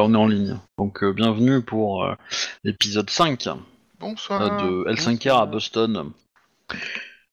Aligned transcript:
On 0.00 0.14
est 0.14 0.16
en 0.16 0.26
ligne. 0.26 0.58
Donc 0.78 1.02
euh, 1.02 1.12
bienvenue 1.12 1.62
pour 1.62 2.04
euh, 2.04 2.14
l'épisode 2.64 3.10
5 3.10 3.48
Bonsoir. 3.98 4.42
euh, 4.42 4.84
de 4.86 4.94
L5R 4.94 5.42
à 5.42 5.46
Boston. 5.46 6.12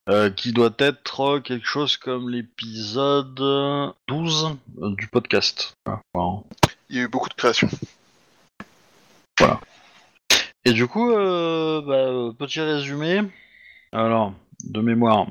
Euh, 0.07 0.29
qui 0.29 0.51
doit 0.51 0.73
être 0.77 1.39
quelque 1.39 1.65
chose 1.65 1.97
comme 1.97 2.29
l'épisode 2.29 3.35
12 4.07 4.55
euh, 4.81 4.95
du 4.95 5.07
podcast. 5.07 5.73
Voilà. 5.85 6.01
Voilà. 6.13 6.39
Il 6.89 6.97
y 6.97 6.99
a 6.99 7.03
eu 7.03 7.07
beaucoup 7.07 7.29
de 7.29 7.33
créations. 7.33 7.69
Et 10.63 10.73
du 10.73 10.87
coup, 10.87 11.11
euh, 11.11 11.81
bah, 11.81 11.93
euh, 11.93 12.31
petit 12.33 12.61
résumé. 12.61 13.21
Alors, 13.91 14.33
de 14.63 14.81
mémoire. 14.81 15.27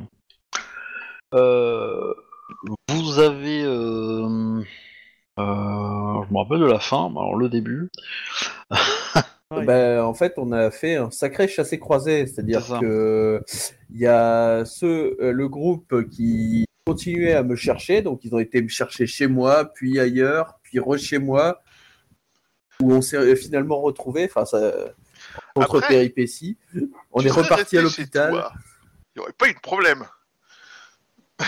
Euh, 1.35 2.15
vous 2.89 3.19
avez... 3.19 3.65
euh, 3.65 4.63
je 5.39 6.33
me 6.33 6.39
rappelle 6.39 6.61
de 6.61 6.67
la 6.67 6.81
fin, 6.81 7.07
alors 7.07 7.37
le 7.37 7.49
début. 7.49 7.91
Ouais. 9.51 9.65
Ben, 9.67 10.03
en 10.03 10.15
fait, 10.15 10.35
on 10.37 10.53
a 10.53 10.71
fait 10.71 10.97
un 10.97 11.11
sacré 11.11 11.47
chassé-croisé, 11.49 12.27
c'est-à-dire 12.27 12.79
que 12.81 13.43
il 13.91 13.99
y 13.99 14.07
a 14.07 14.65
ceux, 14.65 15.17
euh, 15.21 15.33
le 15.33 15.49
groupe 15.49 16.09
qui 16.09 16.65
continuait 16.87 17.35
à 17.35 17.43
me 17.43 17.55
chercher, 17.55 18.03
donc 18.03 18.25
ils 18.25 18.35
ont 18.35 18.39
été 18.39 18.63
me 18.63 18.69
chercher 18.69 19.07
chez 19.07 19.27
moi, 19.27 19.67
puis 19.67 20.01
ailleurs, 20.01 20.59
puis 20.63 20.79
re 20.81 20.99
chez 20.99 21.19
moi, 21.19 21.63
où 22.81 22.93
on 22.93 23.01
s'est 23.01 23.37
finalement 23.37 23.81
retrouvés, 23.81 24.25
enfin, 24.25 24.45
ça, 24.45 24.73
contre 25.55 25.77
Après, 25.77 25.89
péripéties. 25.89 26.59
On 27.13 27.23
est 27.23 27.31
reparti 27.31 27.79
à 27.79 27.83
l'hôpital. 27.83 28.33
Il 29.15 29.19
n'y 29.19 29.23
aurait 29.23 29.33
pas 29.33 29.49
eu 29.49 29.55
de 29.55 29.61
problème. 29.61 30.05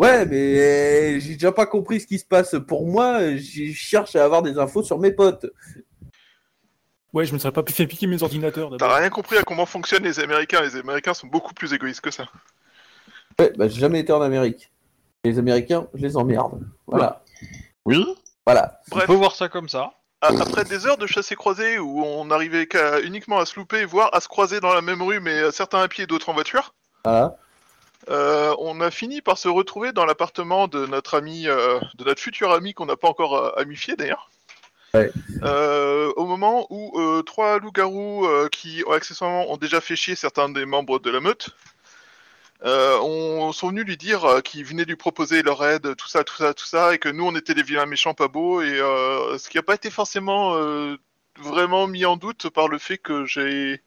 Ouais, 0.00 0.24
mais 0.24 1.20
j'ai 1.20 1.34
déjà 1.34 1.52
pas 1.52 1.66
compris 1.66 2.00
ce 2.00 2.06
qui 2.06 2.18
se 2.18 2.24
passe 2.24 2.56
pour 2.66 2.86
moi. 2.86 3.20
Je 3.36 3.72
cherche 3.74 4.16
à 4.16 4.24
avoir 4.24 4.40
des 4.42 4.58
infos 4.58 4.82
sur 4.82 4.98
mes 4.98 5.12
potes. 5.12 5.46
Ouais, 7.12 7.26
je 7.26 7.34
me 7.34 7.38
serais 7.38 7.52
pas 7.52 7.62
fait 7.68 7.86
piquer 7.86 8.06
mes 8.06 8.22
ordinateurs. 8.22 8.70
T'as 8.78 8.96
rien 8.96 9.10
compris 9.10 9.36
à 9.36 9.42
comment 9.42 9.66
fonctionnent 9.66 10.04
les 10.04 10.18
Américains. 10.20 10.62
Les 10.62 10.76
Américains 10.76 11.12
sont 11.12 11.26
beaucoup 11.26 11.52
plus 11.52 11.74
égoïstes 11.74 12.00
que 12.00 12.10
ça. 12.10 12.24
Ouais, 13.38 13.52
bah, 13.58 13.68
j'ai 13.68 13.78
jamais 13.80 14.00
été 14.00 14.12
en 14.12 14.22
Amérique. 14.22 14.70
Les 15.24 15.38
Américains, 15.38 15.86
je 15.92 16.00
les 16.00 16.16
emmerde. 16.16 16.62
Voilà. 16.86 17.22
Oui, 17.84 18.02
Voilà. 18.46 18.80
on 18.90 18.96
Bref, 18.96 19.06
peut 19.06 19.12
voir 19.14 19.34
ça 19.34 19.48
comme 19.50 19.68
ça. 19.68 19.92
après 20.22 20.64
des 20.64 20.86
heures 20.86 20.96
de 20.98 21.06
chassé 21.06 21.34
croisé 21.34 21.78
où 21.78 22.02
on 22.04 22.30
arrivait 22.30 22.66
qu'à- 22.66 23.00
uniquement 23.00 23.38
à 23.38 23.44
se 23.44 23.56
louper, 23.58 23.84
voire 23.84 24.08
à 24.14 24.20
se 24.20 24.28
croiser 24.28 24.60
dans 24.60 24.72
la 24.72 24.80
même 24.82 25.02
rue, 25.02 25.20
mais 25.20 25.38
euh, 25.40 25.50
certains 25.50 25.80
à 25.82 25.88
pied, 25.88 26.06
d'autres 26.06 26.28
en 26.30 26.34
voiture, 26.34 26.74
Voilà. 27.04 27.36
Euh, 28.08 28.54
on 28.58 28.80
a 28.80 28.90
fini 28.90 29.20
par 29.20 29.36
se 29.36 29.48
retrouver 29.48 29.92
dans 29.92 30.06
l'appartement 30.06 30.68
de 30.68 30.86
notre 30.86 31.16
ami, 31.16 31.46
euh, 31.46 31.78
de 31.96 32.04
notre 32.04 32.20
futur 32.20 32.50
ami 32.52 32.72
qu'on 32.72 32.86
n'a 32.86 32.96
pas 32.96 33.08
encore 33.08 33.36
euh, 33.36 33.50
amifié 33.56 33.94
d'ailleurs. 33.96 34.30
Ouais. 34.94 35.12
Euh, 35.44 36.10
au 36.16 36.26
moment 36.26 36.66
où 36.70 37.22
trois 37.22 37.60
loups-garous 37.60 38.26
qui 38.50 38.82
accessoirement 38.90 39.52
ont 39.52 39.56
déjà 39.56 39.80
fait 39.80 39.94
chier 39.94 40.16
certains 40.16 40.48
des 40.48 40.64
membres 40.64 40.98
de 40.98 41.10
la 41.10 41.20
meute 41.20 41.50
euh, 42.64 42.98
on, 43.00 43.52
sont 43.52 43.68
venus 43.68 43.86
lui 43.86 43.96
dire 43.96 44.42
qu'ils 44.42 44.64
venaient 44.64 44.84
lui 44.84 44.96
proposer 44.96 45.42
leur 45.42 45.64
aide, 45.64 45.94
tout 45.94 46.08
ça, 46.08 46.24
tout 46.24 46.34
ça, 46.34 46.54
tout 46.54 46.66
ça, 46.66 46.92
et 46.92 46.98
que 46.98 47.08
nous 47.08 47.24
on 47.24 47.36
était 47.36 47.54
des 47.54 47.62
vilains 47.62 47.86
méchants 47.86 48.14
pas 48.14 48.26
beaux, 48.26 48.62
et 48.62 48.78
ce 49.38 49.48
qui 49.48 49.58
n'a 49.58 49.62
pas 49.62 49.76
été 49.76 49.90
forcément 49.90 50.58
vraiment 51.38 51.86
mis 51.86 52.04
en 52.04 52.16
doute 52.16 52.50
par 52.50 52.66
le 52.66 52.78
fait 52.78 52.98
que 52.98 53.24
j'ai, 53.24 53.80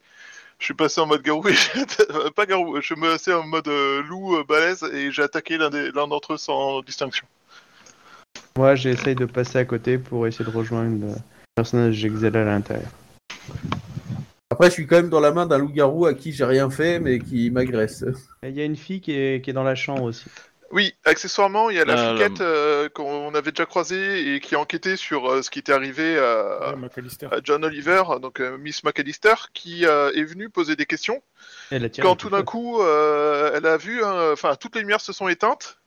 je 0.58 0.64
suis 0.66 0.74
passé 0.74 1.00
en 1.00 1.06
mode 1.06 1.22
garou, 1.22 1.46
et 1.48 1.52
j'ai- 1.74 2.30
pas 2.34 2.46
garou, 2.46 2.80
je 2.80 2.94
me 2.94 3.10
passé 3.12 3.32
en 3.32 3.44
mode 3.46 3.68
euh, 3.68 4.02
loup 4.02 4.36
euh, 4.36 4.44
balèze 4.44 4.82
et 4.92 5.10
j'ai 5.12 5.22
attaqué 5.22 5.56
l'un 5.58 5.70
des- 5.70 5.90
l'un 5.92 6.06
d'entre 6.08 6.34
eux 6.34 6.36
sans 6.38 6.80
distinction. 6.82 7.26
Moi, 8.56 8.74
j'essaye 8.76 9.14
de 9.16 9.24
passer 9.26 9.58
à 9.58 9.64
côté 9.64 9.98
pour 9.98 10.26
essayer 10.26 10.44
de 10.44 10.56
rejoindre 10.56 11.06
le 11.06 11.12
personnage 11.56 11.94
j'excelle 11.94 12.36
à 12.36 12.44
l'intérieur. 12.44 12.88
Après, 14.50 14.68
je 14.68 14.74
suis 14.74 14.86
quand 14.86 14.96
même 14.96 15.08
dans 15.08 15.20
la 15.20 15.32
main 15.32 15.46
d'un 15.46 15.58
loup-garou 15.58 16.06
à 16.06 16.14
qui 16.14 16.32
j'ai 16.32 16.44
rien 16.44 16.70
fait, 16.70 17.00
mais 17.00 17.18
qui 17.18 17.50
m'agresse. 17.50 18.04
Il 18.44 18.50
y 18.54 18.60
a 18.60 18.64
une 18.64 18.76
fille 18.76 19.00
qui 19.00 19.12
est, 19.12 19.42
qui 19.42 19.50
est 19.50 19.52
dans 19.52 19.64
la 19.64 19.74
chambre 19.74 20.04
aussi. 20.04 20.26
Oui, 20.70 20.92
accessoirement, 21.04 21.70
il 21.70 21.76
y 21.76 21.80
a 21.80 21.84
la 21.84 21.96
fliquette 21.96 22.40
euh, 22.40 22.88
qu'on 22.88 23.32
avait 23.34 23.52
déjà 23.52 23.64
croisée 23.66 24.34
et 24.34 24.40
qui 24.40 24.54
a 24.56 24.58
enquêté 24.58 24.96
sur 24.96 25.30
euh, 25.30 25.42
ce 25.42 25.50
qui 25.50 25.60
était 25.60 25.72
arrivé 25.72 26.18
à, 26.18 26.70
Ouais, 26.70 26.76
McAllister. 26.76 27.26
à 27.30 27.38
John 27.44 27.64
Oliver, 27.64 28.02
donc 28.20 28.40
euh, 28.40 28.56
Miss 28.58 28.82
McAllister, 28.82 29.34
qui 29.52 29.86
euh, 29.86 30.10
est 30.14 30.24
venue 30.24 30.50
poser 30.50 30.74
des 30.74 30.86
questions. 30.86 31.22
Elle 31.70 31.84
a 31.84 31.88
tiré 31.88 32.06
Quand 32.06 32.16
tout 32.16 32.30
d'un 32.30 32.42
coup, 32.42 32.80
euh, 32.82 33.52
elle 33.54 33.66
a 33.66 33.76
vu, 33.76 34.02
hein, 34.02 34.32
enfin, 34.32 34.56
toutes 34.56 34.74
les 34.74 34.80
lumières 34.80 35.00
se 35.00 35.12
sont 35.12 35.28
éteintes. 35.28 35.78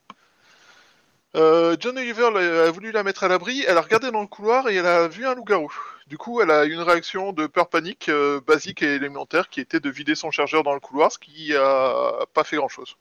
Euh, 1.36 1.76
John 1.80 1.98
Oliver 1.98 2.30
l'a- 2.34 2.64
a 2.68 2.72
voulu 2.72 2.92
la 2.92 3.04
mettre 3.04 3.24
à 3.24 3.28
l'abri. 3.28 3.64
Elle 3.68 3.78
a 3.78 3.82
regardé 3.82 4.10
dans 4.12 4.22
le 4.22 4.28
couloir 4.28 4.70
et 4.70 4.76
elle 4.76 4.86
a 4.88 5.08
vu 5.08 5.26
un 5.26 5.36
loup-garou. 5.36 5.72
Du 6.08 6.18
coup, 6.18 6.42
elle 6.42 6.50
a 6.52 6.66
eu 6.66 6.72
une 6.72 6.82
réaction 6.82 7.34
de 7.34 7.48
peur 7.48 7.68
panique 7.68 8.08
euh, 8.10 8.40
basique 8.48 8.82
et 8.82 8.96
élémentaire 8.96 9.50
qui 9.50 9.60
était 9.60 9.82
de 9.82 9.90
vider 9.90 10.16
son 10.16 10.32
chargeur 10.32 10.64
dans 10.64 10.74
le 10.74 10.80
couloir, 10.80 11.12
ce 11.12 11.20
qui 11.20 11.54
a 11.54 12.26
pas 12.34 12.46
fait 12.46 12.56
grand-chose. 12.56 12.96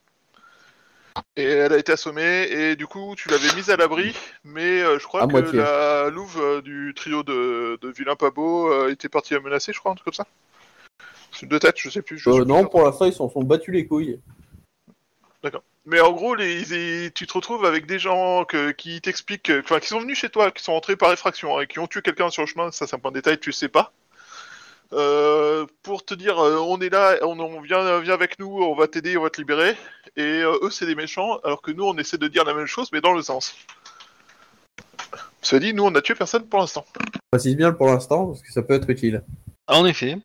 Et 1.37 1.45
elle 1.45 1.73
a 1.73 1.79
été 1.79 1.93
assommée 1.93 2.47
et 2.51 2.77
du 2.77 2.87
coup, 2.87 3.15
tu 3.17 3.29
l'avais 3.29 3.55
mise 3.55 3.71
à 3.71 3.77
l'abri, 3.77 4.15
mais 4.45 4.81
euh, 4.83 4.99
je 4.99 5.05
crois 5.07 5.23
À 5.23 5.27
que 5.27 5.33
moitié. 5.33 5.59
la 5.59 6.11
louve 6.11 6.41
euh, 6.41 6.61
du 6.63 6.93
trio 6.97 7.23
de, 7.23 7.79
de 7.81 7.89
vilains 7.91 8.17
pas 8.17 8.31
beaux 8.31 8.73
euh, 8.73 8.91
était 8.91 9.09
partie 9.09 9.35
à 9.35 9.41
menacer, 9.41 9.73
je 9.73 9.79
crois, 9.79 9.93
un 9.93 9.95
truc 9.95 10.05
comme 10.07 10.15
ça. 10.15 10.27
C'est 11.33 11.49
de 11.49 11.59
tête, 11.59 11.77
je 11.79 11.91
sais 11.91 12.03
plus. 12.03 12.19
je 12.19 12.29
Euh, 12.31 12.33
suis 12.35 12.43
plus 12.43 12.49
non, 12.49 12.67
pour 12.67 12.83
l'instant, 12.85 13.05
ils 13.05 13.13
s'en 13.13 13.29
sont 13.29 13.43
battus 13.43 13.75
les 13.75 13.87
couilles. 13.87 14.19
Mais 15.85 16.01
en 16.01 16.11
gros, 16.13 16.35
les, 16.35 17.11
tu 17.15 17.27
te 17.29 17.33
retrouves 17.33 17.65
avec 17.65 17.87
des 17.87 18.01
gens 18.01 18.45
que, 18.45 18.73
qui 18.73 19.01
t'expliquent, 19.01 19.53
enfin, 19.61 19.79
qui 19.79 19.87
sont 19.87 20.01
venus 20.01 20.19
chez 20.19 20.29
toi, 20.31 20.51
qui 20.51 20.65
sont 20.65 20.73
entrés 20.73 20.97
par 20.97 21.13
effraction 21.13 21.57
hein, 21.57 21.63
et 21.63 21.67
qui 21.69 21.79
ont 21.79 21.87
tué 21.87 22.03
quelqu'un 22.03 22.29
sur 22.31 22.43
le 22.43 22.47
chemin. 22.49 22.73
Ça, 22.73 22.87
c'est 22.89 22.97
un 22.97 22.99
point 22.99 23.13
de 23.13 23.17
détail, 23.17 23.39
tu 23.39 23.53
sais 23.53 23.69
pas. 23.69 23.93
Euh, 24.93 25.67
pour 25.83 26.05
te 26.05 26.15
dire, 26.15 26.39
euh, 26.39 26.59
on 26.59 26.81
est 26.81 26.89
là, 26.89 27.17
on, 27.23 27.39
on 27.41 27.61
vient, 27.61 28.01
viens 28.01 28.15
avec 28.15 28.39
nous, 28.39 28.63
on 28.63 28.75
va 28.75 28.87
t'aider, 28.87 29.17
on 29.17 29.23
va 29.23 29.31
te 29.31 29.41
libérer. 29.41 29.77
Et 30.17 30.23
euh, 30.23 30.59
eux, 30.63 30.71
c'est 30.71 30.87
des 30.87 30.95
méchants, 30.95 31.39
alors 31.45 31.61
que 31.61 31.73
nous, 31.73 31.85
on 31.85 31.97
essaie 31.97 32.19
de 32.19 32.29
dire 32.29 32.45
la 32.45 32.55
même 32.55 32.67
chose, 32.67 32.91
mais 32.93 33.01
dans 33.01 33.13
le 33.13 33.23
sens. 33.23 33.55
Cela 35.43 35.61
dit, 35.61 35.75
nous, 35.75 35.85
on 35.85 35.95
a 35.95 36.03
tué 36.03 36.15
personne 36.15 36.47
pour 36.47 36.61
l'instant. 36.61 36.85
Précise 37.31 37.57
bien 37.57 37.73
pour 37.73 37.89
l'instant, 37.89 38.27
parce 38.27 38.43
que 38.43 38.53
ça 38.53 38.63
peut 38.63 38.75
être 38.75 38.89
utile. 38.89 39.23
En 39.69 39.85
effet. 39.87 40.17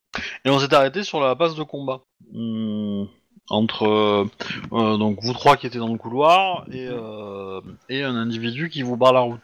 Et 0.46 0.50
on 0.50 0.60
s'est 0.60 0.74
arrêté 0.74 1.04
sur 1.04 1.20
la 1.20 1.36
passe 1.36 1.56
de 1.56 1.64
combat. 1.64 2.02
Hmm, 2.32 3.06
entre 3.50 4.28
donc 4.72 5.20
vous 5.22 5.34
trois 5.34 5.58
qui 5.58 5.68
étiez 5.68 5.80
dans 5.80 5.92
le 5.92 5.98
couloir 5.98 6.66
et, 6.72 6.88
euh, 6.90 7.60
et 7.90 8.04
un 8.04 8.16
individu 8.16 8.70
qui 8.70 8.82
vous 8.82 8.98
barre 8.98 9.14
la 9.14 9.20
route. 9.22 9.42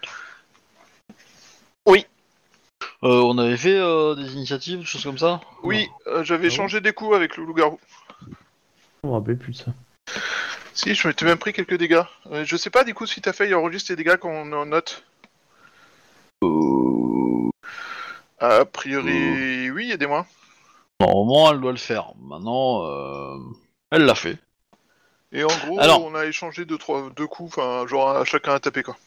Euh, 3.04 3.22
on 3.22 3.38
avait 3.38 3.58
fait 3.58 3.78
euh, 3.78 4.16
des 4.16 4.34
initiatives, 4.34 4.80
des 4.80 4.86
choses 4.86 5.04
comme 5.04 5.18
ça 5.20 5.40
Oui, 5.64 5.88
euh, 6.08 6.24
j'avais 6.24 6.48
Ah 6.48 6.50
bon 6.50 6.56
changé 6.56 6.82
des 6.82 6.94
coups 6.94 7.16
avec 7.16 7.38
le 7.38 7.46
loup-garou. 7.46 7.80
Je 9.04 9.08
me 9.08 9.14
rappelle 9.14 9.38
plus 9.38 9.54
de 9.54 9.58
ça. 9.58 9.72
Si, 10.74 10.96
je 10.96 11.08
m'étais 11.08 11.26
même 11.26 11.38
pris 11.38 11.54
quelques 11.54 11.78
dégâts. 11.78 12.02
Euh, 12.32 12.44
je 12.46 12.56
sais 12.58 12.70
pas, 12.72 12.84
du 12.84 12.94
coup, 12.94 13.06
si 13.06 13.22
t'as 13.22 13.34
fait, 13.34 13.48
il 13.48 13.56
enregistre 13.56 13.92
les 13.92 13.96
dégâts 13.96 14.18
qu'on 14.18 14.46
note. 14.66 15.04
A 18.40 18.66
priori, 18.66 19.70
oui, 19.72 19.92
aidez-moi. 19.92 20.26
Normalement, 21.00 21.52
elle 21.52 21.60
doit 21.62 21.72
le 21.72 21.78
faire. 21.78 22.14
Maintenant, 22.22 22.84
euh, 22.86 23.38
elle 23.92 24.06
l'a 24.06 24.16
fait. 24.16 24.38
Et 25.32 25.44
en 25.44 25.48
gros, 25.66 25.80
Alors- 25.80 26.04
on 26.04 26.16
a 26.16 26.26
échangé 26.26 26.66
deux, 26.66 26.78
trois, 26.78 27.10
deux 27.16 27.28
coups, 27.28 27.58
enfin, 27.58 27.86
genre 27.88 28.10
à 28.10 28.26
chacun 28.26 28.54
à 28.54 28.60
taper, 28.60 28.84
quoi. 28.84 28.98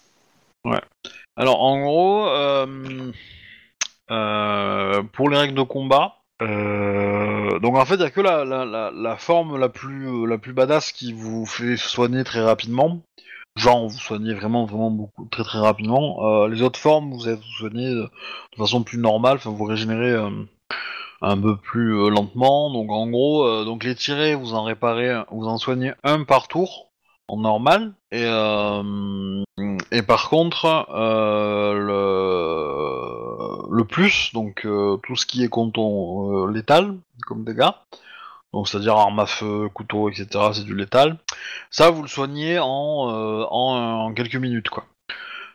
Alors, 1.37 1.63
en 1.63 1.81
gros, 1.81 2.27
euh, 2.29 3.13
pour 4.11 5.31
les 5.31 5.39
règles 5.39 5.55
de 5.55 5.63
combat, 5.63 6.21
euh, 6.43 7.59
donc 7.61 7.77
en 7.77 7.85
fait, 7.85 7.97
il 7.97 8.01
y 8.01 8.05
a 8.05 8.11
que 8.11 8.21
la, 8.21 9.17
forme 9.17 9.59
la 9.59 9.69
plus, 9.69 10.27
la 10.27 10.39
plus 10.39 10.53
badass 10.53 10.93
qui 10.93 11.13
vous 11.13 11.47
fait 11.47 11.77
soigner 11.77 12.25
très 12.25 12.41
rapidement. 12.41 13.01
Genre, 13.57 13.89
vous 13.89 13.99
soignez 13.99 14.33
vraiment, 14.35 14.65
vraiment 14.65 14.91
beaucoup, 14.91 15.27
très 15.31 15.43
très 15.43 15.59
rapidement. 15.59 16.45
Euh, 16.45 16.49
les 16.49 16.63
autres 16.63 16.79
formes, 16.79 17.13
vous 17.13 17.29
êtes 17.29 17.43
soigné 17.59 17.91
de, 17.91 18.03
de 18.05 18.57
façon 18.57 18.83
plus 18.83 18.99
normale, 18.99 19.37
enfin, 19.37 19.51
vous 19.51 19.65
régénérez 19.65 20.13
euh, 20.13 20.31
un 21.21 21.39
peu 21.39 21.57
plus 21.57 21.95
euh, 21.95 22.11
lentement. 22.11 22.73
Donc, 22.73 22.91
en 22.91 23.09
gros, 23.09 23.45
euh, 23.45 23.65
donc 23.65 23.85
les 23.85 23.95
tirés, 23.95 24.35
vous 24.35 24.55
en 24.55 24.65
réparez, 24.65 25.23
vous 25.31 25.47
en 25.47 25.59
soignez 25.59 25.93
un 26.05 26.25
par 26.25 26.49
tour 26.49 26.91
en 27.29 27.39
normal. 27.39 27.93
Et, 28.13 28.25
euh, 28.25 29.43
et 29.93 30.03
par 30.03 30.31
contre, 30.31 30.87
euh, 30.91 31.75
le, 31.75 33.20
le 33.71 33.85
plus, 33.85 34.33
donc 34.35 34.67
euh, 34.67 34.97
tout 35.07 35.17
ce 35.17 35.27
qui 35.27 35.45
est 35.45 35.49
canton 35.49 36.45
euh, 36.47 36.53
létal, 36.53 36.97
comme 37.27 37.45
dégâts, 37.45 37.71
donc 38.53 38.69
c'est-à-dire 38.69 38.97
arme 38.97 39.21
à 39.21 39.27
feu, 39.27 39.69
couteau, 39.73 40.09
etc., 40.11 40.27
c'est 40.53 40.65
du 40.65 40.75
létal, 40.75 41.19
ça 41.71 41.91
vous 41.91 42.03
le 42.03 42.09
soignez 42.09 42.59
en, 42.59 43.09
euh, 43.09 43.45
en, 43.49 44.13
quelques 44.13 44.37
minutes, 44.37 44.69
quoi. 44.69 44.85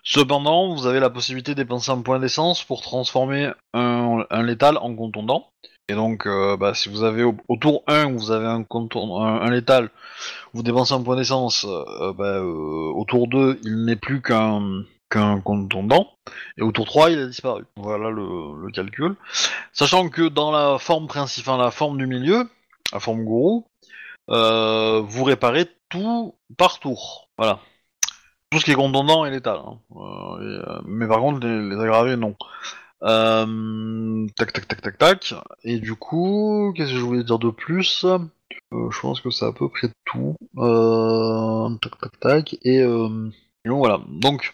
Cependant, 0.04 0.74
vous 0.76 0.86
avez 0.86 1.00
la 1.00 1.10
possibilité 1.10 1.56
de 1.56 1.64
dépenser 1.64 1.92
un 1.92 2.02
point 2.02 2.20
d'essence 2.20 2.64
pour 2.64 2.82
transformer 2.82 3.50
un, 3.74 4.24
létal 4.44 4.78
en 4.78 4.94
contondant. 4.96 5.50
Et 5.90 5.96
donc, 5.96 6.28
bah, 6.60 6.76
si 6.76 6.90
vous 6.90 7.04
avez 7.04 7.24
au, 7.24 7.36
au 7.48 7.58
tour 7.58 7.82
1, 7.88 8.12
vous 8.12 8.30
avez 8.30 8.46
un, 8.46 8.64
contour, 8.64 9.24
un, 9.26 9.50
létal, 9.50 9.90
vous 10.54 10.62
dépensez 10.62 10.94
un 10.94 11.02
point 11.02 11.16
d'essence, 11.16 11.66
bah, 12.18 12.40
au 12.40 13.04
tour 13.08 13.28
2, 13.28 13.60
il 13.64 13.86
n'est 13.86 13.96
plus 13.96 14.22
qu'un 14.22 14.84
qu'un 15.16 15.40
contondant. 15.40 16.12
Et 16.58 16.62
au 16.62 16.72
tour 16.72 16.86
3, 16.86 17.12
il 17.12 17.20
a 17.20 17.28
disparu. 17.28 17.64
Voilà 17.78 18.10
le, 18.10 18.70
calcul. 18.72 19.16
Sachant 19.72 20.10
que 20.10 20.28
dans 20.28 20.52
la 20.52 20.78
forme 20.78 21.08
principale, 21.08 21.60
la 21.60 21.72
forme 21.72 21.98
du 21.98 22.08
milieu, 22.08 22.50
la 22.92 23.00
forme 23.00 23.24
gourou, 23.24 23.66
euh, 24.30 25.02
vous 25.02 25.24
réparez 25.24 25.70
tout 25.90 26.36
par 26.58 26.80
tour. 26.80 27.30
Voilà. 27.38 27.60
Tout 28.50 28.60
ce 28.60 28.66
qui 28.66 28.72
est 28.72 28.76
contondant 28.76 29.26
et 29.26 29.32
létal. 29.32 29.58
hein. 29.58 29.80
Euh, 29.96 30.64
euh, 30.68 30.82
mais 30.86 31.08
par 31.08 31.20
contre, 31.20 31.46
les, 31.48 31.76
aggravés, 31.82 32.18
non. 32.18 32.36
Tac, 33.02 34.54
tac, 34.54 34.68
tac, 34.68 34.82
tac, 34.82 34.98
tac. 34.98 35.34
Et 35.64 35.80
du 35.80 35.96
coup, 35.96 36.74
qu'est-ce 36.76 36.92
que 36.92 36.98
je 36.98 37.04
voulais 37.04 37.24
dire 37.24 37.40
de 37.40 37.50
plus? 37.50 38.06
Je 38.72 39.00
pense 39.00 39.22
que 39.22 39.30
c'est 39.30 39.46
à 39.46 39.54
peu 39.54 39.70
près 39.70 39.90
tout. 40.06 40.36
Tac, 41.82 42.00
tac, 42.00 42.20
tac. 42.20 42.54
Et, 42.64 42.80
et 42.80 43.70
donc 43.70 43.78
voilà. 43.78 44.02
Donc, 44.08 44.54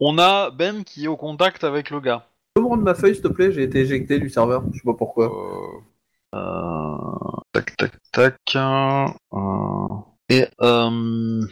on 0.00 0.18
a 0.18 0.50
Ben 0.50 0.82
qui 0.84 1.04
est 1.04 1.08
au 1.08 1.16
contact 1.16 1.64
avec 1.64 1.90
le 1.90 2.00
gars. 2.00 2.26
peux 2.54 2.62
me 2.62 2.66
rendre 2.66 2.82
ma 2.82 2.94
feuille, 2.94 3.14
s'il 3.14 3.22
te 3.22 3.28
plaît? 3.28 3.52
J'ai 3.52 3.62
été 3.62 3.80
éjecté 3.80 4.18
du 4.18 4.30
serveur, 4.30 4.64
je 4.72 4.78
sais 4.78 4.84
pas 4.84 4.94
pourquoi. 4.94 5.26
Euh, 5.26 6.38
euh, 6.38 7.40
tac, 7.52 7.76
tac, 7.76 7.92
tac. 8.12 8.34
euh, 8.56 9.06
et, 10.28 10.46
euh, 10.62 11.42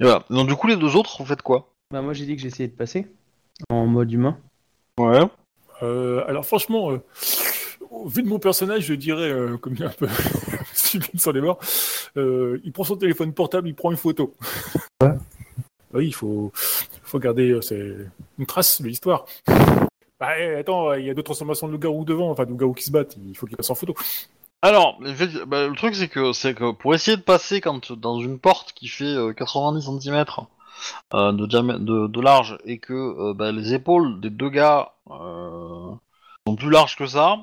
et 0.00 0.04
voilà. 0.04 0.24
Donc, 0.30 0.48
du 0.48 0.54
coup, 0.54 0.66
les 0.68 0.76
deux 0.76 0.96
autres, 0.96 1.16
vous 1.18 1.26
faites 1.26 1.42
quoi? 1.42 1.68
Bah, 1.92 2.02
moi, 2.02 2.12
j'ai 2.12 2.24
dit 2.24 2.36
que 2.36 2.42
j'essayais 2.42 2.68
de 2.68 2.74
passer 2.74 3.06
en 3.70 3.86
mode 3.86 4.12
humain. 4.12 4.36
Ouais. 4.98 5.20
Euh, 5.82 6.24
alors 6.26 6.46
franchement, 6.46 6.90
euh, 6.90 7.02
au 7.90 8.08
vu 8.08 8.22
de 8.22 8.28
mon 8.28 8.38
personnage, 8.38 8.84
je 8.84 8.94
dirais, 8.94 9.30
euh, 9.30 9.56
comme 9.58 9.74
il 9.74 9.82
est 9.82 9.86
un 9.86 9.90
peu 9.90 10.08
sublime 10.72 11.18
sur 11.18 11.32
les 11.32 11.40
morts, 11.40 11.58
euh, 12.16 12.60
il 12.64 12.72
prend 12.72 12.84
son 12.84 12.96
téléphone 12.96 13.32
portable, 13.34 13.68
il 13.68 13.74
prend 13.74 13.90
une 13.90 13.96
photo. 13.98 14.34
Ouais. 15.02 15.12
Oui, 15.92 16.06
il 16.08 16.14
faut, 16.14 16.50
faut 17.08 17.18
garder 17.18 17.50
euh, 17.50 18.08
une 18.38 18.46
trace 18.46 18.80
de 18.82 18.88
l'histoire. 18.88 19.26
Bah, 20.18 20.38
eh, 20.38 20.54
attends, 20.56 20.94
il 20.94 21.04
y 21.04 21.10
a 21.10 21.14
deux 21.14 21.22
transformations 21.22 21.66
de 21.66 21.72
loup-garou 21.72 22.04
devant, 22.04 22.30
enfin 22.30 22.44
de 22.44 22.50
loup-garou 22.50 22.72
qui 22.72 22.84
se 22.84 22.90
battent, 22.90 23.16
il 23.22 23.36
faut 23.36 23.46
qu'il 23.46 23.56
passe 23.56 23.70
en 23.70 23.74
photo. 23.74 23.94
Alors, 24.62 24.98
bah, 25.46 25.68
le 25.68 25.76
truc 25.76 25.94
c'est 25.94 26.08
que 26.08 26.32
c'est 26.32 26.54
que 26.54 26.72
pour 26.72 26.94
essayer 26.94 27.16
de 27.16 27.22
passer 27.22 27.60
quand 27.60 27.92
dans 27.92 28.20
une 28.20 28.38
porte 28.38 28.72
qui 28.72 28.88
fait 28.88 29.04
euh, 29.04 29.32
90 29.32 29.82
cm 29.82 30.24
de, 31.12 31.46
diamè- 31.46 31.82
de, 31.82 32.06
de 32.06 32.20
large 32.20 32.58
et 32.64 32.78
que 32.78 32.94
euh, 32.94 33.34
bah, 33.34 33.52
les 33.52 33.74
épaules 33.74 34.20
des 34.20 34.30
deux 34.30 34.48
gars 34.48 34.92
euh, 35.10 35.92
sont 36.46 36.56
plus 36.56 36.70
larges 36.70 36.96
que 36.96 37.06
ça, 37.06 37.38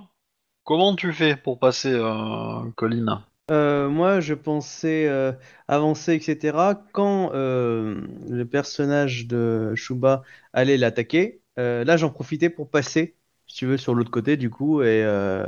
comment 0.63 0.95
tu 0.95 1.13
fais 1.13 1.36
pour 1.36 1.60
passer, 1.60 1.92
euh, 1.94 2.69
Colline? 2.75 3.21
Euh, 3.53 3.88
moi, 3.88 4.19
je 4.19 4.33
pensais 4.33 5.07
euh, 5.07 5.31
avancer, 5.67 6.15
etc. 6.15 6.81
Quand 6.91 7.31
euh, 7.33 8.01
le 8.27 8.45
personnage 8.45 9.27
de 9.27 9.73
Shuba 9.75 10.23
allait 10.53 10.77
l'attaquer, 10.77 11.41
euh, 11.59 11.83
là, 11.83 11.95
j'en 11.95 12.09
profitais 12.09 12.50
pour 12.50 12.69
passer, 12.71 13.15
si 13.45 13.57
tu 13.57 13.65
veux, 13.67 13.77
sur 13.77 13.94
l'autre 13.94 14.09
côté, 14.09 14.38
du 14.38 14.50
coup, 14.50 14.81
et 14.81 15.03
euh, 15.03 15.45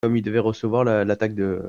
comme 0.00 0.16
il 0.16 0.22
devait 0.22 0.38
recevoir 0.38 0.84
la- 0.84 1.04
l'attaque 1.04 1.34
de. 1.34 1.60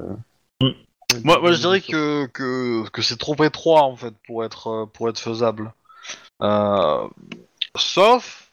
Mm. 0.61 0.67
de- 0.67 1.19
Moi, 1.23 1.51
je 1.51 1.59
dirais 1.59 1.81
que, 1.81 2.27
que, 2.27 2.87
que 2.89 3.01
c'est 3.01 3.17
trop 3.17 3.41
étroit 3.43 3.83
en 3.83 3.95
fait 3.95 4.13
pour 4.27 4.45
être, 4.45 4.85
pour 4.93 5.09
être 5.09 5.19
faisable. 5.19 5.73
Euh, 6.43 7.07
sauf, 7.75 8.51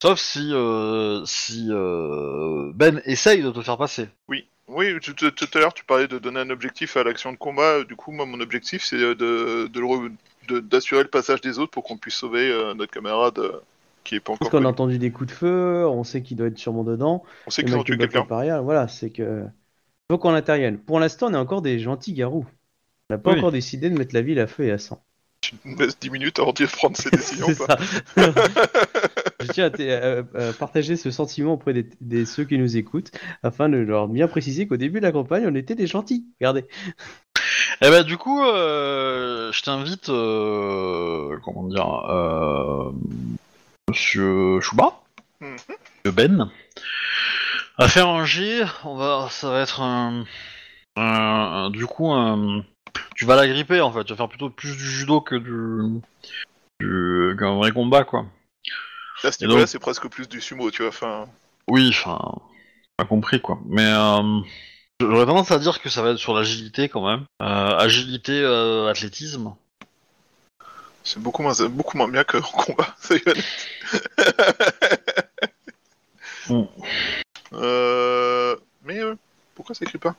sauf 0.00 0.18
si, 0.18 0.50
euh, 0.52 1.24
si 1.26 1.68
euh, 1.70 2.72
Ben 2.74 3.02
essaye 3.04 3.42
de 3.42 3.50
te 3.50 3.60
faire 3.60 3.76
passer. 3.76 4.08
Oui, 4.28 4.48
oui. 4.68 4.98
Tout, 5.00 5.12
tout- 5.14 5.30
tout 5.30 5.48
à 5.54 5.60
l'heure, 5.60 5.74
tu 5.74 5.84
parlais 5.84 6.08
de 6.08 6.18
donner 6.18 6.40
un 6.40 6.50
objectif 6.50 6.96
à 6.96 7.04
l'action 7.04 7.32
de 7.32 7.36
combat. 7.36 7.84
Du 7.84 7.96
coup, 7.96 8.12
moi, 8.12 8.26
mon 8.26 8.40
objectif, 8.40 8.84
c'est 8.84 8.96
euh, 8.96 9.14
de 9.14 9.68
de 9.68 9.80
le 9.80 9.86
re- 9.86 10.12
de- 10.48 10.60
d'assurer 10.60 11.02
le 11.02 11.08
passage 11.08 11.40
des 11.40 11.58
autres 11.58 11.70
pour 11.70 11.84
qu'on 11.84 11.96
puisse 11.98 12.14
sauver 12.14 12.50
euh, 12.50 12.74
notre 12.74 12.92
camarade 12.92 13.38
euh, 13.38 13.60
qui 14.04 14.16
est 14.16 14.20
pas 14.20 14.32
encore. 14.32 14.50
Parce 14.50 14.50
qu'on 14.50 14.66
a 14.66 14.68
entendu 14.70 14.98
des 14.98 15.10
coups 15.10 15.28
de 15.28 15.34
feu, 15.36 15.86
on 15.86 16.04
sait 16.04 16.22
qu'il 16.22 16.36
doit 16.36 16.48
être 16.48 16.58
sûrement 16.58 16.84
dedans. 16.84 17.24
On 17.46 17.50
sait 17.50 17.64
qu'ils 17.64 17.76
ont 17.76 17.82
tué 17.84 17.96
quelqu'un. 17.98 18.26
Voilà, 18.62 18.88
c'est 18.88 19.10
que. 19.10 19.44
Faut 20.10 20.18
qu'on 20.18 20.34
intervienne. 20.34 20.78
Pour 20.78 21.00
l'instant, 21.00 21.28
on 21.28 21.34
est 21.34 21.36
encore 21.36 21.62
des 21.62 21.78
gentils 21.80 22.12
garous. 22.12 22.46
On 23.10 23.14
n'a 23.14 23.18
pas 23.18 23.32
Oui. 23.32 23.38
encore 23.38 23.52
décidé 23.52 23.90
de 23.90 23.98
mettre 23.98 24.14
la 24.14 24.22
ville 24.22 24.38
à 24.40 24.46
feu 24.46 24.64
et 24.64 24.72
à 24.72 24.78
sang. 24.78 25.04
Tu 25.40 25.54
nous 25.64 25.76
laisses 25.76 25.98
10 26.00 26.10
minutes 26.10 26.38
avant 26.40 26.52
de 26.52 26.66
prendre 26.66 26.96
ses 26.96 27.10
décisions. 27.12 27.54
Pas 27.54 27.76
ça. 27.78 27.78
Je 29.40 29.46
tiens 29.52 29.66
à, 29.66 29.70
t- 29.70 29.92
à- 29.92 30.24
à 30.34 30.52
partager 30.52 30.96
ce 30.96 31.10
sentiment 31.10 31.52
auprès 31.52 31.72
des, 31.72 31.86
des- 32.00 32.24
ceux 32.26 32.44
qui 32.44 32.58
nous 32.58 32.76
écoutent, 32.76 33.10
afin 33.42 33.68
de 33.68 33.76
leur 33.76 34.08
bien 34.08 34.26
préciser 34.28 34.66
qu'au 34.66 34.76
début 34.76 34.98
de 35.00 35.04
la 35.06 35.12
campagne, 35.12 35.44
on 35.46 35.54
était 35.54 35.74
des 35.74 35.86
gentils. 35.86 36.24
Regardez. 36.40 36.64
Eh 37.82 37.90
ben 37.90 38.02
du 38.02 38.16
coup, 38.16 38.42
euh, 38.42 39.52
je 39.52 39.62
t'invite, 39.62 40.08
euh, 40.08 41.36
comment 41.44 41.64
dire, 41.68 41.86
euh, 42.10 42.90
Monsieur 43.88 44.60
Chouba. 44.60 45.00
Monsieur 45.40 46.12
Ben, 46.12 46.50
à 47.78 47.88
faire 47.88 48.08
un 48.08 48.24
G. 48.24 48.64
On 48.84 48.96
va, 48.96 49.28
ça 49.30 49.50
va 49.50 49.60
être 49.60 49.82
un, 49.82 50.24
un- 50.96 51.02
un- 51.66 51.70
du 51.70 51.84
coup, 51.86 52.10
un- 52.10 52.64
tu 53.14 53.24
vas 53.24 53.36
la 53.36 53.46
gripper 53.48 53.80
en 53.80 53.92
fait. 53.92 54.04
Tu 54.04 54.12
vas 54.12 54.16
faire 54.16 54.28
plutôt 54.28 54.50
plus 54.50 54.76
du 54.76 54.84
judo 54.84 55.20
que 55.20 55.36
du, 55.36 56.00
du 56.80 57.36
qu'un 57.38 57.56
vrai 57.56 57.72
combat 57.72 58.04
quoi. 58.04 58.26
À 59.24 59.32
ce 59.32 59.44
niveau-là, 59.44 59.66
c'est 59.66 59.78
presque 59.78 60.08
plus 60.08 60.28
du 60.28 60.40
sumo, 60.40 60.70
tu 60.70 60.82
vois. 60.82 60.90
Enfin, 60.90 61.26
Oui, 61.68 61.88
enfin, 61.88 62.18
pas 62.96 63.04
compris 63.04 63.40
quoi. 63.40 63.58
Mais 63.66 63.86
euh, 63.86 64.40
j'aurais 65.00 65.26
tendance 65.26 65.50
à 65.50 65.58
dire 65.58 65.80
que 65.80 65.88
ça 65.88 66.02
va 66.02 66.10
être 66.10 66.18
sur 66.18 66.34
l'agilité 66.34 66.88
quand 66.88 67.06
même. 67.06 67.24
Euh, 67.42 67.76
agilité, 67.78 68.40
euh, 68.42 68.88
athlétisme. 68.88 69.54
c'est 71.02 71.20
beaucoup 71.20 71.42
moins, 71.42 71.54
beaucoup 71.68 71.96
moins 71.96 72.08
bien 72.08 72.24
que 72.24 72.36
combat. 72.38 72.94
soyons 73.00 73.22
honnêtes. 73.26 73.68
Mm. 76.48 76.62
Euh, 77.54 78.56
mais 78.84 79.00
euh, 79.00 79.14
pourquoi 79.54 79.74
ça 79.74 79.84
écrit 79.84 79.98
pas? 79.98 80.14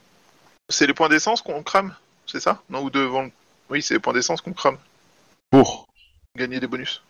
C'est 0.70 0.88
les 0.88 0.94
points 0.94 1.10
d'essence 1.10 1.42
qu'on 1.42 1.64
crame, 1.64 1.96
c'est 2.28 2.40
ça 2.40 2.62
Non 2.70 2.82
ou 2.84 2.90
devant 2.90 3.28
Oui, 3.70 3.82
c'est 3.82 3.96
les 3.96 4.00
points 4.00 4.14
d'essence 4.14 4.42
qu'on 4.42 4.54
crame. 4.54 4.78
Pour. 5.50 5.88
Gagner 6.36 6.60
des 6.60 6.68
bonus. 6.68 7.02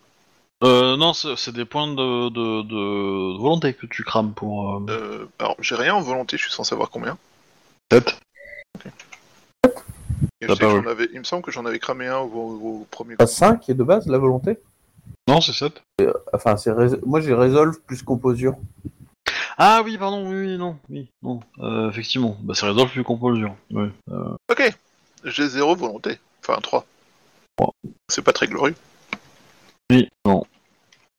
Euh, 0.64 0.96
non, 0.96 1.12
c'est 1.12 1.36
c'est 1.36 1.52
des 1.52 1.64
points 1.64 1.86
de, 1.86 2.28
de, 2.30 2.62
de 2.62 3.38
volonté 3.38 3.74
que 3.74 3.86
tu 3.86 4.02
crames 4.02 4.32
pour. 4.32 4.74
Euh, 4.76 4.86
Euh, 4.88 5.26
alors, 5.38 5.54
j'ai 5.60 5.76
rien 5.76 5.94
en 5.94 6.00
volonté, 6.00 6.36
je 6.36 6.42
suis 6.44 6.52
sans 6.52 6.64
savoir 6.64 6.90
combien. 6.90 7.16
tête. 7.88 8.18
Et 10.40 10.46
je 10.46 10.46
T'as 10.46 10.54
sais 10.54 10.60
que 10.60 10.64
pas 10.66 10.82
j'en 10.82 10.86
avais- 10.86 11.08
il 11.12 11.18
me 11.18 11.24
semble 11.24 11.42
que 11.42 11.50
j'en 11.50 11.64
avais 11.66 11.78
cramé 11.78 12.06
un 12.06 12.18
au, 12.18 12.26
au- 12.32 12.80
au 12.82 12.86
premier 12.90 13.16
Pas 13.16 13.26
5 13.26 13.68
est 13.68 13.74
de 13.74 13.82
base, 13.82 14.06
la 14.06 14.18
volonté 14.18 14.58
Non, 15.28 15.40
c'est 15.40 15.52
7. 15.52 15.82
Enfin, 16.32 16.56
c'est 16.56 16.70
rés- 16.72 17.00
moi 17.04 17.20
j'ai 17.20 17.34
résolve 17.34 17.80
plus 17.86 18.02
composure. 18.02 18.54
Ah 19.58 19.82
oui, 19.84 19.98
pardon, 19.98 20.28
oui, 20.28 20.36
oui, 20.46 20.56
non, 20.58 20.78
oui, 20.88 21.10
non, 21.22 21.40
euh, 21.58 21.90
effectivement. 21.90 22.36
Bah, 22.42 22.54
c'est 22.56 22.66
Resolve 22.68 22.90
plus 22.90 23.02
compulsion. 23.04 23.56
Oui. 23.72 23.88
Euh, 24.10 24.34
Ok, 24.50 24.72
j'ai 25.28 25.48
zéro 25.48 25.74
volonté. 25.76 26.18
Enfin, 26.42 26.60
3. 26.60 26.86
Trois. 27.56 27.72
C'est 28.08 28.22
pas 28.22 28.32
très 28.32 28.46
glorieux. 28.46 28.76
oui, 29.90 30.08
non. 30.24 30.44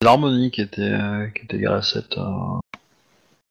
L'harmonie 0.02 0.52
qui 0.52 0.62
était, 0.62 0.82
euh, 0.82 1.28
qui 1.36 1.44
était 1.44 1.58
égale 1.58 1.76
à 1.76 1.82
7. 1.82 2.18
euh, 2.18 2.60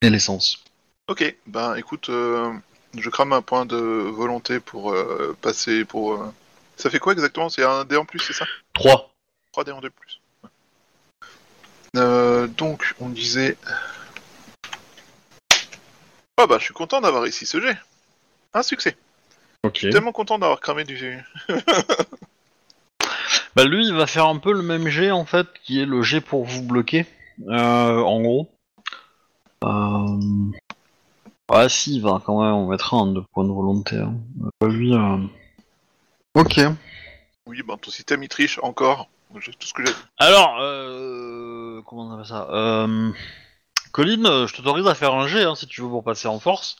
Et 0.02 0.10
l'essence. 0.10 0.62
Ok, 1.08 1.36
ben 1.46 1.74
écoute, 1.76 2.08
euh, 2.10 2.52
je 2.96 3.10
crame 3.10 3.32
un 3.32 3.42
point 3.42 3.66
de 3.66 3.76
volonté 3.76 4.60
pour 4.60 4.92
euh, 4.92 5.36
passer 5.42 5.84
pour. 5.84 6.14
euh, 6.14 6.32
Ça 6.76 6.90
fait 6.90 6.98
quoi 6.98 7.12
exactement? 7.12 7.48
C'est 7.48 7.64
un 7.64 7.84
dé 7.84 7.96
en 7.96 8.04
plus, 8.04 8.18
c'est 8.18 8.32
ça? 8.32 8.46
3. 8.74 9.10
3 9.52 9.64
dés 9.64 9.72
en 9.72 9.80
2 9.80 9.90
plus. 9.90 10.20
Ouais. 10.42 10.50
Donc, 12.56 12.94
on 13.00 13.08
disait. 13.08 13.56
Oh 16.40 16.46
bah, 16.46 16.56
je 16.58 16.64
suis 16.64 16.74
content 16.74 17.00
d'avoir 17.00 17.22
réussi 17.22 17.46
ce 17.46 17.60
jet. 17.60 17.76
Un 18.54 18.62
succès. 18.62 18.96
Ok. 19.64 19.86
Tellement 19.90 20.12
content 20.12 20.38
d'avoir 20.38 20.60
cramé 20.60 20.84
du. 20.84 21.18
Bah, 23.56 23.64
lui, 23.64 23.88
il 23.88 23.92
va 23.92 24.06
faire 24.06 24.26
un 24.26 24.38
peu 24.38 24.52
le 24.52 24.62
même 24.62 24.86
jet, 24.86 25.10
en 25.10 25.24
fait, 25.24 25.48
qui 25.64 25.80
est 25.80 25.84
le 25.84 26.00
jet 26.02 26.20
pour 26.20 26.44
vous 26.44 26.62
bloquer. 26.62 27.06
Euh, 27.48 27.98
en 27.98 28.20
gros. 28.20 28.48
Euh... 29.64 30.50
Ouais, 31.50 31.68
si, 31.68 31.96
il 31.96 32.02
va 32.02 32.22
quand 32.24 32.40
même 32.40 32.52
en 32.52 32.68
mettre 32.68 32.94
un 32.94 33.08
de 33.08 33.20
points 33.32 33.42
de 33.42 33.50
volonté. 33.50 33.96
Hein. 33.96 34.14
Euh, 34.62 34.68
lui, 34.68 34.94
euh... 34.94 35.18
Ok. 36.34 36.60
Oui, 37.46 37.62
ben 37.66 37.76
ton 37.78 37.90
système 37.90 38.22
il 38.22 38.28
triche 38.28 38.60
encore. 38.62 39.08
J'ai 39.40 39.52
tout 39.52 39.66
ce 39.66 39.74
que 39.74 39.84
j'ai. 39.84 39.92
Alors, 40.18 40.58
euh... 40.60 41.82
comment 41.86 42.06
on 42.06 42.12
appelle 42.12 42.26
ça? 42.26 42.46
Euh... 42.52 43.10
Colline, 43.92 44.26
euh, 44.26 44.46
je 44.46 44.54
t'autorise 44.54 44.86
à 44.86 44.94
faire 44.94 45.14
un 45.14 45.26
jet 45.26 45.44
hein, 45.44 45.54
si 45.54 45.66
tu 45.66 45.80
veux 45.82 45.88
pour 45.88 46.04
passer 46.04 46.28
en 46.28 46.38
force, 46.40 46.76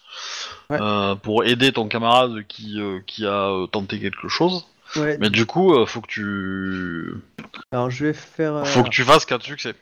Ouais. 0.71 0.79
euh, 0.81 1.15
pour 1.15 1.45
aider 1.45 1.73
ton 1.73 1.89
camarade 1.89 2.47
qui, 2.47 2.81
euh, 2.81 3.01
qui 3.07 3.25
a 3.27 3.51
euh, 3.51 3.67
tenté 3.67 3.99
quelque 3.99 4.29
chose. 4.29 4.67
Ouais. 4.97 5.19
Mais 5.21 5.29
du 5.31 5.45
coup, 5.47 5.85
faut 5.87 6.01
que 6.01 6.07
tu, 6.07 7.15
Alors, 7.73 7.91
je 7.91 8.07
vais 8.07 8.13
faire. 8.15 8.67
faut 8.67 8.83
que 8.83 8.89
tu 8.89 9.05
fasses 9.05 9.27
4 9.27 9.43
succès. 9.43 9.75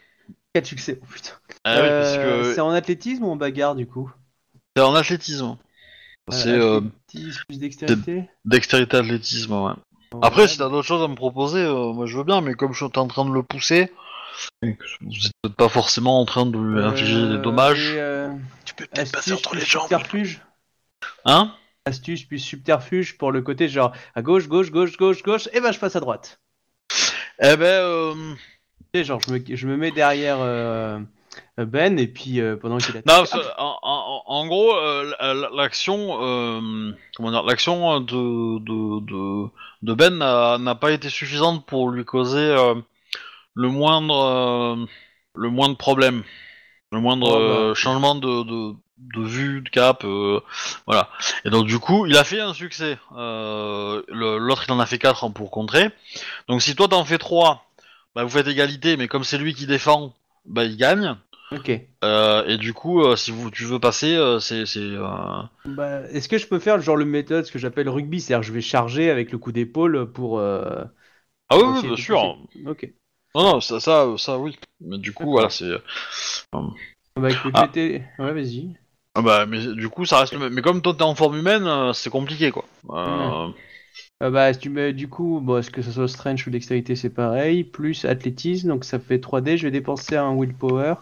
4 0.55 0.67
succès. 0.67 0.99
Oh, 1.03 1.07
putain. 1.13 1.31
Ah 1.65 1.81
oui, 1.83 1.89
parce 1.89 2.17
que 2.17 2.55
C'est 2.55 2.61
en 2.61 2.71
athlétisme 2.71 3.25
ou 3.25 3.31
en 3.31 3.37
bagarre, 3.37 3.77
du 3.77 3.87
coup? 3.87 4.11
C'est 4.77 4.83
en 4.83 4.95
athlétisme. 4.95 5.57
C'est 6.29 6.55
Athlétisme 6.61 7.41
plus 7.47 7.59
dextérité 7.61 8.29
dextérité 8.45 8.97
athlétisme. 8.97 9.53
Ouais. 9.53 9.73
Après, 10.23 10.49
si 10.49 10.59
t'as 10.59 10.69
d'autres 10.69 10.87
choses 10.87 11.03
à 11.05 11.09
me 11.09 11.15
proposer, 11.15 11.65
moi 11.69 12.07
je 12.07 12.17
veux 12.19 12.25
bien, 12.25 12.41
mais 12.41 12.55
comme 12.55 12.73
je 12.73 12.85
suis 12.85 12.99
en 12.99 13.07
train 13.07 13.25
de 13.25 13.33
le 13.33 13.43
pousser, 13.45 13.93
vous 14.63 14.69
êtes 15.27 15.33
peut-être 15.43 15.57
pas 15.57 15.69
forcément 15.69 16.21
en 16.21 16.25
train 16.25 16.47
de 16.47 16.59
lui 16.59 16.83
infliger 16.83 17.17
Euh, 17.17 17.37
des 17.37 17.43
dommages. 17.43 17.93
et, 17.93 18.01
euh, 18.01 18.31
Tu 18.65 18.75
peux 18.75 18.87
peut-être 18.87 19.13
passer 19.13 19.33
astuce 19.33 19.33
entre 19.47 19.51
puis 19.51 19.61
les 19.61 19.67
jambes. 19.67 19.83
subterfuge. 19.89 20.41
Hein? 21.25 21.53
Astuce 21.85 22.25
puis 22.25 22.41
subterfuge 22.41 23.17
pour 23.19 23.31
le 23.33 23.43
côté 23.43 23.69
genre 23.69 23.93
à 24.15 24.23
gauche, 24.23 24.49
gauche, 24.49 24.71
gauche, 24.73 24.97
gauche, 24.97 25.23
gauche, 25.23 25.49
et 25.53 25.61
ben 25.61 25.73
je 25.73 25.79
passe 25.79 25.95
à 25.97 26.01
droite. 26.01 26.41
Eh 27.41 27.57
ben, 27.57 27.65
euh, 27.65 28.15
Tu 28.93 29.01
sais, 29.01 29.05
genre 29.05 29.21
je 29.27 29.33
me, 29.33 29.43
je 29.57 29.67
me 29.69 29.77
mets 29.77 29.91
derrière 29.93 30.39
euh, 30.41 30.99
Ben 31.59 31.99
et 31.99 32.07
puis 32.09 32.41
euh, 32.41 32.57
pendant 32.57 32.79
qu'il 32.79 32.95
non, 33.07 33.23
attaque. 33.23 33.41
en, 33.59 33.79
en- 33.83 34.23
en 34.27 34.47
gros, 34.47 34.75
euh, 34.75 35.13
l- 35.21 35.49
l'action, 35.55 36.19
euh, 36.23 36.93
comment 37.17 37.31
dire, 37.31 37.43
l'action 37.45 38.01
de, 38.01 38.59
de, 38.59 39.01
de, 39.05 39.49
de 39.83 39.95
Ben 39.95 40.17
n'a 40.19 40.59
n'a 40.59 40.75
pas 40.75 40.91
été 40.93 41.09
suffisante 41.09 41.67
pour 41.67 41.91
lui 41.91 42.05
causer 42.05 42.39
euh, 42.39 42.75
le 43.57 43.69
moindre, 43.71 44.17
euh, 44.17 44.87
le 45.37 45.51
moindre 45.51 45.79
problème, 45.79 46.25
le 46.93 47.01
moindre 47.01 47.29
Oh, 47.29 47.41
bah. 47.43 47.71
euh, 47.71 47.75
changement 47.75 48.15
de, 48.15 48.45
de, 48.45 48.75
de 48.99 49.27
vue, 49.27 49.63
de 49.63 49.69
cap, 49.71 50.05
euh, 50.05 50.41
voilà. 50.87 51.11
Et 51.45 51.51
donc 51.51 51.67
du 51.67 51.79
coup, 51.79 52.07
il 52.07 52.17
a 52.17 52.25
fait 52.25 52.41
un 52.41 52.55
succès. 52.55 52.99
Euh, 53.17 54.03
L'autre, 54.09 54.65
il 54.69 54.73
en 54.73 54.81
a 54.81 54.87
fait 54.87 54.99
quatre 54.99 55.29
pour 55.31 55.51
contrer. 55.51 55.91
Donc 56.49 56.63
si 56.63 56.77
toi 56.77 56.89
t'en 56.89 57.05
fais 57.05 57.19
trois, 57.19 57.67
bah, 58.15 58.25
vous 58.25 58.31
faites 58.31 58.49
égalité, 58.49 58.97
mais 58.97 59.09
comme 59.09 59.25
c'est 59.25 59.39
lui 59.39 59.55
qui 59.55 59.67
défend, 59.67 60.15
bah 60.47 60.65
il 60.65 60.77
gagne. 60.77 61.17
Ok. 61.51 61.69
Euh, 62.05 62.45
et 62.47 62.59
du 62.59 62.75
coup, 62.75 63.03
euh, 63.03 63.17
si 63.17 63.31
vous, 63.31 63.51
tu 63.51 63.65
veux 63.65 63.81
passer, 63.81 64.15
euh, 64.17 64.41
c'est. 64.41 64.67
c'est, 64.67 64.81
euh, 64.81 65.43
Bah, 65.65 66.03
Est-ce 66.11 66.29
que 66.29 66.39
je 66.39 66.47
peux 66.47 66.59
faire 66.61 66.77
le 66.77 66.83
genre 66.83 66.97
le 66.97 67.05
méthode, 67.05 67.45
ce 67.45 67.53
que 67.53 67.59
j'appelle 67.59 67.89
rugby, 67.89 68.21
c'est-à-dire 68.21 68.43
je 68.45 68.53
vais 68.53 68.61
charger 68.61 69.11
avec 69.11 69.33
le 69.33 69.39
coup 69.39 69.53
d'épaule 69.53 70.13
pour. 70.13 70.39
euh, 70.39 70.85
Ah 71.49 71.57
oui, 71.59 71.65
oui, 71.65 71.83
bien 71.83 71.97
sûr. 71.97 72.39
Ok. 72.67 72.93
Non, 73.35 73.43
non, 73.43 73.61
ça, 73.61 73.81
ça, 73.81 74.07
ça, 74.17 74.39
oui. 74.39 74.57
Mais 74.81 74.99
du 74.99 75.13
coup, 75.13 75.31
voilà, 75.31 75.51
c'est. 75.51 75.71
Bah 77.19 77.31
écoute, 77.31 77.53
Ah. 77.55 77.67
j'étais. 77.67 78.05
Ouais, 78.19 78.33
vas-y. 78.33 78.77
Ah 79.15 79.23
bah, 79.23 79.47
mais 79.47 79.75
du 79.75 79.89
coup, 79.89 80.05
ça 80.05 80.21
reste 80.21 80.35
le 80.35 80.39
même. 80.39 80.53
Mais 80.53 80.61
comme 80.63 80.83
toi 80.83 80.95
t'es 80.95 81.03
en 81.03 81.15
forme 81.15 81.39
humaine, 81.39 81.67
euh, 81.67 81.93
c'est 81.95 82.11
compliqué, 82.11 82.51
quoi. 82.51 82.65
Euh, 82.91 83.49
Euh, 84.23 84.31
bah, 84.31 84.53
si 84.53 84.61
tu 84.61 84.71
mets 84.71 84.93
du 84.93 85.09
coup, 85.09 85.41
bon, 85.43 85.59
est-ce 85.59 85.71
que 85.71 85.83
ce 85.83 85.91
soit 85.93 86.09
strength 86.09 86.47
ou 86.47 86.51
dextérité, 86.51 86.97
c'est 86.97 87.11
pareil, 87.11 87.65
plus 87.65 88.05
athlétisme, 88.05 88.69
donc 88.69 88.85
ça 88.85 88.99
fait 88.99 89.19
3D. 89.19 89.57
Je 89.57 89.65
vais 89.65 89.71
dépenser 89.71 90.17
un 90.17 90.35
willpower. 90.35 90.95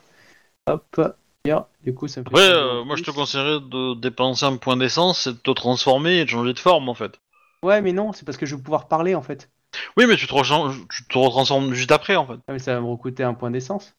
Hop, 0.68 1.00
bien. 1.44 1.66
Du 1.84 1.94
coup, 1.94 2.08
ça 2.08 2.20
me 2.22 2.26
fait. 2.30 2.36
Six 2.36 2.50
euh, 2.52 2.84
moi, 2.84 2.96
je 2.96 3.02
te 3.02 3.10
conseillerais 3.10 3.60
de 3.60 3.94
dépenser 4.00 4.46
un 4.46 4.56
point 4.56 4.76
d'essence 4.76 5.26
et 5.26 5.32
de 5.32 5.38
te 5.38 5.50
transformer 5.50 6.18
et 6.18 6.24
de 6.24 6.30
changer 6.30 6.52
de 6.52 6.58
forme, 6.58 6.88
en 6.88 6.94
fait. 6.94 7.20
Ouais, 7.64 7.80
mais 7.82 7.92
non, 7.92 8.12
c'est 8.12 8.24
parce 8.24 8.36
que 8.36 8.46
je 8.46 8.56
vais 8.56 8.62
pouvoir 8.62 8.88
parler 8.88 9.14
en 9.14 9.22
fait. 9.22 9.50
Oui, 9.96 10.06
mais 10.06 10.16
tu 10.16 10.26
te, 10.26 10.34
rechanges- 10.34 10.86
tu 10.88 11.04
te 11.04 11.18
retransformes 11.18 11.72
juste 11.74 11.92
après, 11.92 12.16
en 12.16 12.26
fait. 12.26 12.38
Ah, 12.48 12.52
mais 12.52 12.58
ça 12.58 12.74
va 12.74 12.80
me 12.80 12.86
recoûter 12.86 13.22
un 13.22 13.34
point 13.34 13.50
d'essence. 13.50 13.94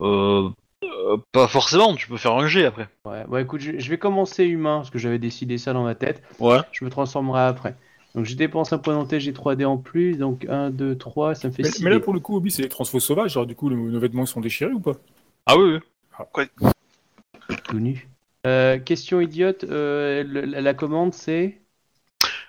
Euh, 0.00 0.48
euh, 0.82 1.16
pas 1.32 1.46
forcément, 1.46 1.94
tu 1.94 2.08
peux 2.08 2.16
faire 2.16 2.32
un 2.34 2.46
G 2.46 2.64
après. 2.64 2.88
Ouais, 3.04 3.24
bon, 3.26 3.36
écoute, 3.38 3.60
je, 3.60 3.78
je 3.78 3.90
vais 3.90 3.98
commencer 3.98 4.44
humain 4.44 4.78
parce 4.78 4.90
que 4.90 4.98
j'avais 4.98 5.18
décidé 5.18 5.58
ça 5.58 5.72
dans 5.72 5.84
ma 5.84 5.94
tête. 5.94 6.22
Ouais. 6.38 6.58
Je 6.72 6.84
me 6.84 6.90
transformerai 6.90 7.42
après. 7.42 7.76
Donc, 8.14 8.24
je 8.24 8.34
dépense 8.34 8.72
un 8.72 8.78
point 8.78 8.94
d'enté, 8.94 9.20
j'ai 9.20 9.32
3D 9.32 9.64
en 9.64 9.76
plus. 9.76 10.16
Donc, 10.16 10.46
1, 10.48 10.70
2, 10.70 10.96
3, 10.96 11.34
ça 11.34 11.48
me 11.48 11.52
fait 11.52 11.62
Mais, 11.62 11.70
6 11.70 11.84
mais 11.84 11.90
là, 11.90 12.00
pour 12.00 12.12
le 12.12 12.20
coup, 12.20 12.36
Obi, 12.36 12.50
c'est 12.50 12.62
des 12.62 12.68
transfos 12.68 12.98
sauvages. 12.98 13.32
Genre, 13.32 13.46
du 13.46 13.54
coup, 13.54 13.68
le- 13.68 13.76
nos 13.76 14.00
vêtements 14.00 14.24
ils 14.24 14.28
sont 14.28 14.40
déchirés 14.40 14.72
ou 14.72 14.80
pas? 14.80 14.94
Ah 15.46 15.56
oui, 15.56 15.78
oui. 16.38 16.46
tout 17.64 17.78
nu. 17.78 18.08
Euh, 18.46 18.78
question 18.78 19.20
idiote, 19.20 19.64
euh, 19.64 20.24
le- 20.24 20.42
la, 20.42 20.60
la 20.60 20.74
commande 20.74 21.12
c'est? 21.14 21.60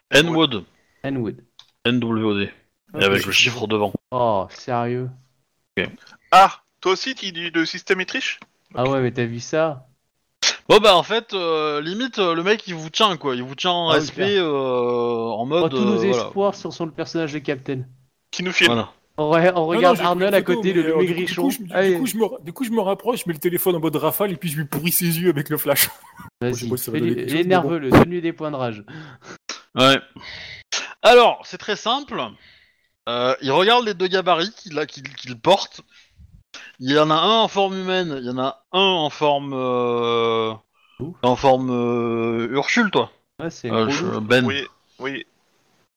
N-Wood. 0.10 0.64
Enwood. 1.04 1.44
N-W-O-D. 1.86 2.50
Et 3.00 3.04
avec 3.04 3.26
le 3.26 3.32
chiffre 3.32 3.68
devant. 3.68 3.94
Oh, 4.12 4.48
sérieux 4.50 5.10
Ah, 6.32 6.60
toi 6.82 6.94
aussi, 6.94 7.16
tu 7.16 7.32
dis 7.32 7.50
le 7.50 7.66
système 7.66 8.02
est 8.02 8.06
triche 8.06 8.40
Ah 8.76 8.84
ouais, 8.90 9.02
mais 9.02 9.12
t'as 9.12 9.26
vu 9.26 9.40
ça 9.40 9.86
Bon 10.70 10.78
bah 10.80 10.96
en 10.96 11.04
fait, 11.04 11.34
euh, 11.34 11.82
limite, 11.82 12.20
euh, 12.20 12.34
le 12.34 12.44
mec 12.44 12.66
il 12.68 12.76
vous 12.76 12.90
tient 12.90 13.18
quoi, 13.18 13.36
il 13.36 13.44
vous 13.44 13.56
tient 13.56 13.72
en 13.72 13.90
Ah 13.90 13.94
oui, 13.94 14.00
respect 14.00 14.38
euh, 14.38 14.46
en 14.46 15.42
Oh, 15.42 15.46
mode... 15.46 15.72
Tous 15.72 15.78
nos 15.80 15.94
euh, 16.04 16.08
voilà. 16.08 16.24
espoirs 16.26 16.56
sont 16.56 16.72
sur 16.72 16.86
le 16.86 16.92
personnage 16.92 17.34
de 17.34 17.40
Captain. 17.40 17.82
Qui 18.32 18.44
nous 18.44 18.52
filme. 18.54 18.72
Voilà. 18.74 18.90
On, 19.18 19.32
re- 19.32 19.52
on 19.56 19.66
regarde 19.66 19.84
Non, 19.84 19.90
non, 19.90 19.96
j'ai 19.96 20.04
Arnold 20.26 20.34
à 20.34 20.38
photo, 20.40 20.56
côté, 20.56 20.74
mais, 20.74 20.82
le 20.82 20.84
euh, 20.84 20.86
du 20.88 20.94
coup- 20.94 21.00
maigrichon. 21.00 21.48
Du 21.48 21.58
coup, 21.58 21.64
je, 21.64 21.68
du 21.68 21.74
Allez, 21.74 21.98
coup, 21.98 22.06
je 22.06 22.16
me, 22.16 22.44
du 22.44 22.54
coup, 22.54 22.64
je 22.64 22.72
me 22.72 22.80
rapproche, 22.80 23.20
je 23.20 23.24
mets 23.28 23.34
le 23.34 23.40
téléphone 23.40 23.76
en 23.76 23.80
mode 23.80 23.96
rafale 23.98 24.32
et 24.32 24.38
puis 24.38 24.50
je 24.50 24.58
lui 24.58 24.66
pourris 24.66 24.92
ses 24.92 25.06
yeux 25.20 25.30
avec 25.30 25.50
le 25.50 25.58
flash. 25.58 25.90
je 26.42 26.54
sais 26.54 26.66
vas-y, 26.66 26.70
pas 26.70 26.78
si 26.78 26.84
ça 26.86 26.92
va 26.92 26.98
fais-lui- 26.98 27.10
donner 27.16 27.16
quelque 27.16 27.32
il 27.32 27.36
est 27.36 27.38
chose, 27.38 27.38
mais 27.38 27.44
bon. 27.44 27.50
nerveux, 27.50 27.80
le 27.80 27.90
donne-lui 27.90 28.22
des 28.22 28.34
points 28.34 28.52
de 28.52 28.56
rage. 28.56 28.84
Ouais. 29.76 30.00
Alors, 31.02 31.42
c'est 31.46 31.58
très 31.58 31.76
simple. 31.76 32.22
Euh, 33.10 33.36
il 33.42 33.52
regarde 33.52 33.86
les 33.86 33.94
deux 33.94 34.08
gabarits 34.08 34.52
qu'il 34.54 34.78
a- 34.80 34.86
qu'il 34.86 35.04
qu'il 35.16 35.40
porte. 35.40 35.82
Il 36.80 36.92
y 36.92 37.00
en 37.00 37.10
a 37.10 37.16
un 37.16 37.40
en 37.42 37.48
forme 37.48 37.76
humaine, 37.80 38.16
il 38.20 38.26
y 38.26 38.30
en 38.30 38.38
a 38.40 38.64
un 38.72 38.80
en 38.80 39.10
forme... 39.10 39.54
Euh, 39.54 40.54
en 41.24 41.36
forme 41.36 41.70
euh, 41.72 42.48
Ursule, 42.52 42.92
toi. 42.92 43.12
Ouais, 43.40 43.50
c'est 43.50 43.72
Euh, 43.72 43.86
gros 43.86 43.90
je- 43.92 44.06
loup. 44.06 44.22
ben. 44.22 44.46
Oui, 44.46 44.68
oui. 45.00 45.26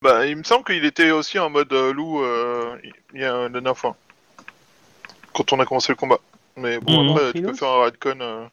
Bah, 0.00 0.26
il 0.26 0.36
me 0.36 0.42
semble 0.44 0.64
qu'il 0.64 0.84
était 0.84 1.10
aussi 1.10 1.38
en 1.38 1.50
mode 1.50 1.72
euh, 1.72 1.92
loup 1.92 2.22
euh, 2.22 2.76
il 3.14 3.20
y 3.20 3.24
a 3.24 3.34
la 3.42 3.48
dernière 3.48 3.76
fois. 3.76 3.96
Quand 5.34 5.52
on 5.52 5.60
a 5.60 5.66
commencé 5.66 5.92
le 5.92 5.96
combat. 5.96 6.18
Mais 6.56 6.78
bon, 6.78 7.02
Mhm. 7.02 7.10
après, 7.10 7.32
tu 7.32 7.42
peux 7.42 7.54
faire 7.54 7.68
un 7.68 7.78
radcon. 7.80 8.18
euh. 8.20 8.46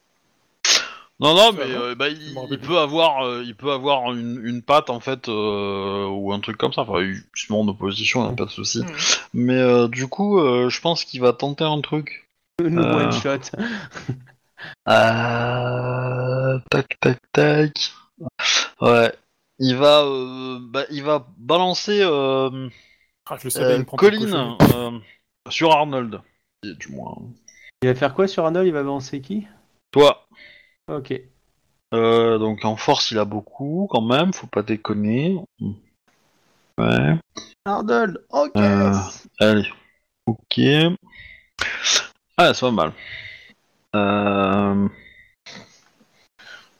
Non, 1.21 1.35
non, 1.35 1.51
mais 1.53 1.71
euh, 1.71 1.93
bah, 1.93 2.09
il, 2.09 2.59
peut 2.59 2.79
avoir, 2.79 3.23
euh, 3.23 3.43
il 3.45 3.55
peut 3.55 3.71
avoir 3.71 4.11
une, 4.11 4.41
une 4.43 4.63
patte 4.63 4.89
en 4.89 4.99
fait 4.99 5.29
euh, 5.29 6.07
ou 6.07 6.33
un 6.33 6.39
truc 6.39 6.57
comme 6.57 6.73
ça. 6.73 6.81
Enfin, 6.81 7.01
il 7.01 7.21
se 7.35 7.53
met 7.53 7.59
en 7.59 7.67
opposition, 7.67 8.27
y 8.27 8.31
a 8.31 8.35
pas 8.35 8.45
de 8.45 8.49
souci. 8.49 8.79
Mhm. 8.79 8.87
Mais 9.35 9.57
euh, 9.57 9.87
du 9.87 10.07
coup, 10.07 10.39
euh, 10.39 10.69
je 10.69 10.81
pense 10.81 11.05
qu'il 11.05 11.21
va 11.21 11.31
tenter 11.31 11.63
un 11.63 11.79
truc. 11.81 12.27
Nous 12.59 12.81
Euh. 12.81 13.05
one 13.05 13.11
shot. 13.11 13.55
Euh... 14.87 16.59
Tac, 16.69 16.99
tac, 16.99 17.17
tac. 17.33 17.71
Ouais. 18.79 19.11
Il 19.57 19.75
va, 19.75 20.03
euh, 20.03 20.59
bah, 20.59 20.85
il 20.91 21.03
va 21.03 21.27
balancer 21.37 21.99
euh, 22.01 22.69
Ah, 23.27 23.37
je 23.39 23.45
le 23.45 23.49
savais, 23.49 23.79
euh, 23.79 24.55
euh, 24.75 24.99
sur 25.49 25.71
Arnold. 25.71 26.21
Du 26.63 26.89
moins. 26.89 27.15
Il 27.81 27.89
va 27.89 27.95
faire 27.95 28.13
quoi 28.13 28.27
sur 28.27 28.45
Arnold? 28.45 28.67
Il 28.67 28.73
va 28.73 28.83
balancer 28.83 29.19
qui? 29.21 29.47
Toi. 29.91 30.27
Ok. 30.87 31.13
Euh, 31.93 32.37
donc 32.37 32.63
en 32.63 32.77
force, 32.77 33.11
il 33.11 33.19
a 33.19 33.25
beaucoup 33.25 33.87
quand 33.91 34.01
même. 34.01 34.33
Faut 34.33 34.47
pas 34.47 34.63
déconner. 34.63 35.37
Ouais. 36.77 37.19
Arnold, 37.65 38.23
ok 38.29 38.51
Euh. 38.55 38.93
Allez. 39.39 39.67
Ok. 40.25 40.59
Ah, 42.37 42.53
c'est 42.53 42.61
pas 42.61 42.71
mal. 42.71 42.93
Euh... 43.95 44.87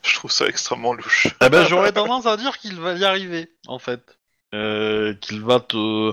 Je 0.02 0.14
trouve 0.14 0.32
ça 0.32 0.46
extrêmement 0.46 0.94
louche. 0.94 1.28
Eh 1.40 1.48
ben, 1.48 1.64
j'aurais 1.66 1.92
tendance 1.92 2.26
à 2.26 2.36
dire 2.36 2.58
qu'il 2.58 2.80
va 2.80 2.94
y 2.94 3.04
arriver, 3.04 3.50
en 3.68 3.78
fait. 3.78 4.18
Euh, 4.54 5.14
qu'il 5.14 5.40
va 5.40 5.60
te... 5.60 6.12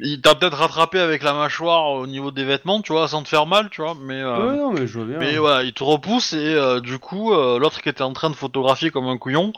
Il 0.00 0.20
t'a 0.20 0.34
peut-être 0.34 0.56
rattrapé 0.56 0.98
avec 0.98 1.22
la 1.22 1.32
mâchoire 1.34 1.92
au 1.92 2.06
niveau 2.06 2.30
des 2.32 2.44
vêtements, 2.44 2.82
tu 2.82 2.92
vois, 2.92 3.06
sans 3.06 3.22
te 3.22 3.28
faire 3.28 3.46
mal, 3.46 3.70
tu 3.70 3.80
vois, 3.80 3.94
mais... 3.94 4.20
euh, 4.20 4.50
Ouais, 4.50 4.56
non, 4.56 4.72
mais 4.72 4.86
je 4.86 4.98
vois 4.98 5.06
bien. 5.06 5.18
Mais 5.20 5.38
voilà, 5.38 5.62
il 5.62 5.72
te 5.72 5.84
repousse 5.84 6.32
et 6.32 6.54
euh, 6.54 6.80
du 6.80 6.98
coup, 6.98 7.32
euh, 7.32 7.58
l'autre 7.60 7.80
qui 7.80 7.88
était 7.88 8.02
en 8.02 8.12
train 8.12 8.30
de 8.30 8.34
photographier 8.34 8.90
comme 8.90 9.06
un 9.06 9.18
couillon, 9.18 9.52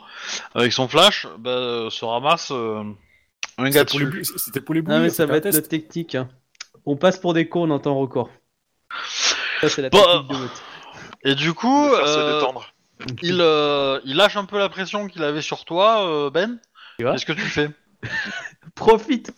avec 0.53 0.73
son 0.73 0.87
flash, 0.87 1.25
bah, 1.39 1.49
euh, 1.49 1.89
se 1.89 2.05
ramasse 2.05 2.51
euh, 2.51 2.83
un 3.57 3.69
gars 3.71 3.81
C'était 3.81 3.85
pour 3.85 3.99
les 3.99 4.05
dessus. 4.05 4.19
bou- 4.19 4.37
C'était 4.37 4.61
pour 4.61 4.75
les 4.75 4.81
Ah, 4.81 4.83
bouillir, 4.85 5.01
mais 5.01 5.09
ça 5.09 5.23
c'était 5.23 5.31
va 5.31 5.37
être 5.37 5.51
notre 5.53 5.69
technique. 5.69 6.13
hein. 6.15 6.29
On 6.85 6.95
passe 6.95 7.17
pour 7.17 7.33
des 7.33 7.49
cons 7.49 7.69
en 7.71 7.79
temps 7.79 7.95
record. 7.97 8.29
Ça, 9.61 9.69
c'est 9.69 9.81
la 9.81 9.89
Bah, 9.89 9.99
technique 10.05 10.29
de 10.31 10.35
vote. 10.35 10.61
Et 11.23 11.35
du 11.35 11.53
coup, 11.53 11.89
euh, 11.93 12.43
il, 13.23 13.39
euh, 13.41 13.99
il 14.05 14.15
lâche 14.15 14.37
un 14.37 14.45
peu 14.45 14.57
la 14.59 14.69
pression 14.69 15.07
qu'il 15.07 15.23
avait 15.23 15.41
sur 15.41 15.65
toi, 15.65 16.07
euh, 16.07 16.29
Ben. 16.29 16.59
Qu'est-ce 16.99 17.25
que 17.25 17.33
tu 17.33 17.39
fais? 17.41 17.69
Profite 18.75 19.31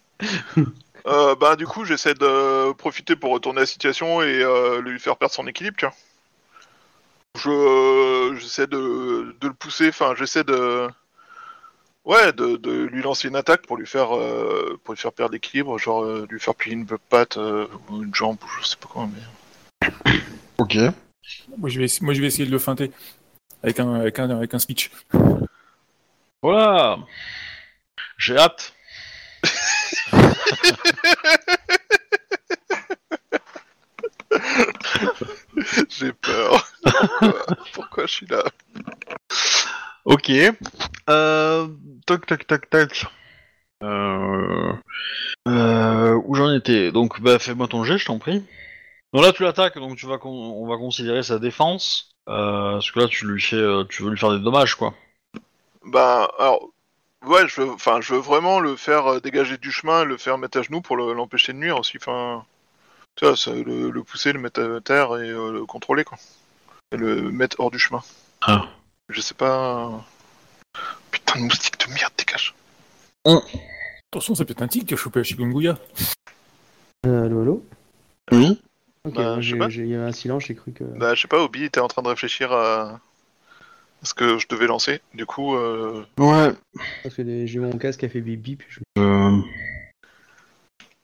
Euh, 1.07 1.35
bah, 1.35 1.55
du 1.55 1.65
coup, 1.65 1.85
j'essaie 1.85 2.13
de 2.13 2.71
profiter 2.73 3.15
pour 3.15 3.31
retourner 3.31 3.61
la 3.61 3.65
situation 3.65 4.21
et 4.21 4.41
euh, 4.41 4.81
lui 4.81 4.99
faire 4.99 5.17
perdre 5.17 5.33
son 5.33 5.47
équilibre, 5.47 5.77
tiens. 5.77 5.91
Je, 7.37 7.49
euh, 7.49 8.35
j'essaie 8.35 8.67
de, 8.67 9.35
de 9.39 9.47
le 9.47 9.53
pousser, 9.53 9.89
enfin, 9.89 10.13
j'essaie 10.17 10.43
de. 10.43 10.87
Ouais, 12.05 12.33
de, 12.33 12.55
de 12.55 12.71
lui 12.85 13.03
lancer 13.03 13.27
une 13.27 13.35
attaque 13.35 13.67
pour 13.67 13.77
lui 13.77 13.85
faire, 13.85 14.15
euh, 14.15 14.79
pour 14.83 14.93
lui 14.93 14.99
faire 14.99 15.13
perdre 15.13 15.33
l'équilibre, 15.33 15.77
genre 15.77 16.03
euh, 16.03 16.25
lui 16.29 16.39
faire 16.39 16.55
plier 16.55 16.73
une 16.75 16.85
patte 16.85 17.37
euh, 17.37 17.67
ou 17.89 18.01
une 18.01 18.15
jambe, 18.15 18.37
ou 18.41 18.47
je 18.59 18.65
sais 18.67 18.77
pas 18.77 18.87
quoi, 18.87 19.07
mais. 19.07 19.89
Ok. 20.57 20.75
Moi 21.57 21.69
je, 21.69 21.79
vais, 21.79 21.87
moi, 22.01 22.13
je 22.13 22.21
vais 22.21 22.27
essayer 22.27 22.45
de 22.45 22.51
le 22.51 22.59
feinter. 22.59 22.91
Avec 23.63 23.79
un, 23.79 23.93
avec 23.93 24.17
un, 24.19 24.29
avec 24.29 24.53
un 24.53 24.59
speech. 24.59 24.91
Voilà. 26.41 26.97
J'ai 28.17 28.37
hâte. 28.37 28.73
J'ai 35.89 36.13
peur. 36.13 36.65
Pourquoi, 36.83 37.45
Pourquoi 37.73 38.05
je 38.05 38.11
suis 38.11 38.27
là? 38.27 38.43
Ok. 40.05 40.31
Euh... 41.09 41.67
Toc, 42.05 42.25
toc, 42.25 42.47
toc, 42.47 42.69
toc. 42.69 43.05
Euh... 43.83 44.73
Euh... 45.47 46.21
Où 46.25 46.35
j'en 46.35 46.53
étais? 46.53 46.91
Donc, 46.91 47.21
bah, 47.21 47.39
fais-moi 47.39 47.67
ton 47.67 47.83
jet, 47.83 47.97
je 47.97 48.05
t'en 48.05 48.19
prie. 48.19 48.43
Donc 49.13 49.23
là, 49.23 49.33
tu 49.33 49.43
l'attaques, 49.43 49.77
donc 49.77 49.99
on 50.03 50.67
va 50.67 50.77
considérer 50.77 51.23
sa 51.23 51.39
défense. 51.39 52.11
Euh, 52.29 52.73
parce 52.73 52.91
que 52.91 52.99
là, 52.99 53.07
tu 53.07 53.25
tu 53.89 54.03
veux 54.03 54.11
lui 54.11 54.17
faire 54.17 54.31
des 54.31 54.43
dommages, 54.43 54.75
quoi. 54.75 54.93
Bah, 55.83 56.31
alors, 56.37 56.69
ouais, 57.25 57.47
je 57.47 57.61
veux, 57.61 57.69
enfin, 57.71 58.01
je 58.01 58.13
veux 58.13 58.19
vraiment 58.19 58.59
le 58.59 58.75
faire 58.75 59.07
euh, 59.07 59.19
dégager 59.19 59.57
du 59.57 59.71
chemin, 59.71 60.03
le 60.03 60.17
faire 60.17 60.37
mettre 60.37 60.59
à 60.59 60.61
genoux 60.61 60.81
pour 60.81 60.97
le- 60.97 61.13
l'empêcher 61.13 61.53
de 61.53 61.57
nuire 61.57 61.77
aussi. 61.79 61.97
Enfin, 61.97 62.45
tu 63.15 63.25
vois, 63.25 63.35
ça, 63.35 63.53
le, 63.53 63.89
le 63.89 64.03
pousser, 64.03 64.31
le 64.33 64.39
mettre 64.39 64.61
à 64.61 64.81
terre 64.81 65.15
et 65.17 65.29
euh, 65.29 65.51
le 65.51 65.65
contrôler, 65.65 66.03
quoi. 66.03 66.17
Et 66.91 66.97
le 66.97 67.29
mettre 67.31 67.59
hors 67.59 67.71
du 67.71 67.79
chemin. 67.79 68.01
Ah. 68.41 68.67
Je 69.09 69.21
sais 69.21 69.33
pas. 69.35 70.05
Putain 71.11 71.39
de 71.39 71.43
moustique 71.45 71.79
de 71.87 71.93
merde, 71.93 72.13
dégage. 72.17 72.53
Attention, 74.11 74.35
c'est 74.35 74.45
peut-être 74.45 74.61
un 74.61 74.67
tic 74.67 74.87
qui 74.87 74.93
a 74.93 74.97
chopé 74.97 75.19
la 75.19 75.23
chikungunya. 75.23 75.77
Euh, 77.05 77.25
allô, 77.25 77.41
allô? 77.41 77.65
Oui. 78.31 78.61
Ok, 79.05 79.15
Bah, 79.15 79.39
j'ai- 79.39 79.59
avait 79.61 79.95
un 79.95 80.11
silence, 80.11 80.43
j'ai 80.45 80.55
cru 80.55 80.71
que. 80.71 80.83
Bah, 80.83 81.15
je 81.15 81.21
sais 81.21 81.27
pas, 81.27 81.41
Obi 81.41 81.63
était 81.63 81.79
en 81.79 81.87
train 81.87 82.01
de 82.01 82.07
réfléchir 82.09 82.51
à, 82.51 82.99
à 84.01 84.05
ce 84.05 84.13
que 84.13 84.37
je 84.37 84.47
devais 84.47 84.67
lancer. 84.67 85.01
Du 85.13 85.25
coup, 85.25 85.55
euh... 85.55 86.05
Ouais. 86.17 86.51
Parce 87.03 87.15
que 87.15 87.45
j'ai 87.45 87.59
mon 87.59 87.77
casque 87.77 87.99
qui 88.01 88.05
a 88.05 88.09
fait 88.09 88.21
bip 88.21 88.41
bip. 88.41 88.63
je- 88.69 88.79
Euh, 88.97 89.37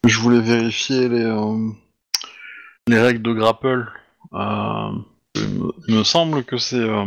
je 0.05 0.19
voulais 0.19 0.41
vérifier 0.41 1.09
les, 1.09 1.23
euh, 1.23 1.69
les 2.87 2.99
règles 2.99 3.21
de 3.21 3.33
grapple. 3.33 3.91
Euh, 4.33 4.91
il 5.35 5.95
me- 5.95 6.03
semble 6.03 6.43
que 6.43 6.57
c'est 6.57 6.75
euh, 6.77 7.05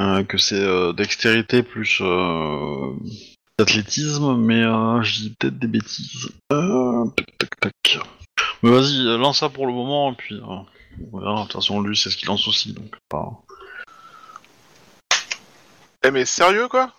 euh, 0.00 0.24
que 0.24 0.38
c'est 0.38 0.60
euh, 0.60 0.92
dextérité 0.92 1.62
plus 1.62 1.98
euh, 2.00 2.92
athlétisme, 3.58 4.36
mais 4.36 4.62
euh, 4.62 5.02
je 5.02 5.14
dis 5.20 5.36
peut-être 5.38 5.58
des 5.58 5.66
bêtises. 5.68 6.30
Euh, 6.52 7.04
tac 7.16 7.26
tac 7.38 7.60
tac. 7.60 7.98
Mais 8.62 8.70
vas-y, 8.70 9.02
lance 9.18 9.40
ça 9.40 9.48
pour 9.48 9.66
le 9.66 9.72
moment 9.72 10.12
et 10.12 10.16
puis 10.16 10.36
euh, 10.36 10.56
on 11.12 11.18
verra. 11.18 11.36
De 11.36 11.42
toute 11.42 11.52
façon, 11.52 11.80
lui, 11.80 11.96
c'est 11.96 12.10
ce 12.10 12.16
qu'il 12.16 12.28
lance 12.28 12.46
aussi, 12.48 12.72
donc 12.72 12.96
pas. 13.08 13.42
Eh, 16.04 16.10
mais 16.10 16.24
sérieux, 16.24 16.68
quoi? 16.68 16.92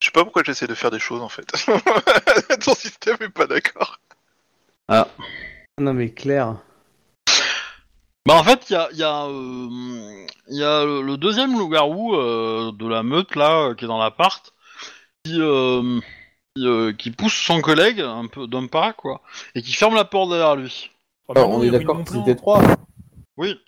Je 0.00 0.06
sais 0.06 0.12
pas 0.12 0.24
pourquoi 0.24 0.42
j'essaie 0.44 0.66
de 0.66 0.74
faire 0.74 0.90
des 0.90 0.98
choses, 0.98 1.22
en 1.22 1.28
fait. 1.28 1.46
Ton 2.64 2.74
système 2.74 3.16
est 3.20 3.28
pas 3.28 3.46
d'accord. 3.46 4.00
Non, 5.78 5.94
mais 5.94 6.10
clair. 6.10 6.56
Bah 8.26 8.34
en 8.34 8.44
fait, 8.44 8.70
il 8.70 8.74
y 8.74 8.76
a, 8.76 8.88
il 8.92 8.98
y 8.98 9.02
a, 9.02 9.24
euh, 9.24 10.26
y 10.48 10.62
a 10.62 10.84
le, 10.84 11.02
le 11.02 11.16
deuxième 11.16 11.58
loup-garou 11.58 12.14
euh, 12.14 12.70
de 12.72 12.86
la 12.86 13.02
meute 13.02 13.34
là, 13.34 13.68
euh, 13.68 13.74
qui 13.74 13.84
est 13.84 13.88
dans 13.88 13.98
l'appart, 13.98 14.54
qui, 15.24 15.40
euh, 15.40 15.98
qui, 16.54 16.66
euh, 16.66 16.92
qui 16.92 17.10
pousse 17.10 17.34
son 17.34 17.60
collègue 17.60 18.00
un 18.00 18.28
peu 18.28 18.46
d'un 18.46 18.68
pas 18.68 18.92
quoi, 18.92 19.22
et 19.56 19.62
qui 19.62 19.72
ferme 19.72 19.96
la 19.96 20.04
porte 20.04 20.30
derrière 20.30 20.54
lui. 20.54 20.90
Alors, 21.28 21.48
non, 21.48 21.56
on 21.56 21.62
il 21.62 21.74
est 21.74 21.78
d'accord 21.78 22.00
c'était 22.06 22.36
trois. 22.36 22.62
Oui. 23.36 23.58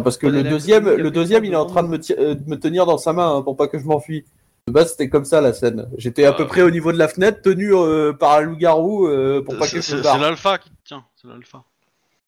Parce 0.00 0.16
que 0.16 0.26
le 0.26 0.42
deuxième, 0.42 0.84
qu'il 0.84 0.94
le 1.02 1.10
deuxième, 1.10 1.42
de 1.42 1.46
il 1.48 1.52
est 1.52 1.56
en 1.56 1.66
train 1.66 1.82
de 1.82 1.88
me, 1.88 1.98
ti- 1.98 2.14
euh, 2.18 2.34
de 2.34 2.48
me 2.48 2.56
tenir 2.58 2.86
dans 2.86 2.96
sa 2.98 3.12
main 3.12 3.36
hein, 3.36 3.42
pour 3.42 3.56
pas 3.56 3.68
que 3.68 3.78
je 3.78 3.84
m'enfuis. 3.84 4.24
De 4.68 4.72
base, 4.72 4.92
c'était 4.92 5.08
comme 5.08 5.24
ça 5.24 5.40
la 5.40 5.52
scène. 5.52 5.88
J'étais 5.98 6.24
à 6.24 6.32
peu 6.32 6.46
près 6.46 6.62
au 6.62 6.70
niveau 6.70 6.92
de 6.92 6.98
la 6.98 7.08
fenêtre, 7.08 7.42
tenu 7.42 7.74
euh, 7.74 8.12
par 8.12 8.36
un 8.38 8.40
loup-garou 8.42 9.06
euh, 9.08 9.42
pour 9.42 9.58
pas 9.58 9.66
C'est 9.66 9.76
que 9.76 9.82
je 9.82 9.86
c'est- 9.86 9.92
me 9.96 9.98
c'est 9.98 10.04
barre. 10.04 10.18
l'alpha 10.18 10.58
qui 10.58 10.70
te 10.70 10.74
tient, 10.84 11.04
c'est 11.20 11.28
l'alpha. 11.28 11.62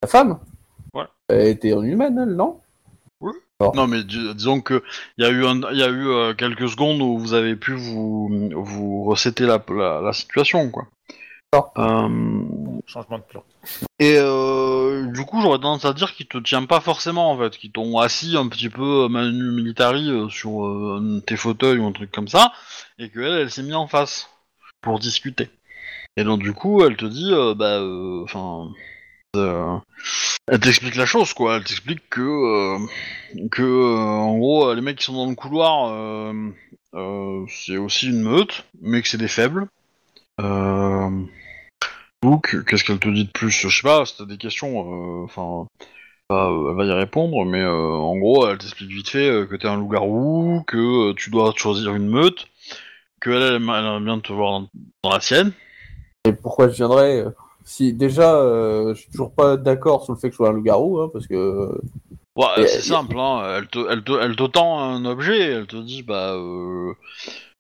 La 0.03 0.09
femme 0.09 0.39
Ouais. 0.93 1.05
Elle 1.29 1.49
était 1.49 1.73
en 1.73 1.83
humaine, 1.83 2.19
elle, 2.23 2.35
non? 2.37 2.59
Non 3.75 3.87
mais 3.87 4.03
dis- 4.05 4.35
disons 4.35 4.61
que 4.61 4.83
il 5.17 5.25
y 5.25 5.27
a 5.27 5.31
eu, 5.31 5.47
un- 5.47 5.73
y 5.73 5.83
a 5.83 5.89
eu 5.89 6.09
euh, 6.09 6.35
quelques 6.35 6.69
secondes 6.69 7.01
où 7.01 7.17
vous 7.19 7.33
avez 7.35 7.57
pu 7.57 7.73
vous, 7.73 8.29
vous 8.53 9.05
recéter 9.05 9.45
la, 9.47 9.63
la, 9.75 10.01
la 10.03 10.13
situation 10.13 10.69
quoi. 10.71 10.87
Euh, 11.79 12.43
Changement 12.87 13.19
de 13.19 13.23
plan. 13.25 13.43
Et 13.99 14.17
euh, 14.19 15.07
du 15.07 15.25
coup, 15.25 15.41
j'aurais 15.41 15.59
tendance 15.59 15.85
à 15.85 15.93
dire 15.93 16.15
qu'ils 16.15 16.27
te 16.27 16.39
tiennent 16.39 16.67
pas 16.67 16.81
forcément 16.81 17.31
en 17.31 17.39
fait, 17.39 17.57
qu'ils 17.57 17.73
t'ont 17.73 17.99
assis 17.99 18.37
un 18.37 18.49
petit 18.49 18.69
peu 18.69 19.05
euh, 19.05 19.09
manu 19.09 19.53
militari 19.53 20.11
euh, 20.11 20.29
sur 20.29 20.67
euh, 20.67 21.23
tes 21.27 21.37
fauteuils 21.37 21.79
ou 21.79 21.87
un 21.87 21.93
truc 21.93 22.11
comme 22.11 22.29
ça, 22.29 22.53
et 22.99 23.11
qu'elle, 23.11 23.33
elle, 23.33 23.51
s'est 23.51 23.63
mise 23.63 23.75
en 23.75 23.87
face 23.87 24.29
pour 24.81 24.99
discuter. 24.99 25.49
Et 26.17 26.25
donc 26.25 26.43
du 26.43 26.53
coup, 26.53 26.85
elle 26.85 26.97
te 26.97 27.07
dit, 27.07 27.31
euh, 27.33 27.55
bah, 27.55 27.81
enfin, 28.25 28.71
euh, 29.37 29.77
elle 30.47 30.61
t'explique 30.61 30.97
la 30.97 31.07
chose 31.07 31.33
quoi. 31.33 31.57
Elle 31.57 31.65
t'explique 31.65 32.09
que, 32.11 32.21
euh, 32.21 32.79
que 33.51 33.63
euh, 33.63 33.99
en 33.99 34.37
gros, 34.39 34.75
les 34.75 34.81
mecs 34.83 34.99
qui 34.99 35.05
sont 35.05 35.15
dans 35.15 35.29
le 35.31 35.35
couloir, 35.35 35.91
euh, 35.91 36.51
euh, 36.95 37.45
c'est 37.49 37.77
aussi 37.77 38.09
une 38.09 38.23
meute, 38.23 38.65
mais 38.83 39.03
que 39.03 39.09
c'est 39.09 39.19
des 39.19 39.29
faibles. 39.29 39.69
Euh, 40.41 41.11
donc, 42.25 42.65
qu'est-ce 42.67 42.85
qu'elle 42.85 42.99
te 42.99 43.09
dit 43.09 43.25
de 43.27 43.31
plus? 43.31 43.51
Je 43.51 43.69
sais 43.69 43.83
pas, 43.83 44.05
si 44.07 44.17
t'as 44.17 44.25
des 44.25 44.39
questions, 44.39 45.23
euh, 45.23 45.25
enfin, 45.25 45.67
bah, 46.31 46.49
euh, 46.51 46.71
elle 46.71 46.77
va 46.77 46.85
y 46.85 46.93
répondre, 46.93 47.45
mais 47.45 47.61
euh, 47.61 47.73
en 47.73 48.17
gros, 48.17 48.49
elle 48.49 48.59
t'explique 48.59 48.91
vite 48.91 49.09
fait 49.11 49.29
euh, 49.31 49.47
que 49.47 49.57
t'es 49.57 49.69
un 49.69 49.77
loup-garou, 49.77 50.63
que 50.67 51.13
tu 51.13 51.31
dois 51.31 51.53
choisir 51.57 51.95
une 51.95 52.09
meute, 52.09 52.47
que 53.21 53.31
elle, 53.31 53.55
aimerait 53.57 54.01
bien 54.01 54.21
te 54.21 54.33
voir 54.33 54.61
dans, 54.61 54.69
dans 55.05 55.11
la 55.11 55.21
sienne. 55.21 55.53
Et 56.27 56.33
pourquoi 56.33 56.69
je 56.69 56.75
viendrais 56.77 57.25
Si 57.65 57.93
déjà, 57.93 58.33
je 58.89 58.95
suis 58.95 59.11
toujours 59.11 59.35
pas 59.35 59.57
d'accord 59.57 60.05
sur 60.05 60.15
le 60.15 60.19
fait 60.19 60.29
que 60.29 60.33
je 60.33 60.37
sois 60.37 60.51
un 60.51 60.53
loup-garou, 60.53 61.01
hein, 61.01 61.11
parce 61.13 61.27
que 61.27 61.81
Ouais, 62.37 62.67
c'est 62.67 62.83
simple, 62.83 63.17
hein. 63.19 63.59
elle, 63.59 63.69
te, 63.69 63.79
elle, 63.91 64.03
te, 64.03 64.13
elle 64.13 64.35
te 64.35 64.43
tend 64.45 64.81
un 64.81 65.05
objet, 65.05 65.39
elle 65.41 65.67
te 65.69 65.77
dit, 65.77 66.03
bah, 66.03 66.33
euh, 66.35 66.93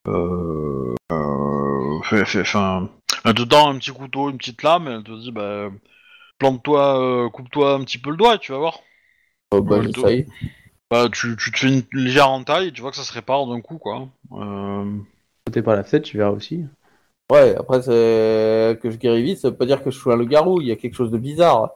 euh, 0.09 0.95
fais- 2.03 2.25
fais- 2.25 2.41
enfin, 2.41 2.89
elle 3.25 3.35
te 3.35 3.43
tend 3.43 3.71
un 3.71 3.79
petit 3.79 3.91
couteau, 3.91 4.31
une 4.31 4.39
petite 4.39 4.63
lame, 4.63 4.89
et 4.89 4.93
elle 4.93 5.03
te 5.03 5.19
dit, 5.21 5.33
bah, 5.33 5.71
plante-toi, 6.39 7.01
euh, 7.01 7.29
coupe-toi 7.31 7.75
un 7.75 7.85
petit 7.85 7.99
peu 7.99 8.11
le 8.11 8.17
doigt, 8.17 8.39
tu 8.39 8.53
vas 8.53 8.59
voir. 8.59 8.81
euh, 9.55 9.61
bah. 9.61 9.81
Bah, 10.91 11.09
tu, 11.11 11.37
tu 11.37 11.51
te 11.51 11.59
fais 11.59 11.69
une 11.69 11.83
légère 11.93 12.31
entaille, 12.31 12.69
et 12.69 12.73
tu 12.73 12.81
vois 12.83 12.91
que 12.91 12.97
ça 12.97 13.05
se 13.05 13.13
répare 13.13 13.47
d'un 13.47 13.61
coup, 13.61 13.79
quoi. 13.79 14.09
Euh, 14.33 14.99
Sauter 15.47 15.63
par 15.63 15.77
la 15.77 15.85
fenêtre, 15.85 16.09
tu 16.09 16.19
verras 16.19 16.31
aussi. 16.31 16.65
Ouais, 17.33 17.57
après, 17.57 17.83
c'est- 17.83 18.79
que 18.83 18.91
je 18.91 18.97
guéris 18.97 19.23
vite, 19.23 19.39
ça 19.39 19.49
veut 19.51 19.57
pas 19.57 19.67
dire 19.67 19.83
que 19.83 19.91
je 19.91 19.99
suis 19.99 20.11
un 20.11 20.17
loup-garou, 20.17 20.61
il 20.61 20.69
y 20.69 20.73
a 20.73 20.77
quelque 20.77 20.95
chose 20.95 21.11
de 21.11 21.19
bizarre. 21.19 21.71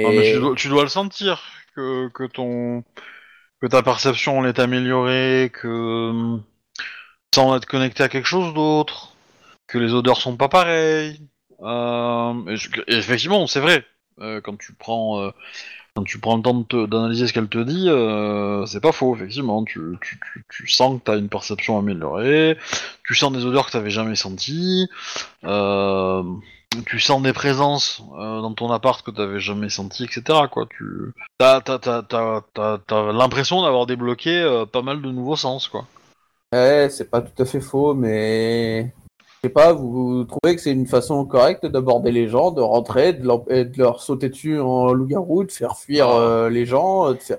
non, 0.00 0.10
mais 0.12 0.32
tu, 0.32 0.38
dois, 0.40 0.54
tu 0.56 0.68
dois 0.68 0.82
le 0.82 0.88
sentir, 0.88 1.40
que, 1.76 2.08
que 2.08 2.24
ton, 2.24 2.82
que 3.60 3.66
ta 3.68 3.82
perception 3.82 4.42
elle 4.42 4.50
est 4.50 4.58
améliorée, 4.58 5.50
que 5.52 6.36
sans 7.34 7.56
être 7.56 7.66
connecté 7.66 8.02
à 8.02 8.08
quelque 8.08 8.26
chose 8.28 8.52
d'autre, 8.54 9.11
que 9.72 9.78
les 9.78 9.94
odeurs 9.94 10.20
sont 10.20 10.36
pas 10.36 10.48
pareilles. 10.48 11.20
Euh, 11.62 12.56
effectivement, 12.86 13.46
c'est 13.46 13.60
vrai. 13.60 13.84
Euh, 14.20 14.40
quand 14.42 14.58
tu 14.58 14.74
prends, 14.74 15.22
euh, 15.22 15.30
quand 15.96 16.04
tu 16.04 16.18
prends 16.18 16.36
le 16.36 16.42
temps 16.42 16.66
d'analyser 16.86 17.26
ce 17.26 17.32
qu'elle 17.32 17.48
te 17.48 17.58
dit, 17.58 17.88
euh, 17.88 18.66
c'est 18.66 18.80
pas 18.80 18.92
faux. 18.92 19.16
Effectivement, 19.16 19.64
tu, 19.64 19.80
tu, 20.02 20.20
tu, 20.20 20.44
tu 20.48 20.68
sens 20.68 20.98
que 20.98 21.04
t'as 21.04 21.16
une 21.18 21.30
perception 21.30 21.78
améliorée. 21.78 22.58
Tu 23.04 23.14
sens 23.14 23.32
des 23.32 23.46
odeurs 23.46 23.66
que 23.66 23.72
t'avais 23.72 23.90
jamais 23.90 24.14
senties. 24.16 24.90
Euh, 25.44 26.22
tu 26.86 27.00
sens 27.00 27.22
des 27.22 27.32
présences 27.32 28.02
euh, 28.18 28.40
dans 28.42 28.52
ton 28.52 28.70
appart 28.70 29.02
que 29.02 29.10
t'avais 29.10 29.40
jamais 29.40 29.70
senties, 29.70 30.04
etc. 30.04 30.40
Quoi. 30.50 30.66
Tu 30.76 31.14
t'as, 31.38 31.62
t'as, 31.62 31.78
t'as, 31.78 32.02
t'as, 32.02 32.42
t'as, 32.52 32.78
t'as 32.78 33.12
l'impression 33.12 33.62
d'avoir 33.62 33.86
débloqué 33.86 34.42
euh, 34.42 34.66
pas 34.66 34.82
mal 34.82 35.00
de 35.00 35.10
nouveaux 35.10 35.36
sens, 35.36 35.68
quoi. 35.68 35.86
Ouais, 36.52 36.88
c'est 36.90 37.10
pas 37.10 37.22
tout 37.22 37.42
à 37.42 37.46
fait 37.46 37.60
faux, 37.60 37.94
mais 37.94 38.92
je 39.42 39.48
sais 39.48 39.52
pas, 39.52 39.72
vous 39.72 40.24
trouvez 40.24 40.54
que 40.54 40.60
c'est 40.62 40.70
une 40.70 40.86
façon 40.86 41.24
correcte 41.24 41.66
d'aborder 41.66 42.12
les 42.12 42.28
gens, 42.28 42.52
de 42.52 42.60
rentrer, 42.60 43.12
de 43.12 43.26
leur, 43.26 43.42
et 43.50 43.64
de 43.64 43.76
leur 43.76 44.00
sauter 44.00 44.28
dessus 44.28 44.60
en 44.60 44.92
loup-garou, 44.92 45.42
de 45.44 45.50
faire 45.50 45.76
fuir 45.76 46.06
Ah. 46.08 46.18
euh, 46.20 46.48
les 46.50 46.64
gens, 46.64 47.10
de, 47.10 47.16
faire, 47.18 47.38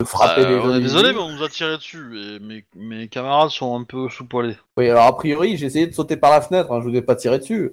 de 0.00 0.04
frapper 0.04 0.40
Euh, 0.42 0.48
les 0.48 0.60
gens. 0.60 0.70
est 0.70 0.74
des 0.78 0.80
désolé, 0.82 1.12
mais 1.12 1.20
on 1.20 1.30
nous 1.30 1.42
a 1.44 1.48
tiré 1.48 1.76
dessus 1.76 2.18
et 2.20 2.38
mes, 2.40 2.64
mes 2.74 3.06
camarades 3.06 3.50
sont 3.50 3.78
un 3.78 3.84
peu 3.84 4.08
sous-poilés. 4.08 4.56
Oui, 4.76 4.90
alors 4.90 5.06
a 5.06 5.16
priori, 5.16 5.56
j'ai 5.56 5.66
essayé 5.66 5.86
de 5.86 5.94
sauter 5.94 6.16
par 6.16 6.32
la 6.32 6.40
fenêtre, 6.40 6.72
hein, 6.72 6.80
je 6.82 6.88
vous 6.88 6.96
ai 6.96 7.02
pas 7.02 7.14
tiré 7.14 7.38
dessus, 7.38 7.72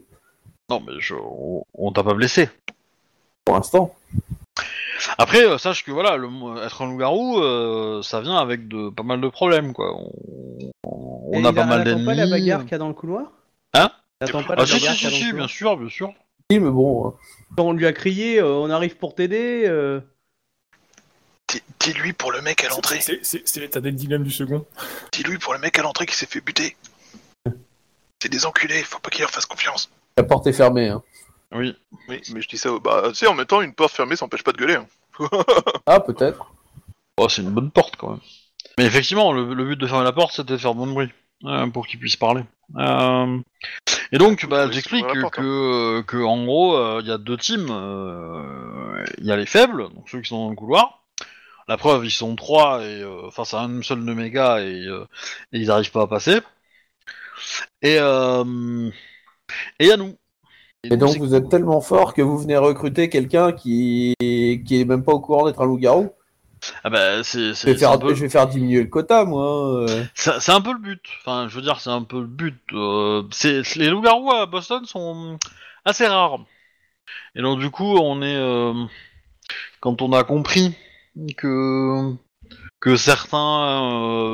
Non, 0.69 0.79
mais 0.85 0.93
je, 0.99 1.15
on, 1.15 1.63
on 1.73 1.91
t'a 1.91 2.03
pas 2.03 2.13
blessé. 2.13 2.49
pour 3.45 3.55
l'instant. 3.55 3.95
Après, 5.17 5.43
euh, 5.43 5.57
sache 5.57 5.83
que 5.83 5.91
voilà, 5.91 6.17
le, 6.17 6.27
être 6.65 6.81
un 6.83 6.85
loup-garou, 6.87 7.39
euh, 7.41 8.01
ça 8.03 8.21
vient 8.21 8.37
avec 8.37 8.67
de, 8.67 8.89
pas 8.89 9.03
mal 9.03 9.19
de 9.21 9.27
problèmes, 9.27 9.73
quoi. 9.73 9.91
On, 10.83 11.43
a 11.43 11.49
il 11.49 11.55
pas 11.55 11.65
mal 11.65 11.81
attend 11.81 12.05
pas 12.05 12.13
la 12.13 12.25
d'ennemis. 12.25 12.29
bagarre 12.29 12.61
qu'il 12.61 12.71
y 12.71 12.75
a 12.75 12.77
dans 12.77 12.87
le 12.87 12.93
couloir? 12.93 13.23
Hein 13.75 13.91
T'attends 14.19 14.43
pas 14.43 14.53
Ah 14.57 14.61
la 14.61 14.65
si, 14.67 14.79
si, 14.79 14.87
qu'il 14.97 15.09
si, 15.11 15.21
si, 15.23 15.33
bien 15.33 15.47
sûr, 15.47 15.77
bien 15.77 15.89
sûr. 15.89 16.13
Oui, 16.51 16.59
mais 16.59 16.69
bon, 16.69 17.07
euh, 17.07 17.11
Quand 17.57 17.63
on 17.65 17.73
lui 17.73 17.85
a 17.85 17.93
crié, 17.93 18.39
euh, 18.39 18.47
on 18.47 18.69
arrive 18.69 18.95
pour 18.97 19.15
t'aider. 19.15 19.63
euh, 19.67 19.99
Dis- 21.49 21.61
Dis-lui 21.79 22.13
pour 22.13 22.31
le 22.31 22.41
mec 22.41 22.63
à 22.63 22.69
l'entrée. 22.69 23.01
C'est- 23.01 23.19
C'est 23.23 23.47
c'est 23.47 23.59
l'état 23.59 23.81
des 23.81 23.91
dilemme 23.91 24.23
du 24.23 24.31
second. 24.31 24.65
Dis-lui 25.11 25.37
pour 25.37 25.53
le 25.53 25.59
mec 25.59 25.77
à 25.77 25.81
l'entrée 25.83 26.05
qui 26.05 26.15
s'est 26.15 26.25
fait 26.25 26.41
buter. 26.41 26.75
C'est 28.21 28.29
des 28.29 28.45
enculés, 28.45 28.81
faut 28.83 28.99
pas 28.99 29.09
qu'il 29.09 29.21
leur 29.21 29.29
fasse 29.31 29.45
confiance. 29.45 29.89
la 30.17 30.23
porte 30.23 30.47
est 30.47 30.53
fermée. 30.53 30.87
Hein. 30.89 31.03
Oui. 31.51 31.75
Oui, 32.09 32.21
mais 32.33 32.41
je 32.41 32.47
dis 32.47 32.57
ça, 32.57 32.71
au- 32.71 32.79
bah, 32.79 33.03
tu 33.09 33.15
sais, 33.15 33.27
en 33.27 33.33
même 33.35 33.45
temps, 33.45 33.61
une 33.61 33.73
porte 33.73 33.93
fermée, 33.93 34.15
ça 34.15 34.25
empêche 34.25 34.43
pas 34.43 34.51
de 34.53 34.57
gueuler. 34.57 34.75
hein. 34.75 34.87
Ah, 35.85 35.99
peut-être. 35.99 36.51
Oh, 37.17 37.29
c'est 37.29 37.41
une 37.43 37.51
bonne 37.51 37.69
porte, 37.71 37.95
quand 37.97 38.09
même. 38.11 38.19
Mais 38.77 38.85
effectivement, 38.85 39.31
le, 39.31 39.53
le 39.53 39.65
but 39.65 39.75
de 39.77 39.87
fermer 39.87 40.03
la 40.03 40.11
porte, 40.11 40.33
c'était 40.35 40.53
de 40.53 40.57
faire 40.57 40.73
bon 40.73 40.87
bruit, 40.87 41.09
euh, 41.45 41.67
pour 41.67 41.85
qu'ils 41.87 41.99
puissent 41.99 42.15
parler. 42.17 42.43
Euh, 42.77 43.39
Et 44.11 44.17
donc, 44.17 44.45
bah, 44.47 44.69
j'explique 44.71 45.05
que, 45.07 45.19
important. 45.19 45.41
que, 45.41 46.01
que, 46.01 46.17
en 46.23 46.45
gros, 46.45 46.75
euh, 46.77 46.99
il 47.01 47.07
y 47.07 47.11
a 47.11 47.17
deux 47.17 47.37
teams. 47.37 47.67
euh, 47.69 49.05
Il 49.19 49.25
y 49.25 49.31
a 49.31 49.37
les 49.37 49.45
faibles, 49.45 49.89
donc 49.93 50.09
ceux 50.09 50.21
qui 50.21 50.29
sont 50.29 50.45
dans 50.45 50.49
le 50.49 50.55
couloir. 50.55 51.03
La 51.67 51.77
preuve, 51.77 52.05
ils 52.05 52.11
sont 52.11 52.35
trois 52.35 52.83
et 52.83 53.01
euh, 53.01 53.31
face 53.31 53.53
à 53.53 53.61
un 53.63 53.81
seul 53.81 54.05
de 54.05 54.13
méga 54.13 54.61
et, 54.61 54.85
euh, 54.85 55.05
et 55.53 55.59
ils 55.59 55.67
n'arrivent 55.67 55.91
pas 55.91 56.03
à 56.03 56.07
passer. 56.07 56.39
Et 57.81 57.97
euh, 57.99 58.89
et 59.79 59.85
il 59.85 59.87
y 59.87 59.91
a 59.91 59.97
nous. 59.97 60.15
Et 60.83 60.97
donc 60.97 61.17
vous 61.17 61.35
êtes 61.35 61.49
tellement 61.49 61.81
fort 61.81 62.13
que 62.13 62.21
vous 62.21 62.37
venez 62.37 62.57
recruter 62.57 63.09
quelqu'un 63.09 63.51
qui 63.53 64.15
qui 64.19 64.81
est 64.81 64.85
même 64.85 65.03
pas 65.03 65.13
au 65.13 65.19
courant 65.19 65.45
d'être 65.47 65.61
un 65.61 65.65
loup-garou. 65.65 66.11
Ah 66.83 66.89
bah, 66.89 67.23
c'est 67.23 67.53
Je 67.53 67.65
vais 67.65 67.75
faire 67.75 67.99
peu 67.99 68.13
je 68.15 68.21
vais 68.21 68.29
faire 68.29 68.47
diminuer 68.47 68.81
le 68.83 68.87
quota 68.89 69.25
moi. 69.25 69.83
euh. 69.83 70.05
c'est 70.13 70.49
un 70.51 70.61
peu 70.61 70.73
le 70.73 70.79
but. 70.79 71.01
Enfin, 71.21 71.47
je 71.49 71.55
veux 71.55 71.61
dire, 71.61 71.79
c'est 71.79 71.89
un 71.89 72.03
peu 72.03 72.19
le 72.21 72.27
but. 72.27 72.57
Euh, 72.73 73.23
c'est 73.31 73.61
les 73.75 73.89
loups-garous 73.89 74.31
à 74.31 74.45
Boston 74.45 74.85
sont 74.85 75.37
assez 75.85 76.07
rares. 76.07 76.39
Et 77.35 77.41
donc 77.41 77.59
du 77.59 77.69
coup, 77.69 77.97
on 77.97 78.21
est 78.21 78.35
euh, 78.35 78.73
quand 79.79 80.01
on 80.01 80.13
a 80.13 80.23
compris 80.23 80.75
que 81.37 82.13
que 82.79 82.95
certains 82.95 83.81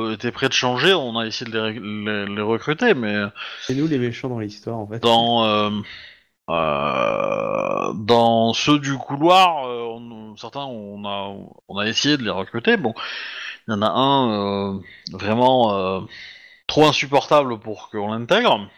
euh, 0.08 0.12
étaient 0.14 0.32
prêts 0.32 0.48
de 0.48 0.52
changer, 0.52 0.92
on 0.94 1.16
a 1.18 1.26
essayé 1.26 1.50
de 1.50 1.58
les, 1.58 1.72
les- 2.26 2.34
les 2.34 2.42
recruter, 2.42 2.94
mais 2.94 3.16
C'est 3.66 3.74
nous 3.74 3.86
les 3.86 3.98
méchants 3.98 4.28
dans 4.28 4.40
l'histoire 4.40 4.78
en 4.78 4.86
fait. 4.86 4.98
dans 5.00 5.70
euh, 6.52 7.92
dans 7.94 8.52
ceux 8.52 8.78
du 8.78 8.96
couloir, 8.96 9.66
euh, 9.66 9.82
on- 9.82 10.36
certains 10.36 10.64
on 10.64 11.04
a 11.04 11.34
on 11.68 11.78
a 11.78 11.86
essayé 11.86 12.16
de 12.16 12.22
les 12.24 12.30
recruter. 12.30 12.76
Bon, 12.76 12.94
il 13.68 13.72
y 13.72 13.74
en 13.74 13.82
a 13.82 13.90
un 13.90 14.76
euh, 14.76 14.80
vraiment 15.12 16.06
trop 16.66 16.86
insupportable 16.86 17.58
pour 17.60 17.90
qu'on 17.90 18.12
l'intègre. 18.12 18.68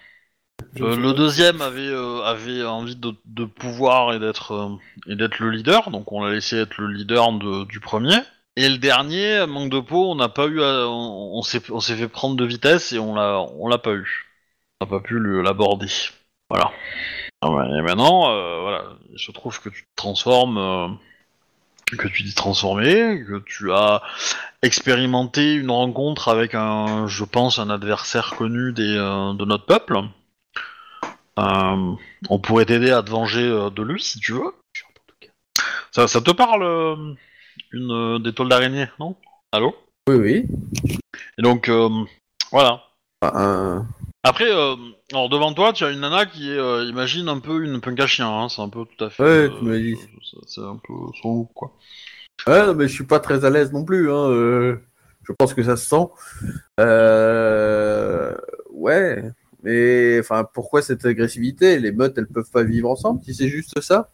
Le 0.76 1.12
deuxième 1.12 1.60
avait 1.62 1.92
avait 2.24 2.64
envie 2.64 2.96
de, 2.96 3.14
de 3.24 3.44
pouvoir 3.44 4.12
et 4.14 4.18
d'être 4.18 4.78
et 5.08 5.14
d'être 5.16 5.38
le 5.38 5.50
leader, 5.50 5.90
donc 5.90 6.10
on 6.12 6.24
l'a 6.24 6.32
laissé 6.32 6.56
être 6.58 6.78
le 6.80 6.88
leader 6.88 7.32
de- 7.32 7.64
du 7.64 7.80
premier. 7.80 8.18
Et 8.56 8.68
le 8.68 8.78
dernier, 8.78 9.46
manque 9.46 9.70
de 9.70 9.80
peau, 9.80 10.10
on 10.12 10.14
n'a 10.14 10.28
pas 10.28 10.46
eu, 10.46 10.62
à- 10.62 10.88
on, 10.88 11.38
on 11.38 11.42
s'est 11.42 11.62
on 11.70 11.80
s'est 11.80 11.96
fait 11.96 12.08
prendre 12.08 12.36
de 12.36 12.44
vitesse 12.44 12.92
et 12.92 12.98
on 13.00 13.14
l'a 13.14 13.40
on 13.58 13.66
l'a 13.68 13.78
pas 13.78 13.92
eu. 13.94 14.26
On 14.80 14.86
n'a 14.86 14.90
pas 14.90 15.00
pu 15.00 15.18
l'aborder. 15.42 15.88
Voilà. 16.50 16.70
Ah 17.46 17.50
ouais, 17.50 17.78
et 17.78 17.82
maintenant, 17.82 18.30
euh, 18.30 18.60
voilà, 18.62 18.84
il 19.12 19.18
se 19.18 19.30
trouve 19.30 19.60
que 19.60 19.68
tu 19.68 19.82
te 19.82 19.96
transformes, 19.96 20.56
euh, 20.56 20.88
que 21.94 22.08
tu 22.08 22.24
t'es 22.24 22.32
transformé, 22.32 23.22
que 23.22 23.42
tu 23.44 23.70
as 23.70 24.00
expérimenté 24.62 25.52
une 25.52 25.70
rencontre 25.70 26.28
avec 26.28 26.54
un, 26.54 27.06
je 27.06 27.22
pense, 27.22 27.58
un 27.58 27.68
adversaire 27.68 28.34
connu 28.34 28.72
des, 28.72 28.96
euh, 28.96 29.34
de 29.34 29.44
notre 29.44 29.66
peuple. 29.66 30.00
On 31.36 32.38
pourrait 32.42 32.64
t'aider 32.64 32.90
à 32.92 33.02
te 33.02 33.10
venger 33.10 33.42
de 33.42 33.82
lui 33.82 34.00
si 34.00 34.20
tu 34.20 34.32
veux. 34.32 34.54
Ça, 35.92 36.08
ça 36.08 36.22
te 36.22 36.30
parle 36.30 37.16
une 37.72 38.22
des 38.22 38.32
tôles 38.32 38.48
d'araignée, 38.48 38.86
non? 38.98 39.16
Allô? 39.52 39.76
Oui 40.08 40.14
oui. 40.14 40.46
Et 41.36 41.42
donc 41.42 41.70
voilà. 42.50 42.84
Un- 43.20 43.86
Après, 44.26 44.50
euh, 44.50 44.74
alors 45.12 45.28
devant 45.28 45.52
toi, 45.52 45.74
tu 45.74 45.84
as 45.84 45.90
une 45.90 46.00
nana 46.00 46.24
qui 46.24 46.50
est, 46.50 46.56
euh, 46.56 46.84
imagine 46.86 47.28
un 47.28 47.40
peu 47.40 47.62
une 47.62 47.80
punk 47.82 48.00
à 48.00 48.06
chien, 48.06 48.26
hein, 48.26 48.48
c'est 48.48 48.62
un 48.62 48.70
peu 48.70 48.84
tout 48.86 49.04
à 49.04 49.10
fait. 49.10 49.22
Ouais, 49.22 49.50
tu 49.58 49.64
m'as 49.64 49.76
dit. 49.76 49.96
c'est- 50.46 50.60
un 50.62 50.76
peu 50.76 50.94
son 51.20 51.34
look, 51.34 51.50
quoi. 51.54 51.72
Ouais, 52.46 52.66
non, 52.66 52.74
mais 52.74 52.88
je 52.88 52.92
suis 52.94 53.04
pas 53.04 53.20
très 53.20 53.44
à 53.44 53.50
l'aise 53.50 53.72
non 53.72 53.84
plus. 53.84 54.10
Hein. 54.10 54.30
euh, 54.30 54.76
Je 55.28 55.32
pense 55.32 55.54
que 55.54 55.62
ça 55.62 55.76
se 55.76 55.86
sent. 55.86 56.06
Euh... 56.80 58.34
Ouais. 58.70 59.22
Mais 59.62 60.18
enfin, 60.20 60.44
pourquoi 60.52 60.82
cette 60.82 61.04
agressivité? 61.06 61.78
Les 61.78 61.92
meutes, 61.92 62.18
elles 62.18 62.26
peuvent 62.26 62.50
pas 62.50 62.62
vivre 62.62 62.90
ensemble 62.90 63.22
si 63.24 63.34
c'est 63.34 63.48
juste 63.48 63.80
ça? 63.80 64.10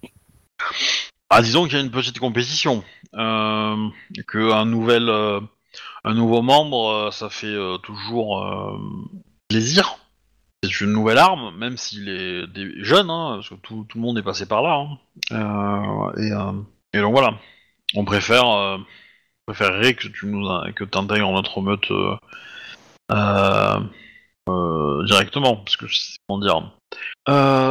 Ah, 1.31 1.43
disons 1.43 1.65
qu'il 1.65 1.75
y 1.75 1.81
a 1.81 1.85
une 1.85 1.91
petite 1.91 2.19
compétition, 2.19 2.83
euh, 3.15 3.89
que 4.27 4.53
un 4.53 4.65
nouvel, 4.65 5.09
euh, 5.09 5.41
un 6.05 6.15
nouveau 6.15 6.43
membre, 6.43 6.89
euh, 6.89 7.11
ça 7.11 7.31
fait 7.31 7.47
euh, 7.47 7.79
toujours 7.79 8.45
euh, 8.45 8.77
plaisir. 9.51 9.97
C'est 10.63 10.81
une 10.81 10.93
nouvelle 10.93 11.19
arme, 11.19 11.57
même 11.57 11.77
s'il 11.77 12.09
est 12.09 12.47
des 12.47 12.85
jeune, 12.85 13.11
hein, 13.11 13.37
parce 13.37 13.49
que 13.49 13.55
tout, 13.57 13.85
tout 13.89 13.99
le 13.99 14.03
monde 14.03 14.19
est 14.19 14.23
passé 14.23 14.47
par 14.47 14.63
là. 14.63 14.75
hein. 14.75 14.99
Euh, 15.33 16.13
et, 16.23 16.33
euh, 16.33 16.53
et 16.93 17.01
donc 17.01 17.13
voilà, 17.13 17.35
on 17.95 18.05
préfère, 18.05 18.49
euh, 18.49 18.79
préférerait 19.47 19.95
que 19.95 20.07
tu 20.09 20.27
nous, 20.27 20.47
que 20.77 20.85
t'intègres 20.85 21.33
notre 21.33 21.63
meute 21.63 21.91
euh, 23.11 23.85
directement, 25.05 25.57
parce 25.57 25.77
que 25.77 25.87
comment 26.29 26.41
dire. 26.41 26.73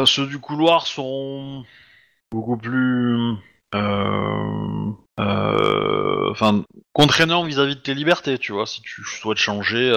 Ceux 0.08 0.28
du 0.28 0.40
couloir 0.40 0.88
sont 0.88 1.64
beaucoup 2.32 2.58
plus 2.58 3.36
enfin 6.32 6.64
contraignant 6.94 7.44
vis-à-vis 7.44 7.76
de 7.76 7.82
tes 7.82 7.94
libertés 7.94 8.38
tu 8.40 8.52
vois 8.54 8.66
si 8.66 8.82
tu 8.82 9.04
souhaites 9.04 9.38
changer 9.38 9.94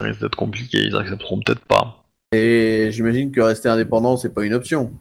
ça 0.00 0.06
risque 0.06 0.20
d'être 0.20 0.36
compliqué 0.36 0.78
ils 0.78 0.96
accepteront 0.96 1.40
peut-être 1.44 1.64
pas 1.64 2.04
Et 2.32 2.88
j'imagine 2.90 3.30
que 3.30 3.40
rester 3.40 3.68
indépendant, 3.68 4.16
c'est 4.16 4.34
pas 4.34 4.44
une 4.44 4.54
option. 4.54 4.92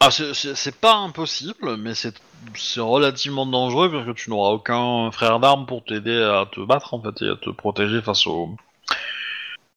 ah 0.00 0.10
c'est- 0.10 0.80
pas 0.80 0.96
impossible 0.96 1.76
mais 1.78 1.94
c'est 1.94 2.14
c'est 2.56 2.80
relativement 2.80 3.46
dangereux 3.46 3.90
parce 3.90 4.04
que 4.04 4.10
tu 4.12 4.30
n'auras 4.30 4.50
aucun 4.50 5.10
frère 5.12 5.38
d'armes 5.38 5.64
pour 5.66 5.84
t'aider 5.84 6.16
à 6.16 6.44
te 6.50 6.60
battre 6.60 6.92
en 6.94 7.00
fait 7.02 7.24
et 7.24 7.28
à 7.28 7.36
te 7.36 7.50
protéger 7.50 8.02
face 8.02 8.26
aux 8.26 8.50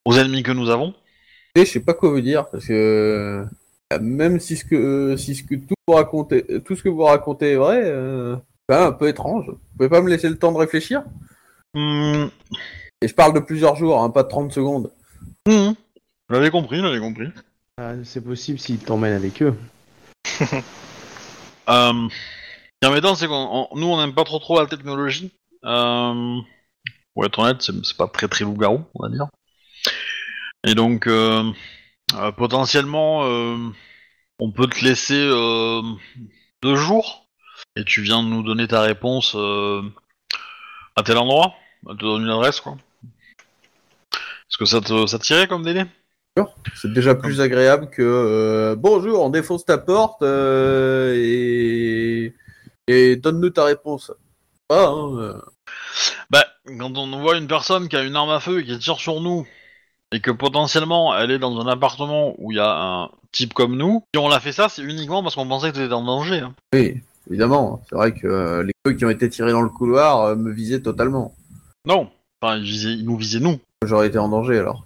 aux 0.06 0.17
ennemis 0.17 0.43
que 0.43 0.52
nous 0.52 0.69
avons 0.69 0.93
Et 1.56 1.65
je 1.65 1.71
sais 1.71 1.80
pas 1.80 1.93
quoi 1.93 2.10
vous 2.10 2.21
dire 2.21 2.48
parce 2.50 2.65
que 2.65 2.74
euh, 3.93 4.00
même 4.02 4.39
si 4.39 4.58
ce 4.58 4.65
que 4.65 5.15
si 5.17 5.36
ce 5.36 5.43
que 5.43 5.56
tout 5.56 5.76
vous 5.88 5.93
racontez, 5.93 6.45
tout 6.63 6.76
ce 6.76 6.84
que 6.84 6.89
vous 6.89 7.04
racontez 7.04 7.52
est 7.52 7.56
vrai, 7.56 7.82
euh, 7.84 8.36
c'est 8.67 8.76
un 8.76 8.91
peu 8.91 9.08
étrange. 9.08 9.45
Vous 9.48 9.60
pouvez 9.78 9.89
pas 9.89 10.02
me 10.02 10.10
laisser 10.10 10.28
le 10.28 10.38
temps 10.38 10.52
de 10.52 10.58
réfléchir? 10.58 11.04
Hmm, 11.76 12.26
Et 13.06 13.08
je 13.08 13.13
parle 13.13 13.36
de 13.36 13.39
plusieurs 13.39 13.76
jours, 13.76 14.02
hein, 14.02 14.10
pas 14.10 14.24
de 14.24 14.30
30 14.30 14.52
secondes. 14.52 14.89
hmm. 15.48 15.74
j'avais 16.32 16.50
compris 16.50 16.82
j'avais 16.82 16.98
compris 17.00 17.28
Ah, 17.78 17.91
c'est 18.04 18.24
possible 18.24 18.58
s'ils 18.58 18.80
t'emmènent 18.80 19.13
avec 19.13 19.44
eux. 19.44 19.56
Euh, 21.68 22.08
est 22.84 22.86
embêtant, 22.86 23.15
c'est 23.15 23.26
qu'on 23.28 23.68
on- 23.72 23.76
nous 23.76 23.88
on 23.88 23.98
n'aime 23.98 24.13
pas 24.13 24.24
trop 24.24 24.38
trop 24.38 24.60
la 24.60 24.68
technologie. 24.68 25.32
Euh, 25.63 26.38
pour 27.15 27.26
être 27.26 27.39
honnête, 27.39 27.63
c'est 27.63 27.74
c'est 27.84 27.98
pas 27.98 28.08
très 28.08 28.28
très 28.28 28.46
loup-garou, 28.46 28.84
on 28.94 29.02
va 29.02 29.10
dire. 29.10 29.26
Et 30.63 30.76
donc 30.76 31.08
euh, 31.08 31.52
euh, 32.13 32.32
potentiellement, 32.32 33.24
euh, 33.24 33.58
on 34.38 34.52
peut 34.52 34.68
te 34.68 34.86
laisser 34.86 35.18
euh, 35.20 35.82
deux 36.62 36.76
jours 36.76 37.26
et 37.76 37.84
tu 37.84 38.04
viens 38.04 38.22
de 38.22 38.28
nous 38.28 38.44
donner 38.44 38.68
ta 38.68 38.82
réponse 38.82 39.34
euh, 39.36 39.82
à 40.96 41.02
tel 41.02 41.18
endroit. 41.18 41.56
Elle 41.89 41.98
te 41.98 42.02
donne 42.02 42.22
une 42.22 42.30
adresse, 42.30 42.60
quoi. 42.62 42.78
Est-ce 44.49 44.58
que 44.58 44.65
ça 44.65 44.81
te 44.81 45.05
ça 45.08 45.19
tirait 45.19 45.47
comme 45.47 45.63
délai? 45.63 45.86
C'est 46.75 46.91
déjà 46.91 47.15
plus 47.15 47.39
agréable 47.39 47.89
que 47.89 48.01
euh, 48.01 48.75
bonjour, 48.75 49.23
on 49.23 49.29
défonce 49.29 49.63
ta 49.65 49.77
porte 49.77 50.21
euh, 50.21 51.13
et 51.15 52.34
et 52.88 53.15
donne-nous 53.15 53.51
ta 53.51 53.63
réponse. 53.63 54.12
Ah, 54.69 54.88
hein, 54.89 55.17
euh. 55.17 55.41
Bah, 56.29 56.45
quand 56.77 56.97
on 56.97 57.19
voit 57.21 57.38
une 57.38 57.47
personne 57.47 57.88
qui 57.88 57.95
a 57.95 58.03
une 58.03 58.15
arme 58.15 58.31
à 58.31 58.39
feu 58.39 58.60
et 58.60 58.65
qui 58.65 58.77
tire 58.79 58.99
sur 58.99 59.21
nous, 59.21 59.47
et 60.12 60.19
que 60.19 60.31
potentiellement 60.31 61.17
elle 61.17 61.31
est 61.31 61.39
dans 61.39 61.58
un 61.60 61.67
appartement 61.67 62.36
où 62.38 62.51
il 62.51 62.58
y 62.58 62.60
a 62.60 62.69
un 63.03 63.10
type 63.31 63.53
comme 63.53 63.77
nous, 63.77 64.03
si 64.13 64.19
on 64.19 64.27
l'a 64.27 64.39
fait 64.41 64.51
ça, 64.51 64.67
c'est 64.67 64.84
uniquement 64.84 65.23
parce 65.23 65.36
qu'on 65.36 65.47
pensait 65.47 65.71
que 65.71 65.77
t'étais 65.77 65.93
en 65.93 66.03
danger. 66.03 66.39
hein. 66.39 66.53
Oui, 66.73 67.01
évidemment. 67.29 67.81
C'est 67.89 67.95
vrai 67.95 68.13
que 68.13 68.62
les 68.62 68.73
coups 68.84 68.97
qui 68.97 69.05
ont 69.05 69.10
été 69.10 69.29
tirés 69.29 69.51
dans 69.53 69.62
le 69.62 69.69
couloir 69.69 70.36
me 70.36 70.51
visaient 70.51 70.81
totalement. 70.81 71.34
Non, 71.88 72.10
enfin, 72.41 72.58
ils, 72.58 72.63
visaient- 72.63 72.93
ils 72.93 73.05
nous 73.05 73.17
visaient 73.17 73.39
nous. 73.39 73.60
J'aurais 73.86 74.08
été 74.08 74.17
en 74.17 74.30
danger 74.30 74.60
alors. 74.60 74.84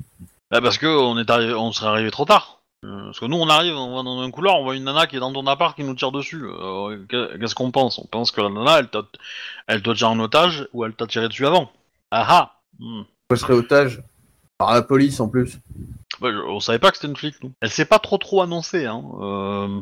Bah, 0.52 0.62
parce 0.62 0.78
que 0.78 0.88
on 0.88 1.18
est 1.18 1.30
arrivé, 1.30 1.54
on 1.54 1.72
serait 1.72 1.88
arrivé 1.90 2.12
trop 2.12 2.26
tard. 2.26 2.56
Euh, 2.86 3.06
Parce 3.06 3.20
que 3.20 3.26
nous, 3.26 3.36
on 3.36 3.50
arrive, 3.50 3.76
on 3.76 3.98
va 3.98 4.04
dans 4.04 4.22
un 4.22 4.32
couloir, 4.32 4.56
on 4.58 4.64
voit 4.64 4.76
une 4.76 4.86
nana 4.86 5.06
qui 5.06 5.18
est 5.18 5.20
dans 5.20 5.34
ton 5.34 5.46
appart 5.48 5.76
qui 5.76 5.84
nous 5.84 5.96
tire 5.96 6.14
dessus. 6.14 6.42
Euh, 6.46 6.98
qu'est- 7.10 7.38
Qu'est-ce 7.38 7.54
qu'on 7.54 7.72
pense? 7.72 8.00
On 8.00 8.06
pense 8.06 8.32
que 8.32 8.40
la 8.40 8.48
nana, 8.50 8.80
elle 8.80 8.88
t'a, 8.88 9.02
elle 9.68 9.82
t'a 9.84 10.08
en 10.08 10.18
otage 10.22 10.66
ou 10.72 10.86
elle 10.86 10.94
t'a 10.94 11.06
tiré 11.06 11.28
dessus 11.28 11.46
avant. 11.46 11.70
Ah 12.12 12.26
ah 12.30 12.56
Hmm. 12.80 13.02
Je 13.32 13.36
serais 13.36 13.54
otage 13.54 14.02
par 14.58 14.74
la 14.74 14.82
police 14.82 15.20
en 15.20 15.28
plus. 15.28 15.58
Bah, 16.22 16.30
je- 16.32 16.38
on 16.38 16.62
savait 16.62 16.80
pas 16.80 16.92
que 16.92 16.96
c'était 16.98 17.10
une 17.10 17.18
flic, 17.18 17.36
nous. 17.44 17.52
Elle 17.60 17.70
s'est 17.70 17.84
pas 17.86 18.00
trop 18.00 18.18
trop 18.18 18.42
annoncée, 18.42 18.86
hein. 18.86 19.04
Euh... 19.22 19.80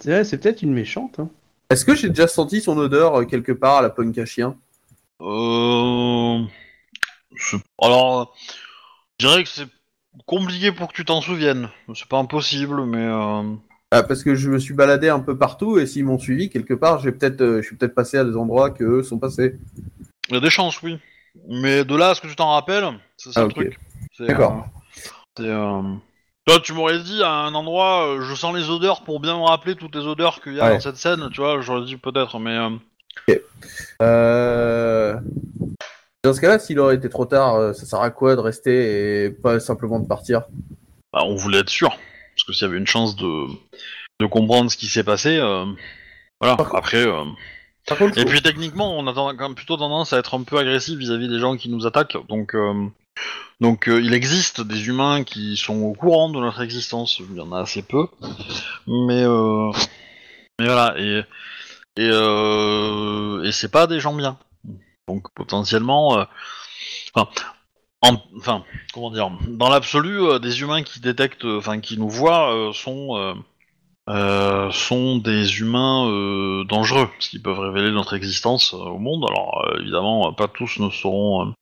C'est 0.00 0.40
peut-être 0.40 0.62
une 0.62 0.72
méchante. 0.72 1.20
Hein. 1.20 1.28
Est-ce 1.68 1.84
que 1.84 1.94
j'ai 1.94 2.08
déjà 2.08 2.26
senti 2.28 2.62
son 2.62 2.78
odeur 2.78 3.26
quelque 3.26 3.52
part 3.52 3.76
à 3.78 3.82
la 3.82 3.90
punk 3.90 4.16
à 4.16 4.24
chien? 4.24 4.56
Euh... 5.20 6.40
Alors, 7.80 8.34
je 9.18 9.26
dirais 9.26 9.42
que 9.42 9.48
c'est 9.48 9.68
compliqué 10.26 10.72
pour 10.72 10.88
que 10.88 10.94
tu 10.94 11.04
t'en 11.04 11.20
souviennes. 11.20 11.68
C'est 11.94 12.08
pas 12.08 12.18
impossible, 12.18 12.84
mais... 12.86 13.06
Euh... 13.06 13.54
Ah, 13.90 14.02
Parce 14.02 14.22
que 14.24 14.34
je 14.34 14.48
me 14.48 14.58
suis 14.58 14.72
baladé 14.74 15.10
un 15.10 15.20
peu 15.20 15.36
partout 15.36 15.78
et 15.78 15.86
s'ils 15.86 16.04
m'ont 16.04 16.18
suivi 16.18 16.48
quelque 16.48 16.72
part, 16.74 16.98
j'ai 17.00 17.12
peut-être, 17.12 17.42
euh, 17.42 17.60
je 17.60 17.66
suis 17.66 17.76
peut-être 17.76 17.94
passé 17.94 18.16
à 18.16 18.24
des 18.24 18.36
endroits 18.36 18.70
que 18.70 18.84
eux 18.84 19.02
sont 19.02 19.18
passés. 19.18 19.56
Il 20.28 20.34
y 20.34 20.38
a 20.38 20.40
des 20.40 20.48
chances, 20.50 20.80
oui. 20.82 20.98
Mais 21.48 21.84
de 21.84 21.94
là 21.96 22.10
à 22.10 22.14
ce 22.14 22.20
que 22.22 22.26
tu 22.26 22.36
t'en 22.36 22.52
rappelles, 22.52 22.88
c'est 23.18 23.32
ça 23.32 23.40
Ah, 23.40 23.44
le 23.44 23.46
ok. 23.48 23.54
truc. 23.54 23.78
C'est, 24.16 24.26
D'accord. 24.26 24.52
euh, 24.52 25.02
c'est, 25.36 25.48
euh, 25.48 25.82
Toi, 26.46 26.60
tu 26.60 26.72
m'aurais 26.72 27.00
dit 27.00 27.22
à 27.22 27.30
un 27.30 27.54
endroit, 27.54 28.06
euh, 28.08 28.20
je 28.22 28.34
sens 28.34 28.54
les 28.56 28.70
odeurs 28.70 29.02
pour 29.04 29.20
bien 29.20 29.36
me 29.36 29.44
rappeler 29.44 29.74
toutes 29.76 29.94
les 29.94 30.06
odeurs 30.06 30.40
qu'il 30.42 30.54
y 30.54 30.60
a 30.60 30.64
Ouais. 30.64 30.74
dans 30.74 30.80
cette 30.80 30.96
scène, 30.96 31.28
tu 31.30 31.40
vois, 31.40 31.60
j'aurais 31.60 31.84
dit 31.84 31.96
peut-être, 31.96 32.38
mais... 32.38 32.56
euh, 32.56 33.38
Euh, 34.00 35.18
Dans 36.24 36.32
ce 36.32 36.40
cas-là, 36.40 36.60
s'il 36.60 36.78
aurait 36.78 36.94
été 36.94 37.08
trop 37.08 37.26
tard, 37.26 37.56
euh, 37.56 37.72
ça 37.72 37.84
sert 37.84 38.00
à 38.00 38.10
quoi 38.10 38.36
de 38.36 38.40
rester 38.40 39.24
et 39.24 39.30
pas 39.30 39.58
simplement 39.58 39.98
de 39.98 40.06
partir? 40.06 40.42
Bah, 41.12 41.22
on 41.24 41.34
voulait 41.34 41.58
être 41.58 41.68
sûr, 41.68 41.88
parce 41.90 42.44
que 42.46 42.52
s'il 42.52 42.62
y 42.66 42.70
avait 42.70 42.78
une 42.78 42.86
chance 42.86 43.16
de, 43.16 43.46
de 44.20 44.26
comprendre 44.26 44.70
ce 44.70 44.76
qui 44.76 44.86
s'est 44.86 45.02
passé, 45.02 45.38
euh, 45.38 45.64
voilà, 46.40 46.56
après... 46.74 47.04
euh, 47.04 47.24
Par 47.88 47.98
contre, 47.98 48.16
Et 48.18 48.24
puis 48.24 48.40
techniquement, 48.40 48.96
on 48.96 49.08
a 49.08 49.12
quand 49.12 49.34
même 49.36 49.56
plutôt 49.56 49.76
tendance 49.76 50.12
à 50.12 50.18
être 50.18 50.34
un 50.38 50.44
peu 50.44 50.58
agressif 50.58 50.96
vis-à-vis 50.96 51.28
des 51.28 51.40
gens 51.40 51.56
qui 51.56 51.68
nous 51.68 51.86
attaquent. 51.86 52.16
Donc, 52.28 52.54
euh, 52.54 52.86
donc 53.60 53.88
euh, 53.88 54.00
il 54.00 54.14
existe 54.14 54.60
des 54.60 54.86
humains 54.86 55.24
qui 55.24 55.56
sont 55.56 55.82
au 55.82 55.92
courant 55.92 56.30
de 56.30 56.38
notre 56.38 56.62
existence. 56.62 57.18
Il 57.18 57.36
y 57.36 57.40
en 57.40 57.50
a 57.50 57.62
assez 57.62 57.82
peu, 57.82 58.06
mais 58.86 59.24
euh, 59.24 59.72
mais 60.60 60.66
voilà. 60.66 60.94
Et 60.98 61.24
et 61.96 62.08
euh, 62.12 63.42
et 63.42 63.50
c'est 63.50 63.72
pas 63.72 63.88
des 63.88 63.98
gens 63.98 64.14
bien. 64.14 64.38
Donc 65.08 65.32
potentiellement, 65.34 66.18
euh, 66.18 66.24
enfin, 67.14 67.28
en- 68.02 68.22
enfin, 68.38 68.64
comment 68.94 69.10
dire, 69.10 69.30
dans 69.48 69.68
l'absolu, 69.68 70.20
euh, 70.20 70.38
des 70.38 70.60
humains 70.60 70.82
qui 70.82 71.00
détectent, 71.00 71.44
euh, 71.44 71.58
enfin, 71.58 71.80
qui 71.80 71.98
nous 71.98 72.08
voient, 72.08 72.70
sont 72.74 73.36
sont 74.72 75.16
des 75.18 75.60
humains 75.60 76.64
dangereux, 76.64 77.08
parce 77.08 77.28
qu'ils 77.28 77.42
peuvent 77.42 77.58
révéler 77.58 77.90
notre 77.92 78.14
existence 78.14 78.74
au 78.74 78.98
monde. 78.98 79.24
Alors 79.28 79.64
évidemment, 79.80 80.32
pas 80.32 80.48
tous 80.48 80.78
ne 80.78 80.90
seront 80.90 81.54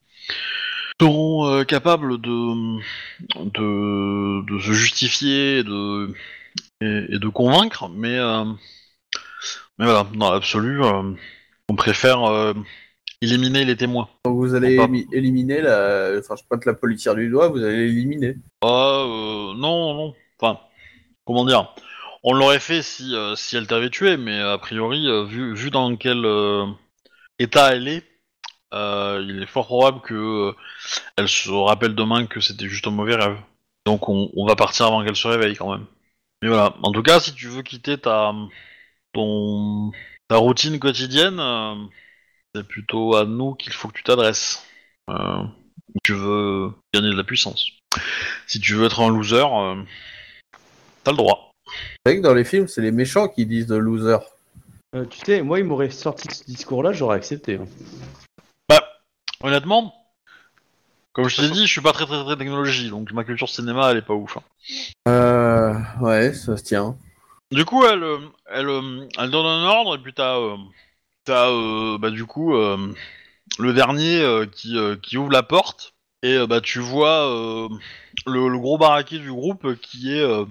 seront 1.00 1.64
capables 1.64 2.20
de, 2.20 2.80
de 4.42 4.58
se 4.58 4.72
justifier 4.72 5.58
et 5.58 5.64
de 5.64 6.14
et, 6.80 7.18
de 7.18 7.28
convaincre, 7.28 7.88
mais 7.88 8.18
mais 9.78 9.84
voilà, 9.86 10.06
dans 10.14 10.32
l'absolu, 10.32 10.82
on 11.68 11.74
préfère 11.76 12.54
éliminer 13.20 13.64
les 13.64 13.76
témoins. 13.76 14.08
Donc 14.24 14.36
vous 14.36 14.54
allez 14.54 14.78
éliminer 15.12 15.60
la. 15.60 16.12
Enfin, 16.18 16.36
je 16.36 16.42
pointe 16.48 16.64
la 16.64 16.74
policière 16.74 17.14
du 17.14 17.28
doigt, 17.28 17.48
vous 17.48 17.62
allez 17.62 17.86
l'éliminer. 17.86 18.36
Ah, 18.62 19.04
euh, 19.04 19.54
non, 19.54 19.94
non. 19.94 20.14
Enfin, 20.38 20.60
comment 21.24 21.44
dire? 21.44 21.74
On 22.22 22.34
l'aurait 22.34 22.60
fait 22.60 22.82
si, 22.82 23.14
euh, 23.14 23.34
si 23.34 23.56
elle 23.56 23.66
t'avait 23.66 23.88
tué, 23.88 24.18
mais 24.18 24.38
a 24.38 24.58
priori, 24.58 25.08
euh, 25.08 25.24
vu, 25.24 25.54
vu 25.54 25.70
dans 25.70 25.96
quel 25.96 26.24
euh, 26.26 26.66
état 27.38 27.74
elle 27.74 27.88
est, 27.88 28.04
il 28.72 29.40
est 29.42 29.46
fort 29.46 29.66
probable 29.66 30.00
que 30.02 30.54
elle 31.16 31.28
se 31.28 31.50
rappelle 31.50 31.94
demain 31.94 32.26
que 32.26 32.40
c'était 32.40 32.68
juste 32.68 32.86
un 32.86 32.90
mauvais 32.90 33.16
rêve. 33.16 33.38
Donc 33.86 34.08
on, 34.08 34.30
on 34.36 34.46
va 34.46 34.54
partir 34.54 34.86
avant 34.86 35.02
qu'elle 35.04 35.16
se 35.16 35.28
réveille 35.28 35.56
quand 35.56 35.72
même. 35.72 35.86
Mais 36.42 36.48
voilà. 36.48 36.74
En 36.82 36.92
tout 36.92 37.02
cas, 37.02 37.20
si 37.20 37.34
tu 37.34 37.48
veux 37.48 37.62
quitter 37.62 37.98
ta 37.98 38.34
ton 39.12 39.90
ta 40.28 40.36
routine 40.36 40.78
quotidienne, 40.78 41.40
c'est 42.54 42.66
plutôt 42.66 43.16
à 43.16 43.24
nous 43.24 43.54
qu'il 43.54 43.72
faut 43.72 43.88
que 43.88 43.94
tu 43.94 44.02
t'adresses. 44.02 44.64
Euh, 45.08 45.42
tu 46.04 46.12
veux 46.14 46.72
gagner 46.94 47.10
de 47.10 47.16
la 47.16 47.24
puissance. 47.24 47.70
Si 48.46 48.60
tu 48.60 48.74
veux 48.74 48.86
être 48.86 49.00
un 49.00 49.08
loser, 49.08 49.44
euh, 49.44 49.82
t'as 51.04 51.10
le 51.12 51.16
droit. 51.16 51.52
C'est 51.66 52.12
vrai 52.12 52.16
que 52.18 52.22
dans 52.22 52.34
les 52.34 52.44
films, 52.44 52.68
c'est 52.68 52.82
les 52.82 52.92
méchants 52.92 53.28
qui 53.28 53.46
disent 53.46 53.66
de 53.66 53.76
loser. 53.76 54.18
Euh, 54.96 55.04
tu 55.06 55.18
sais, 55.24 55.42
moi, 55.42 55.58
il 55.60 55.64
m'aurait 55.64 55.90
sorti 55.90 56.28
ce 56.34 56.44
discours-là, 56.44 56.92
j'aurais 56.92 57.16
accepté. 57.16 57.56
hein. 57.56 57.66
Bah, 58.68 58.84
honnêtement, 59.42 59.94
comme 61.12 61.28
je 61.28 61.36
t'ai 61.40 61.50
dit, 61.50 61.66
je 61.66 61.72
suis 61.72 61.80
pas 61.80 61.92
très 61.92 62.06
très 62.06 62.22
très 62.24 62.36
technologie, 62.36 62.90
donc 62.90 63.12
ma 63.12 63.24
culture 63.24 63.48
cinéma 63.48 63.90
elle 63.90 63.98
est 63.98 64.02
pas 64.02 64.14
ouf. 64.14 64.36
hein. 64.36 64.42
Euh. 65.08 65.74
Ouais, 66.00 66.32
ça 66.34 66.56
se 66.56 66.62
tient. 66.62 66.96
Du 67.52 67.64
coup, 67.64 67.84
elle, 67.84 68.02
euh, 68.02 68.18
elle, 68.46 68.68
euh, 68.68 69.08
elle 69.18 69.30
donne 69.30 69.46
un 69.46 69.64
ordre 69.64 69.96
et 69.96 69.98
puis 69.98 70.12
t'as, 70.14 70.36
euh, 70.38 70.56
t'as, 71.24 71.50
euh, 71.50 71.98
bah 71.98 72.10
du 72.10 72.24
coup, 72.26 72.54
euh, 72.56 72.92
le 73.58 73.72
dernier 73.74 74.20
euh, 74.22 74.46
qui, 74.46 74.78
euh, 74.78 74.96
qui 74.96 75.18
ouvre 75.18 75.32
la 75.32 75.42
porte 75.42 75.94
et 76.22 76.34
euh, 76.36 76.46
bah 76.46 76.60
tu 76.60 76.80
vois 76.80 77.28
euh, 77.28 77.68
le, 78.26 78.48
le 78.48 78.58
gros 78.58 78.78
baraquet 78.78 79.18
du 79.18 79.32
groupe 79.32 79.74
qui 79.80 80.14
est, 80.16 80.22
euh, 80.22 80.44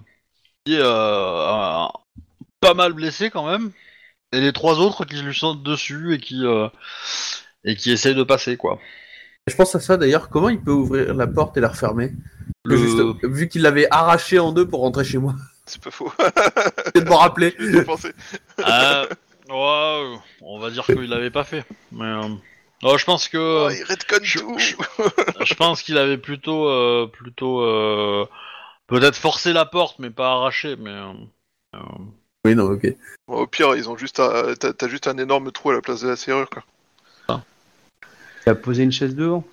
qui 0.65 0.75
est 0.75 0.79
euh, 0.81 1.47
un- 1.49 1.91
pas 2.61 2.73
mal 2.75 2.93
blessé 2.93 3.29
quand 3.31 3.47
même 3.49 3.71
et 4.33 4.41
les 4.41 4.53
trois 4.53 4.79
autres 4.79 5.05
qui 5.05 5.21
lui 5.21 5.35
sautent 5.35 5.63
dessus 5.63 6.15
et 6.15 6.19
qui 6.19 6.45
euh, 6.45 6.69
et 7.63 7.75
qui 7.75 7.91
essayent 7.91 8.15
de 8.15 8.23
passer 8.23 8.57
quoi. 8.57 8.79
Je 9.47 9.55
pense 9.55 9.75
à 9.75 9.79
ça 9.79 9.97
d'ailleurs, 9.97 10.29
comment 10.29 10.49
il 10.49 10.61
peut 10.61 10.71
ouvrir 10.71 11.13
la 11.15 11.27
porte 11.27 11.57
et 11.57 11.61
la 11.61 11.69
refermer? 11.69 12.11
Le- 12.65 12.77
Juste- 12.77 13.01
Vu 13.23 13.49
qu'il 13.49 13.63
l'avait 13.63 13.87
arraché 13.91 14.39
en 14.39 14.51
deux 14.51 14.67
pour 14.67 14.81
rentrer 14.81 15.03
chez 15.03 15.17
moi. 15.17 15.35
C'est 15.65 15.81
pas 15.83 15.91
faux. 15.91 16.11
C'est 16.95 17.03
de 17.03 17.09
m'en 17.09 17.17
rappeler. 17.17 17.55
Ouais, 19.49 20.17
on 20.41 20.59
va 20.59 20.69
dire 20.69 20.85
qu'il 20.85 21.09
l'avait 21.09 21.31
pas 21.31 21.43
fait, 21.43 21.65
mais 21.91 22.05
euh, 22.05 22.27
non, 22.83 22.97
je 22.97 23.05
pense 23.05 23.27
que 23.27 23.37
Oh, 23.37 23.69
il 23.69 23.83
redconne 23.83 24.23
je- 24.23 24.39
tout. 24.39 24.57
je- 24.57 24.75
je 25.45 25.53
pense 25.55 25.81
qu'il 25.83 25.97
avait 25.97 26.17
plutôt, 26.17 26.67
euh, 26.69 27.07
plutôt, 27.11 27.61
euh, 27.61 28.25
peut-être 28.87 29.15
forcé 29.17 29.53
la 29.53 29.65
porte, 29.65 29.99
mais 29.99 30.09
pas 30.09 30.31
arraché, 30.33 30.75
mais. 30.77 30.91
euh, 30.91 31.13
euh, 31.75 31.79
Oui, 32.45 32.55
non, 32.55 32.65
ok. 32.71 32.87
Bon, 33.27 33.35
au 33.41 33.47
pire, 33.47 33.75
ils 33.75 33.89
ont 33.89 33.97
juste 33.97 34.19
un... 34.19 34.53
t'as 34.55 34.73
t'as 34.73 34.87
juste 34.87 35.07
un 35.07 35.17
énorme 35.17 35.51
trou 35.51 35.71
à 35.71 35.73
la 35.73 35.81
place 35.81 36.01
de 36.01 36.07
la 36.09 36.15
serrure, 36.15 36.49
quoi. 36.49 36.63
Tu 38.43 38.49
as 38.49 38.55
posé 38.55 38.83
une 38.83 38.91
chaise 38.91 39.15
devant. 39.15 39.43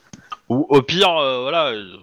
Ou 0.48 0.64
au 0.68 0.80
pire, 0.82 1.16
euh, 1.18 1.40
voilà, 1.42 1.70
euh, 1.72 1.96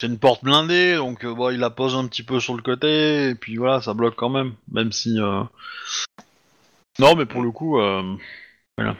c'est 0.00 0.06
une 0.06 0.18
porte 0.18 0.44
blindée, 0.44 0.94
donc 0.94 1.24
euh, 1.24 1.34
bon, 1.34 1.50
il 1.50 1.58
la 1.58 1.70
pose 1.70 1.96
un 1.96 2.06
petit 2.06 2.22
peu 2.22 2.38
sur 2.38 2.54
le 2.54 2.62
côté, 2.62 3.30
et 3.30 3.34
puis 3.34 3.56
voilà, 3.56 3.82
ça 3.82 3.94
bloque 3.94 4.14
quand 4.14 4.28
même, 4.28 4.54
même 4.70 4.92
si. 4.92 5.20
euh, 5.20 5.42
Non, 6.98 7.14
mais 7.16 7.26
pour 7.26 7.42
le 7.42 7.50
coup, 7.50 7.80
euh, 7.80 8.16
voilà. 8.78 8.96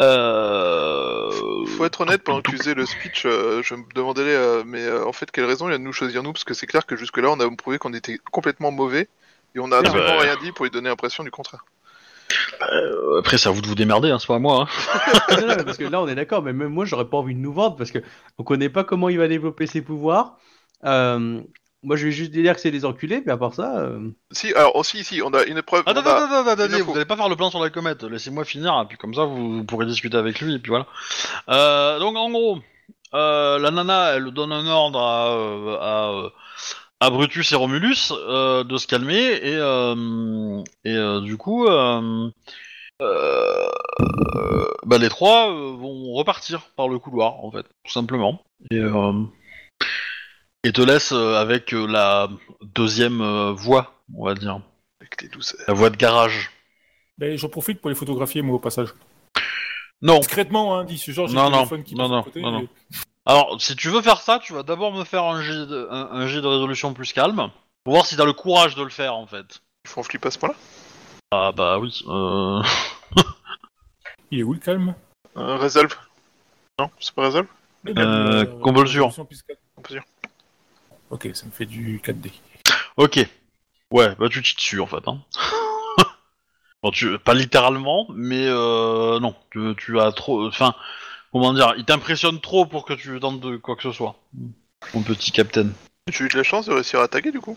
Euh... 0.00 1.30
Faut 1.76 1.84
être 1.84 2.00
honnête, 2.00 2.22
pendant 2.22 2.40
que 2.40 2.50
tu 2.50 2.56
faisais 2.56 2.74
le 2.74 2.86
speech, 2.86 3.24
euh, 3.26 3.62
je 3.62 3.74
me 3.74 3.82
demandais, 3.94 4.22
euh, 4.22 4.62
mais 4.64 4.82
euh, 4.82 5.04
en 5.06 5.12
fait, 5.12 5.30
quelle 5.30 5.44
raison 5.44 5.68
il 5.68 5.74
a 5.74 5.78
de 5.78 5.82
nous 5.82 5.92
choisir 5.92 6.22
nous? 6.22 6.32
Parce 6.32 6.44
que 6.44 6.54
c'est 6.54 6.66
clair 6.66 6.86
que 6.86 6.96
jusque-là, 6.96 7.30
on 7.30 7.40
a 7.40 7.56
prouvé 7.56 7.78
qu'on 7.78 7.92
était 7.92 8.18
complètement 8.30 8.70
mauvais, 8.70 9.08
et 9.54 9.58
on 9.58 9.72
a 9.72 9.78
absolument 9.78 10.16
bah. 10.16 10.20
rien 10.20 10.36
dit 10.42 10.52
pour 10.52 10.64
lui 10.64 10.70
donner 10.70 10.88
l'impression 10.88 11.24
du 11.24 11.30
contraire. 11.30 11.64
Euh, 12.72 13.18
après, 13.18 13.38
c'est 13.38 13.48
à 13.48 13.52
vous 13.52 13.60
de 13.60 13.66
vous 13.66 13.74
démerder, 13.74 14.10
hein, 14.10 14.18
c'est 14.18 14.26
pas 14.26 14.36
à 14.36 14.38
moi. 14.38 14.68
Hein. 14.68 15.20
non, 15.40 15.46
non, 15.48 15.64
parce 15.64 15.78
que 15.78 15.84
là, 15.84 16.00
on 16.00 16.08
est 16.08 16.14
d'accord, 16.14 16.42
mais 16.42 16.52
même 16.52 16.68
moi, 16.68 16.84
j'aurais 16.84 17.08
pas 17.08 17.16
envie 17.16 17.34
de 17.34 17.40
nous 17.40 17.52
vendre 17.52 17.76
parce 17.76 17.90
que 17.90 17.98
on 18.38 18.44
connaît 18.44 18.68
pas 18.68 18.84
comment 18.84 19.08
il 19.08 19.18
va 19.18 19.28
développer 19.28 19.66
ses 19.66 19.82
pouvoirs. 19.82 20.38
Euh, 20.84 21.40
moi, 21.82 21.96
je 21.96 22.06
vais 22.06 22.12
juste 22.12 22.32
dire 22.32 22.54
que 22.54 22.60
c'est 22.60 22.70
des 22.70 22.84
enculés, 22.84 23.22
mais 23.24 23.32
à 23.32 23.36
part 23.36 23.54
ça. 23.54 23.78
euh, 23.78 24.10
Si, 24.32 24.52
alors, 24.54 24.72
oh, 24.74 24.82
si, 24.82 25.04
si, 25.04 25.22
on 25.22 25.32
a 25.32 25.44
une 25.44 25.62
preuve. 25.62 25.84
Attends, 25.86 26.00
on 26.02 26.06
a- 26.06 26.14
attends, 26.14 26.50
attends, 26.50 26.62
attends, 26.62 26.74
info. 26.74 26.84
vous 26.84 26.96
allez 26.96 27.04
pas 27.04 27.16
faire 27.16 27.28
le 27.28 27.36
plan 27.36 27.50
sur 27.50 27.60
la 27.62 27.70
comète, 27.70 28.02
laissez-moi 28.02 28.44
finir, 28.44 28.78
et 28.82 28.86
puis 28.86 28.98
comme 28.98 29.14
ça 29.14 29.24
vous, 29.24 29.58
vous 29.58 29.64
pourrez 29.64 29.86
discuter 29.86 30.16
avec 30.16 30.40
lui, 30.40 30.54
et 30.54 30.58
puis 30.58 30.70
voilà. 30.70 30.86
Euh, 31.48 31.98
donc 32.00 32.16
en 32.16 32.30
gros, 32.30 32.58
euh, 33.14 33.58
la 33.58 33.70
nana, 33.70 34.12
elle 34.16 34.30
donne 34.32 34.52
un 34.52 34.66
ordre 34.66 35.00
à, 35.00 35.30
euh, 35.32 35.78
à, 35.80 36.10
euh, 36.12 36.30
à 37.00 37.10
Brutus 37.10 37.52
et 37.52 37.56
Romulus 37.56 38.12
euh, 38.12 38.64
de 38.64 38.76
se 38.76 38.86
calmer, 38.88 39.14
et, 39.42 39.54
euh, 39.56 40.62
et 40.84 40.94
euh, 40.96 41.20
du 41.20 41.36
coup, 41.36 41.66
euh, 41.66 42.28
euh, 43.00 43.68
euh, 44.00 44.66
bah, 44.84 44.98
les 44.98 45.08
trois 45.08 45.48
euh, 45.50 45.76
vont 45.76 46.12
repartir 46.14 46.62
par 46.76 46.88
le 46.88 46.98
couloir, 46.98 47.44
en 47.44 47.52
fait, 47.52 47.62
tout 47.84 47.92
simplement. 47.92 48.42
Et, 48.72 48.78
euh, 48.80 49.12
et 50.64 50.72
te 50.72 50.80
laisse 50.82 51.12
euh, 51.12 51.34
avec 51.36 51.72
euh, 51.72 51.86
la 51.86 52.28
deuxième 52.62 53.20
euh, 53.20 53.52
voie, 53.52 53.94
on 54.14 54.24
va 54.24 54.34
dire. 54.34 54.60
Avec 55.00 55.22
les 55.22 55.28
douze. 55.28 55.56
La 55.66 55.74
voie 55.74 55.90
de 55.90 55.96
garage. 55.96 56.50
Ben, 57.18 57.36
J'en 57.38 57.48
profite 57.48 57.80
pour 57.80 57.90
les 57.90 57.96
photographier, 57.96 58.42
moi, 58.42 58.56
au 58.56 58.58
passage. 58.58 58.88
Non. 60.02 60.18
Discrètement, 60.18 60.78
hein, 60.78 60.84
dit 60.84 60.98
ce 60.98 61.10
genre, 61.10 61.28
j'ai 61.28 61.34
Non, 61.34 61.50
non, 61.50 61.58
téléphone 61.58 61.84
qui 61.84 61.94
non, 61.94 62.08
non, 62.08 62.22
côté, 62.22 62.40
non, 62.40 62.52
non. 62.52 62.60
et- 62.62 62.68
Alors, 63.26 63.60
si 63.60 63.74
tu 63.76 63.88
veux 63.88 64.00
faire 64.02 64.20
ça, 64.20 64.38
tu 64.42 64.52
vas 64.52 64.62
d'abord 64.62 64.92
me 64.92 65.04
faire 65.04 65.24
un 65.24 65.42
jet 65.42 65.66
de, 65.66 65.88
un, 65.90 66.08
un 66.12 66.26
jet 66.26 66.40
de 66.40 66.46
résolution 66.46 66.94
plus 66.94 67.12
calme. 67.12 67.50
Pour 67.84 67.94
voir 67.94 68.06
si 68.06 68.16
t'as 68.16 68.24
le 68.24 68.32
courage 68.32 68.74
de 68.74 68.82
le 68.82 68.90
faire, 68.90 69.14
en 69.14 69.26
fait. 69.26 69.60
Ils 69.84 69.90
font 69.90 70.02
flipper 70.02 70.28
à 70.28 70.30
ce 70.30 70.38
point-là 70.38 70.54
Ah 71.32 71.52
bah 71.52 71.78
oui. 71.78 72.02
Euh... 72.06 72.62
Il 74.30 74.40
est 74.40 74.42
où 74.42 74.52
le 74.52 74.58
calme? 74.60 74.94
Euh, 75.36 75.56
Resolve 75.56 75.94
Non, 76.78 76.90
c'est 77.00 77.14
pas 77.14 77.26
Resolve 77.26 77.46
Euh, 77.86 77.92
euh, 77.96 78.44
convolution. 78.60 79.04
résolution 79.08 79.24
plus 79.24 79.42
quatre. 79.42 79.60
Convolution. 79.74 80.02
Ok, 81.10 81.28
ça 81.34 81.46
me 81.46 81.50
fait 81.50 81.66
du 81.66 82.00
4D. 82.00 82.30
Ok. 82.96 83.26
Ouais, 83.90 84.14
bah 84.18 84.28
tu 84.28 84.42
t'y 84.42 84.54
dessus, 84.54 84.80
en 84.80 84.86
fait. 84.86 85.06
Hein. 85.06 85.20
bon, 86.82 86.90
tu... 86.90 87.18
Pas 87.18 87.34
littéralement, 87.34 88.06
mais 88.10 88.46
euh, 88.46 89.18
non. 89.20 89.34
Tu, 89.50 89.74
tu 89.76 89.98
as 90.00 90.12
trop... 90.12 90.46
Enfin, 90.46 90.74
comment 91.32 91.54
dire 91.54 91.74
Il 91.78 91.84
t'impressionne 91.84 92.40
trop 92.40 92.66
pour 92.66 92.84
que 92.84 92.92
tu 92.92 93.18
tentes 93.20 93.40
de 93.40 93.56
quoi 93.56 93.76
que 93.76 93.82
ce 93.82 93.92
soit. 93.92 94.16
Mon 94.94 95.02
petit 95.02 95.32
capitaine. 95.32 95.72
Tu 96.12 96.22
as 96.22 96.26
eu 96.26 96.28
de 96.28 96.36
la 96.36 96.42
chance 96.42 96.66
de 96.66 96.74
réussir 96.74 97.00
à 97.00 97.04
attaquer, 97.04 97.32
du 97.32 97.40
coup? 97.40 97.56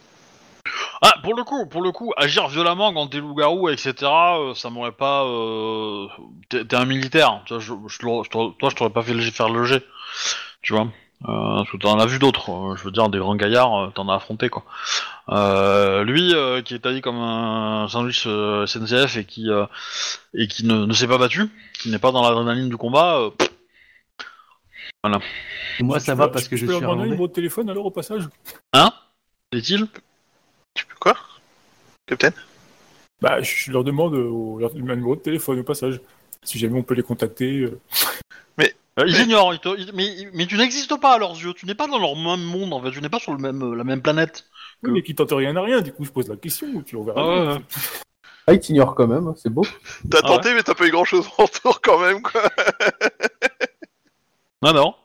Ah, 1.02 1.16
pour 1.24 1.34
le 1.36 1.44
coup, 1.44 1.66
pour 1.66 1.82
le 1.82 1.92
coup, 1.92 2.14
agir 2.16 2.48
violemment 2.48 2.94
quand 2.94 3.08
t'es 3.08 3.18
loup-garou, 3.18 3.70
etc., 3.70 3.96
euh, 4.04 4.54
ça 4.54 4.70
m'aurait 4.70 4.92
pas. 4.92 5.26
Euh... 5.26 6.08
T'es 6.50 6.76
un 6.76 6.86
militaire, 6.86 7.42
tu 7.46 7.56
vois, 7.56 7.62
je, 7.62 7.98
te 7.98 8.58
toi 8.60 8.70
je 8.70 8.76
t'aurais 8.76 8.92
pas 8.92 9.02
fait 9.02 9.14
le 9.16 9.22
faire 9.24 9.50
le 9.50 9.64
jet, 9.64 9.84
tu 10.62 10.74
vois. 10.74 10.88
Euh, 11.24 11.28
parce 11.58 11.70
que 11.70 11.78
t'en 11.78 12.00
as 12.00 12.06
vu 12.08 12.18
d'autres, 12.18 12.50
euh, 12.52 12.76
je 12.76 12.84
veux 12.84 12.92
dire 12.92 13.08
des 13.10 13.20
grands 13.20 13.36
gaillards, 13.36 13.76
euh, 13.80 13.90
t'en 13.94 14.10
as 14.10 14.16
affronté 14.16 14.50
quoi. 14.50 14.64
Euh, 15.30 16.04
lui, 16.04 16.34
euh, 16.34 16.62
qui 16.64 16.74
est 16.74 16.80
taillé 16.80 17.02
comme 17.02 17.18
un 17.18 17.88
sandwich 17.90 18.24
euh, 18.26 18.66
SNCF 18.66 19.18
et 19.18 19.26
qui 19.26 19.50
euh, 19.50 19.66
et 20.34 20.48
qui 20.48 20.66
ne, 20.66 20.86
ne 20.86 20.94
s'est 20.94 21.08
pas 21.08 21.20
battu, 21.20 21.44
qui 21.80 21.90
n'est 21.92 22.00
pas 22.00 22.12
dans 22.12 22.24
l'adrénaline 22.24 22.70
du 22.70 22.78
combat, 22.78 23.20
euh, 23.20 23.30
pff, 23.30 23.50
Moi, 25.80 26.00
Tu 26.00 26.06
ça 26.06 26.14
peux- 26.14 26.20
va 26.20 26.28
parce 26.30 26.46
tu 26.46 26.50
que 26.52 26.56
je 26.58 26.66
peux 26.66 26.74
suis 26.74 26.84
un 26.84 26.88
irlandais. 26.88 27.04
numéro 27.06 27.28
de 27.28 27.34
téléphone 27.34 27.70
alors 27.70 27.86
au 27.86 27.92
passage 27.92 28.28
hein? 28.74 28.92
Est-il? 29.52 29.88
Tu 30.74 30.86
peux 30.86 30.96
quoi? 31.00 31.16
Capitaine? 32.08 32.34
Bah, 33.22 33.42
je 33.42 33.72
leur 33.72 33.84
demande 33.84 34.16
au- 34.16 34.58
leur- 34.60 34.72
un 34.72 34.96
numéro 34.96 35.16
de 35.16 35.22
téléphone 35.22 35.60
au 35.60 35.64
passage. 35.64 36.00
Si 36.44 36.58
jamais 36.58 36.80
on 36.80 36.84
peut 36.84 36.96
les 36.96 37.04
contacter. 37.04 37.68
Euh. 39.00 39.06
Ils 39.08 39.20
ignorent, 39.22 39.54
ils 39.54 39.60
te- 39.60 39.78
ils- 39.80 39.92
mais, 39.94 40.08
mais 40.34 40.46
tu 40.48 40.58
n'existes 40.58 41.00
pas 41.00 41.14
à 41.14 41.18
leurs 41.18 41.32
yeux, 41.42 41.54
tu 41.54 41.66
n'es 41.66 41.76
pas 41.76 41.88
dans 41.88 42.00
leur 42.00 42.16
même 42.16 42.44
monde 42.44 42.74
en 42.74 42.82
fait, 42.82 42.92
tu 42.92 43.02
n'es 43.02 43.10
pas 43.10 43.20
sur 43.20 43.32
le 43.32 43.38
même, 43.40 43.62
euh, 43.64 43.76
la 43.76 43.84
même 43.84 44.02
planète. 44.02 44.46
Oui, 44.84 44.92
mais 44.92 45.04
qui 45.04 45.16
tentent 45.16 45.32
rien 45.32 45.56
à 45.56 45.62
rien, 45.62 45.82
du 45.82 45.94
coup 45.94 46.04
je 46.06 46.12
pose 46.12 46.28
la 46.28 46.36
question, 46.38 46.82
tu 46.84 46.96
on 46.96 47.04
verra. 47.04 47.22
Ah 47.22 47.28
ouais, 47.28 47.46
bien. 47.46 47.56
ouais. 47.56 47.62
Ah, 48.48 48.54
il 48.54 48.60
t'ignore 48.60 48.96
quand 48.96 49.08
même, 49.08 49.28
hein, 49.28 49.36
c'est 49.38 49.50
beau. 49.52 49.64
T'as 50.10 50.20
Ah 50.24 50.36
ouais 50.36 50.38
tenté, 50.38 50.54
mais 50.54 50.64
t'as 50.64 50.74
pas 50.76 50.88
eu 50.88 50.92
grand 50.92 51.06
chose 51.06 51.28
en 51.38 51.44
retour 51.44 51.82
quand 51.82 52.00
même, 52.00 52.22
quoi. 52.22 52.42
Non, 54.62 54.74
non. 54.74 54.96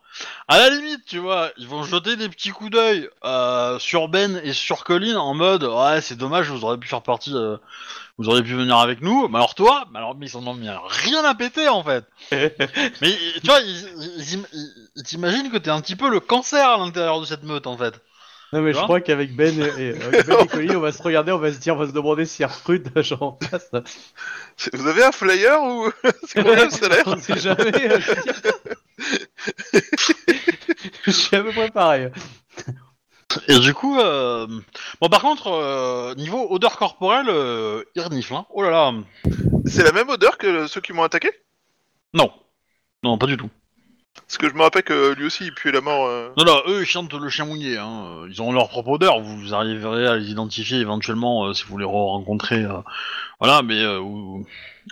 À 0.49 0.59
la 0.59 0.71
limite, 0.71 1.05
tu 1.07 1.19
vois, 1.19 1.51
ils 1.57 1.67
vont 1.67 1.83
jeter 1.83 2.15
des 2.15 2.29
petits 2.29 2.51
coups 2.51 2.71
d'œil 2.71 3.09
euh, 3.25 3.81
sur 3.81 4.07
Ben 4.09 4.41
et 4.45 4.53
sur 4.53 4.85
Colin 4.85 5.17
en 5.17 5.35
mode 5.35 5.65
ouais, 5.65 6.01
c'est 6.01 6.15
dommage, 6.17 6.49
vous 6.51 6.63
auriez 6.65 6.79
pu 6.79 6.87
faire 6.87 7.03
partie, 7.03 7.33
euh, 7.35 7.57
vous 8.17 8.29
auriez 8.29 8.45
pu 8.45 8.55
venir 8.55 8.77
avec 8.79 9.01
nous. 9.01 9.27
Mais 9.27 9.39
alors 9.39 9.57
toi, 9.57 9.87
mais 9.91 9.99
alors 9.99 10.15
mais 10.15 10.27
ils 10.29 10.37
en 10.37 10.47
ont 10.47 10.55
mis 10.55 10.69
rien 10.89 11.25
à 11.25 11.35
péter 11.35 11.69
en 11.69 11.83
fait. 11.83 12.05
mais 12.31 13.19
tu 13.41 13.47
vois, 13.47 13.59
ils, 13.61 13.89
ils, 14.19 14.45
ils- 14.53 14.89
ils 14.95 15.03
t'imaginent 15.03 15.51
que 15.51 15.59
t'es 15.59 15.71
un 15.71 15.81
petit 15.81 15.97
peu 15.97 16.09
le 16.09 16.21
cancer 16.21 16.65
à 16.69 16.77
l'intérieur 16.79 17.21
de 17.21 17.27
cette 17.27 17.43
meute 17.43 17.67
en 17.67 17.77
fait. 17.77 17.95
Non, 18.53 18.61
mais 18.63 18.73
je 18.73 18.79
crois 18.79 19.01
qu'avec 19.01 19.35
Ben 19.35 19.61
et, 19.61 19.65
et- 19.83 20.01
avec 20.01 20.27
Ben 20.29 20.39
et 20.45 20.47
Colin, 20.47 20.77
on 20.77 20.81
va 20.81 20.93
se 20.93 21.03
regarder, 21.03 21.33
on 21.33 21.39
va 21.39 21.53
se 21.53 21.59
dire, 21.59 21.75
on 21.75 21.79
va 21.79 21.89
se 21.89 21.93
demander 21.93 22.25
s'il 22.25 22.43
y 22.43 22.45
a 22.45 22.49
recrute 22.53 22.87
genre 23.03 23.23
en 23.25 23.33
place. 23.33 23.69
Vous 24.73 24.87
avez 24.87 25.03
un 25.03 25.11
flyer 25.11 25.61
ou 25.65 25.91
c'est 26.29 26.45
combien 26.45 26.67
le 26.67 26.71
salaire 26.71 27.03
On 27.07 27.17
sait 27.19 27.37
jamais. 27.37 27.91
euh, 27.91 27.99
je 31.07 31.11
suis 31.13 31.37
à 31.37 31.43
peu 31.43 31.53
près 31.53 31.71
pareil. 31.71 32.11
Et 33.49 33.59
du 33.59 33.75
coup, 33.75 33.99
euh... 33.99 34.47
bon 35.01 35.09
par 35.09 35.21
contre, 35.21 35.49
euh, 35.49 36.15
niveau 36.15 36.47
odeur 36.51 36.77
corporelle, 36.79 37.27
euh, 37.29 37.83
il 37.95 38.03
renifle. 38.03 38.35
Hein. 38.35 38.47
Oh 38.51 38.63
là 38.63 38.71
là, 38.71 38.93
C'est 39.67 39.83
la 39.85 39.93
même 39.93 40.09
odeur 40.09 40.39
que 40.39 40.67
ceux 40.69 40.81
qui 40.81 40.93
m'ont 40.93 41.03
attaqué? 41.03 41.31
Non, 42.15 42.31
non 43.03 43.19
pas 43.19 43.27
du 43.27 43.37
tout. 43.37 43.51
Parce 44.27 44.39
que 44.39 44.49
je 44.49 44.55
me 44.55 44.63
rappelle 44.63 44.83
que 44.85 45.13
lui 45.15 45.27
aussi 45.27 45.45
il 45.45 45.53
puait 45.55 45.73
la 45.73 45.81
mort. 45.83 46.07
euh. 46.07 46.31
Non, 46.39 46.45
non, 46.45 46.63
eux 46.69 46.83
ils 46.83 46.87
chantent 46.87 47.13
le 47.13 47.29
chien 47.29 47.45
mouillé. 47.45 47.77
Hein. 47.77 48.25
Ils 48.29 48.41
ont 48.41 48.53
leur 48.53 48.69
propre 48.69 48.91
odeur. 48.91 49.21
Vous 49.21 49.55
arriverez 49.55 50.07
à 50.07 50.17
les 50.17 50.31
identifier 50.31 50.79
éventuellement 50.79 51.47
euh, 51.47 51.53
si 51.53 51.65
vous 51.65 51.77
les 51.79 51.85
rencontrez. 51.85 52.63
euh, 52.65 52.79
voilà, 53.41 53.63
mais 53.63 53.83
euh, 53.83 53.99
ou- 54.01 54.47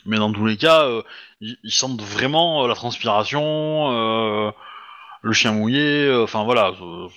mais 0.07 0.19
dans 0.19 0.33
tous 0.33 0.45
les 0.45 0.57
cas, 0.57 0.85
euh, 0.85 1.03
ils, 1.41 1.57
ils 1.63 1.73
sentent 1.73 2.03
vraiment 2.03 2.65
euh, 2.65 2.69
la 2.69 2.75
transpiration, 2.75 3.93
euh, 3.93 4.51
le 5.25 5.33
chien 5.33 5.53
mouillé. 5.53 6.07
euh, 6.07 6.23
Enfin 6.25 6.45
voilà, 6.45 6.73
euh, 6.81 7.09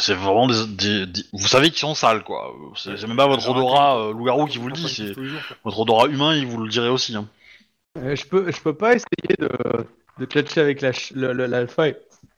c'est 0.00 0.14
vraiment 0.14 0.46
des, 0.48 0.66
des- 0.66 1.06
des- 1.06 1.24
Vous 1.32 1.46
savez 1.48 1.70
qu'ils 1.70 1.78
sont 1.78 1.94
sales, 1.94 2.24
quoi. 2.24 2.52
C'est 2.76 3.00
même 3.06 3.16
pas 3.16 3.26
votre 3.28 3.48
odorat 3.48 3.98
euh, 4.00 4.12
loup-garou 4.12 4.46
qui 4.46 4.58
vous 4.58 4.68
le 4.68 4.74
dit. 4.74 4.88
C'est 4.88 5.12
votre 5.64 5.78
odorat 5.80 6.06
humain, 6.08 6.34
il 6.34 6.46
vous 6.46 6.62
le 6.62 6.68
dirait 6.68 6.88
aussi. 6.88 7.14
Hein. 7.16 7.28
Euh, 7.98 8.14
je 8.16 8.26
peux, 8.26 8.50
je 8.50 8.60
peux 8.60 8.74
pas 8.74 8.94
essayer 8.94 9.36
de, 9.38 9.48
de 10.18 10.24
clatcher 10.26 10.60
avec 10.60 10.80
la 10.82 10.92
l'alpha 11.14 11.88
et, 11.88 11.96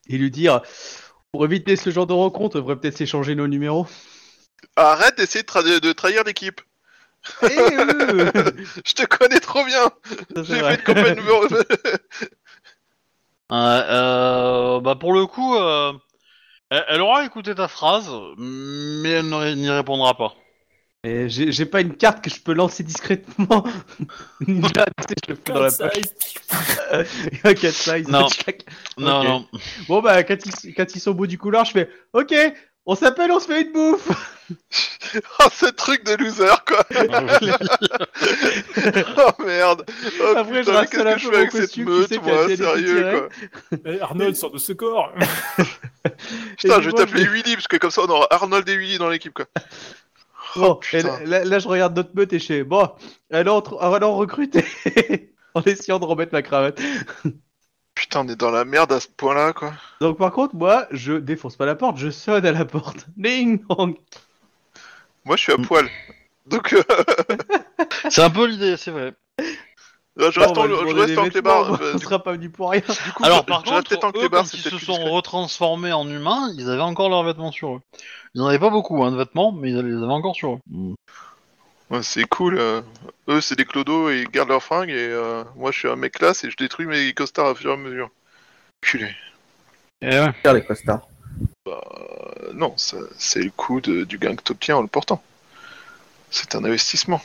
et 0.09 0.19
lui 0.19 0.31
dire, 0.31 0.61
pour 1.33 1.45
éviter 1.45 1.75
ce 1.77 1.91
genre 1.91 2.07
de 2.07 2.13
rencontre, 2.13 2.57
on 2.57 2.61
devrait 2.61 2.77
peut-être 2.77 2.97
s'échanger 2.97 3.35
nos 3.35 3.49
numéros. 3.49 3.87
Arrête 4.77 5.17
d'essayer 5.17 5.43
de, 5.43 5.49
tra- 5.49 5.81
de 5.81 5.93
trahir 5.93 6.23
l'équipe. 6.25 6.61
Eh, 7.43 7.47
euh, 7.59 8.31
Je 8.87 8.95
te 8.95 9.05
connais 9.05 9.41
trop 9.41 9.65
bien. 9.65 9.91
J'ai 10.37 10.61
fait 10.61 10.75
une 10.77 10.83
campagne 10.85 11.17
numéro. 11.17 11.45
Euh, 11.53 11.63
euh, 11.87 11.97
bah 13.51 14.97
pour 15.01 15.13
le 15.13 15.27
coup, 15.27 15.57
euh, 15.57 15.93
elle, 16.71 16.85
elle 16.89 17.01
aura 17.01 17.25
écouté 17.25 17.55
ta 17.55 17.69
phrase, 17.69 18.11
mais 18.39 19.11
elle 19.11 19.29
ne- 19.29 19.55
n'y 19.55 19.71
répondra 19.71 20.17
pas. 20.17 20.35
Et 21.05 21.29
j'ai 21.29 21.53
j'ai 21.53 21.67
pas 21.67 21.81
une 21.81 21.97
carte 21.97 22.23
que 22.25 22.31
je 22.31 22.41
peux 22.41 22.53
lancer 22.53 22.83
discrètement. 22.83 23.65
Ninja, 24.47 24.85
tu 24.87 25.05
sais, 25.09 25.15
je 25.27 25.33
le 25.33 25.37
fous 25.37 25.53
dans 25.53 25.61
la 25.61 25.71
Cat 25.71 25.89
poche. 25.91 25.93
size. 25.95 26.15
Un 27.45 27.55
cat 27.55 27.73
size. 27.73 28.09
Non. 28.09 28.27
Non, 28.99 29.23
non. 29.25 29.49
Bon 29.89 30.01
bah 30.03 30.25
quand 30.25 30.39
ils, 30.45 30.75
quand 30.75 30.95
ils 30.97 31.01
sont 31.01 31.13
au 31.13 31.15
bout 31.15 31.27
du 31.29 31.39
couloir, 31.39 31.65
je 31.65 31.73
fais 31.73 31.91
OK, 32.15 32.35
on 32.89 32.97
s'appelle, 32.97 33.31
on 33.31 33.39
se 33.39 33.47
fait 33.47 33.63
une 33.63 33.73
bouffe. 33.73 34.09
oh, 35.41 35.45
ce 35.53 35.67
truc 35.67 36.05
de 36.05 36.15
loser, 36.15 36.47
quoi. 36.67 36.85
oh 39.19 39.43
merde. 39.45 39.85
Oh, 40.21 40.35
Après, 40.37 40.63
je 40.63 40.71
putain, 40.71 40.85
qu'est-ce 40.87 41.03
là 41.05 41.15
que 41.15 41.19
je 41.21 41.25
pour 41.25 41.33
fais 41.35 41.39
avec 41.41 41.53
cette 41.53 41.71
tu 41.71 41.85
meute, 41.85 42.09
sais, 42.09 42.19
moi, 42.19 42.49
sérieux, 42.57 43.29
quoi. 43.71 43.79
Eh, 43.85 44.01
Arnold 44.01 44.37
sort 44.37 44.51
de 44.51 44.59
ce 44.59 44.73
corps. 44.73 45.13
Putain, 46.59 46.79
Et 46.79 46.83
je 46.83 46.87
vais 46.89 46.93
t'appeler 46.93 47.27
Willy, 47.27 47.55
parce 47.55 47.69
que 47.69 47.77
comme 47.77 47.91
ça, 47.91 48.03
on 48.03 48.07
aura 48.09 48.27
Arnold 48.31 48.69
et 48.69 48.77
Willy 48.79 48.99
dans 48.99 49.11
l'équipe, 49.11 49.35
quoi. 49.35 49.47
Bon, 50.57 50.57
Oh, 50.57 50.81
et 50.93 50.99
putain. 50.99 51.19
là, 51.21 51.41
là- 51.41 51.45
là, 51.45 51.59
je 51.59 51.69
regarde 51.69 51.95
notre 51.95 52.11
meute 52.15 52.33
et 52.33 52.39
je 52.39 52.47
fais 52.47 52.65
bon, 52.65 52.89
alors, 53.31 53.61
tr- 53.63 53.95
alors 53.95 54.17
recruter 54.17 54.65
en 55.55 55.63
essayant 55.63 55.99
de 55.99 56.07
remettre 56.07 56.33
ma 56.33 56.41
cravate. 56.43 56.81
Putain, 58.09 58.25
on 58.25 58.29
est 58.29 58.37
dans 58.37 58.51
la 58.51 58.65
merde 58.65 58.91
à 58.93 59.01
ce 59.01 59.09
point-là, 59.09 59.53
quoi. 59.53 59.75
Donc 60.01 60.17
par 60.17 60.33
contre, 60.33 60.55
moi, 60.57 60.87
je 60.91 61.13
défonce 61.13 61.57
pas 61.57 61.67
la 61.67 61.75
porte, 61.75 61.99
je 61.99 62.09
sonne 62.09 62.47
à 62.47 62.53
la 62.53 62.65
porte. 62.65 63.07
Ding 63.19 63.61
dong. 63.69 63.97
Moi, 65.27 65.37
je 65.37 65.43
suis 65.43 65.53
à 65.53 65.59
poil. 65.59 65.87
Donc, 66.47 66.73
euh, 66.73 66.83
C'est 68.09 68.23
un 68.23 68.31
peu 68.31 68.47
l'idée, 68.47 68.79
c'est 68.79 68.93
vrai. 68.93 69.13
je 70.17 70.41
reste 70.41 70.57
en, 70.57 70.65
lui 70.65 70.75
je 70.75 70.95
reste 70.95 71.19
en 71.19 71.29
clébard. 71.29 71.83
euh, 71.83 71.91
on 71.95 71.99
du 71.99 72.03
sera 72.05 72.23
pas 72.23 72.33
venu 72.33 72.49
pour 72.49 72.71
rien. 72.71 72.81
coup, 72.81 73.25
Alors 73.25 73.41
je- 73.41 73.45
par 73.45 73.63
je 73.67 73.71
reste 73.75 73.89
contre, 73.89 73.89
peut-être 73.91 74.05
en 74.05 74.09
eux, 74.09 74.13
clébard, 74.13 74.41
quand 74.41 74.49
c'est 74.49 74.57
ils 74.57 74.63
peut-être 74.63 74.73
se 74.73 74.77
plus 74.79 74.87
sont 74.87 74.93
discret. 74.95 75.11
retransformés 75.11 75.93
en 75.93 76.09
humains, 76.09 76.51
ils 76.57 76.71
avaient 76.71 76.81
encore 76.81 77.11
leurs 77.11 77.25
vêtements 77.25 77.53
sur 77.53 77.75
eux. 77.77 77.81
Ils 78.35 78.41
en 78.41 78.47
avaient 78.47 78.59
pas 78.59 78.71
beaucoup 78.71 79.05
hein, 79.05 79.13
de 79.13 79.19
vêtements, 79.19 79.53
mais 79.53 79.69
ils 79.71 79.77
les 79.77 80.03
avaient 80.03 80.07
encore 80.13 80.35
sur 80.35 80.55
eux. 80.55 80.59
Ouais, 81.91 82.03
c'est 82.03 82.25
cool. 82.25 82.59
euh, 82.59 82.83
Eux, 83.29 83.41
c'est 83.41 83.57
des 83.57 83.65
clodos 83.65 84.11
et 84.11 84.21
ils 84.23 84.29
gardent 84.29 84.51
leurs 84.51 84.63
fringues. 84.63 84.91
Et 84.91 84.95
euh, 85.11 85.43
moi, 85.57 85.71
je 85.71 85.79
suis 85.79 85.89
un 85.89 85.97
mec 85.97 86.15
classe 86.15 86.45
et 86.45 86.51
je 86.51 86.57
détruis 86.57 86.87
mes 86.87 87.13
costards 87.15 87.47
à 87.49 87.55
fur 87.55 87.71
et 87.71 87.75
à 87.75 87.77
mesure. 87.77 88.11
Culé. 88.81 89.09
Et 90.03 90.09
ouais. 90.11 90.33
Faire 90.43 90.53
les 90.55 90.65
costards. 90.65 91.09
Euh, 91.67 91.73
non, 92.55 92.75
ça- 92.77 92.97
c'est 93.17 93.43
le 93.43 93.51
coût 93.51 93.81
de- 93.81 94.05
du 94.05 94.19
gain 94.19 94.37
que 94.37 94.43
tu 94.43 94.53
obtiens 94.53 94.77
en 94.77 94.83
le 94.83 94.89
portant. 94.89 95.23
C'est 96.31 96.55
un 96.55 96.65
investissement. 96.65 97.23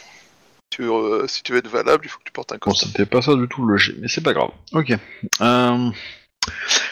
Tu, 0.69 0.83
euh, 0.83 1.27
si 1.27 1.43
tu 1.43 1.51
veux 1.51 1.59
être 1.59 1.67
valable, 1.67 2.05
il 2.05 2.09
faut 2.09 2.17
que 2.19 2.23
tu 2.23 2.31
portes 2.31 2.51
un 2.51 2.55
Bon, 2.55 2.71
costard. 2.71 2.89
c'était 2.89 3.05
pas 3.05 3.21
ça 3.21 3.35
du 3.35 3.47
tout 3.47 3.65
le 3.65 3.77
G, 3.77 3.93
mais 3.99 4.07
c'est 4.07 4.21
pas 4.23 4.33
grave. 4.33 4.49
Ok. 4.71 4.91
Euh... 5.41 5.89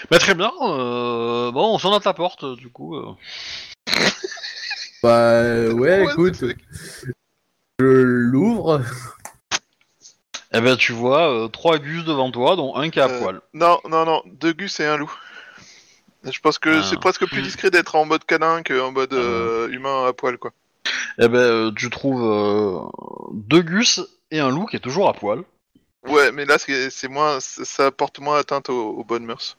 Bah 0.10 0.20
très 0.20 0.36
bien. 0.36 0.52
euh, 0.62 1.52
Bon, 1.52 1.74
on 1.74 1.78
sonne 1.80 1.94
à 1.94 2.00
ta 2.00 2.14
porte, 2.14 2.46
du 2.58 2.70
coup. 2.70 2.96
euh. 2.96 3.14
Bah 5.04 5.10
euh, 5.32 5.72
ouais, 5.74 6.06
Ouais, 6.06 6.12
écoute, 6.12 6.36
c'est- 6.36 6.56
je 7.82 7.88
l'ouvre. 8.04 8.82
Eh 10.54 10.60
ben, 10.62 10.76
tu 10.76 10.92
vois 10.92 11.32
euh, 11.34 11.48
trois 11.48 11.80
gus 11.80 12.04
devant 12.04 12.30
toi, 12.32 12.56
dont 12.56 12.76
un 12.76 12.90
qui 12.90 13.00
est 13.00 13.02
à 13.02 13.10
Euh, 13.10 13.20
poil. 13.20 13.42
Non, 13.54 13.80
non, 13.90 14.06
non. 14.06 14.22
Deux 14.26 14.52
gus 14.54 14.80
et 14.80 14.86
un 14.86 14.98
loup. 14.98 15.12
Je 16.24 16.40
pense 16.40 16.60
que 16.60 16.70
Ah. 16.70 16.84
c'est 16.84 17.00
presque 17.00 17.26
plus 17.26 17.42
discret 17.42 17.72
d'être 17.72 17.96
en 17.96 18.06
mode 18.06 18.24
canin 18.26 18.62
qu'en 18.62 18.92
mode 18.92 19.14
euh, 19.14 19.70
humain 19.70 20.06
à 20.08 20.14
poil, 20.14 20.38
quoi. 20.38 20.52
Eh 21.20 21.28
ben, 21.28 21.38
euh, 21.40 21.72
tu 21.76 21.90
trouves 21.90 22.22
euh, 22.24 22.80
deux 23.34 23.62
gus 23.62 24.02
et 24.30 24.40
un 24.40 24.50
loup 24.52 24.66
qui 24.66 24.76
est 24.76 24.80
toujours 24.80 25.10
à 25.10 25.14
poil. 25.14 25.44
Ouais, 26.08 26.32
mais 26.32 26.46
là, 26.46 26.58
c'est 26.58 26.90
c'est 26.90 27.08
moins, 27.08 27.40
ça 27.40 27.64
ça 27.66 27.92
porte 27.92 28.20
moins 28.20 28.38
atteinte 28.38 28.70
aux, 28.70 28.90
aux 28.90 29.04
bonnes 29.04 29.26
mœurs 29.26 29.58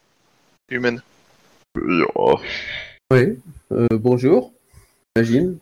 humaines. 0.69 1.03
Oh, 2.15 2.39
Oui. 3.11 3.39
Euh, 3.73 3.87
bonjour. 3.93 4.53
J'imagine. 5.17 5.59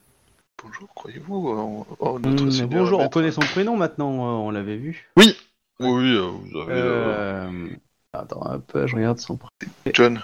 Bonjour, 0.63 0.89
croyez-vous 0.95 1.49
en, 1.49 1.87
en 2.01 2.19
notre 2.19 2.51
Seigneur 2.51 2.69
bonjour, 2.81 3.01
on 3.01 3.09
connaît 3.09 3.31
son 3.33 3.41
prénom 3.41 3.77
maintenant, 3.77 4.13
euh, 4.13 4.47
on 4.47 4.51
l'avait 4.51 4.77
vu. 4.77 5.11
Oui, 5.17 5.35
oui, 5.81 6.15
euh, 6.17 6.29
vous 6.29 6.59
avez. 6.61 6.73
euh, 6.73 7.47
Euh... 7.51 7.69
Attends 8.13 8.45
un 8.45 8.59
peu, 8.59 8.87
je 8.87 8.97
regarde 8.97 9.19
son 9.19 9.37
prénom. 9.37 9.73
John. 9.95 10.23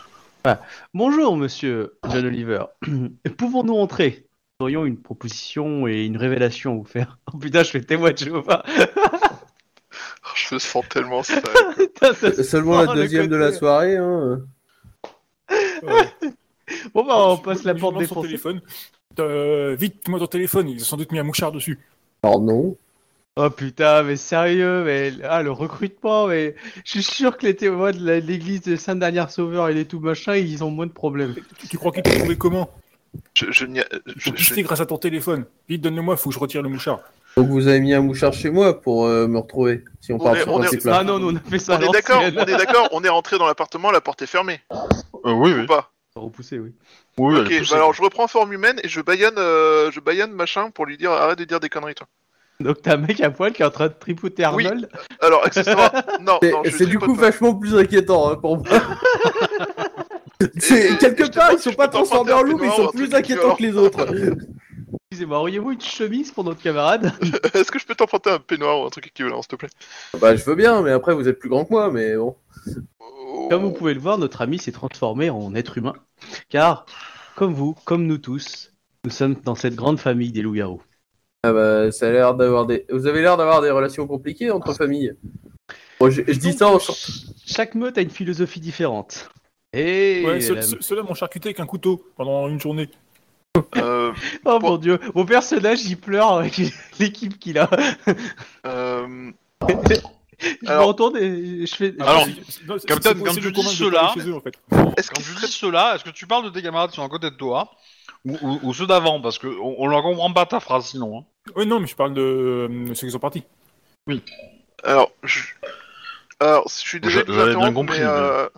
Bonjour, 0.94 1.36
monsieur 1.36 1.96
John 2.10 2.26
Oliver. 2.26 2.64
Pouvons-nous 3.38 3.74
entrer? 3.76 4.26
Nous 4.60 4.64
aurions 4.64 4.84
une 4.84 4.98
proposition 5.00 5.86
et 5.88 6.04
une 6.04 6.16
révélation 6.16 6.72
à 6.72 6.76
vous 6.76 6.84
faire. 6.84 7.18
Oh 7.34 7.38
putain, 7.38 7.62
je 7.62 7.70
fais 7.70 7.80
témoin 7.80 8.12
de 8.12 8.18
Jéhovah. 8.18 8.62
Oh, 10.28 10.28
je 10.34 10.54
me 10.56 10.58
sens 10.58 10.84
tellement 10.90 11.22
sale. 11.22 11.42
Seulement 12.44 12.82
la 12.82 12.94
deuxième 12.94 13.28
de 13.28 13.36
la 13.36 13.52
soirée. 13.52 13.96
Hein. 13.96 14.40
Ouais. 15.82 16.10
Bon 16.92 17.04
bah, 17.06 17.14
on 17.16 17.36
passe 17.38 17.62
la 17.62 17.74
porte 17.76 17.96
défoncée. 17.98 18.26
téléphone. 18.28 18.60
Euh, 19.20 19.76
vite, 19.78 20.06
moi 20.08 20.18
ton 20.18 20.26
téléphone, 20.26 20.68
ils 20.68 20.80
ont 20.82 20.84
sans 20.84 20.96
doute 20.96 21.12
mis 21.12 21.18
un 21.18 21.22
mouchard 21.24 21.52
dessus. 21.52 21.78
Alors 22.22 22.40
non. 22.40 22.76
Oh 23.38 23.50
putain, 23.50 24.02
mais 24.02 24.16
sérieux, 24.16 24.82
mais 24.84 25.12
ah, 25.22 25.42
le 25.42 25.50
recrutement, 25.50 26.26
mais 26.28 26.54
je 26.84 26.92
suis 26.92 27.02
sûr 27.02 27.36
que 27.36 27.44
les 27.44 27.54
témoins 27.54 27.92
de 27.92 28.12
l'église 28.14 28.62
de 28.62 28.76
Sainte-Dernière 28.76 29.30
Sauveur 29.30 29.68
et 29.68 29.74
les 29.74 29.84
tout 29.84 30.00
machin, 30.00 30.36
ils 30.36 30.64
ont 30.64 30.70
moins 30.70 30.86
de 30.86 30.92
problèmes. 30.92 31.34
Tu, 31.58 31.68
tu 31.68 31.76
crois 31.78 31.92
qu'il 31.92 32.02
t'a 32.02 32.18
trouvé 32.18 32.36
comment? 32.36 32.70
Je, 33.34 33.46
je, 33.50 33.66
n'y 33.66 33.80
a- 33.80 33.86
je- 34.16 34.60
grâce 34.62 34.80
à 34.80 34.86
ton 34.86 34.96
téléphone. 34.96 35.44
Vite, 35.68 35.82
donne-le-moi, 35.82 36.16
faut 36.16 36.30
que 36.30 36.34
je 36.34 36.40
retire 36.40 36.62
le 36.62 36.70
mouchard. 36.70 37.00
Donc 37.36 37.48
vous 37.48 37.68
avez 37.68 37.80
mis 37.80 37.92
un 37.92 38.00
mouchard 38.00 38.32
chez 38.32 38.48
moi 38.48 38.80
pour 38.80 39.04
euh, 39.04 39.26
me 39.28 39.38
retrouver, 39.38 39.84
si 40.00 40.14
on, 40.14 40.16
On 40.16 40.18
part 40.24 40.36
est- 40.36 40.42
sur 40.44 40.52
on 40.54 40.62
est-. 40.62 40.86
Ah 40.88 41.04
non, 41.04 41.20
on 41.22 41.36
a 41.36 41.40
fait 41.40 41.58
ça. 41.58 41.78
on 41.78 41.82
est 41.82 41.92
d'accord, 41.92 42.22
on 42.22 42.26
est 42.46 42.56
d'accord, 42.56 42.88
on 42.92 43.04
est 43.04 43.08
rentré 43.10 43.36
dans 43.36 43.46
l'appartement, 43.46 43.90
la 43.90 44.00
porte 44.00 44.22
est 44.22 44.26
fermée. 44.26 44.60
Euh, 45.26 45.32
oui, 45.32 45.52
Ou 45.52 45.56
oui. 45.60 45.66
pas? 45.66 45.92
Repoussé, 46.14 46.58
oui. 46.58 46.72
Oui, 47.18 47.38
Ok, 47.38 47.50
bah 47.70 47.76
alors 47.76 47.94
je 47.94 48.02
reprends 48.02 48.26
forme 48.28 48.52
humaine 48.52 48.78
et 48.84 48.88
je 48.88 49.00
baïonne, 49.00 49.36
euh, 49.38 49.90
je 49.90 50.00
baïonne 50.00 50.32
machin 50.32 50.70
pour 50.70 50.84
lui 50.84 50.96
dire 50.98 51.12
arrête 51.12 51.38
de 51.38 51.44
dire 51.44 51.60
des 51.60 51.68
conneries 51.70 51.94
toi. 51.94 52.06
Donc 52.60 52.82
t'as 52.82 52.94
un 52.94 52.98
mec 52.98 53.20
à 53.22 53.30
poil 53.30 53.52
qui 53.52 53.62
est 53.62 53.64
en 53.66 53.70
train 53.70 53.88
de 53.88 53.94
tripoter 53.98 54.46
Oui. 54.54 54.66
Arnold. 54.66 54.88
Alors 55.20 55.44
accessoirement, 55.44 56.00
non, 56.20 56.38
C'est 56.42 56.50
non, 56.52 56.62
je 56.64 56.70
c'est 56.76 56.86
du 56.86 56.98
coup 56.98 57.14
pas. 57.14 57.22
vachement 57.22 57.54
plus 57.54 57.74
inquiétant 57.74 58.30
hein, 58.30 58.36
pour 58.36 58.58
moi. 58.58 58.66
Quelque 60.38 61.34
part 61.34 61.52
ils 61.52 61.58
sont 61.58 61.72
pas 61.72 61.88
transformés 61.88 62.32
en 62.32 62.38
un 62.38 62.42
loups, 62.42 62.58
mais 62.58 62.66
ils 62.68 62.72
sont 62.72 62.88
plus 62.88 63.14
inquiétants 63.14 63.54
que 63.56 63.62
les 63.62 63.74
autres. 63.76 64.06
Excusez-moi, 65.10 65.38
auriez-vous 65.38 65.72
une 65.72 65.80
chemise 65.80 66.30
pour 66.32 66.44
notre 66.44 66.60
camarade 66.62 67.12
Est-ce 67.54 67.70
que 67.70 67.78
je 67.78 67.86
peux 67.86 67.94
t'emprunter 67.94 68.30
un 68.30 68.38
peignoir 68.38 68.80
ou 68.80 68.86
un 68.86 68.90
truc 68.90 69.06
équivalent 69.06 69.40
s'il 69.40 69.48
te 69.48 69.56
plaît? 69.56 69.68
Bah 70.20 70.36
je 70.36 70.44
veux 70.44 70.54
bien, 70.54 70.82
mais 70.82 70.90
après 70.92 71.14
vous 71.14 71.28
êtes 71.28 71.38
plus 71.38 71.48
grand 71.48 71.64
que 71.64 71.70
moi, 71.70 71.90
mais 71.90 72.16
bon. 72.16 72.36
Comme 73.50 73.62
vous 73.62 73.72
pouvez 73.72 73.94
le 73.94 74.00
voir, 74.00 74.18
notre 74.18 74.42
ami 74.42 74.58
s'est 74.58 74.72
transformé 74.72 75.30
en 75.30 75.54
être 75.54 75.78
humain. 75.78 75.94
Car, 76.48 76.86
comme 77.36 77.52
vous, 77.52 77.74
comme 77.84 78.06
nous 78.06 78.18
tous, 78.18 78.72
nous 79.04 79.10
sommes 79.10 79.34
dans 79.44 79.54
cette 79.54 79.74
grande 79.74 79.98
famille 79.98 80.32
des 80.32 80.42
loups-garous. 80.42 80.82
Ah 81.44 81.52
bah 81.52 81.92
ça 81.92 82.08
a 82.08 82.10
l'air 82.10 82.34
d'avoir 82.34 82.66
des. 82.66 82.86
Vous 82.90 83.06
avez 83.06 83.22
l'air 83.22 83.36
d'avoir 83.36 83.62
des 83.62 83.70
relations 83.70 84.06
compliquées 84.06 84.50
entre 84.50 84.74
familles. 84.74 85.12
Bon, 86.00 86.10
je, 86.10 86.22
je 86.26 86.38
dis 86.38 86.52
ça 86.52 86.68
en. 86.68 86.78
Chaque 87.46 87.74
meute 87.76 87.96
a 87.98 88.00
une 88.02 88.10
philosophie 88.10 88.58
différente. 88.60 89.28
Et 89.72 90.22
Ouais, 90.26 90.40
ce- 90.40 90.52
la- 90.54 90.62
ce- 90.62 90.76
ceux-là 90.80 91.02
m'ont 91.02 91.14
charcuté 91.14 91.48
avec 91.50 91.60
un 91.60 91.66
couteau 91.66 92.04
pendant 92.16 92.48
une 92.48 92.60
journée. 92.60 92.88
Euh, 93.76 94.12
Oh 94.44 94.58
Bon. 94.58 94.70
mon 94.70 94.76
dieu, 94.78 94.98
mon 95.14 95.24
personnage 95.24 95.84
il 95.84 95.96
pleure 95.98 96.32
avec 96.32 96.56
l'équipe 96.98 97.38
qu'il 97.38 97.58
a. 97.58 97.70
euh, 98.66 99.30
Je 100.38 100.48
Alors- 100.66 100.82
me 100.82 100.86
retourne 100.88 101.16
et 101.16 101.66
je 101.66 101.74
fais. 101.74 101.94
Alors, 101.98 102.26
non, 102.66 102.78
c'est- 102.78 102.86
Captain, 102.86 103.14
quand 103.14 103.34
tu 103.34 103.50
dis 103.52 103.62
cela-. 103.62 104.14
Est-ce 104.96 105.10
que 105.10 105.18
dis 105.18 105.52
cela, 105.52 105.94
est-ce 105.94 106.04
que 106.04 106.10
tu 106.10 106.26
parles 106.26 106.44
de 106.44 106.50
tes 106.50 106.62
camarades 106.62 106.90
qui 106.90 106.96
sont 106.96 107.04
à 107.04 107.08
côté 107.08 107.30
de 107.30 107.36
toi 107.36 107.70
ou, 108.24 108.36
ou- 108.42 108.60
ou 108.62 108.74
ceux 108.74 108.86
d'avant? 108.86 109.20
Parce 109.20 109.38
que 109.38 109.46
on, 109.46 109.76
on 109.78 109.86
leur 109.86 110.02
comprend 110.02 110.32
pas 110.32 110.44
ta 110.46 110.60
phrase 110.60 110.86
sinon. 110.88 111.20
hein. 111.20 111.24
Oui, 111.56 111.66
non, 111.66 111.80
mais 111.80 111.86
je 111.86 111.94
parle 111.96 112.12
de 112.12 112.20
euh, 112.20 112.94
ceux 112.94 113.06
qui 113.06 113.12
sont 113.12 113.18
partis. 113.18 113.44
Alors, 114.84 115.10
je... 115.22 115.40
Alors, 116.40 116.68
je 116.68 116.74
suis 116.74 117.00
désolé 117.00 117.24
de 117.24 117.32
vous 117.32 117.38
J'avais 117.38 117.54
bien 117.56 117.72
compris, 117.72 117.98
mais, 118.00 118.04
mais- 118.04 118.10
euh, 118.10 118.48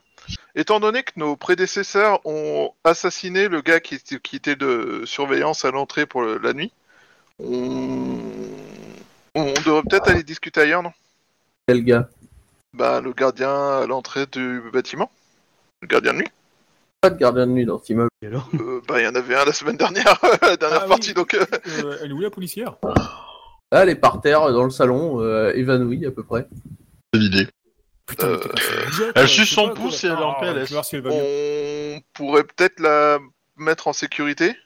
étant 0.57 0.81
donné 0.81 1.05
que 1.05 1.13
nos 1.17 1.37
prédécesseurs 1.37 2.19
ont 2.25 2.73
assassiné 2.83 3.47
le 3.49 3.61
gars 3.61 3.79
qui 3.79 3.95
était, 3.95 4.19
qui 4.19 4.37
était 4.37 4.57
de 4.57 5.03
surveillance 5.05 5.65
à 5.65 5.71
l'entrée 5.71 6.07
pour 6.07 6.23
le- 6.23 6.39
la 6.39 6.53
nuit, 6.55 6.73
on... 7.39 8.19
on 9.37 9.45
devrait 9.65 9.83
peut-être 9.89 10.09
aller 10.11 10.25
discuter 10.25 10.61
ailleurs, 10.63 10.83
non? 10.83 10.93
Quel 11.69 11.85
gars? 11.85 12.09
Bah, 12.73 13.03
le 13.03 13.13
gardien 13.13 13.51
à 13.83 13.87
l'entrée 13.87 14.25
du 14.25 14.63
bâtiment 14.73 15.11
Le 15.83 15.87
gardien 15.89 16.15
de 16.15 16.19
nuit 16.21 16.29
Pas 17.03 17.11
de 17.11 17.19
gardien 17.19 17.47
de 17.47 17.53
nuit 17.53 17.67
dans 17.67 17.79
cet 17.79 17.91
immeuble. 17.91 18.09
Et 18.23 18.27
alors? 18.27 18.49
Euh, 18.55 18.81
Bah, 18.89 19.01
il 19.01 19.05
y 19.05 19.07
en 19.07 19.15
avait 19.15 19.35
un 19.35 19.45
la 19.45 19.53
semaine 19.53 19.77
dernière, 19.77 20.19
la 20.43 20.57
dernière 20.57 20.79
Ah 20.81 20.85
oui. 20.85 20.89
partie, 20.89 21.13
donc... 21.13 21.35
euh, 21.35 21.45
Euh, 21.85 21.99
elle 22.03 22.11
est 22.11 22.15
où 22.15 22.21
la 22.21 22.31
policière? 22.31 22.77
Là, 23.71 23.83
elle 23.83 23.91
est 23.91 23.97
par 23.97 24.23
terre 24.23 24.51
dans 24.51 24.65
le 24.65 24.71
salon, 24.71 25.21
euh, 25.21 25.53
évanouie 25.55 26.07
à 26.07 26.11
peu 26.11 26.23
près. 26.23 26.47
C'est 27.13 27.21
l'idée. 27.21 27.49
Putain, 28.07 28.29
Euh, 28.29 28.39
mais 28.99 29.05
elle 29.15 29.25
euh, 29.25 29.27
suce 29.27 29.45
je 29.45 29.49
sais 29.51 29.55
son 29.55 29.69
pas, 29.69 29.75
pouce 29.75 30.01
quoi. 30.01 30.09
et 30.09 30.13
elle 30.13 30.19
est 30.19 30.25
en 30.25 30.33
Ah, 30.33 30.41
PLS. 30.41 30.55
je 30.55 30.61
vais 30.61 30.75
voir 30.75 30.85
si 30.87 30.97
elle 30.97 31.03
va 31.03 31.11
mieux. 31.11 31.17
on 31.97 32.01
pourrait 32.15 32.45
peut-être 32.45 32.81
la 32.81 33.19
mettre 33.59 33.89
en 33.89 33.93
sécurité. 33.93 34.57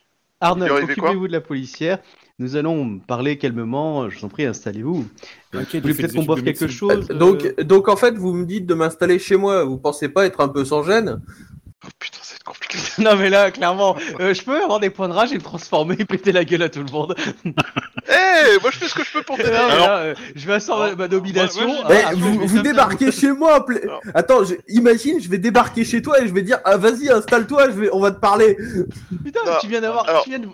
Arnold, 0.40 0.70
Il 0.70 0.72
arrivait 0.76 0.94
quoi? 0.94 1.09
occupez-vous 1.09 1.26
de 1.26 1.32
la 1.32 1.40
policière. 1.40 1.98
Nous 2.39 2.57
allons 2.57 2.99
parler 2.99 3.39
calmement. 3.39 4.09
Je 4.11 4.18
vous 4.18 4.24
en 4.24 4.28
prie, 4.28 4.45
installez-vous. 4.47 5.07
T'inquiète, 5.53 5.83
Vous 5.83 5.89
voulez 5.93 5.95
peut-être 5.95 6.14
qu'on 6.14 6.24
boive 6.24 6.43
quelque 6.43 6.66
chose 6.66 7.07
euh, 7.11 7.14
Donc, 7.14 7.61
donc 7.61 7.89
en 7.89 7.97
fait, 7.97 8.14
vous 8.16 8.33
me 8.33 8.45
dites 8.47 8.66
de 8.66 8.74
m'installer 8.74 9.18
chez 9.18 9.37
moi. 9.37 9.64
Vous 9.64 9.78
pensez 9.78 10.09
pas 10.09 10.26
être 10.26 10.41
un 10.41 10.49
peu 10.49 10.64
sans 10.64 10.83
gêne? 10.83 11.20
Oh 11.85 11.89
putain, 11.99 12.18
c'est 12.22 12.43
compliqué. 12.43 12.78
Non 12.99 13.16
mais 13.16 13.28
là, 13.28 13.51
clairement, 13.51 13.97
euh, 14.20 14.33
je 14.35 14.43
peux 14.43 14.62
avoir 14.62 14.78
des 14.80 14.91
points 14.91 15.09
de 15.09 15.12
rage 15.14 15.33
et 15.33 15.35
me 15.37 15.41
transformer 15.41 15.97
et 15.99 16.05
péter 16.05 16.30
la 16.30 16.45
gueule 16.45 16.62
à 16.62 16.68
tout 16.68 16.83
le 16.85 16.93
monde. 16.93 17.14
Eh, 17.45 18.59
moi 18.61 18.70
je 18.70 18.78
fais 18.78 18.89
ce 18.89 18.95
que 18.95 19.05
je 19.05 19.12
peux 19.12 19.22
pour 19.22 19.37
t'aider. 19.39 19.51
mais 19.51 19.57
Alors- 19.57 19.87
là, 19.89 19.97
euh, 19.99 20.14
je 20.37 20.47
vais 20.47 20.53
asseoir 20.55 20.83
Alors, 20.83 20.97
ma 20.99 21.09
domination. 21.09 21.62
hein, 21.68 21.89
Eh, 21.91 21.95
après, 22.03 22.16
je 22.16 22.20
vous, 22.20 22.62
débarquez 22.62 23.11
chez 23.11 23.33
moi. 23.33 23.59
en 23.59 23.62
pla-. 23.62 23.80
Attends, 24.14 24.45
je- 24.45 24.55
imagine, 24.68 25.20
je 25.20 25.28
vais 25.28 25.39
débarquer 25.39 25.85
chez 25.85 26.03
toi 26.03 26.22
et 26.22 26.28
je 26.28 26.33
vais 26.33 26.43
dire 26.43 26.59
ah 26.64 26.76
vas-y 26.76 27.09
installe-toi, 27.09 27.70
je 27.70 27.74
vais, 27.80 27.89
on 27.93 28.01
va 28.01 28.11
te 28.12 28.20
parler. 28.20 28.57
Putain, 29.24 29.41
Non, 29.45 29.53
tu 29.61 29.66
viens 29.68 29.80
d'avoir, 29.80 30.09
alors- 30.09 30.22
tu 30.24 30.30
viens 30.30 30.39
de, 30.39 30.49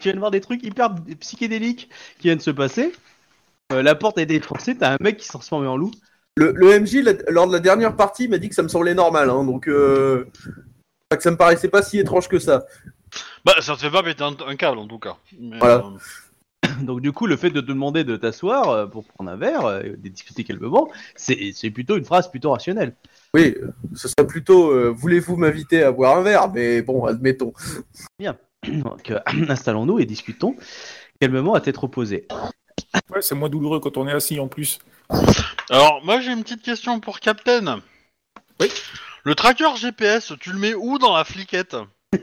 tu 0.00 0.04
viens 0.04 0.14
de 0.14 0.18
voir 0.18 0.30
des 0.30 0.40
trucs 0.40 0.62
hyper 0.64 0.94
psychédéliques 1.20 1.88
qui 2.18 2.28
viennent 2.28 2.38
de 2.38 2.42
se 2.42 2.50
passer. 2.50 2.92
Euh, 3.72 3.82
la 3.82 3.94
porte 3.94 4.18
est 4.18 4.26
défoncée, 4.26 4.76
t'as 4.76 4.94
un 4.94 4.96
mec 5.00 5.16
qui 5.18 5.26
s'en 5.26 5.38
transformé 5.38 5.66
en 5.66 5.76
loup. 5.76 5.90
Le, 6.36 6.52
le 6.52 6.80
MJ 6.80 7.02
la- 7.02 7.12
lors 7.30 7.46
de 7.46 7.52
la 7.52 7.60
dernière 7.60 7.96
partie 7.96 8.28
m'a 8.28 8.38
dit 8.38 8.48
que 8.48 8.54
ça 8.54 8.62
me 8.62 8.68
semblait 8.68 8.94
normal, 8.94 9.28
hein, 9.28 9.44
donc 9.44 9.68
euh, 9.68 10.24
que 11.10 11.22
ça 11.22 11.30
me 11.30 11.36
paraissait 11.36 11.68
pas 11.68 11.82
si 11.82 11.98
étrange 11.98 12.28
que 12.28 12.38
ça. 12.38 12.64
Bah, 13.44 13.54
ça 13.60 13.74
te 13.74 13.80
fait 13.80 13.90
pas 13.90 14.02
péter 14.02 14.22
un, 14.22 14.34
un 14.46 14.56
câble 14.56 14.78
en 14.78 14.86
tout 14.86 14.98
cas. 14.98 15.16
Mais, 15.38 15.58
Voilà. 15.58 15.84
euh, 16.64 16.68
Donc 16.82 17.00
du 17.00 17.12
coup, 17.12 17.26
le 17.26 17.36
fait 17.36 17.50
de 17.50 17.60
te 17.60 17.66
demander 17.66 18.04
de 18.04 18.16
t'asseoir 18.16 18.68
euh, 18.70 18.86
pour 18.86 19.04
prendre 19.04 19.30
un 19.30 19.36
verre 19.36 19.80
et 19.84 19.90
de 19.90 20.08
discuter 20.08 20.44
calmement, 20.44 20.88
c'est, 21.16 21.50
c'est 21.54 21.70
plutôt 21.70 21.96
une 21.96 22.04
phrase 22.04 22.30
plutôt 22.30 22.52
rationnelle. 22.52 22.94
Oui, 23.34 23.54
ce 23.94 24.08
serait 24.08 24.26
plutôt 24.26 24.70
euh, 24.70 24.88
voulez-vous 24.90 25.36
m'inviter 25.36 25.82
à 25.82 25.92
boire 25.92 26.16
un 26.18 26.22
verre, 26.22 26.50
mais 26.52 26.82
bon, 26.82 27.04
admettons. 27.04 27.52
Donc 28.70 29.10
euh, 29.10 29.20
installons-nous 29.48 29.98
et 29.98 30.04
discutons 30.06 30.54
calmement 31.20 31.54
à 31.54 31.60
tête 31.60 31.76
reposée. 31.76 32.26
Ouais, 33.10 33.20
c'est 33.22 33.34
moins 33.34 33.48
douloureux 33.48 33.80
quand 33.80 33.96
on 33.96 34.06
est 34.06 34.12
assis 34.12 34.38
en 34.40 34.48
plus. 34.48 34.78
Alors, 35.70 36.00
moi 36.04 36.20
j'ai 36.20 36.32
une 36.32 36.42
petite 36.42 36.62
question 36.62 37.00
pour 37.00 37.20
Captain. 37.20 37.80
Oui. 38.60 38.70
Le 39.24 39.34
tracker 39.34 39.76
GPS, 39.76 40.32
tu 40.40 40.52
le 40.52 40.58
mets 40.58 40.74
où 40.74 40.98
dans 40.98 41.14
la 41.16 41.24
fliquette 41.24 41.76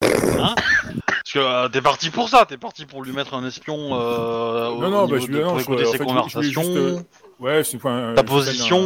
Parce 0.00 1.32
que 1.32 1.38
euh, 1.38 1.68
t'es 1.68 1.80
parti 1.82 2.10
pour 2.10 2.28
ça, 2.28 2.46
t'es 2.46 2.56
parti 2.56 2.86
pour 2.86 3.02
lui 3.02 3.12
mettre 3.12 3.34
un 3.34 3.44
espion 3.46 3.94
euh, 3.94 4.68
au- 4.68 4.80
Non, 4.80 4.90
non, 4.90 5.02
au 5.02 5.06
bah, 5.08 5.16
niveau 5.16 5.26
je 5.26 5.32
de- 5.32 5.36
lui- 5.38 5.42
non, 5.44 5.50
pour 5.50 5.58
je- 5.58 5.64
écouter 5.64 5.84
en 5.86 5.92
ses 5.92 5.98
fait, 5.98 6.04
je 6.04 6.08
voulais- 6.08 6.22
je 6.28 6.34
voulais 6.38 6.52
conversations, 6.54 6.96
juste, 6.96 7.06
Ouais, 7.38 7.62
c'est 7.64 7.76
enfin, 7.76 8.14
ta 8.16 8.22
position. 8.24 8.78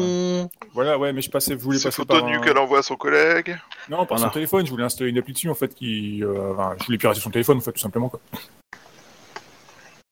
un- 0.45 0.49
Voilà, 0.75 0.99
ouais, 0.99 1.13
mais 1.13 1.23
je 1.23 1.31
passais, 1.31 1.55
voulais 1.55 1.79
Ces 1.79 1.85
passer 1.85 1.97
photos 1.99 2.21
par 2.21 2.29
nues 2.29 2.37
un- 2.37 2.41
qu'elle 2.41 2.59
envoie 2.59 2.81
à 2.81 2.83
son 2.83 2.97
collègue. 2.97 3.57
Non, 3.89 3.99
par 3.99 4.19
Voilà. 4.19 4.25
son 4.25 4.31
téléphone, 4.31 4.67
je 4.67 4.71
voulais 4.71 4.85
installer 4.85 5.11
une 5.11 5.19
appli 5.19 5.33
dessus 5.33 5.49
en 5.49 5.55
fait 5.55 5.73
qui, 5.75 6.25
euh, 6.25 6.53
enfin, 6.53 6.75
je 6.81 6.85
voulais 6.87 6.99
pirater 6.99 7.21
son 7.21 7.31
téléphone 7.31 7.59
en 7.59 7.61
fait 7.61 7.73
tout 7.73 7.79
simplement 7.81 8.09
quoi. 8.09 8.21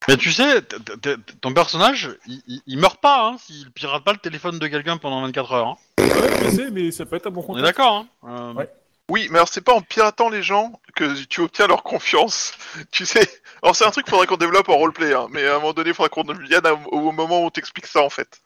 Mais 0.09 0.17
tu 0.17 0.33
sais, 0.33 0.63
t- 0.63 0.77
t- 0.81 0.97
t- 1.17 1.17
ton 1.41 1.53
personnage, 1.53 2.11
il, 2.27 2.41
il- 2.47 2.63
il 2.67 2.79
meurt 2.79 2.99
pas 3.01 3.29
hein, 3.29 3.37
s'il 3.39 3.71
pirate 3.73 4.05
pas 4.05 4.13
le 4.13 4.19
téléphone 4.19 4.59
de 4.59 4.67
quelqu'un 4.69 4.97
pendant 4.97 5.21
24 5.21 5.53
heures. 5.53 5.67
hein. 5.69 5.77
Ouais, 6.01 6.09
je 6.45 6.51
sais, 6.51 6.71
mais 6.71 6.91
ça 6.93 7.05
peut 7.05 7.17
être 7.17 7.27
un 7.27 7.31
bon 7.31 7.45
On 7.49 7.59
est 7.59 7.63
d'accord 7.63 8.07
hein 8.25 8.29
Euh, 8.29 8.53
Ouais. 8.55 8.71
Oui, 9.11 9.29
mais 9.31 9.37
alors 9.37 9.49
c'est 9.49 9.63
pas 9.63 9.73
en 9.73 9.81
piratant 9.81 10.29
les 10.29 10.43
gens 10.43 10.81
que 10.95 11.25
tu 11.25 11.41
obtiens 11.41 11.67
leur 11.67 11.83
confiance. 11.83 12.53
Tu 12.91 13.07
sais. 13.07 13.27
Alors 13.63 13.75
c'est 13.75 13.85
un 13.85 13.91
truc 13.91 14.05
qu'il 14.05 14.11
faudrait 14.13 14.27
qu'on 14.27 14.37
développe 14.37 14.69
en 14.69 14.77
roleplay, 14.77 15.15
hein, 15.15 15.27
mais 15.31 15.47
à 15.47 15.57
un 15.57 15.59
moment 15.59 15.73
donné, 15.73 15.91
il 15.91 15.95
faudrait 15.95 16.11
qu'on 16.11 16.23
vienne 16.23 16.63
au 16.93 17.11
moment 17.11 17.43
où 17.43 17.47
on 17.47 17.51
t'explique 17.51 17.87
ça 17.87 18.03
en 18.03 18.11
fait. 18.11 18.41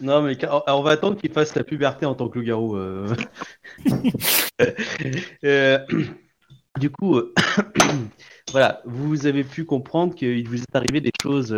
Non, 0.00 0.22
mais 0.22 0.36
on 0.66 0.82
va 0.82 0.90
attendre 0.92 1.16
qu'il 1.16 1.32
fasse 1.32 1.54
la 1.54 1.64
puberté 1.64 2.06
en 2.06 2.14
tant 2.14 2.28
que 2.28 2.38
loup-garou. 2.38 2.76
euh. 2.76 3.14
Euh, 5.44 5.78
du 6.78 6.90
coup, 6.90 7.16
euh, 7.16 7.32
voilà, 8.52 8.80
vous 8.84 9.26
avez 9.26 9.44
pu 9.44 9.64
comprendre 9.64 10.14
qu'il 10.14 10.48
vous 10.48 10.60
est 10.60 10.76
arrivé 10.76 11.00
des 11.00 11.12
choses 11.22 11.54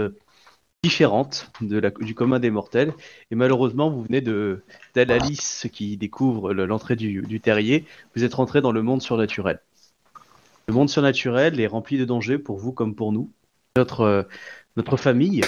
la, 0.83 1.91
du 2.01 2.15
commun 2.15 2.39
des 2.39 2.51
mortels. 2.51 2.95
Et 3.31 3.35
malheureusement, 3.35 3.91
vous 3.91 4.03
venez 4.03 4.21
de 4.21 4.63
tel 4.95 5.13
Alice 5.13 5.69
qui 5.73 5.97
découvre 5.97 6.55
le- 6.55 6.65
l'entrée 6.65 6.97
du, 6.97 7.23
du 7.23 7.41
terrier. 7.41 7.85
Vous 8.17 8.25
êtes 8.25 8.35
rentré 8.35 8.63
dans 8.63 8.73
le 8.73 8.83
monde 8.83 9.03
surnaturel. 9.03 9.61
Le 10.69 10.75
monde 10.75 10.89
surnaturel 10.89 11.61
est 11.61 11.67
rempli 11.67 11.99
de 11.99 12.05
dangers 12.05 12.39
pour 12.39 12.59
vous 12.59 12.73
comme 12.73 12.95
pour 12.95 13.13
nous. 13.13 13.31
Notre, 13.77 14.27
notre 14.77 14.97
famille. 14.97 15.43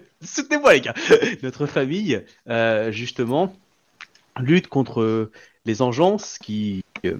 Soutenez-moi 0.22 0.74
les 0.74 0.80
gars. 0.80 0.94
Notre 1.42 1.66
famille, 1.66 2.22
euh, 2.48 2.92
justement, 2.92 3.54
lutte 4.38 4.68
contre 4.68 5.30
les 5.64 5.82
engences 5.82 6.38
qui, 6.38 6.84
euh, 7.04 7.18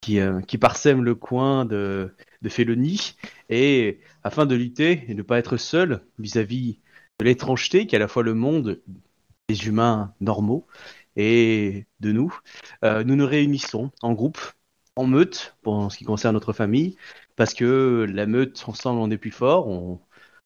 qui, 0.00 0.20
euh, 0.20 0.40
qui 0.42 0.58
parsèment 0.58 1.02
le 1.02 1.14
coin 1.14 1.64
de, 1.64 2.10
de 2.42 2.48
Félonie 2.48 3.16
et 3.48 4.00
afin 4.24 4.46
de 4.46 4.54
lutter 4.54 5.04
et 5.08 5.14
ne 5.14 5.22
pas 5.22 5.38
être 5.38 5.56
seul 5.56 6.04
vis-à-vis 6.18 6.78
de 7.18 7.24
l'étrangeté 7.24 7.86
qu'est 7.86 7.96
à 7.96 8.00
la 8.00 8.08
fois 8.08 8.22
le 8.22 8.34
monde 8.34 8.82
des 9.48 9.66
humains 9.66 10.14
normaux 10.20 10.66
et 11.16 11.86
de 12.00 12.12
nous, 12.12 12.38
euh, 12.84 13.04
nous 13.04 13.16
nous 13.16 13.26
réunissons 13.26 13.90
en 14.02 14.12
groupe, 14.12 14.40
en 14.96 15.06
meute, 15.06 15.56
pour 15.62 15.90
ce 15.92 15.98
qui 15.98 16.04
concerne 16.04 16.34
notre 16.34 16.52
famille, 16.52 16.96
parce 17.36 17.54
que 17.54 18.06
la 18.08 18.26
meute, 18.26 18.64
ensemble, 18.66 19.00
on 19.00 19.10
est 19.10 19.18
plus 19.18 19.30
fort, 19.30 19.68
on, 19.68 20.00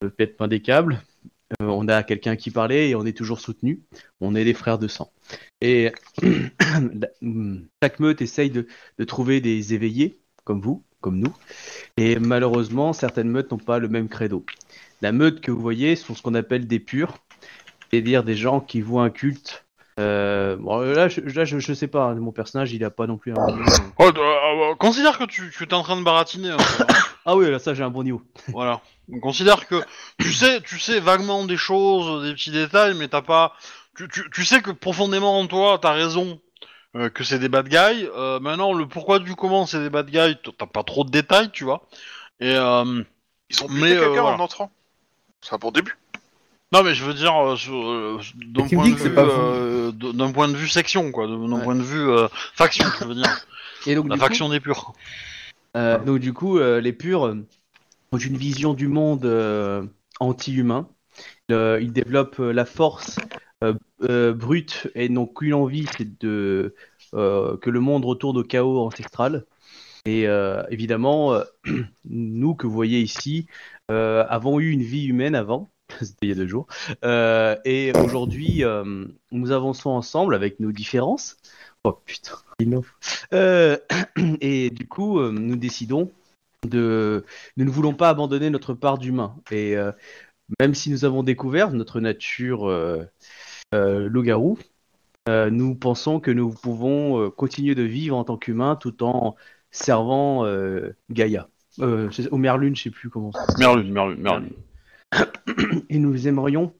euh, 0.05 0.11
peut-être 0.11 0.37
pas 0.37 0.49
des 0.49 0.63
câbles. 0.63 1.03
Euh, 1.63 1.67
on 1.67 1.89
a 1.89 2.03
quelqu'un 2.03 2.37
qui 2.37 2.51
parlait 2.51 2.91
et 2.91 2.95
on 2.97 3.07
est 3.07 3.17
toujours 3.17 3.41
soutenu. 3.41 3.85
On 4.21 4.35
est 4.35 4.45
des 4.45 4.55
frères 4.55 4.79
de 4.79 4.89
sang. 4.89 5.13
Et 5.61 5.93
chaque 7.83 8.01
meute 8.01 8.23
essaye 8.23 8.51
de 8.51 8.67
trouver 9.05 9.41
des 9.41 9.75
éveillés, 9.75 10.21
comme 10.45 10.61
vous, 10.61 10.85
comme 11.01 11.19
nous. 11.19 11.33
Et 11.97 12.19
malheureusement, 12.19 12.93
certaines 12.93 13.29
meutes 13.29 13.51
n'ont 13.53 13.59
pas 13.59 13.79
le 13.79 13.89
même 13.89 14.09
credo. 14.09 14.45
La 15.03 15.13
meute 15.13 15.41
que 15.41 15.51
vous 15.51 15.61
voyez 15.61 15.97
sont 15.97 16.15
ce 16.15 16.23
qu'on 16.23 16.35
appelle 16.35 16.67
des 16.67 16.81
purs, 16.81 17.15
c'est-à-dire 17.91 18.25
des 18.25 18.37
gens 18.37 18.61
qui 18.61 18.81
voient 18.81 19.03
un 19.05 19.11
culte. 19.11 19.65
Euh, 19.99 20.57
bon, 20.57 20.81
là, 20.81 21.09
je, 21.09 21.21
là, 21.21 21.45
je, 21.45 21.59
je 21.59 21.73
sais 21.73 21.87
pas, 21.87 22.05
hein, 22.05 22.15
mon 22.17 22.33
personnage, 22.33 22.73
il 22.73 22.85
a 22.85 22.91
pas 22.91 23.07
non 23.07 23.17
plus 23.17 23.33
un. 23.33 23.37
Oh, 23.99 24.05
euh, 24.05 24.13
euh, 24.15 24.75
considère 24.75 25.19
que 25.19 25.25
tu, 25.25 25.51
que 25.51 25.65
t'es 25.65 25.75
en 25.75 25.83
train 25.83 25.97
de 25.97 26.03
baratiner. 26.05 26.51
hein. 26.51 26.57
Ah 27.25 27.35
oui, 27.35 27.51
là, 27.51 27.59
ça, 27.59 27.73
j'ai 27.73 27.83
un 27.83 27.91
bon 27.91 28.03
niveau. 28.03 28.23
voilà. 28.49 28.83
On 29.11 29.21
considère 29.21 29.67
que 29.67 29.83
tu 30.19 30.33
sais, 30.33 30.61
tu 30.61 30.79
sais 30.79 31.01
vaguement 31.01 31.45
des 31.45 31.57
choses, 31.57 32.25
des 32.25 32.35
petits 32.35 32.51
détails, 32.51 32.95
mais 32.99 33.09
t'as 33.09 33.23
pas. 33.23 33.55
Tu, 33.97 34.07
tu, 34.09 34.29
tu 34.31 34.45
sais 34.45 34.61
que 34.61 34.71
profondément 34.71 35.39
en 35.39 35.47
toi, 35.47 35.79
t'as 35.81 35.93
raison. 35.93 36.41
Euh, 36.97 37.09
que 37.11 37.23
c'est 37.25 37.39
des 37.39 37.49
bad 37.49 37.69
guys. 37.69 38.09
Euh, 38.17 38.41
maintenant, 38.41 38.73
le 38.73 38.87
pourquoi 38.87 39.19
du 39.19 39.35
comment 39.35 39.67
c'est 39.67 39.81
des 39.81 39.91
bad 39.91 40.11
guys, 40.11 40.37
t'as 40.59 40.67
pas 40.67 40.83
trop 40.83 41.05
de 41.05 41.11
détails, 41.11 41.51
tu 41.51 41.65
vois. 41.65 41.87
Et 42.41 42.55
euh, 42.55 43.03
Ils 43.51 43.63
ont 43.63 43.69
Mais, 43.69 43.75
buté 43.83 43.97
euh, 43.97 44.01
quelqu'un 44.07 44.23
voilà. 44.23 44.37
en 44.37 44.41
entrant. 44.41 44.71
C'est 45.43 45.55
un 45.55 45.59
bon 45.59 45.71
début. 45.71 45.97
non, 46.73 46.83
mais 46.83 46.95
je 46.95 47.05
veux 47.05 47.15
dire, 47.15 47.33
d'un 47.33 48.69
point 48.69 48.89
de 48.89 48.95
vue, 48.95 49.19
euh, 49.19 50.33
point 50.33 50.49
de 50.49 50.67
section, 50.67 51.13
quoi, 51.13 51.27
d'un 51.27 51.53
Ouais. 51.53 51.63
point 51.63 51.75
de 51.77 51.83
vue 51.83 52.09
euh, 52.09 52.27
faction, 52.55 52.87
je 53.01 53.05
veux 53.05 53.15
dire, 53.15 53.47
Et 53.87 53.95
donc, 53.95 54.09
la 54.09 54.17
coup, 54.17 54.21
faction 54.21 54.49
des 54.49 54.61
purs. 54.61 54.93
Euh, 55.77 55.99
donc 55.99 56.19
du 56.19 56.33
coup, 56.33 56.59
euh, 56.59 56.81
les 56.81 56.93
purs 56.93 57.35
ont 58.13 58.19
une 58.19 58.37
vision 58.37 58.75
du 58.75 58.89
monde 58.89 59.25
euh, 59.27 59.85
anti-humain. 60.21 60.89
Euh, 61.53 61.79
ils 61.81 61.93
développent 61.93 62.41
euh, 62.41 62.53
la 62.53 62.65
force 62.65 63.19
brute 64.01 64.89
et 64.95 65.09
n'ont 65.09 65.27
qu'une 65.27 65.55
envie, 65.55 65.87
c'est 65.97 66.19
de 66.21 66.75
euh, 67.15 67.57
que 67.57 67.71
le 67.71 67.81
monde 67.81 68.05
retourne 68.05 68.37
au 68.37 68.43
chaos 68.43 68.79
ancestral. 68.79 69.47
Et 70.05 70.27
euh, 70.29 70.63
évidemment, 70.71 71.35
euh, 71.35 71.45
nous 72.05 72.55
que 72.55 72.67
vous 72.67 72.73
voyez 72.73 73.01
ici 73.01 73.47
euh, 73.91 74.25
avons 74.29 74.61
eu 74.61 74.71
une 74.71 74.83
vie 74.83 75.07
humaine 75.07 75.35
avant. 75.35 75.71
C'était 76.01 76.27
il 76.27 76.29
y 76.31 76.33
a 76.33 76.35
deux 76.35 76.47
jours. 76.47 76.67
Euh, 77.05 77.57
et 77.65 77.93
aujourd'hui, 77.97 78.65
euh, 78.65 79.07
nous 79.31 79.51
avançons 79.51 79.91
ensemble 79.91 80.35
avec 80.35 80.61
nos 80.61 80.73
différences. 80.73 81.37
Oh 81.85 81.93
putain, 82.05 82.37
il 82.59 82.81
euh, 83.33 83.79
et 84.41 84.71
du 84.71 84.89
coup, 84.89 85.21
euh, 85.21 85.31
nous 85.31 85.57
décidons 85.57 86.11
de. 86.65 87.25
Nous 87.57 87.65
ne 87.65 87.71
voulons 87.71 87.95
pas 87.95 88.09
abandonner 88.09 88.51
notre 88.51 88.75
part 88.75 88.99
d'humain. 88.99 89.37
Et 89.51 89.77
euh, 89.77 89.93
même 90.61 90.75
si 90.75 90.91
nous 90.91 91.05
avons 91.05 91.23
découvert 91.23 91.71
notre 91.73 92.01
nature 92.01 92.69
euh, 92.69 93.05
euh, 93.05 93.05
loup-garou, 93.73 94.59
euh, 95.29 95.51
nous 95.51 95.75
pensons 95.75 96.21
que 96.21 96.31
nous 96.31 96.51
pouvons 96.51 97.21
euh, 97.21 97.31
continuer 97.31 97.75
de 97.75 97.83
vivre 97.83 98.17
en 98.17 98.25
tant 98.25 98.37
qu'humains 98.37 98.77
tout 98.77 99.03
en 99.03 99.35
servant 99.71 100.45
euh, 100.45 100.95
Gaïa. 101.11 101.49
Euh, 101.81 102.11
ou 102.31 102.37
Merlune, 102.39 102.77
je 102.77 102.85
sais 102.85 102.91
plus 102.91 103.11
comment. 103.11 103.33
Merlune, 103.59 103.93
Merlune, 103.93 104.21
Merlune. 104.21 104.53
Et 105.91 105.99
nous 105.99 106.29
aimerions 106.29 106.73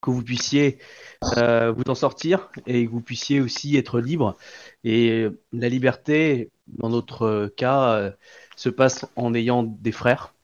que 0.00 0.10
vous 0.10 0.22
puissiez 0.22 0.78
euh, 1.38 1.72
vous 1.72 1.82
en 1.88 1.96
sortir 1.96 2.50
et 2.68 2.86
que 2.86 2.90
vous 2.90 3.00
puissiez 3.00 3.40
aussi 3.40 3.76
être 3.76 4.00
libre. 4.00 4.36
Et 4.84 5.26
la 5.52 5.68
liberté, 5.68 6.50
dans 6.68 6.88
notre 6.88 7.52
cas, 7.56 7.94
euh, 7.94 8.10
se 8.54 8.68
passe 8.68 9.06
en 9.16 9.34
ayant 9.34 9.64
des 9.64 9.92
frères. 9.92 10.34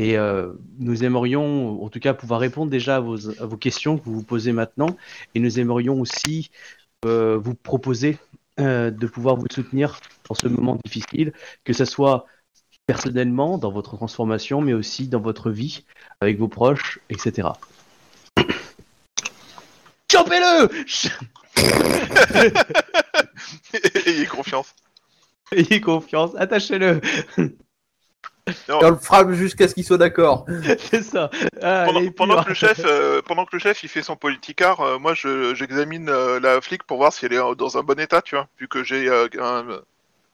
Et 0.00 0.16
euh, 0.16 0.52
nous 0.78 1.04
aimerions, 1.04 1.84
en 1.84 1.90
tout 1.90 2.00
cas, 2.00 2.14
pouvoir 2.14 2.40
répondre 2.40 2.70
déjà 2.70 2.96
à 2.96 3.00
vos, 3.00 3.28
à 3.38 3.44
vos 3.44 3.58
questions 3.58 3.98
que 3.98 4.04
vous 4.06 4.14
vous 4.14 4.22
posez 4.22 4.50
maintenant. 4.50 4.96
Et 5.34 5.40
nous 5.40 5.60
aimerions 5.60 6.00
aussi 6.00 6.50
euh, 7.04 7.36
vous 7.36 7.54
proposer 7.54 8.16
euh, 8.58 8.90
de 8.90 9.06
pouvoir 9.06 9.36
vous 9.36 9.44
soutenir 9.52 10.00
dans 10.26 10.34
ce 10.34 10.48
moment 10.48 10.78
difficile, 10.82 11.34
que 11.64 11.74
ce 11.74 11.84
soit 11.84 12.24
personnellement 12.86 13.58
dans 13.58 13.70
votre 13.70 13.98
transformation, 13.98 14.62
mais 14.62 14.72
aussi 14.72 15.06
dans 15.06 15.20
votre 15.20 15.50
vie 15.50 15.84
avec 16.22 16.38
vos 16.38 16.48
proches, 16.48 16.98
etc. 17.10 17.48
Chopez-le 20.10 20.70
Ayez 24.08 24.24
confiance. 24.24 24.74
Ayez 25.52 25.82
confiance, 25.82 26.30
attachez-le 26.38 27.02
Et 28.50 28.72
on 28.72 28.90
le 28.90 28.96
frappe 28.96 29.32
jusqu'à 29.32 29.68
ce 29.68 29.74
qu'il 29.74 29.84
soit 29.84 29.98
d'accord. 29.98 30.46
C'est 30.90 31.02
ça 31.02 31.30
Ah, 31.62 31.84
Pendant, 32.16 32.42
que 32.42 32.48
le 32.48 32.54
chef, 32.54 32.80
euh, 32.84 33.22
pendant 33.22 33.44
que 33.44 33.50
le 33.54 33.58
chef, 33.58 33.82
il 33.82 33.88
fait 33.88 34.02
son 34.02 34.16
politicard, 34.16 34.80
euh, 34.80 34.98
moi, 34.98 35.14
je- 35.14 35.54
j'examine 35.54 36.08
euh, 36.08 36.40
la 36.40 36.60
flic 36.60 36.82
pour 36.84 36.98
voir 36.98 37.12
si 37.12 37.26
elle 37.26 37.32
est 37.32 37.54
dans 37.56 37.78
un 37.78 37.82
bon 37.82 37.98
état, 37.98 38.22
tu 38.22 38.34
vois, 38.34 38.48
vu 38.58 38.68
que 38.68 38.84
j'ai 38.84 39.08
euh, 39.08 39.28
un. 39.40 39.64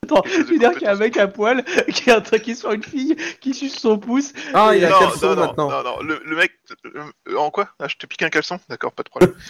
Attends, 0.05 0.23
tu 0.23 0.43
veux 0.45 0.59
dire 0.59 0.73
qu'il 0.73 0.83
y 0.83 0.87
a 0.87 0.93
un 0.93 0.97
mec 0.97 1.17
à 1.17 1.27
poil 1.27 1.65
qui 1.93 2.11
est 2.11 2.13
attaqué 2.13 2.55
sur 2.55 2.71
une 2.71 2.83
fille 2.85 3.17
qui 3.41 3.55
suce 3.55 3.77
son 3.79 3.99
pouce 3.99 4.33
Ah, 4.55 4.71
il 4.75 4.81
y 4.81 4.85
a 4.85 4.91
non, 4.91 4.99
caleçon 5.01 5.35
maintenant. 5.35 5.69
non, 5.71 5.83
non, 5.83 6.01
le, 6.01 6.21
le 6.25 6.37
mec, 6.37 6.53
euh, 6.95 7.37
en 7.37 7.51
quoi? 7.51 7.71
Ah, 7.81 7.89
je 7.89 7.97
te 7.97 8.07
pique 8.07 8.23
un 8.23 8.29
caleçon? 8.29 8.61
D'accord, 8.69 8.93
pas 8.93 9.03
de 9.03 9.09
problème. 9.09 9.35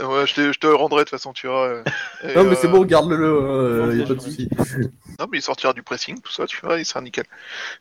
Euh, 0.00 0.06
ouais, 0.06 0.26
je, 0.26 0.34
te, 0.34 0.52
je 0.52 0.58
te 0.58 0.66
le 0.66 0.74
rendrai 0.74 1.00
de 1.00 1.08
toute 1.08 1.18
façon, 1.18 1.32
tu 1.32 1.46
vois. 1.46 1.66
euh, 1.66 1.82
et, 2.24 2.34
Non, 2.34 2.44
mais 2.44 2.56
c'est 2.56 2.66
euh, 2.66 2.70
bon, 2.70 2.84
garde-le, 2.84 3.16
euh, 3.24 3.96
y 3.96 4.02
a 4.02 4.06
pas 4.06 4.14
de 4.14 4.20
souci. 4.20 4.48
Non, 5.20 5.26
mais 5.30 5.38
il 5.38 5.42
sortira 5.42 5.72
du 5.72 5.84
pressing, 5.84 6.20
tout 6.20 6.32
ça, 6.32 6.44
tu 6.46 6.58
vois, 6.60 6.76
il 6.80 6.84
sera 6.84 7.00
nickel. 7.00 7.24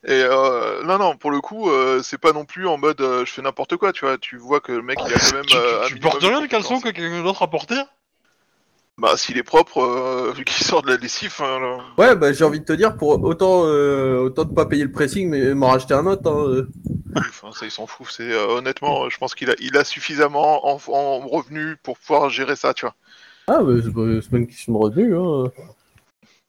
Et 0.06 0.12
euh, 0.24 0.84
non, 0.84 1.00
non, 1.00 1.16
pour 1.18 1.32
le 1.32 1.42
coup, 1.42 1.72
euh, 1.72 2.02
c'est 2.04 2.20
pas 2.20 2.32
non 2.32 2.46
plus 2.46 2.68
en 2.68 2.78
mode 2.78 3.02
euh, 3.02 3.26
je 3.26 3.32
fais 3.32 3.42
n'importe 3.42 3.76
quoi, 3.78 3.92
tu 3.92 4.06
vois. 4.06 4.20
Tu 4.20 4.38
vois 4.38 4.60
que 4.60 4.72
le 4.72 4.84
mec, 4.84 5.00
il 5.08 5.12
a 5.12 5.18
quand 5.18 5.34
même. 5.34 5.46
Tu, 5.46 5.58
euh, 5.58 5.82
un 5.84 5.88
tu 5.88 5.94
minimum 5.96 6.12
portes 6.12 6.22
de 6.22 6.28
rien 6.28 6.42
le 6.42 6.48
caleçon 6.48 6.76
compétences. 6.76 6.94
que 6.94 7.00
quelqu'un 7.02 7.24
d'autre 7.24 7.42
a 7.42 7.50
porté? 7.50 7.76
Bah, 9.00 9.18
s'il 9.18 9.38
est 9.38 9.44
propre, 9.44 9.80
euh, 9.80 10.32
vu 10.36 10.46
qu'il 10.46 10.64
sort 10.66 10.82
de 10.84 10.92
la 10.92 10.98
lessive, 10.98 11.34
hein, 11.40 11.60
là. 11.60 11.78
Ouais, 11.98 12.16
bah 12.16 12.32
j'ai 12.32 12.44
envie 12.44 12.60
de 12.60 12.66
te 12.66 12.74
dire, 12.74 12.96
pour 12.96 13.22
autant, 13.24 13.64
euh, 13.66 14.18
autant 14.20 14.46
de 14.46 14.54
pas 14.54 14.66
payer 14.66 14.84
le 14.84 14.92
pressing, 14.92 15.30
mais 15.30 15.54
m'en 15.54 15.70
racheter 15.70 15.94
un 15.96 16.06
autre. 16.06 16.30
Hein. 16.30 16.48
euh. 16.48 16.70
Enfin, 17.16 17.52
ça, 17.52 17.66
il 17.66 17.72
s'en 17.72 17.88
fout. 17.88 18.08
C'est 18.10 18.32
euh, 18.32 18.48
honnêtement, 18.58 19.10
je 19.10 19.18
pense 19.18 19.36
qu'il 19.36 19.50
a, 19.50 19.56
il 19.60 19.78
a 19.78 19.84
suffisamment 19.84 20.68
en, 20.68 20.80
en 20.88 21.20
revenus 21.28 21.78
pour 21.84 21.98
pouvoir 21.98 22.30
gérer 22.30 22.56
ça, 22.56 22.74
tu 22.74 22.86
vois. 22.86 22.96
Ah, 23.48 23.62
mais 23.64 23.82
c'est 23.82 23.92
pas, 23.94 24.22
c'est 24.22 24.30
pas 24.30 24.38
une 24.38 24.48
question 24.48 24.74
de 24.74 24.78
revenu. 24.78 25.16
Hein. 25.18 25.52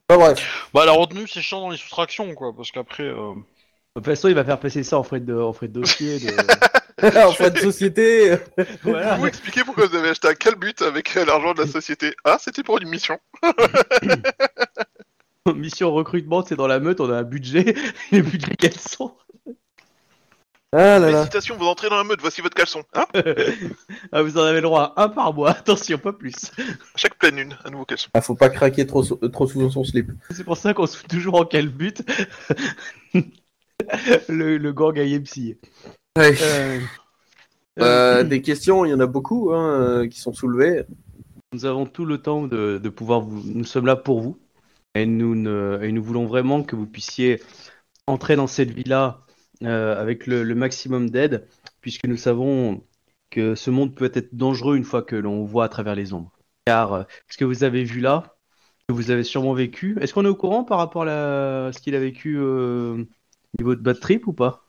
Enfin 0.08 0.20
bref. 0.20 0.68
Bah 0.74 0.84
la 0.84 0.92
retenue 0.92 1.26
c'est 1.26 1.40
chiant 1.40 1.60
dans 1.60 1.70
les 1.70 1.76
soustractions 1.78 2.34
quoi, 2.34 2.52
parce 2.54 2.70
qu'après... 2.70 3.04
euh, 3.04 3.34
De 3.34 4.00
toute 4.00 4.04
façon, 4.04 4.28
il 4.28 4.34
va 4.34 4.44
faire 4.44 4.60
passer 4.60 4.82
ça 4.82 4.98
en 4.98 5.02
frais 5.02 5.20
de, 5.20 5.34
en 5.34 5.52
frais 5.52 5.68
de 5.68 5.72
dossier. 5.72 6.18
De... 6.20 6.30
en 7.02 7.32
fait, 7.32 7.50
de 7.50 7.58
société. 7.58 8.36
voilà. 8.82 9.16
Vous 9.16 9.26
expliquez 9.26 9.64
pourquoi 9.64 9.86
vous 9.86 9.96
avez 9.96 10.10
acheté 10.10 10.28
un 10.28 10.34
calbut 10.34 10.74
avec 10.80 11.16
euh, 11.16 11.24
l'argent 11.24 11.52
de 11.54 11.60
la 11.62 11.66
société. 11.66 12.14
Ah, 12.24 12.36
c'était 12.40 12.62
pour 12.62 12.78
une 12.78 12.88
mission. 12.88 13.18
Mission 15.54 15.92
recrutement, 15.92 16.42
c'est 16.44 16.56
dans 16.56 16.66
la 16.66 16.80
meute, 16.80 17.00
on 17.00 17.10
a 17.12 17.18
un 17.18 17.22
budget. 17.22 17.74
Les 18.12 18.22
budgets 18.22 18.56
quels 18.56 18.78
sont? 18.78 19.14
Ah 20.72 20.98
là 20.98 21.00
là. 21.00 21.10
Félicitations, 21.10 21.56
vous 21.58 21.66
entrez 21.66 21.88
dans 21.90 21.98
la 21.98 22.04
meute, 22.04 22.20
voici 22.22 22.40
votre 22.40 22.56
caleçon. 22.56 22.82
Hein? 22.94 23.04
Ah, 24.10 24.22
Vous 24.22 24.38
en 24.38 24.42
avez 24.42 24.56
le 24.56 24.62
droit 24.62 24.94
à 24.96 25.02
un 25.04 25.08
par 25.10 25.34
mois, 25.34 25.50
attention, 25.50 25.98
pas 25.98 26.12
plus. 26.14 26.34
Chaque 26.96 27.16
pleine 27.18 27.36
lune, 27.36 27.58
un 27.64 27.70
nouveau 27.70 27.84
caleçon. 27.84 28.08
Ah, 28.14 28.22
faut 28.22 28.34
pas 28.34 28.48
craquer 28.48 28.86
trop, 28.86 29.02
sou- 29.04 29.16
trop 29.28 29.46
souvent 29.46 29.68
son 29.70 29.84
slip. 29.84 30.10
C'est 30.30 30.44
pour 30.44 30.56
ça 30.56 30.72
qu'on 30.72 30.86
se 30.86 30.96
fout 30.96 31.08
toujours 31.08 31.34
en 31.38 31.44
quel 31.44 31.68
but 31.68 32.02
le, 34.28 34.56
le 34.56 34.72
gang 34.72 34.96
IMC. 34.96 35.58
Ouais. 36.16 36.34
Euh, 36.46 36.80
Euh, 37.80 38.22
des 38.22 38.40
questions, 38.40 38.84
il 38.84 38.90
y 38.90 38.94
en 38.94 39.00
a 39.00 39.06
beaucoup 39.06 39.52
hein, 39.52 39.80
euh, 39.80 40.06
qui 40.06 40.20
sont 40.20 40.32
soulevées. 40.32 40.84
Nous 41.52 41.64
avons 41.64 41.86
tout 41.86 42.04
le 42.04 42.18
temps 42.18 42.46
de, 42.46 42.78
de 42.78 42.88
pouvoir 42.88 43.20
vous. 43.20 43.42
Nous 43.52 43.64
sommes 43.64 43.86
là 43.86 43.96
pour 43.96 44.20
vous. 44.20 44.38
Et 44.94 45.06
nous, 45.06 45.34
ne- 45.34 45.80
et 45.82 45.90
nous 45.90 46.02
voulons 46.02 46.24
vraiment 46.26 46.62
que 46.62 46.76
vous 46.76 46.86
puissiez 46.86 47.42
entrer 48.06 48.36
dans 48.36 48.46
cette 48.46 48.70
vie-là 48.70 49.22
euh, 49.64 50.00
avec 50.00 50.28
le, 50.28 50.44
le 50.44 50.54
maximum 50.54 51.10
d'aide, 51.10 51.48
puisque 51.80 52.06
nous 52.06 52.16
savons 52.16 52.84
que 53.30 53.56
ce 53.56 53.70
monde 53.70 53.96
peut 53.96 54.12
être 54.14 54.36
dangereux 54.36 54.76
une 54.76 54.84
fois 54.84 55.02
que 55.02 55.16
l'on 55.16 55.44
voit 55.44 55.64
à 55.64 55.68
travers 55.68 55.96
les 55.96 56.12
ombres. 56.12 56.30
Car 56.66 56.92
euh, 56.92 57.02
ce 57.28 57.36
que 57.36 57.44
vous 57.44 57.64
avez 57.64 57.82
vu 57.82 57.98
là, 57.98 58.36
que 58.88 58.94
vous 58.94 59.10
avez 59.10 59.24
sûrement 59.24 59.54
vécu, 59.54 59.98
est-ce 60.00 60.14
qu'on 60.14 60.24
est 60.24 60.28
au 60.28 60.36
courant 60.36 60.62
par 60.62 60.78
rapport 60.78 61.02
à 61.02 61.06
la- 61.06 61.70
ce 61.72 61.80
qu'il 61.80 61.96
a 61.96 62.00
vécu 62.00 62.36
euh, 62.38 62.98
au 63.02 63.58
niveau 63.58 63.74
de 63.74 63.80
Bad 63.80 63.98
Trip 63.98 64.28
ou 64.28 64.32
pas? 64.32 64.62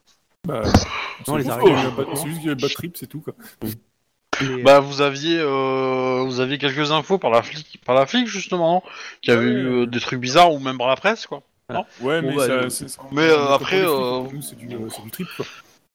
Bah, 0.47 0.63
Non, 1.27 1.35
les 1.37 1.49
araignées. 1.49 1.75
c'est 2.15 2.27
juste 2.27 2.37
qu'il 2.39 2.45
y 2.47 2.49
a 2.49 2.53
un 2.53 2.55
bad 2.55 2.69
trip, 2.73 2.97
c'est 2.97 3.07
tout. 3.07 3.21
Quoi. 3.21 3.33
Et, 4.41 4.63
Bah 4.63 4.79
vous 4.81 4.99
aviez 5.01 5.37
euh, 5.39 6.23
vous 6.25 6.41
aviez 6.41 6.57
quelques 6.57 6.91
infos 6.91 7.17
par 7.17 7.31
la 7.31 7.41
flic 7.41 7.79
par 7.85 7.95
la 7.95 8.05
flic 8.05 8.27
justement 8.27 8.83
qui 9.21 9.31
avait 9.31 9.45
Ouais. 9.45 9.51
eu 9.51 9.65
euh, 9.65 9.85
des 9.85 9.99
trucs 10.01 10.19
bizarres 10.19 10.51
ou 10.53 10.59
même 10.59 10.77
par 10.77 10.87
la 10.87 10.97
presse 10.97 11.25
quoi. 11.25 11.41
Ouais, 11.69 12.21
Bon, 12.21 12.29
mais 12.29 12.35
bah, 12.35 12.45
ça, 12.47 12.55
le- 12.57 12.87
Mais, 13.13 13.21
euh, 13.29 13.47
après, 13.53 13.81
euh, 13.81 14.23
c'est 14.41 14.55
du, 14.57 14.67
euh, 14.75 14.89
trip 15.11 15.27
quoi. 15.37 15.45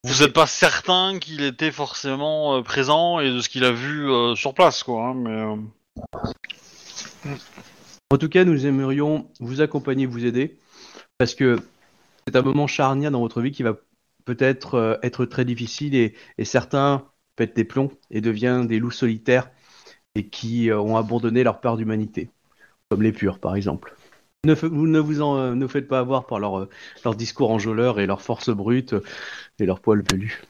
Vous 0.05 0.23
êtes 0.23 0.33
pas 0.33 0.47
certain 0.47 1.19
qu'il 1.21 1.45
était 1.45 1.71
forcément 1.71 2.57
euh, 2.57 2.63
présent 2.63 3.21
et 3.21 3.31
de 3.31 3.41
ce 3.41 3.49
qu'il 3.51 3.65
a 3.65 3.71
vu 3.73 4.11
euh, 4.11 4.35
sur 4.35 4.55
place 4.55 4.83
quoi. 4.83 5.09
hein, 5.09 5.15
mais 5.15 5.31
euh, 5.31 5.57
En 8.11 8.17
tout 8.19 8.29
cas, 8.29 8.45
nous 8.45 8.67
aimerions 8.67 9.29
vous 9.39 9.61
accompagner, 9.61 10.07
vous 10.07 10.25
aider, 10.25 10.57
parce 11.19 11.35
que 11.35 11.59
c'est 12.27 12.35
un 12.37 12.43
moment 12.43 12.67
charnière 12.67 13.11
dans 13.11 13.21
votre 13.21 13.41
vie 13.43 13.53
qui 13.53 13.63
va 13.63 13.75
peut-être 14.25 14.75
euh, 14.75 14.97
être 15.03 15.25
très 15.25 15.45
difficile 15.45 15.95
et, 15.95 16.15
certains 16.45 17.07
pètent 17.37 17.57
des 17.57 17.65
plombs 17.65 17.91
et 18.11 18.21
deviennent 18.21 18.67
des 18.67 18.79
loups 18.79 18.91
solitaires 18.91 19.51
et 20.15 20.29
qui 20.29 20.71
euh, 20.71 20.81
ont 20.81 20.97
abandonné 20.97 21.43
leur 21.43 21.61
part 21.61 21.77
d'humanité, 21.77 22.31
comme 22.89 23.03
les 23.03 23.13
purs 23.13 23.39
par 23.39 23.57
exemple. 23.57 23.95
Ne, 24.45 24.55
vous 24.55 24.87
ne 24.87 24.99
vous 24.99 25.21
en 25.21 25.37
euh, 25.37 25.55
ne 25.55 25.67
faites 25.67 25.89
pas 25.89 25.99
avoir 25.99 26.27
par 26.27 26.39
leur, 26.39 26.69
leur 27.05 27.15
discours 27.15 27.51
enjôleur 27.51 28.01
et 28.01 28.07
leur 28.07 28.23
force 28.23 28.51
brute 28.51 28.95
et 29.59 29.67
leur 29.67 29.81
poil 29.81 30.03
pelus. 30.03 30.43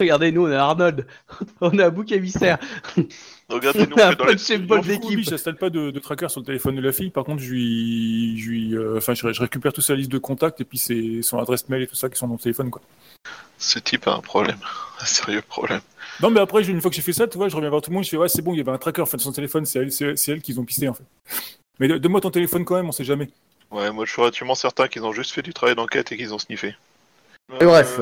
Regardez, 0.00 0.32
nous 0.32 0.46
on 0.46 0.50
est 0.50 0.56
Arnold, 0.56 1.06
on 1.60 1.78
est 1.78 1.82
un 1.82 1.90
bouc 1.90 2.10
émissaire. 2.12 2.58
Regardez-nous, 3.48 3.94
On 3.96 4.00
a 4.00 4.14
dans 4.14 4.26
j'installe 5.18 5.56
pas 5.56 5.70
de, 5.70 5.90
de 5.90 5.98
tracker 5.98 6.28
sur 6.28 6.40
le 6.40 6.46
téléphone 6.46 6.76
de 6.76 6.80
la 6.80 6.92
fille. 6.92 7.10
Par 7.10 7.24
contre, 7.24 7.42
je 7.42 7.50
lui, 7.50 8.38
je 8.40 8.48
lui, 8.48 8.74
euh, 8.74 8.96
enfin, 8.98 9.14
je, 9.14 9.32
je 9.32 9.40
récupère 9.40 9.72
toute 9.72 9.84
sa 9.84 9.94
liste 9.94 10.10
de 10.10 10.18
contacts 10.18 10.60
et 10.60 10.64
puis 10.64 10.78
ses, 10.78 11.22
son 11.22 11.38
adresse 11.38 11.68
mail 11.68 11.82
et 11.82 11.86
tout 11.86 11.94
ça 11.94 12.08
qui 12.08 12.18
sont 12.18 12.26
dans 12.26 12.34
le 12.34 12.38
téléphone, 12.40 12.70
quoi. 12.70 12.80
Ce 13.58 13.78
type 13.78 14.08
a 14.08 14.14
un 14.14 14.20
problème. 14.20 14.58
Un 15.00 15.04
sérieux 15.06 15.42
problème. 15.42 15.80
Non, 16.22 16.30
mais 16.30 16.40
après, 16.40 16.64
une 16.68 16.80
fois 16.80 16.90
que 16.90 16.96
j'ai 16.96 17.02
fait 17.02 17.12
ça, 17.12 17.26
tu 17.26 17.36
vois, 17.36 17.48
je 17.48 17.56
reviens 17.56 17.70
voir 17.70 17.82
tout 17.82 17.90
le 17.90 17.94
monde, 17.94 18.04
je 18.04 18.10
fais 18.10 18.16
ouais, 18.16 18.28
c'est 18.28 18.42
bon, 18.42 18.54
il 18.54 18.58
y 18.58 18.60
avait 18.60 18.70
un 18.70 18.78
tracker 18.78 19.02
en 19.02 19.06
fait 19.06 19.18
sur 19.18 19.26
son 19.28 19.32
téléphone, 19.32 19.66
c'est 19.66 19.80
elle, 19.80 19.92
c'est, 19.92 20.16
c'est 20.16 20.32
elle 20.32 20.40
qu'ils 20.40 20.60
ont 20.60 20.64
pisté 20.64 20.88
en 20.88 20.94
fait. 20.94 21.04
Mais 21.80 21.88
de- 21.88 21.98
donne-moi 21.98 22.20
ton 22.20 22.30
téléphone 22.30 22.64
quand 22.64 22.76
même, 22.76 22.88
on 22.88 22.92
sait 22.92 23.04
jamais. 23.04 23.28
Ouais, 23.70 23.90
moi 23.90 24.04
je 24.04 24.12
suis 24.12 24.20
relativement 24.20 24.54
certain 24.54 24.86
qu'ils 24.86 25.04
ont 25.04 25.12
juste 25.12 25.32
fait 25.32 25.42
du 25.42 25.52
travail 25.52 25.74
d'enquête 25.74 26.12
et 26.12 26.16
qu'ils 26.16 26.32
ont 26.32 26.38
sniffé. 26.38 26.76
Et 27.60 27.64
bref. 27.64 28.00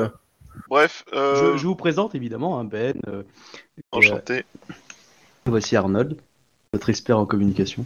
Euh, 0.55 0.59
Bref, 0.69 1.03
euh, 1.13 1.53
Je, 1.53 1.57
je 1.57 1.67
vous 1.67 1.75
présente 1.75 2.15
évidemment 2.15 2.59
hein, 2.59 2.63
Ben. 2.63 2.99
euh, 3.07 3.23
enchanté. 3.91 4.45
voici 5.45 5.75
Arnold, 5.75 6.17
notre 6.73 6.89
expert 6.89 7.17
en 7.17 7.25
communication. 7.25 7.85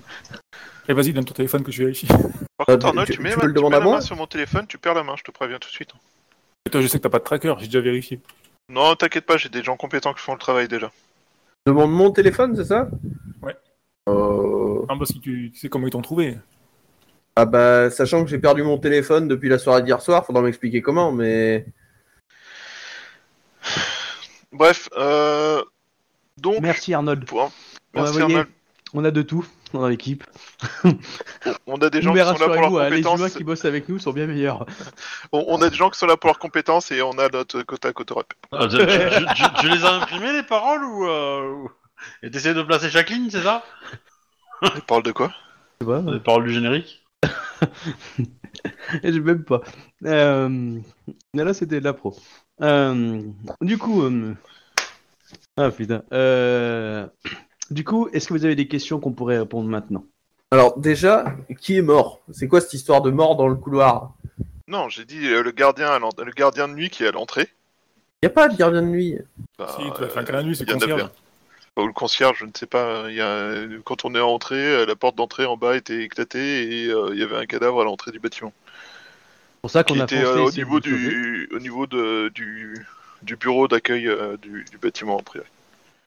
Et 0.88 0.93
vas-y, 0.93 1.11
donne 1.13 1.26
ton 1.26 1.34
téléphone 1.34 1.63
que 1.63 1.72
je 1.72 1.80
vérifie. 1.84 2.07
Par 2.07 2.70
Euh, 2.70 2.74
contre, 2.74 2.86
Arnold, 2.88 3.07
tu- 3.07 3.15
tu, 3.18 3.22
mets, 3.22 3.36
tu 3.36 3.45
le 3.47 3.53
demandes 3.53 3.74
la 3.74 3.80
main 3.80 4.01
sur 4.01 4.15
mon 4.15 4.28
téléphone, 4.28 4.65
tu 4.68 4.78
perds 4.78 4.93
la 4.93 5.03
main, 5.03 5.15
je 5.18 5.24
te 5.24 5.32
préviens 5.32 5.57
tout 5.59 5.68
de 5.70 5.74
suite. 5.74 5.91
Et 6.65 6.70
toi, 6.70 6.82
je 6.82 6.88
sais 6.88 6.97
que 6.97 7.03
t'as 7.03 7.09
pas 7.09 7.20
de 7.20 7.24
tracker, 7.24 7.53
j'ai 7.59 7.65
déjà 7.65 7.82
vérifié. 7.82 8.20
Non, 8.70 8.95
t'inquiète 8.95 9.26
pas, 9.26 9.38
j'ai 9.38 9.49
des 9.49 9.63
gens 9.63 9.78
compétents 9.78 10.13
qui 10.13 10.22
font 10.22 10.34
le 10.34 10.39
travail 10.39 10.68
déjà. 10.68 10.91
Demande 11.65 11.91
mon 11.91 12.11
téléphone, 12.11 12.55
c'est 12.55 12.65
ça? 12.65 12.89
Ouais. 13.41 13.55
Euh, 14.09 14.86
Non, 14.89 14.97
parce 14.97 15.11
que 15.13 15.20
tu, 15.20 15.51
tu 15.53 15.59
sais 15.59 15.70
comment 15.70 15.88
ils 15.88 15.91
t'ont 15.91 16.01
trouvé. 16.01 16.38
Ah 17.36 17.45
bah, 17.45 17.89
sachant 17.91 18.24
que 18.24 18.30
j'ai 18.30 18.39
perdu 18.39 18.63
mon 18.63 18.78
téléphone 18.78 19.28
depuis 19.28 19.47
la 19.49 19.57
soirée 19.59 19.84
d'hier 19.84 20.01
soir, 20.01 20.26
faudra 20.26 20.41
m'expliquer 20.41 20.82
comment, 20.82 21.11
mais... 21.11 21.65
Bref, 24.51 24.89
euh... 24.97 25.63
donc, 26.38 26.59
Merci 26.61 26.93
Arnold. 26.93 27.26
pour- 27.26 27.43
Ouais, 27.43 27.49
merci 27.93 28.11
voyez, 28.20 28.36
Arnold. 28.36 28.47
On 28.93 29.03
a 29.03 29.11
de 29.11 29.22
tout 29.22 29.45
dans 29.74 29.86
l'équipe. 29.88 30.24
On 31.68 31.76
a 31.76 31.89
des 31.89 32.01
gens 32.01 32.13
qui 32.13 32.20
sont 32.20 32.26
là 32.26 32.34
pour 32.38 32.47
leurs 32.47 32.55
rassurez-vous, 32.55 32.78
hein, 32.80 32.89
les 32.89 32.99
humains 33.01 33.09
compétences. 33.11 33.34
qui 33.36 33.43
bossent 33.43 33.65
avec 33.65 33.89
nous 33.89 33.99
sont 33.99 34.13
bien 34.13 34.28
meilleurs. 34.28 34.65
On, 35.34 35.43
on 35.49 35.61
a 35.61 35.70
des 35.70 35.76
gens 35.76 35.89
qui 35.89 35.99
sont 35.99 36.05
là 36.05 36.15
pour 36.15 36.30
leurs 36.30 36.39
compétences 36.39 36.89
et 36.91 37.01
on 37.01 37.11
a 37.20 37.28
notre 37.28 37.61
quota 37.63 37.91
quota 37.91 38.13
rep. 38.15 38.34
Ah, 38.53 38.68
tu, 38.70 38.78
tu- 38.78 38.86
tu- 38.86 39.34
tu- 39.36 39.61
tu 39.61 39.70
les 39.70 39.84
as 39.84 39.93
imprimés 39.95 40.32
les 40.32 40.43
paroles 40.43 40.84
ou, 40.86 41.05
euh, 41.05 41.68
Et 42.24 42.32
t'essayes 42.32 42.53
de 42.53 42.61
placer 42.63 42.89
chaque 42.89 43.09
ligne, 43.09 43.30
c'est 43.30 43.43
ça? 43.43 43.65
On 44.61 44.80
parle 44.88 45.03
de 45.03 45.11
quoi? 45.11 45.34
Vois 45.82 46.01
Les 46.07 46.20
paroles 46.22 46.45
du 46.45 46.53
générique? 46.53 47.03
Et 49.03 49.11
je 49.13 49.20
même 49.20 49.43
pas. 49.43 49.61
Euh... 50.05 50.47
mais 51.34 51.43
Là, 51.43 51.53
c'était 51.53 51.80
de 51.80 51.84
la 51.86 51.93
pro. 51.93 52.18
Euh, 52.62 53.22
Du 53.62 53.78
coup. 53.78 54.03
euh, 54.03 54.34
Ah 55.58 55.72
putain. 55.72 56.03
Euh... 56.14 57.08
Du 57.70 57.84
coup, 57.84 58.08
est-ce 58.14 58.28
que 58.28 58.34
vous 58.34 58.45
avez 58.45 58.55
des 58.55 58.68
questions 58.68 58.99
qu'on 58.99 59.12
pourrait 59.12 59.39
répondre 59.39 59.68
maintenant? 59.70 60.05
Alors, 60.51 60.80
déjà, 60.80 61.36
qui 61.60 61.76
est 61.78 61.82
mort? 61.82 62.22
C'est 62.32 62.47
quoi 62.47 62.62
cette 62.62 62.74
histoire 62.74 63.01
de 63.01 63.12
mort 63.12 63.36
dans 63.36 63.49
le 63.49 63.55
couloir? 63.55 64.14
Non, 64.68 64.88
j'ai 64.88 65.03
dit 65.03 65.28
euh, 65.28 65.43
le 65.43 65.51
gardien, 65.51 65.89
à 65.89 65.99
l'en- 65.99 66.10
le 66.18 66.32
gardien 66.32 66.70
de 66.70 66.74
nuit 66.74 66.89
qui 66.89 67.03
est 67.03 67.08
à 67.08 67.12
l'entrée. 67.12 67.49
Y 68.24 68.28
a 68.28 68.30
pas 68.30 68.47
de 68.47 68.55
gardien 68.55 68.82
de 68.82 68.88
nuit? 68.88 69.18
Bah, 69.60 69.76
si, 69.78 69.84
toi, 69.91 70.08
enfin, 70.08 70.24
la 70.24 70.43
nuit, 70.43 70.55
c'est 70.55 70.64
il 70.64 70.72
concierge. 70.74 70.95
bien. 70.95 71.12
Ou 71.78 71.86
le 71.86 71.93
concierge, 71.93 72.39
je 72.39 72.45
ne 72.45 72.51
sais 72.58 72.66
pas. 72.66 73.10
Il 73.10 73.16
y 73.16 73.22
a... 73.22 73.53
Quand 73.84 74.05
on 74.05 74.16
est 74.16 74.22
entré, 74.22 74.86
la 74.86 74.95
porte 74.95 75.16
d'entrée 75.16 75.45
en 75.45 75.58
bas 75.58 75.76
était 75.76 76.01
éclatée 76.03 76.86
et 76.86 76.88
euh, 76.88 77.10
il 77.14 77.20
y 77.20 77.24
avait 77.24 77.36
un 77.38 77.45
cadavre 77.45 77.82
à 77.82 77.84
l'entrée 77.84 78.12
du 78.12 78.20
bâtiment. 78.20 78.53
C'est 79.68 79.72
pour 79.72 79.72
ça 79.72 79.84
qu'on 79.84 79.93
Qui 79.95 80.01
a 80.01 80.03
était 80.05 80.24
pensé 80.24 80.38
euh, 80.39 80.43
au 80.45 80.51
niveau 80.51 80.80
du, 80.80 81.49
au 81.53 81.59
niveau 81.59 81.88
de, 81.88 82.30
du, 82.30 82.86
du 83.24 83.36
bureau 83.36 83.68
d'accueil 83.68 84.07
euh, 84.07 84.38
du, 84.38 84.65
du 84.70 84.78
bâtiment 84.78 85.18
en 85.18 85.24
privé. 85.24 85.45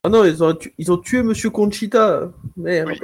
Ah 0.03 0.09
non, 0.09 0.25
ils 0.25 0.43
ont, 0.43 0.55
tu- 0.55 0.73
ils 0.77 0.91
ont 0.91 0.97
tué 0.97 1.21
Monsieur 1.21 1.51
Conchita. 1.51 2.31
Merde. 2.57 2.89
Oui. 2.89 2.99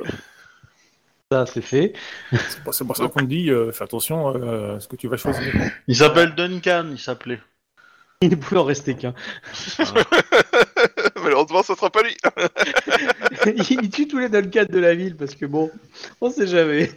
Ça, 1.32 1.46
c'est 1.46 1.62
fait. 1.62 1.94
C'est 2.32 2.64
pour, 2.64 2.74
c'est 2.74 2.86
pour 2.86 2.96
ça 2.98 3.08
qu'on 3.08 3.22
dit, 3.24 3.52
euh, 3.52 3.72
fais 3.72 3.84
attention 3.84 4.36
euh, 4.36 4.78
à 4.78 4.80
ce 4.80 4.88
que 4.88 4.96
tu 4.96 5.08
vas 5.08 5.18
choisir. 5.18 5.44
Il 5.88 5.96
s'appelle 5.96 6.34
Duncan, 6.36 6.88
il 6.90 7.00
s'appelait. 7.00 7.42
Il 8.22 8.30
ne 8.30 8.36
pouvait 8.36 8.60
en 8.60 8.64
rester 8.64 8.96
qu'un. 8.96 9.14
Malheureusement, 11.22 11.62
ça 11.62 11.76
sera 11.76 11.92
pas 11.92 12.02
lui. 12.02 12.18
il 13.70 13.90
tue 13.92 14.08
tous 14.08 14.18
les 14.18 14.30
Duncan 14.30 14.66
de 14.68 14.80
la 14.80 14.96
ville 14.96 15.16
parce 15.16 15.36
que 15.36 15.46
bon, 15.46 15.70
on 16.20 16.32
sait 16.32 16.48
jamais. 16.48 16.90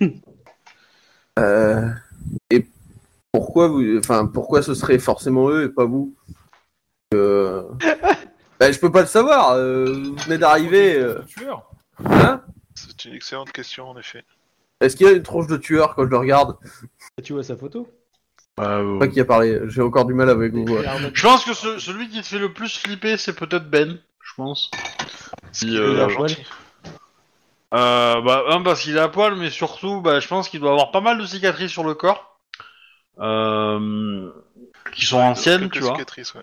Euh, 1.38 1.90
et 2.50 2.64
pourquoi 3.32 3.68
vous, 3.68 3.98
enfin, 3.98 4.26
pourquoi 4.26 4.62
ce 4.62 4.74
serait 4.74 4.98
forcément 4.98 5.48
eux 5.50 5.64
et 5.64 5.68
pas 5.68 5.84
vous 5.84 6.14
euh... 7.14 7.62
bah, 8.60 8.70
Je 8.72 8.78
peux 8.78 8.90
pas 8.90 9.02
le 9.02 9.06
savoir. 9.06 9.52
euh, 9.52 9.84
vous 10.04 10.16
venez 10.16 10.38
d'arriver. 10.38 10.96
euh, 10.96 11.20
Tueur. 11.28 11.70
hein 12.04 12.42
C'est 12.74 13.04
une 13.04 13.14
excellente 13.14 13.52
question 13.52 13.88
en 13.90 13.98
effet. 13.98 14.24
Est-ce 14.80 14.96
qu'il 14.96 15.06
y 15.06 15.10
a 15.10 15.12
une 15.12 15.22
tronche 15.22 15.46
de 15.46 15.56
tueur 15.56 15.94
quand 15.94 16.04
je 16.04 16.10
le 16.10 16.16
regarde? 16.16 16.56
Tu 17.22 17.32
vois 17.34 17.42
sa 17.42 17.56
photo? 17.56 17.86
Euh, 18.58 18.98
Pas 18.98 19.08
qui 19.08 19.20
a 19.20 19.24
parlé. 19.24 19.60
J'ai 19.66 19.82
encore 19.82 20.04
du 20.06 20.14
mal 20.14 20.28
avec 20.30 20.52
vous. 20.52 20.64
ouais. 20.64 20.84
Je 21.14 21.22
pense 21.22 21.44
que 21.44 21.52
ce- 21.54 21.78
celui 21.78 22.08
qui 22.08 22.20
te 22.20 22.26
fait 22.26 22.38
le 22.38 22.52
plus 22.52 22.78
flipper, 22.78 23.16
c'est 23.16 23.34
peut-être 23.34 23.68
Ben, 23.70 23.98
je 24.22 24.32
pense. 24.36 24.70
Si, 25.52 25.66
Il 25.68 25.76
a 25.76 25.80
euh. 25.80 26.08
Euh, 27.72 28.20
bah, 28.22 28.44
un, 28.48 28.62
parce 28.62 28.82
qu'il 28.82 28.96
est 28.96 29.00
à 29.00 29.08
poil, 29.08 29.36
mais 29.36 29.50
surtout, 29.50 30.00
bah, 30.00 30.18
je 30.18 30.26
pense 30.26 30.48
qu'il 30.48 30.60
doit 30.60 30.72
avoir 30.72 30.90
pas 30.90 31.00
mal 31.00 31.18
de 31.18 31.26
cicatrices 31.26 31.70
sur 31.70 31.84
le 31.84 31.94
corps. 31.94 32.29
Euh, 33.20 34.30
qui 34.92 35.04
sont 35.06 35.18
anciennes, 35.18 35.70
tu 35.70 35.80
vois. 35.80 35.92
cicatrices, 35.92 36.34
ouais. 36.34 36.42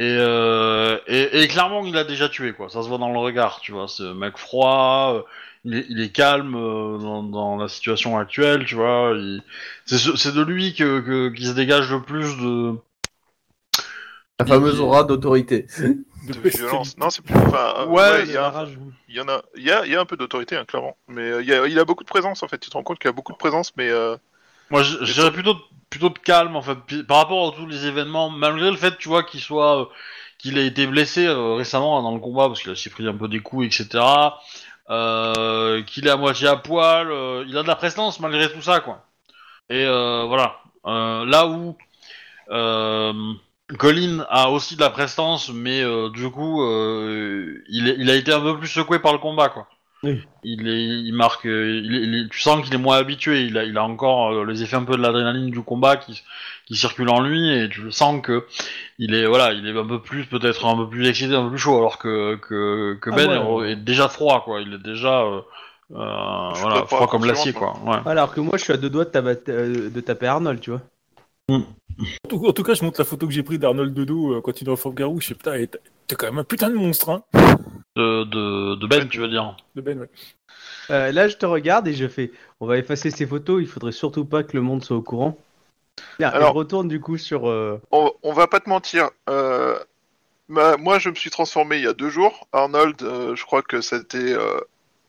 Et, 0.00 0.14
euh, 0.16 0.98
et, 1.08 1.42
et 1.42 1.48
clairement, 1.48 1.84
il 1.84 1.96
a 1.96 2.04
déjà 2.04 2.28
tué, 2.28 2.52
quoi. 2.52 2.68
Ça 2.68 2.82
se 2.82 2.88
voit 2.88 2.98
dans 2.98 3.12
le 3.12 3.18
regard, 3.18 3.60
tu 3.60 3.72
vois. 3.72 3.88
C'est 3.88 4.04
un 4.04 4.14
mec 4.14 4.36
froid, 4.38 5.14
euh, 5.16 5.22
il 5.64 5.74
est, 5.76 5.86
il 5.88 6.00
est 6.00 6.10
calme 6.10 6.52
dans, 6.52 7.22
dans 7.24 7.56
la 7.56 7.66
situation 7.68 8.16
actuelle, 8.16 8.64
tu 8.64 8.76
vois. 8.76 9.12
il- 9.16 9.42
C'est 9.86 9.98
ce- 9.98 10.16
c'est 10.16 10.32
de 10.32 10.42
lui 10.42 10.74
que, 10.74 11.00
que, 11.00 11.28
qui 11.30 11.46
se 11.46 11.52
dégage 11.52 11.90
le 11.90 12.02
plus 12.02 12.36
de... 12.36 12.74
La 14.38 14.46
fameuse 14.46 14.80
aura 14.80 15.02
d'autorité. 15.02 15.66
De 16.28 16.48
violence. 16.48 16.96
Non, 16.98 17.10
c'est 17.10 17.22
plus. 17.22 17.34
Enfin, 17.34 17.86
Ouais, 17.86 18.24
il 18.24 18.32
y, 18.32 18.36
a 18.36 18.46
un- 18.46 18.50
rage. 18.50 18.78
il 19.08 19.16
y 19.16 19.20
en 19.20 19.28
a, 19.28 19.42
il 19.56 19.62
y 19.62 19.70
a, 19.70 19.84
il 19.86 19.92
y 19.92 19.96
a 19.96 20.00
un 20.00 20.04
peu 20.04 20.16
d'autorité, 20.16 20.56
hein, 20.56 20.64
clairement. 20.64 20.96
Mais 21.08 21.22
euh, 21.22 21.42
il, 21.42 21.48
y 21.48 21.54
a, 21.54 21.66
il 21.66 21.78
a 21.78 21.84
beaucoup 21.84 22.04
de 22.04 22.08
présence 22.08 22.42
en 22.42 22.48
fait. 22.48 22.58
Tu 22.58 22.70
te 22.70 22.76
rends 22.76 22.82
compte 22.82 22.98
qu'il 22.98 23.08
y 23.08 23.10
a 23.10 23.12
beaucoup 23.12 23.32
de 23.32 23.38
présence, 23.38 23.72
mais 23.76 23.88
euh, 23.88 24.16
Moi, 24.70 24.82
je, 24.82 25.28
plutôt, 25.30 25.56
plutôt 25.90 26.10
de 26.10 26.18
calme, 26.18 26.56
en 26.56 26.62
fait, 26.62 26.76
par 27.06 27.18
rapport 27.18 27.48
à 27.48 27.56
tous 27.56 27.66
les 27.66 27.86
événements, 27.86 28.30
malgré 28.30 28.70
le 28.70 28.76
fait, 28.76 28.96
tu 28.98 29.08
vois, 29.08 29.22
qu'il 29.22 29.40
soit, 29.40 29.82
euh, 29.82 29.84
qu'il 30.38 30.58
ait 30.58 30.66
été 30.66 30.86
blessé 30.86 31.26
euh, 31.26 31.54
récemment 31.54 32.02
dans 32.02 32.14
le 32.14 32.20
combat, 32.20 32.48
parce 32.48 32.62
qu'il 32.62 32.70
a 32.70 32.76
s'est 32.76 32.90
pris 32.90 33.06
un 33.06 33.14
peu 33.16 33.28
des 33.28 33.40
coups, 33.40 33.66
etc. 33.66 34.04
Euh, 34.90 35.82
qu'il 35.82 36.06
est 36.06 36.10
à 36.10 36.16
moitié 36.16 36.48
à 36.48 36.56
poil, 36.56 37.10
euh, 37.10 37.44
il 37.46 37.56
a 37.58 37.62
de 37.62 37.68
la 37.68 37.76
prestance 37.76 38.20
malgré 38.20 38.50
tout 38.50 38.62
ça, 38.62 38.80
quoi. 38.80 39.04
Et 39.70 39.84
euh, 39.84 40.24
voilà. 40.24 40.60
Euh, 40.86 41.26
là 41.26 41.46
où 41.46 41.76
euh, 42.50 43.34
Colin 43.78 44.26
a 44.30 44.50
aussi 44.50 44.76
de 44.76 44.80
la 44.80 44.90
prestance, 44.90 45.50
mais 45.50 45.82
euh, 45.82 46.10
du 46.10 46.30
coup, 46.30 46.62
euh, 46.62 47.62
il, 47.68 47.88
il 47.98 48.10
a 48.10 48.14
été 48.16 48.32
un 48.32 48.40
peu 48.40 48.58
plus 48.58 48.68
secoué 48.68 48.98
par 48.98 49.12
le 49.12 49.18
combat, 49.18 49.50
quoi. 49.50 49.68
Oui. 50.04 50.20
Il 50.44 50.68
est, 50.68 50.84
il 50.84 51.12
marque, 51.12 51.44
il 51.44 51.50
est- 51.96 52.02
il 52.02 52.14
est- 52.14 52.28
tu 52.28 52.40
sens 52.40 52.64
qu'il 52.64 52.72
est 52.72 52.78
moins 52.78 52.98
habitué. 52.98 53.42
Il 53.42 53.58
a, 53.58 53.64
il 53.64 53.76
a 53.76 53.82
encore 53.84 54.30
euh, 54.32 54.44
les 54.44 54.62
effets 54.62 54.76
un 54.76 54.84
peu 54.84 54.96
de 54.96 55.02
l'adrénaline 55.02 55.50
du 55.50 55.60
combat 55.62 55.96
qui, 55.96 56.22
qui 56.66 56.76
circulent 56.76 57.08
en 57.10 57.20
lui, 57.20 57.50
et 57.50 57.68
tu 57.68 57.90
sens 57.90 58.22
que 58.22 58.46
il 58.98 59.12
est, 59.14 59.26
voilà, 59.26 59.52
il 59.52 59.66
est 59.66 59.76
un 59.76 59.84
peu 59.86 60.00
plus, 60.00 60.24
peut-être 60.26 60.64
un 60.66 60.76
peu 60.76 60.88
plus 60.88 61.08
excité, 61.08 61.34
un 61.34 61.44
peu 61.44 61.50
plus 61.50 61.58
chaud, 61.58 61.76
alors 61.76 61.98
que 61.98 62.36
que, 62.36 62.94
que 63.00 63.10
Ah 63.12 63.16
Ben 63.16 63.44
ouais. 63.46 63.72
est 63.72 63.76
déjà 63.76 64.08
froid, 64.08 64.42
quoi. 64.44 64.60
Il 64.60 64.74
est 64.74 64.82
déjà, 64.82 65.22
euh, 65.22 65.40
euh, 65.92 66.50
voilà, 66.54 66.84
froid 66.86 67.08
comme 67.08 67.24
l'acier, 67.24 67.52
quoi. 67.52 67.74
Ouais. 67.84 67.96
Alors 68.06 68.32
que 68.32 68.40
moi, 68.40 68.56
je 68.56 68.62
suis 68.64 68.72
à 68.72 68.76
deux 68.76 68.90
doigts 68.90 69.04
de, 69.04 69.10
tabater- 69.10 69.50
euh, 69.52 69.90
de 69.90 70.00
taper 70.00 70.26
Arnold, 70.26 70.60
tu 70.60 70.70
vois. 70.70 70.82
En 71.50 71.62
tout, 72.28 72.46
en 72.46 72.52
tout 72.52 72.62
cas, 72.62 72.74
je 72.74 72.84
montre 72.84 73.00
la 73.00 73.04
photo 73.04 73.26
que 73.26 73.32
j'ai 73.32 73.42
prise 73.42 73.58
d'Arnold 73.58 73.98
euh, 73.98 74.40
quand 74.42 74.60
il 74.60 74.64
est 74.64 74.66
dans 74.66 74.76
Fort 74.76 74.94
Garou. 74.94 75.20
Je 75.20 75.28
sais, 75.28 75.34
putain, 75.34 75.56
t'es 76.08 76.16
quand 76.16 76.26
même 76.26 76.38
un 76.38 76.44
putain 76.44 76.70
de 76.70 76.74
monstre, 76.74 77.10
hein. 77.10 77.22
De, 77.96 78.24
de, 78.24 78.74
de 78.76 78.86
Ben, 78.86 79.08
tu 79.08 79.18
veux 79.20 79.28
dire. 79.28 79.56
De 79.74 79.80
Ben, 79.80 79.98
ouais. 80.00 80.10
Euh, 80.90 81.12
là, 81.12 81.28
je 81.28 81.36
te 81.36 81.46
regarde 81.46 81.86
et 81.88 81.94
je 81.94 82.08
fais 82.08 82.32
on 82.60 82.66
va 82.66 82.78
effacer 82.78 83.10
ces 83.10 83.26
photos, 83.26 83.60
il 83.60 83.68
faudrait 83.68 83.92
surtout 83.92 84.24
pas 84.24 84.42
que 84.42 84.56
le 84.56 84.62
monde 84.62 84.82
soit 84.84 84.96
au 84.96 85.02
courant. 85.02 85.36
Bien, 86.18 86.28
Alors- 86.30 86.54
retourne 86.54 86.88
du 86.88 87.00
coup 87.00 87.18
sur. 87.18 87.48
euh, 87.48 87.80
on, 87.92 88.12
on 88.22 88.32
va 88.32 88.46
pas 88.46 88.60
te 88.60 88.68
mentir. 88.68 89.10
euh, 89.28 89.78
ma- 90.48 90.76
moi, 90.76 90.98
je 90.98 91.10
me 91.10 91.14
suis 91.14 91.30
transformé 91.30 91.76
il 91.78 91.84
y 91.84 91.88
a 91.88 91.92
deux 91.92 92.08
jours. 92.10 92.46
Arnold, 92.52 93.02
euh, 93.02 93.36
je 93.36 93.44
crois 93.44 93.62
que 93.62 93.80
c'était 93.80 94.32
euh, 94.32 94.58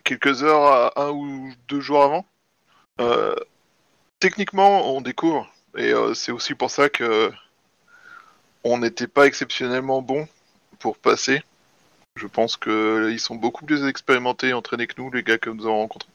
quelques 0.04 0.44
heures 0.44 0.64
à 0.98 1.02
un 1.02 1.12
ou 1.12 1.52
deux 1.68 1.80
jours 1.80 2.04
avant. 2.04 2.26
Euh, 3.00 3.36
techniquement, 4.20 4.94
on 4.96 5.02
découvre 5.02 5.48
Et 5.78 5.94
euh, 5.94 6.14
c'est 6.14 6.32
aussi 6.32 6.56
pour 6.56 6.72
ça 6.72 6.90
que 6.90 7.32
on 8.64 8.80
n'était 8.80 9.08
pas 9.08 9.26
exceptionnellement 9.28 10.02
bon 10.02 10.28
pour 10.80 10.98
passer. 10.98 11.42
Je 12.16 12.28
pense 12.28 12.58
que 12.58 13.10
ils 13.12 13.20
sont 13.20 13.36
beaucoup 13.36 13.66
plus 13.66 13.86
expérimentés 13.88 14.50
et 14.50 14.54
entraînés 14.54 14.88
que 14.88 15.00
nous, 15.00 15.12
les 15.12 15.24
gars 15.24 15.38
que 15.38 15.50
nous 15.50 15.66
avons 15.66 15.80
rencontrés. 15.80 16.10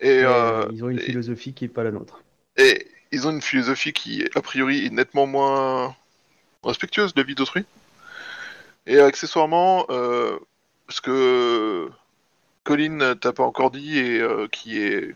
Et, 0.00 0.22
euh, 0.24 0.66
ils 0.72 0.84
ont 0.84 0.88
une 0.88 0.98
et- 0.98 1.02
philosophie 1.02 1.52
qui 1.54 1.64
est 1.64 1.68
pas 1.68 1.84
la 1.84 1.90
nôtre. 1.92 2.22
et 2.56 2.86
ils 3.12 3.26
ont 3.26 3.30
une 3.30 3.42
philosophie 3.42 3.92
qui, 3.92 4.24
a 4.34 4.40
priori, 4.40 4.86
est 4.86 4.90
nettement 4.90 5.26
moins 5.26 5.94
respectueuse 6.64 7.12
de 7.14 7.20
la 7.20 7.26
vie 7.26 7.34
d'autrui. 7.34 7.64
Et 8.86 8.98
accessoirement, 8.98 9.86
euh, 9.90 10.38
ce 10.88 11.00
que 11.00 11.90
Colin 12.64 13.14
t'a 13.16 13.32
pas 13.32 13.42
encore 13.44 13.70
dit 13.70 13.98
et 13.98 14.18
euh, 14.20 14.48
qui 14.48 14.78
est, 14.82 15.14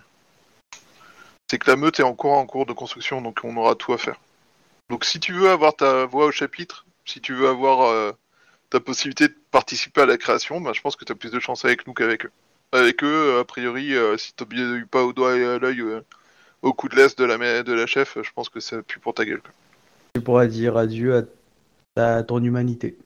c'est 1.51 1.59
que 1.59 1.71
la 1.71 1.77
meute 1.77 1.99
est 2.01 2.05
encore 2.05 2.35
en 2.35 2.47
cours 2.47 2.67
de 2.67 2.73
construction, 2.73 3.23
donc 3.23 3.41
on 3.45 3.57
aura 3.57 3.75
tout 3.75 3.93
à 3.93 3.99
faire. 3.99 4.21
Donc 4.91 5.05
si 5.05 5.19
tu 5.19 5.33
veux 5.33 5.51
avoir 5.51 5.75
ta 5.75 6.05
voix 6.05 6.27
au 6.27 6.33
chapitre, 6.33 6.85
si 7.05 7.21
tu 7.21 7.35
veux 7.35 7.49
avoir 7.49 8.15
ta 8.71 8.81
possibilité 8.81 9.29
de 9.29 9.35
participer 9.51 10.03
à 10.03 10.07
la 10.07 10.17
création, 10.19 10.61
bah, 10.61 10.73
je 10.75 10.81
pense 10.81 10.97
que 10.97 11.05
tu 11.05 11.13
as 11.13 11.15
plus 11.15 11.31
de 11.31 11.41
chance 11.41 11.65
avec 11.65 11.87
nous 11.87 11.95
qu'avec 11.95 12.27
eux. 12.27 12.31
Avec 12.73 13.03
eux, 13.05 13.39
a 13.39 13.45
priori, 13.45 13.95
euh, 13.95 14.17
si 14.17 14.33
t'as 14.35 14.45
eu 14.51 14.87
pas 14.87 15.05
au 15.05 15.13
doigt 15.13 15.37
et 15.37 15.45
à 15.45 15.59
l'œil 15.59 15.81
euh, 15.81 16.01
au 16.63 16.73
coup 16.73 16.89
de 16.89 16.97
laisse 16.97 17.17
de 17.17 17.25
la, 17.25 17.63
de 17.63 17.73
la 17.73 17.87
chef, 17.87 18.19
je 18.21 18.31
pense 18.35 18.49
que 18.49 18.61
c'est 18.61 18.83
plus 18.83 18.99
pour 18.99 19.15
ta 19.15 19.25
gueule. 19.25 19.41
quoi. 19.41 19.53
Tu 20.15 20.21
pourras 20.21 20.47
dire 20.47 20.77
adieu 20.77 21.17
à, 21.17 21.23
ta- 21.95 22.23
ton 22.23 22.43
humanité. 22.43 22.99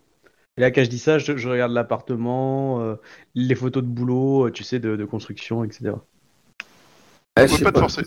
Et 0.56 0.60
là, 0.60 0.70
quand 0.70 0.82
je 0.84 0.90
dis 0.90 0.98
ça, 0.98 1.18
je, 1.18 1.36
je 1.36 1.48
regarde 1.48 1.72
l'appartement, 1.72 2.80
euh, 2.80 2.96
les 3.34 3.54
photos 3.54 3.82
de 3.82 3.88
boulot, 3.88 4.46
euh, 4.46 4.50
tu 4.50 4.64
sais, 4.64 4.78
de, 4.78 4.96
de 4.96 5.04
construction, 5.04 5.64
etc. 5.64 5.94
Ah, 7.36 7.44
On 7.44 7.46
je 7.46 7.52
sais 7.56 7.64
pas 7.64 7.70
te 7.70 7.74
pas. 7.74 7.80
forcer. 7.80 8.02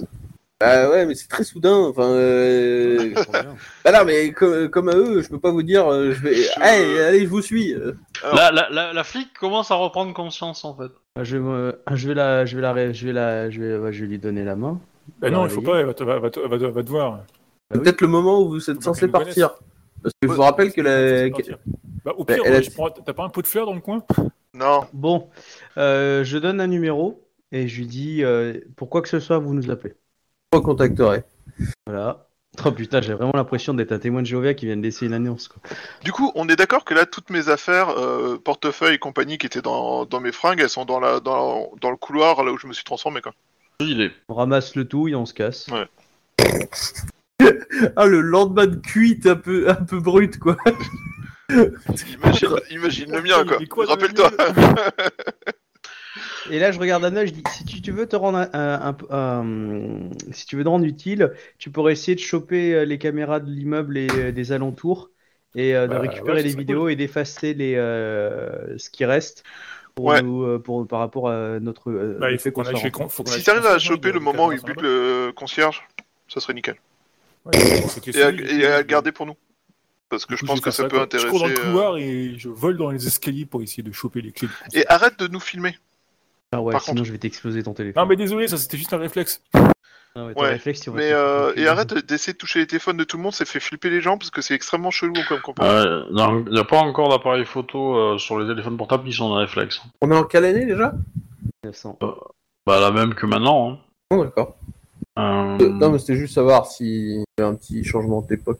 Bah 0.65 0.89
ouais, 0.89 1.05
mais 1.05 1.15
c'est 1.15 1.27
très 1.27 1.43
soudain. 1.43 1.75
Enfin, 1.75 2.09
euh... 2.09 3.13
bah 3.85 3.91
non, 3.91 4.05
mais 4.05 4.31
comme, 4.31 4.69
comme 4.69 4.89
à 4.89 4.95
eux, 4.95 5.21
je 5.21 5.29
peux 5.29 5.39
pas 5.39 5.51
vous 5.51 5.63
dire. 5.63 5.87
euh, 5.91 6.13
je 6.13 6.21
vais. 6.21 6.35
Je- 6.35 6.49
Allez, 6.61 6.99
allez, 7.01 7.19
je 7.21 7.27
vous 7.27 7.41
suis. 7.41 7.73
euh. 7.73 7.93
Alors- 8.23 8.35
La, 8.35 8.51
la, 8.51 8.69
la, 8.69 8.93
la 8.93 9.03
flic 9.03 9.33
commence 9.39 9.71
à 9.71 9.75
reprendre 9.75 10.13
conscience 10.13 10.63
en 10.65 10.75
fait. 10.75 10.91
Ah, 11.15 11.23
Je 11.23 11.37
vais, 11.37 11.43
me- 11.43 11.79
je 11.93 12.07
vais 12.07 12.13
la, 12.13 12.45
je 12.45 12.55
vais 12.55 12.61
la, 12.61 12.91
je 12.93 13.05
vais 13.07 13.13
la, 13.13 13.49
je 13.49 13.61
vais, 13.61 13.77
ouais, 13.77 13.93
je 13.93 14.01
vais 14.05 14.09
lui 14.11 14.19
donner 14.19 14.43
la 14.43 14.55
main. 14.55 14.79
Bah 15.19 15.29
non, 15.29 15.45
il 15.45 15.49
faut 15.51 15.61
pas, 15.61 15.79
elle 15.79 15.85
va 15.85 15.93
te, 15.93 16.03
va, 16.03 16.17
va 16.19 16.29
te- 16.29 16.39
va 16.39 16.57
te- 16.57 16.63
va 16.63 16.83
te 16.83 16.89
voir. 16.89 17.19
Ah 17.19 17.25
oui. 17.75 17.79
Peut-être 17.81 18.01
le 18.01 18.07
moment 18.07 18.41
où 18.41 18.49
vous 18.49 18.69
êtes 18.69 18.81
censé 18.81 19.07
partir. 19.07 19.49
Parce 20.01 20.13
que 20.21 20.27
je 20.27 20.33
vous 20.33 20.41
rappelle 20.41 20.71
que 20.73 20.81
la. 20.81 21.29
Bah, 22.05 22.13
au 22.17 22.25
pire, 22.25 22.43
a- 22.45 22.89
t'as 23.05 23.13
pas 23.13 23.23
un 23.23 23.29
pot 23.29 23.41
de 23.41 23.47
fleurs 23.47 23.65
dans 23.65 23.73
le 23.75 23.79
coin? 23.81 24.03
Non, 24.53 24.81
Bon, 24.93 25.29
euh, 25.77 26.23
je 26.23 26.37
donne 26.37 26.61
un 26.61 26.67
numéro 26.67 27.25
et 27.51 27.67
je 27.67 27.77
lui 27.79 27.87
dis, 27.87 28.23
euh, 28.23 28.59
pour 28.75 28.89
quoi 28.89 29.01
que 29.01 29.07
ce 29.09 29.19
soit, 29.19 29.39
vous 29.39 29.53
nous 29.53 29.71
appelez. 29.71 29.93
Je 30.53 30.57
recontacterai. 30.57 31.23
Voilà. 31.87 32.27
Oh 32.63 32.71
putain, 32.71 33.01
j'ai 33.01 33.15
vraiment 33.15 33.31
l'impression 33.33 33.73
d'être 33.73 33.91
un 33.91 33.97
témoin 33.97 34.21
de 34.21 34.27
Jéhovah 34.27 34.53
qui 34.53 34.67
vient 34.67 34.77
de 34.77 34.83
laisser 34.83 35.07
une 35.07 35.13
annonce. 35.13 35.47
Quoi. 35.47 35.59
Du 36.03 36.11
coup, 36.11 36.31
on 36.35 36.47
est 36.47 36.55
d'accord 36.55 36.85
que 36.85 36.93
là, 36.93 37.07
toutes 37.07 37.31
mes 37.31 37.49
affaires, 37.49 37.89
euh, 37.89 38.37
portefeuille 38.37 38.93
et 38.93 38.99
compagnie 38.99 39.39
qui 39.39 39.47
étaient 39.47 39.63
dans, 39.63 40.05
dans 40.05 40.19
mes 40.19 40.31
fringues, 40.31 40.59
elles 40.61 40.69
sont 40.69 40.85
dans, 40.85 40.99
la, 40.99 41.19
dans, 41.19 41.71
dans 41.81 41.89
le 41.89 41.97
couloir 41.97 42.43
là 42.43 42.51
où 42.51 42.59
je 42.59 42.67
me 42.67 42.73
suis 42.73 42.83
transformé. 42.83 43.21
Quoi. 43.21 43.33
Il 43.79 44.01
est. 44.01 44.11
On 44.29 44.35
ramasse 44.35 44.75
le 44.75 44.87
tout 44.87 45.07
et 45.07 45.15
on 45.15 45.25
se 45.25 45.33
casse. 45.33 45.67
Ah, 47.97 48.05
le 48.05 48.21
lendemain 48.21 48.67
de 48.67 48.75
cuite 48.75 49.25
un 49.25 49.35
peu, 49.35 49.67
un 49.67 49.73
peu 49.73 49.99
brut, 49.99 50.39
quoi. 50.39 50.55
Imagine, 51.49 52.49
imagine 52.69 53.11
le 53.11 53.21
mien, 53.21 53.43
quoi. 53.45 53.57
Quoi 53.69 53.85
Rappelle-toi. 53.85 54.31
Et 56.53 56.59
là, 56.59 56.71
je 56.71 56.79
regarde 56.79 57.03
Anna, 57.03 57.25
je 57.25 57.31
dis, 57.31 57.41
si 57.47 57.65
tu, 57.65 57.81
tu 57.81 57.91
veux 57.91 58.05
te 58.07 58.15
rendre 58.15 58.37
un, 58.37 58.49
un- 58.53 58.95
un- 59.09 59.41
un- 59.41 60.09
si 60.31 60.45
tu 60.45 60.55
veux 60.55 60.63
te 60.63 60.69
rendre 60.69 60.85
utile, 60.85 61.31
tu 61.57 61.71
pourrais 61.71 61.93
essayer 61.93 62.13
de 62.13 62.19
choper 62.19 62.75
euh, 62.75 62.85
les 62.85 62.99
caméras 62.99 63.39
de 63.39 63.49
l'immeuble 63.49 63.97
et 63.97 64.07
euh, 64.11 64.31
des 64.31 64.51
alentours 64.51 65.09
et 65.55 65.75
euh, 65.75 65.87
de 65.87 65.95
Bah, 65.95 66.01
récupérer 66.01 66.35
ouais, 66.37 66.43
les 66.43 66.53
vidéos 66.53 66.89
et 66.89 66.95
d'effacer 66.95 67.55
les 67.55 67.73
euh, 67.75 68.77
ce 68.77 68.91
qui 68.91 69.03
reste 69.03 69.43
pour 69.95 70.11
Ouais. 70.11 70.21
nous, 70.21 70.59
pour 70.59 70.87
par 70.87 70.99
rapport 70.99 71.29
à 71.29 71.59
notre. 71.59 71.89
euh, 71.89 72.17
Bah, 72.19 72.31
il 72.31 72.37
faut 72.37 72.51
qu'on 72.51 72.65
aille 72.65 72.91
Si 73.27 73.43
t'arrives 73.43 73.65
à 73.65 73.79
choper 73.79 74.11
le 74.11 74.19
moment 74.19 74.47
où 74.47 74.51
il 74.51 74.61
bute 74.61 74.81
le 74.81 75.31
concierge, 75.35 75.83
ça 76.27 76.39
serait 76.39 76.53
nickel. 76.53 76.75
Ouais, 77.45 77.53
Et 78.13 78.21
à, 78.21 78.29
et 78.29 78.65
à 78.67 78.83
garder 78.83 79.11
pour 79.11 79.25
nous. 79.25 79.35
Parce 80.09 80.25
que 80.27 80.35
je 80.35 80.45
pense 80.45 80.61
que 80.61 80.69
faire 80.69 80.73
ça 80.73 80.89
peut 80.89 80.97
quoi. 80.97 81.03
intéresser. 81.03 81.27
Je 81.27 81.31
cours 81.31 81.39
dans 81.39 81.47
le 81.47 81.53
couloir 81.53 81.97
et 81.97 82.35
je 82.37 82.49
vole 82.49 82.77
dans 82.77 82.91
les 82.91 83.07
escaliers 83.07 83.45
pour 83.47 83.63
essayer 83.63 83.81
de 83.83 83.91
choper 83.91 84.21
les 84.21 84.31
clés. 84.31 84.47
Et 84.73 84.85
arrête 84.87 85.17
de 85.17 85.27
nous 85.27 85.39
filmer. 85.39 85.75
Ah 86.53 86.61
ouais, 86.61 86.71
Par 86.73 86.81
sinon 86.81 86.95
contre- 86.95 87.07
je 87.07 87.11
vais 87.11 87.17
t'exploser 87.17 87.63
ton 87.63 87.73
téléphone. 87.73 88.01
Non, 88.03 88.07
mais 88.07 88.15
désolé, 88.15 88.47
ça 88.47 88.57
c'était 88.57 88.77
juste 88.77 88.93
un 88.93 88.97
réflexe. 88.97 89.41
Ah 90.15 90.25
ouais, 90.25 90.33
réflexe, 90.37 90.81
tu 90.81 90.91
Mais 90.91 91.11
euh, 91.11 91.53
et 91.55 91.65
arrête 91.67 91.93
d'essayer 92.05 92.33
de 92.33 92.37
toucher 92.37 92.59
les 92.59 92.67
téléphones 92.67 92.97
de 92.97 93.03
tout 93.03 93.17
le 93.17 93.23
monde, 93.23 93.33
ça 93.33 93.45
fait 93.45 93.59
flipper 93.59 93.89
les 93.89 93.99
gens 93.99 94.17
parce 94.19 94.29
que 94.29 94.41
c'est 94.41 94.53
extrêmement 94.53 94.91
chelou 94.91 95.13
comme 95.27 95.39
comportement. 95.41 95.67
Euh, 95.67 96.03
non, 96.11 96.43
il 96.45 96.53
n'y 96.53 96.59
a 96.59 96.63
pas 96.63 96.77
encore 96.77 97.09
d'appareil 97.09 97.45
photo 97.45 97.97
euh, 97.97 98.17
sur 98.19 98.37
les 98.39 98.47
téléphones 98.47 98.77
portables 98.77 99.05
qui 99.05 99.11
sont 99.13 99.25
en 99.25 99.33
réflexe. 99.35 99.81
On 100.01 100.11
est 100.11 100.15
en 100.15 100.23
quelle 100.23 100.45
année 100.45 100.65
déjà? 100.67 100.93
900. 101.63 101.97
Bah 102.67 102.79
la 102.79 102.91
même 102.91 103.15
que 103.15 103.25
maintenant. 103.25 103.71
Hein. 103.71 103.77
Oh, 104.11 104.23
d'accord. 104.23 104.55
Euh, 105.17 105.57
Euh, 105.59 105.69
Non, 105.69 105.89
mais 105.91 105.97
c'était 105.97 106.15
juste 106.15 106.35
savoir 106.35 106.67
s'il 106.67 107.21
y 107.21 107.23
avait 107.39 107.49
un 107.49 107.55
petit 107.55 107.83
changement 107.83 108.21
d'époque. 108.21 108.59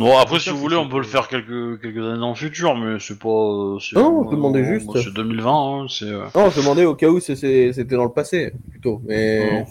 Bon 0.00 0.18
après 0.18 0.40
si 0.40 0.50
vous 0.50 0.56
voulez 0.56 0.76
on 0.76 0.88
peut 0.88 0.96
le 0.98 1.02
faire 1.04 1.28
quelques 1.28 1.80
quelques 1.80 1.98
années 1.98 2.18
dans 2.18 2.30
le 2.30 2.34
futur 2.34 2.74
mais 2.74 2.98
c'est 2.98 3.18
pas. 3.18 3.28
euh, 3.28 3.78
c'est- 3.78 3.96
Non, 3.96 4.24
je 4.24 4.34
demandais 4.34 4.60
euh, 4.60 4.74
juste. 4.78 4.90
C'est 4.98 5.12
2020 5.12 5.52
hein, 5.52 5.86
c'est. 5.88 6.06
euh, 6.06 6.24
Non, 6.34 6.50
je 6.50 6.60
demandais 6.60 6.84
au 6.86 6.94
cas 6.94 7.08
où 7.08 7.20
c'est- 7.20 7.36
c'est- 7.36 7.72
c'était 7.74 7.96
dans 7.96 8.04
le 8.04 8.12
passé, 8.12 8.52
plutôt. 8.70 9.00
Mais. 9.04 9.66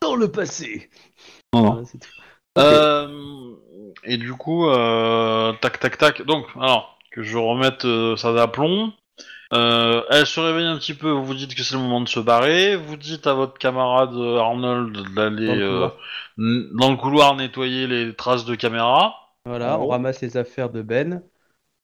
Dans 0.00 0.14
le 0.14 0.28
passé. 0.28 0.88
Non, 1.52 1.62
non. 1.62 1.70
Voilà, 1.72 1.86
c'est 1.86 1.98
tout. 1.98 2.08
Euh, 2.58 3.08
et 4.04 4.16
du 4.16 4.32
coup, 4.34 4.68
euh, 4.68 5.52
tac, 5.60 5.78
tac, 5.80 5.98
tac. 5.98 6.22
Donc, 6.26 6.46
alors, 6.60 6.98
que 7.10 7.22
je 7.22 7.36
remette 7.36 7.84
euh, 7.84 8.16
ça 8.16 8.32
d'aplomb. 8.32 8.92
Euh, 9.54 10.02
elle 10.10 10.26
se 10.26 10.40
réveille 10.40 10.66
un 10.66 10.78
petit 10.78 10.94
peu, 10.94 11.10
vous 11.10 11.24
vous 11.24 11.34
dites 11.34 11.54
que 11.54 11.62
c'est 11.62 11.74
le 11.74 11.80
moment 11.82 12.00
de 12.00 12.08
se 12.08 12.20
barrer. 12.20 12.74
Vous 12.76 12.96
dites 12.96 13.26
à 13.26 13.34
votre 13.34 13.58
camarade 13.58 14.14
euh, 14.14 14.38
Arnold 14.38 14.96
d'aller 15.14 15.46
Dans 15.46 15.54
le 15.54 15.62
euh, 15.64 15.70
couloir. 15.72 15.92
n- 16.38 16.68
dans 16.78 16.90
le 16.90 16.96
couloir 16.96 17.36
nettoyer 17.36 17.86
les 17.86 18.14
traces 18.14 18.44
de 18.44 18.54
caméra. 18.54 19.14
Voilà, 19.44 19.78
on 19.78 19.88
ramasse 19.88 20.20
les 20.20 20.36
affaires 20.36 20.70
de 20.70 20.82
Ben. 20.82 21.22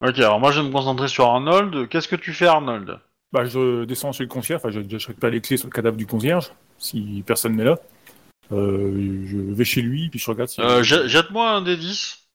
Ok, 0.01 0.17
alors 0.19 0.39
moi 0.39 0.51
je 0.51 0.61
vais 0.61 0.67
me 0.67 0.71
concentrer 0.71 1.07
sur 1.09 1.25
Arnold. 1.25 1.89
Qu'est-ce 1.89 2.07
que 2.07 2.15
tu 2.15 2.33
fais, 2.33 2.47
Arnold? 2.47 2.99
Bah, 3.31 3.45
je 3.45 3.83
descends 3.83 4.11
chez 4.11 4.23
le 4.23 4.29
concierge, 4.29 4.61
enfin, 4.63 4.71
je, 4.71 4.81
je 4.97 5.07
récupère 5.07 5.29
les 5.29 5.41
clés 5.41 5.57
sur 5.57 5.67
le 5.67 5.73
cadavre 5.73 5.97
du 5.97 6.07
concierge, 6.07 6.51
si 6.79 7.23
personne 7.27 7.55
n'est 7.55 7.65
là. 7.65 7.77
Euh, 8.51 9.23
je 9.27 9.37
vais 9.37 9.65
chez 9.65 9.81
lui, 9.81 10.09
puis 10.09 10.19
je 10.19 10.31
regarde 10.31 10.49
si. 10.49 10.61
euh, 10.61 10.81
jet- 10.81 11.07
Jette-moi 11.07 11.49
un 11.49 11.61
des 11.61 11.77
10. 11.77 12.27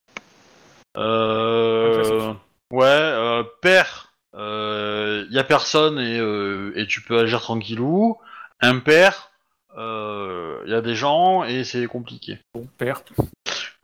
Un 0.94 1.00
Euh... 1.00 2.32
Ouais, 2.70 2.84
euh, 2.86 3.42
père, 3.62 4.12
il 4.34 5.28
y 5.30 5.38
a 5.38 5.44
personne 5.44 5.98
et, 5.98 6.18
euh, 6.18 6.72
et 6.76 6.86
tu 6.86 7.00
peux 7.02 7.18
agir 7.18 7.40
tranquillou. 7.40 8.18
Impair, 8.60 9.30
il 9.76 10.70
y 10.70 10.74
a 10.74 10.80
des 10.80 10.94
gens 10.94 11.44
et 11.44 11.64
c'est 11.64 11.86
compliqué. 11.86 12.38
Bon, 12.54 12.68
père. 12.78 13.02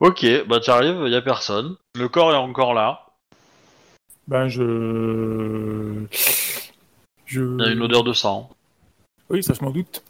Ok, 0.01 0.25
bah 0.47 0.59
tu 0.59 0.69
arrives, 0.71 1.03
il 1.05 1.11
y 1.11 1.15
a 1.15 1.21
personne. 1.21 1.75
Le 1.95 2.09
corps 2.09 2.33
est 2.33 2.37
encore 2.37 2.73
là. 2.73 3.05
Ben, 4.27 4.47
je. 4.47 6.05
Je. 7.25 7.41
Il 7.41 7.63
y 7.63 7.69
a 7.69 7.71
une 7.71 7.81
odeur 7.83 8.03
de 8.03 8.11
sang. 8.11 8.49
Oui, 9.29 9.43
ça, 9.43 9.53
je 9.53 9.63
m'en 9.63 9.69
doute. 9.71 10.03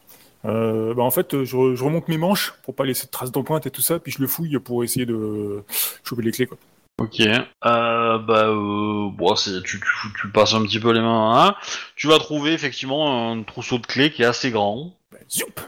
Euh, 0.46 0.94
bah, 0.94 1.04
en 1.04 1.12
fait, 1.12 1.44
je, 1.44 1.56
re- 1.56 1.76
je 1.76 1.84
remonte 1.84 2.08
mes 2.08 2.18
manches 2.18 2.54
pour 2.64 2.74
pas 2.74 2.86
laisser 2.86 3.06
de 3.06 3.12
traces 3.12 3.32
d'empreinte 3.32 3.68
et 3.68 3.72
tout 3.72 3.82
ça, 3.82 4.00
puis 4.00 4.12
je 4.12 4.20
le 4.22 4.28
fouille 4.28 4.58
pour 4.60 4.84
essayer 4.84 5.06
de 5.06 5.64
choper 6.04 6.24
les 6.24 6.32
clés, 6.32 6.48
quoi. 6.48 6.58
Ok, 7.00 7.20
euh, 7.20 7.38
bah 7.62 8.46
euh, 8.46 9.10
bon, 9.12 9.36
c'est, 9.36 9.62
tu, 9.64 9.80
tu, 9.80 10.08
tu 10.22 10.28
passes 10.30 10.54
un 10.54 10.62
petit 10.64 10.80
peu 10.80 10.92
les 10.92 11.02
mains 11.02 11.48
un. 11.48 11.56
Tu 11.96 12.08
vas 12.08 12.18
trouver 12.20 12.54
effectivement 12.54 13.32
un 13.32 13.44
trousseau 13.44 13.78
de 13.78 13.86
clés 13.88 14.12
qui 14.12 14.22
est 14.22 14.26
assez 14.26 14.52
grand. 14.52 14.94
Ben, 15.12 15.20
zoup 15.30 15.60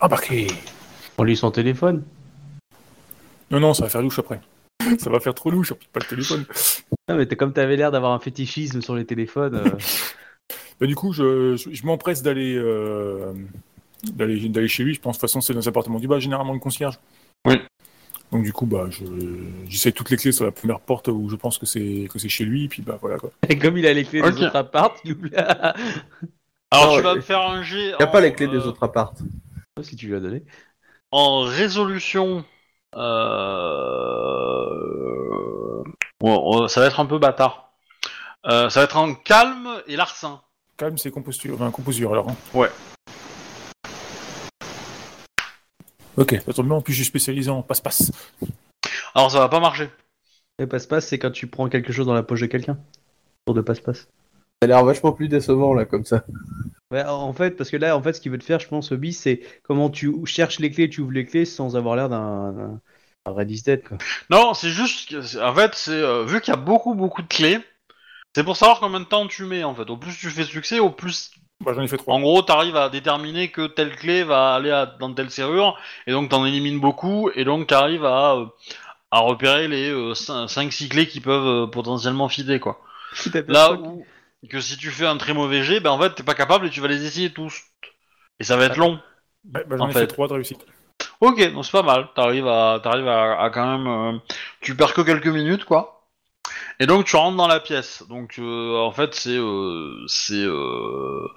Embarqué 0.00 0.46
On 1.18 1.24
lui 1.24 1.36
son 1.36 1.50
téléphone. 1.50 2.02
Non, 3.52 3.60
non, 3.60 3.74
ça 3.74 3.84
va 3.84 3.88
faire 3.90 4.02
louche 4.02 4.18
après. 4.18 4.40
ça 4.98 5.10
va 5.10 5.20
faire 5.20 5.34
trop 5.34 5.50
louche, 5.50 5.72
on 5.72 5.74
pique 5.76 5.92
pas 5.92 6.00
le 6.00 6.06
téléphone. 6.06 6.44
Ah, 7.08 7.14
mais 7.14 7.26
t'es- 7.26 7.36
comme 7.36 7.52
t'avais 7.52 7.76
l'air 7.76 7.90
d'avoir 7.90 8.12
un 8.12 8.18
fétichisme 8.18 8.80
sur 8.80 8.94
les 8.96 9.04
téléphones. 9.04 9.54
euh, 9.54 9.70
Bah, 10.80 10.86
du 10.86 10.96
coup, 10.96 11.12
je, 11.12 11.54
je, 11.56 11.70
je 11.72 11.86
m'empresse 11.86 12.22
d'aller 12.22 12.56
euh, 12.56 13.32
d'aller 14.02 14.48
d'aller 14.48 14.66
chez 14.68 14.82
lui. 14.82 14.94
Je 14.94 15.00
pense 15.00 15.16
de 15.16 15.20
toute 15.20 15.28
façon, 15.28 15.40
c'est 15.40 15.52
dans 15.52 15.60
les 15.60 15.68
appartements 15.68 16.00
du 16.00 16.08
bas, 16.08 16.18
généralement 16.18 16.52
le 16.54 16.58
concierge. 16.58 16.98
Oui. 17.46 17.60
Donc 18.32 18.42
du 18.42 18.52
coup, 18.52 18.66
bah, 18.66 18.86
je, 18.90 19.04
j'essaye 19.68 19.92
toutes 19.92 20.10
les 20.10 20.16
clés 20.16 20.32
sur 20.32 20.44
la 20.44 20.50
première 20.50 20.80
porte 20.80 21.08
où 21.08 21.28
je 21.28 21.36
pense 21.36 21.58
que 21.58 21.66
c'est 21.66 22.08
que 22.10 22.18
c'est 22.18 22.30
chez 22.30 22.44
lui, 22.44 22.66
puis 22.66 22.82
bah 22.82 22.98
voilà 23.00 23.18
quoi. 23.18 23.30
Et 23.48 23.58
comme 23.58 23.76
il 23.76 23.86
a 23.86 23.92
les 23.92 24.04
clés 24.04 24.22
des 24.22 24.28
autres 24.42 24.96
il 25.04 25.12
oublie. 25.12 25.30
Alors 25.36 26.86
Non, 26.92 26.96
tu 26.96 27.02
vas 27.02 27.14
me 27.14 27.20
faire 27.20 27.42
un 27.42 27.62
jet. 27.62 27.82
Il 27.82 27.86
n'y 27.88 27.92
a 28.02 28.08
en, 28.08 28.10
pas 28.10 28.20
les 28.22 28.32
clés 28.32 28.48
des 28.48 28.56
euh, 28.56 28.68
autres 28.68 28.82
appartes. 28.82 29.18
si 29.82 29.94
tu 29.94 30.06
lui 30.06 30.14
as 30.16 30.20
donné. 30.20 30.42
En 31.10 31.42
résolution. 31.42 32.44
Euh... 32.94 34.72
bon, 36.20 36.68
ça 36.68 36.80
va 36.80 36.86
être 36.86 37.00
un 37.00 37.06
peu 37.06 37.18
bâtard. 37.18 37.72
Euh, 38.46 38.68
ça 38.70 38.80
va 38.80 38.84
être 38.84 38.96
en 38.96 39.14
calme 39.14 39.68
et 39.86 39.96
larcin. 39.96 40.40
Calme, 40.76 40.98
c'est 40.98 41.10
composture, 41.10 41.54
enfin 41.54 41.70
composure 41.70 42.12
alors. 42.12 42.28
hein. 42.28 42.36
Ouais. 42.54 42.70
Ok, 46.16 46.36
ça 46.44 46.52
tombe 46.52 46.66
bien, 46.66 46.76
en 46.76 46.80
plus 46.82 46.92
je 46.92 46.98
suis 46.98 47.06
spécialisé 47.06 47.50
en 47.50 47.62
passe-passe. 47.62 48.12
Alors 49.14 49.30
ça 49.30 49.38
va 49.38 49.48
pas 49.48 49.60
marcher. 49.60 49.88
Et 50.58 50.66
passe-passe, 50.66 51.08
c'est 51.08 51.18
quand 51.18 51.30
tu 51.30 51.46
prends 51.46 51.68
quelque 51.68 51.92
chose 51.92 52.06
dans 52.06 52.14
la 52.14 52.22
poche 52.22 52.40
de 52.40 52.46
quelqu'un. 52.46 52.76
Pour 53.44 53.54
de 53.54 53.60
passe-passe. 53.60 54.08
Ça 54.62 54.66
a 54.66 54.68
l'air 54.68 54.84
vachement 54.84 55.10
plus 55.10 55.26
décevant 55.26 55.74
là 55.74 55.84
comme 55.84 56.04
ça. 56.04 56.24
Ouais, 56.92 57.02
en 57.02 57.32
fait, 57.32 57.56
parce 57.56 57.68
que 57.68 57.76
là, 57.76 57.96
en 57.96 58.00
fait, 58.00 58.12
ce 58.12 58.20
qu'il 58.20 58.30
veut 58.30 58.38
te 58.38 58.44
faire, 58.44 58.60
je 58.60 58.68
pense, 58.68 58.92
Obi, 58.92 59.12
c'est 59.12 59.40
comment 59.64 59.90
tu 59.90 60.14
cherches 60.24 60.60
les 60.60 60.70
clés, 60.70 60.88
tu 60.88 61.00
ouvres 61.00 61.10
les 61.10 61.24
clés 61.24 61.44
sans 61.46 61.74
avoir 61.74 61.96
l'air 61.96 62.08
d'un 62.08 62.80
Dead, 63.26 63.82
quoi. 63.82 63.98
Non, 64.30 64.54
c'est 64.54 64.70
juste, 64.70 65.08
que 65.08 65.42
en 65.44 65.52
fait, 65.52 65.74
c'est 65.74 65.90
euh, 65.90 66.22
vu 66.24 66.40
qu'il 66.40 66.54
y 66.54 66.56
a 66.56 66.60
beaucoup 66.60 66.94
beaucoup 66.94 67.22
de 67.22 67.26
clés, 67.26 67.58
c'est 68.36 68.44
pour 68.44 68.56
savoir 68.56 68.78
combien 68.78 69.00
de 69.00 69.04
temps 69.04 69.26
tu 69.26 69.44
mets 69.46 69.64
en 69.64 69.74
fait. 69.74 69.90
Au 69.90 69.96
plus 69.96 70.16
tu 70.16 70.30
fais 70.30 70.44
succès, 70.44 70.78
au 70.78 70.90
plus, 70.90 71.32
Bah, 71.64 71.72
j'en 71.74 71.82
ai 71.82 71.88
fait 71.88 71.96
trois. 71.96 72.14
en 72.14 72.20
gros, 72.20 72.42
t'arrives 72.42 72.76
à 72.76 72.88
déterminer 72.88 73.50
que 73.50 73.66
telle 73.66 73.96
clé 73.96 74.22
va 74.22 74.54
aller 74.54 74.70
à- 74.70 74.86
dans 74.86 75.12
telle 75.12 75.30
serrure, 75.30 75.76
et 76.06 76.12
donc 76.12 76.30
t'en 76.30 76.46
élimines 76.46 76.78
beaucoup, 76.78 77.30
et 77.34 77.44
donc 77.44 77.66
t'arrives 77.66 78.04
à 78.04 78.36
euh, 78.36 78.46
à 79.10 79.18
repérer 79.20 79.66
les 79.66 79.92
5-6 80.14 80.88
clés 80.88 81.08
qui 81.08 81.20
peuvent 81.20 81.64
euh, 81.64 81.66
potentiellement 81.66 82.28
fider 82.28 82.60
quoi. 82.60 82.80
Là 83.48 83.72
où 83.72 84.04
que 84.48 84.60
si 84.60 84.76
tu 84.76 84.90
fais 84.90 85.06
un 85.06 85.16
très 85.16 85.34
mauvais 85.34 85.62
jet, 85.62 85.80
ben 85.80 85.90
en 85.90 85.98
fait 86.00 86.14
t'es 86.14 86.22
pas 86.22 86.34
capable 86.34 86.66
et 86.66 86.70
tu 86.70 86.80
vas 86.80 86.88
les 86.88 87.04
essayer 87.04 87.32
tous, 87.32 87.62
et 88.40 88.44
ça 88.44 88.56
va 88.56 88.66
être 88.66 88.76
long. 88.76 89.00
Ouais, 89.54 89.64
bah, 89.66 89.76
j'en 89.76 89.84
en 89.84 89.88
ai 89.88 89.92
fait. 89.92 90.00
fait 90.00 90.06
trois 90.08 90.28
de 90.28 90.34
réussite. 90.34 90.64
Ok, 91.20 91.52
donc 91.52 91.64
c'est 91.64 91.72
pas 91.72 91.82
mal. 91.82 92.08
T'arrives 92.14 92.48
à, 92.48 92.80
t'arrives 92.82 93.08
à, 93.08 93.40
à 93.40 93.50
quand 93.50 93.78
même, 93.78 93.86
euh, 93.86 94.18
tu 94.60 94.76
perds 94.76 94.94
que 94.94 95.02
quelques 95.02 95.28
minutes, 95.28 95.64
quoi. 95.64 96.01
Et 96.82 96.86
donc 96.86 97.04
tu 97.04 97.14
rentres 97.14 97.36
dans 97.36 97.46
la 97.46 97.60
pièce. 97.60 98.02
Donc 98.08 98.40
euh, 98.40 98.76
en 98.76 98.90
fait 98.90 99.14
c'est, 99.14 99.38
euh, 99.38 100.02
c'est, 100.08 100.34
euh, 100.34 101.28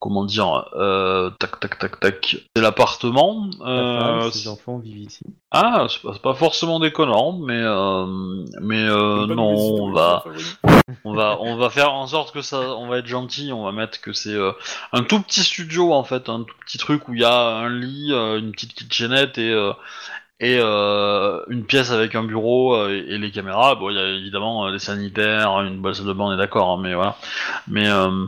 comment 0.00 0.24
dire, 0.24 0.68
euh, 0.74 1.30
tac 1.38 1.60
tac 1.60 1.78
tac 1.78 2.00
tac. 2.00 2.36
C'est 2.56 2.60
l'appartement. 2.60 3.48
Euh, 3.60 4.28
ses 4.32 4.48
enfants 4.48 4.78
vivent 4.78 4.98
ici. 4.98 5.24
ah, 5.52 5.86
c'est 5.88 6.02
pas, 6.02 6.18
pas 6.18 6.34
forcément 6.34 6.80
déconnant, 6.80 7.34
mais 7.34 7.60
euh, 7.60 8.04
mais 8.62 8.82
euh, 8.82 9.26
non, 9.26 9.54
on 9.54 9.92
va, 9.92 10.24
on 11.04 11.14
va, 11.14 11.38
on 11.40 11.56
va 11.56 11.70
faire 11.70 11.92
en 11.92 12.08
sorte 12.08 12.34
que 12.34 12.42
ça, 12.42 12.58
on 12.58 12.88
va 12.88 12.98
être 12.98 13.06
gentil, 13.06 13.52
on 13.52 13.62
va 13.62 13.70
mettre 13.70 14.00
que 14.00 14.12
c'est 14.12 14.34
euh, 14.34 14.50
un 14.92 15.04
tout 15.04 15.20
petit 15.22 15.44
studio 15.44 15.92
en 15.92 16.02
fait, 16.02 16.28
un 16.28 16.42
tout 16.42 16.54
petit 16.66 16.78
truc 16.78 17.06
où 17.06 17.14
il 17.14 17.20
y 17.20 17.24
a 17.24 17.32
un 17.32 17.68
lit, 17.68 18.10
une 18.10 18.50
petite 18.50 18.74
kitchenette 18.74 19.38
et 19.38 19.52
euh, 19.52 19.72
et 20.40 20.58
euh, 20.60 21.42
une 21.48 21.64
pièce 21.66 21.90
avec 21.90 22.14
un 22.14 22.24
bureau 22.24 22.74
euh, 22.74 22.90
et, 22.90 23.14
et 23.14 23.18
les 23.18 23.30
caméras. 23.30 23.74
Bon, 23.76 23.90
il 23.90 23.96
y 23.96 23.98
a 24.00 24.08
évidemment 24.08 24.66
euh, 24.66 24.72
les 24.72 24.78
sanitaires, 24.78 25.60
une 25.60 25.80
bonne 25.80 25.94
salle 25.94 26.06
de 26.06 26.12
bain, 26.14 26.24
on 26.26 26.32
est 26.34 26.36
d'accord, 26.38 26.70
hein, 26.70 26.80
mais 26.82 26.94
voilà. 26.94 27.16
Mais 27.68 27.88
euh, 27.88 28.26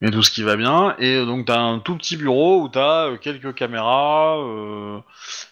mais 0.00 0.10
tout 0.10 0.22
ce 0.22 0.30
qui 0.30 0.42
va 0.42 0.56
bien. 0.56 0.96
Et 0.98 1.24
donc 1.24 1.46
t'as 1.46 1.58
un 1.60 1.78
tout 1.78 1.96
petit 1.96 2.16
bureau 2.16 2.62
où 2.62 2.68
t'as 2.68 3.08
euh, 3.10 3.16
quelques 3.18 3.54
caméras, 3.54 4.38
euh, 4.38 5.00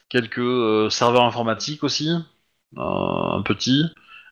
quelques 0.08 0.38
euh, 0.38 0.90
serveurs 0.90 1.24
informatiques 1.24 1.84
aussi, 1.84 2.10
euh, 2.10 2.80
un 2.80 3.42
petit. 3.42 3.84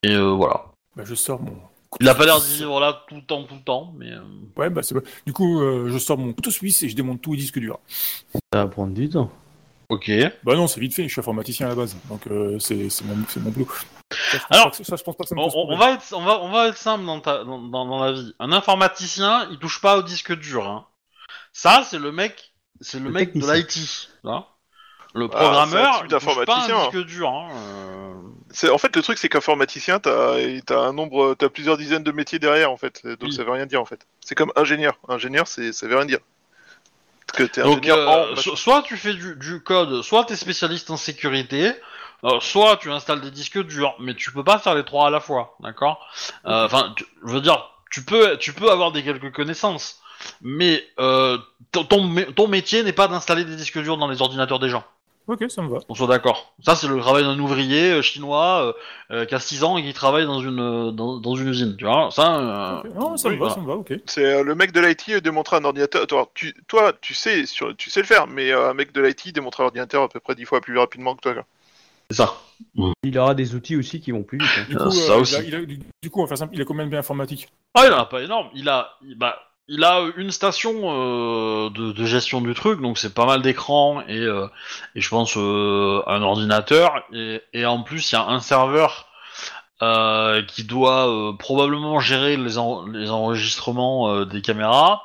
Et 0.03 0.13
euh, 0.15 0.31
voilà. 0.33 0.67
Bah, 0.97 1.05
je 1.05 1.15
sors 1.15 1.41
mon. 1.41 1.57
Il 2.01 2.09
a 2.09 2.15
pas 2.15 2.25
l'air 2.25 2.41
d'y 2.41 2.57
vivre 2.59 2.81
là 2.81 3.05
tout 3.09 3.15
le 3.17 3.23
temps, 3.23 3.45
tout 3.45 3.55
le 3.55 3.63
temps, 3.63 3.93
mais. 3.97 4.11
euh, 4.11 4.23
Ouais, 4.57 4.69
bah 4.69 4.83
c'est 4.83 4.95
Du 5.27 5.33
coup, 5.33 5.61
euh, 5.63 5.89
je 5.91 5.99
sors 5.99 6.19
mon 6.19 6.33
couteau 6.33 6.51
suisse 6.51 6.83
et 6.83 6.89
je 6.89 6.97
démonte 6.97 7.23
tout 7.23 7.33
les 7.33 7.39
disques 7.39 7.59
durs. 7.59 7.79
Ça 8.53 8.65
va 8.65 8.67
prendre 8.69 8.95
du 8.95 9.09
temps. 9.09 9.31
Ok. 9.93 10.11
Bah 10.43 10.55
non, 10.55 10.67
c'est 10.69 10.81
vite 10.81 10.95
fait, 10.95 11.03
je 11.07 11.09
suis 11.13 11.21
informaticien 11.21 11.67
à 11.67 11.69
la 11.69 11.75
base, 11.75 11.97
donc 12.09 12.27
euh, 12.29 12.59
c'est 12.59 12.89
mon, 13.05 13.15
mon 13.41 13.51
boulot. 13.51 13.69
Ça, 14.11 14.39
Alors, 14.49 14.75
ça, 14.75 14.97
je 14.97 15.03
pense 15.03 15.17
pas 15.17 15.25
que 15.25 15.29
ça 15.29 15.35
me 15.35 15.41
On, 15.41 15.77
va 15.77 15.93
être, 15.93 16.05
on, 16.13 16.23
va, 16.23 16.41
on 16.41 16.51
va 16.51 16.69
être 16.69 16.79
simple 16.79 17.05
dans, 17.05 17.21
ta, 17.21 17.45
dans, 17.45 17.59
dans, 17.59 17.85
dans 17.87 18.03
la 18.03 18.13
vie. 18.13 18.35
Un 18.39 18.53
informaticien, 18.53 19.49
il 19.51 19.59
touche 19.59 19.81
pas 19.83 19.99
au 19.99 20.03
disque 20.03 20.33
dur. 20.35 20.67
Hein. 20.67 20.87
Ça, 21.53 21.83
c'est 21.89 21.99
le 21.99 22.11
mec, 22.11 22.55
c'est 22.81 22.99
le, 22.99 23.07
Le 23.07 23.11
mec 23.11 23.33
technicien. 23.35 23.53
de 23.55 23.59
l'IT. 23.59 24.09
là. 24.25 24.47
Le 25.15 25.27
Ah, 25.27 25.29
programmeur, 25.29 25.95
un 26.01 26.05
il 26.05 26.09
touche 26.09 26.45
pas 26.47 26.65
un 26.65 26.89
disque 26.91 27.07
dur. 27.07 27.29
Hein. 27.29 27.51
euh. 27.55 28.15
C'est 28.51 28.71
en 28.71 28.79
fait 28.79 28.95
le 28.97 29.03
truc, 29.03 29.19
c'est 29.19 29.29
qu'informaticien, 29.29 29.99
t'as 29.99 30.37
as 30.37 30.75
un 30.75 30.93
nombre, 30.95 31.35
t'as 31.35 31.51
plusieurs 31.51 31.77
dizaines 31.77 32.03
de 32.03 32.13
métiers 32.13 32.39
derrière 32.39 32.71
en 32.71 32.77
fait, 32.79 33.03
donc 33.07 33.19
Oui. 33.25 33.33
ça 33.33 33.45
veut 33.45 33.51
rien 33.53 33.67
dire 33.67 33.81
en 33.83 33.85
fait. 33.87 34.07
C'est 34.25 34.35
comme 34.35 34.53
ingénieur. 34.57 34.99
Ingénieur, 35.09 35.47
c'est 35.47 35.73
ça 35.75 35.87
veut 35.87 35.97
rien 35.97 36.07
dire. 36.07 36.19
Que 37.35 37.45
t'es 37.45 37.63
Donc, 37.63 37.79
ingénieur 37.87 37.99
euh, 38.11 38.33
en 38.33 38.37
so- 38.37 38.57
soit 38.57 38.83
tu 38.83 38.97
fais 38.97 39.15
du, 39.15 39.37
du 39.37 39.63
code, 39.63 40.03
soit 40.03 40.25
t'es 40.25 40.37
spécialiste 40.37 40.91
en 40.91 40.97
sécurité, 40.97 41.73
euh, 42.25 42.39
soit 42.41 42.77
tu 42.77 42.91
installes 42.93 43.21
des 43.21 43.31
disques 43.31 43.63
durs, 43.65 43.95
mais 43.99 44.15
tu 44.15 44.33
peux 44.33 44.45
pas 44.45 44.59
faire 44.59 44.75
les 44.75 44.85
trois 44.85 45.07
à 45.09 45.11
la 45.11 45.21
fois, 45.21 45.57
d'accord? 45.61 46.07
Euh, 46.47 46.67
Enfin, 46.67 46.93
tu- 46.97 47.07
je 47.27 47.33
veux 47.33 47.41
dire, 47.41 47.69
tu 47.91 48.05
peux, 48.05 48.37
tu 48.39 48.53
peux 48.53 48.71
avoir 48.71 48.93
des 48.93 49.03
quelques 49.03 49.33
connaissances, 49.33 50.01
mais 50.41 50.85
euh, 51.01 51.39
ton, 51.73 51.85
ton, 51.85 52.05
mé- 52.07 52.33
ton 52.35 52.49
métier 52.49 52.83
n'est 52.83 52.93
pas 52.93 53.09
d'installer 53.09 53.45
des 53.45 53.57
disques 53.57 53.79
durs 53.83 53.97
dans 53.97 54.09
les 54.09 54.23
ordinateurs 54.23 54.59
des 54.59 54.69
gens. 54.69 54.85
Ok, 55.29 55.45
ça 55.49 55.63
me 55.63 55.69
va. 55.69 55.79
On 55.89 55.95
soit 55.95 56.09
d'accord. 56.09 56.55
Ça, 56.65 56.75
c'est 56.75 56.89
le 56.89 56.99
travail 56.99 57.23
d'un 57.23 57.39
ouvrier 57.39 57.93
euh, 57.93 58.03
chinois 58.03 58.75
euh, 59.11 59.15
euh, 59.15 59.25
qui 59.25 59.35
a 59.35 59.39
6 59.39 59.63
ans 59.63 59.77
et 59.77 59.83
qui 59.85 59.93
travaille 59.93 60.25
dans 60.27 60.41
une, 60.41 60.59
euh, 60.61 60.91
dans, 60.91 61.19
dans 61.19 61.35
une 61.37 61.49
usine, 61.49 61.77
tu 61.77 61.85
vois 61.85 62.11
Ça, 62.11 62.39
euh. 62.39 62.83
Non, 62.95 63.17
ça 63.17 63.29
oui, 63.29 63.35
me 63.37 63.41
va, 63.41 63.47
voilà. 63.47 63.55
ça 63.55 63.61
me 63.61 63.67
va, 63.67 63.75
ok. 63.75 63.93
C'est 64.07 64.25
euh, 64.25 64.43
le 64.43 64.55
mec 64.55 64.73
de 64.73 64.81
l'IT 64.81 65.23
démontrer 65.23 65.57
un 65.57 65.65
ordinateur. 65.65 66.07
Toi, 66.09 66.29
tu, 66.35 66.55
toi, 66.67 66.93
tu 67.01 67.15
sais, 67.15 67.47
sur, 67.47 67.77
tu 67.77 67.89
sais 67.89 68.01
le 68.01 68.07
faire, 68.07 68.27
mais 68.27 68.51
euh, 68.51 68.71
un 68.71 68.75
mec 68.75 68.93
de 68.93 69.01
l'IT 69.01 69.33
démontrer 69.33 69.63
un 69.63 69.67
ordinateur 69.67 70.03
à 70.03 70.09
peu 70.09 70.19
près 70.19 70.35
dix 70.35 70.45
fois 70.45 70.61
plus 70.61 70.77
rapidement 70.77 71.15
que 71.15 71.21
toi. 71.21 71.35
quoi. 71.35 71.47
c'est 72.11 72.17
ça. 72.17 72.35
Il 73.05 73.17
aura 73.19 73.35
des 73.35 73.55
outils 73.55 73.77
aussi 73.77 74.01
qui 74.01 74.11
vont 74.13 74.23
plus 74.25 74.39
vite. 74.39 74.49
hein. 74.59 74.65
Du 74.69 74.77
Euh, 74.77 74.85
coup, 74.85 74.91
ça 74.91 75.17
aussi. 75.17 75.35
il 75.35 75.55
a- 75.55 75.59
il 75.61 75.63
a- 75.63 75.67
du, 75.67 75.79
du 76.03 76.11
coup, 76.11 76.21
on 76.21 76.25
va 76.25 76.29
faire 76.29 76.39
simple, 76.39 76.55
il 76.55 76.61
a 76.63 76.65
combien 76.65 76.85
de 76.85 76.91
biens 76.91 76.99
informatiques? 77.01 77.49
Ah, 77.75 77.85
il 77.87 77.93
en 77.93 77.99
a 77.99 78.07
pas 78.07 78.23
énorme. 78.23 78.49
Il 78.55 78.69
a, 78.69 78.91
il, 79.03 79.17
bah, 79.17 79.39
il 79.69 79.85
a 79.85 80.11
une 80.17 80.31
station 80.31 80.73
euh, 81.67 81.71
de, 81.71 82.05
gestion 82.05 82.41
du 82.41 82.55
truc, 82.55 82.81
donc 82.81 82.99
c'est 82.99 83.15
pas 83.15 83.27
mal 83.27 83.43
d'écrans 83.43 84.03
et, 84.03 84.19
euh, 84.19 84.47
et 84.95 85.01
je 85.01 85.09
pense 85.09 85.35
euh, 85.37 86.03
un 86.07 86.23
ordinateur 86.23 87.05
et, 87.13 87.41
et 87.53 87.65
en 87.67 87.83
plus 87.83 88.11
il 88.13 88.15
y 88.15 88.19
a 88.19 88.27
un 88.27 88.41
serveur 88.41 89.09
qui 90.47 90.63
doit 90.63 91.37
probablement 91.41 91.99
gérer 91.99 92.37
les, 92.37 92.57
en- 92.57 92.87
les 92.87 93.11
enregistrements 93.11 94.25
des 94.25 94.41
caméras, 94.41 95.03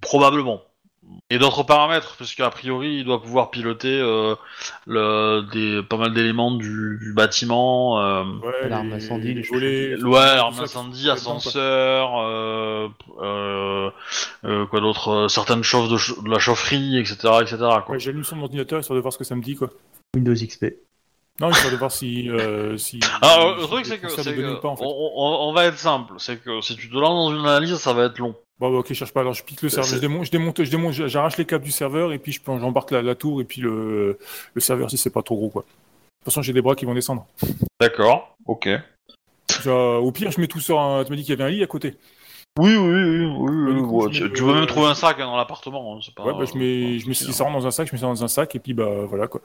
probablement. 0.00 0.62
Et 1.30 1.38
d'autres 1.38 1.62
paramètres, 1.62 2.16
puisqu'à 2.16 2.50
priori 2.50 2.96
il 2.98 3.04
doit 3.04 3.22
pouvoir 3.22 3.50
piloter 3.50 4.00
euh, 4.00 4.34
le, 4.86 5.42
des, 5.52 5.82
pas 5.82 5.96
mal 5.96 6.12
d'éléments 6.12 6.50
du, 6.52 6.98
du 7.00 7.12
bâtiment. 7.14 8.00
euh, 8.00 8.24
Ouais, 8.42 8.68
L'arme 8.68 8.92
incendie, 8.92 9.34
les 9.34 9.42
volets, 9.42 9.94
Ouais, 10.02 10.18
arme 10.18 10.58
incendie, 10.60 11.04
quoi. 11.04 11.12
ascenseur, 11.14 12.18
euh, 12.20 12.88
euh, 13.20 13.90
euh, 14.44 14.66
quoi 14.66 14.80
d'autre, 14.80 15.08
euh, 15.08 15.28
certaines 15.28 15.62
choses 15.62 15.90
de, 15.90 15.96
ch- 15.98 16.18
de 16.22 16.30
la 16.30 16.38
chaufferie, 16.38 16.98
etc., 16.98 17.16
etc. 17.42 17.56
Quoi. 17.58 17.84
Ouais, 17.90 17.98
j'allume 17.98 18.24
son 18.24 18.40
ordinateur 18.40 18.80
histoire 18.80 18.96
de 18.96 19.00
voir 19.02 19.12
ce 19.12 19.18
que 19.18 19.24
ça 19.24 19.34
me 19.36 19.42
dit, 19.42 19.56
quoi. 19.56 19.70
Windows 20.14 20.34
XP. 20.34 20.66
Non, 21.40 21.50
histoire 21.50 21.72
de 21.72 21.76
voir 21.78 21.90
si. 21.92 22.28
Euh, 22.28 22.76
si 22.76 23.00
Alors, 23.22 23.54
le 23.56 23.62
si 23.62 23.68
truc 23.68 23.86
c'est 23.86 23.98
que, 23.98 24.06
que 24.08 24.56
ou 24.56 24.60
pas, 24.60 24.68
en 24.68 24.76
fait. 24.76 24.84
on, 24.84 25.12
on- 25.16 25.48
on 25.48 25.52
va 25.52 25.64
être 25.66 25.78
simple, 25.78 26.14
c'est 26.18 26.42
que 26.42 26.60
si 26.60 26.76
tu 26.76 26.90
te 26.90 26.94
lances 26.96 27.32
dans 27.32 27.38
une 27.38 27.46
analyse, 27.46 27.76
ça 27.76 27.92
va 27.94 28.04
être 28.04 28.18
long. 28.18 28.34
Bon, 28.60 28.70
bah, 28.70 28.78
ok, 28.78 28.88
je 28.90 28.94
cherche 28.94 29.12
pas. 29.12 29.20
Alors, 29.20 29.32
je 29.32 29.42
pique 29.42 29.62
le 29.62 29.70
serveur, 29.70 29.90
je 29.90 29.98
démonte, 29.98 30.26
je 30.26 30.30
démonte, 30.30 30.62
je 30.62 30.70
démonte, 30.70 30.92
j'arrache 30.92 31.38
les 31.38 31.46
câbles 31.46 31.64
du 31.64 31.70
serveur 31.70 32.12
et 32.12 32.18
puis 32.18 32.38
j'embarque 32.46 32.90
la, 32.90 33.00
la 33.00 33.14
tour 33.14 33.40
et 33.40 33.44
puis 33.44 33.62
le, 33.62 34.18
le 34.54 34.60
serveur 34.60 34.90
si 34.90 34.98
c'est 34.98 35.10
pas 35.10 35.22
trop 35.22 35.36
gros, 35.36 35.48
quoi. 35.48 35.62
De 35.62 35.66
toute 35.66 36.24
façon, 36.26 36.42
j'ai 36.42 36.52
des 36.52 36.60
bras 36.60 36.74
qui 36.74 36.84
vont 36.84 36.94
descendre. 36.94 37.26
D'accord, 37.80 38.36
ok. 38.46 38.68
Genre, 39.62 40.04
au 40.04 40.12
pire, 40.12 40.30
je 40.30 40.40
mets 40.40 40.46
tout 40.46 40.60
sur 40.60 40.78
un. 40.78 41.02
Tu 41.04 41.10
m'as 41.10 41.16
dit 41.16 41.22
qu'il 41.22 41.30
y 41.30 41.40
avait 41.40 41.50
un 41.50 41.54
lit 41.54 41.62
à 41.62 41.66
côté. 41.66 41.96
Oui, 42.58 42.76
oui, 42.76 42.88
oui, 42.92 43.24
oui, 43.24 43.64
Bah, 43.64 43.72
du 43.72 43.80
oui, 43.80 43.88
coup, 43.88 44.04
ouais, 44.04 44.12
je 44.12 44.24
tu, 44.26 44.32
tu 44.32 44.42
peux 44.42 44.52
même 44.52 44.66
trouver 44.66 44.88
un 44.88 44.94
sac 44.94 45.18
hein, 45.20 45.24
dans 45.24 45.36
l'appartement, 45.36 45.96
hein, 45.96 46.00
c'est 46.04 46.14
pas... 46.14 46.24
Ouais, 46.24 46.32
bah, 46.32 46.44
je 46.44 46.58
mets, 46.58 46.98
je 46.98 47.08
mets 47.08 47.14
ça 47.14 47.44
rentre 47.44 47.58
dans 47.58 47.66
un 47.66 47.70
sac, 47.70 47.88
je 47.88 47.92
mets 47.94 48.00
ça 48.00 48.06
dans 48.06 48.24
un 48.24 48.28
sac 48.28 48.54
et 48.56 48.58
puis 48.58 48.74
bah 48.74 49.04
voilà 49.08 49.28
quoi. 49.28 49.40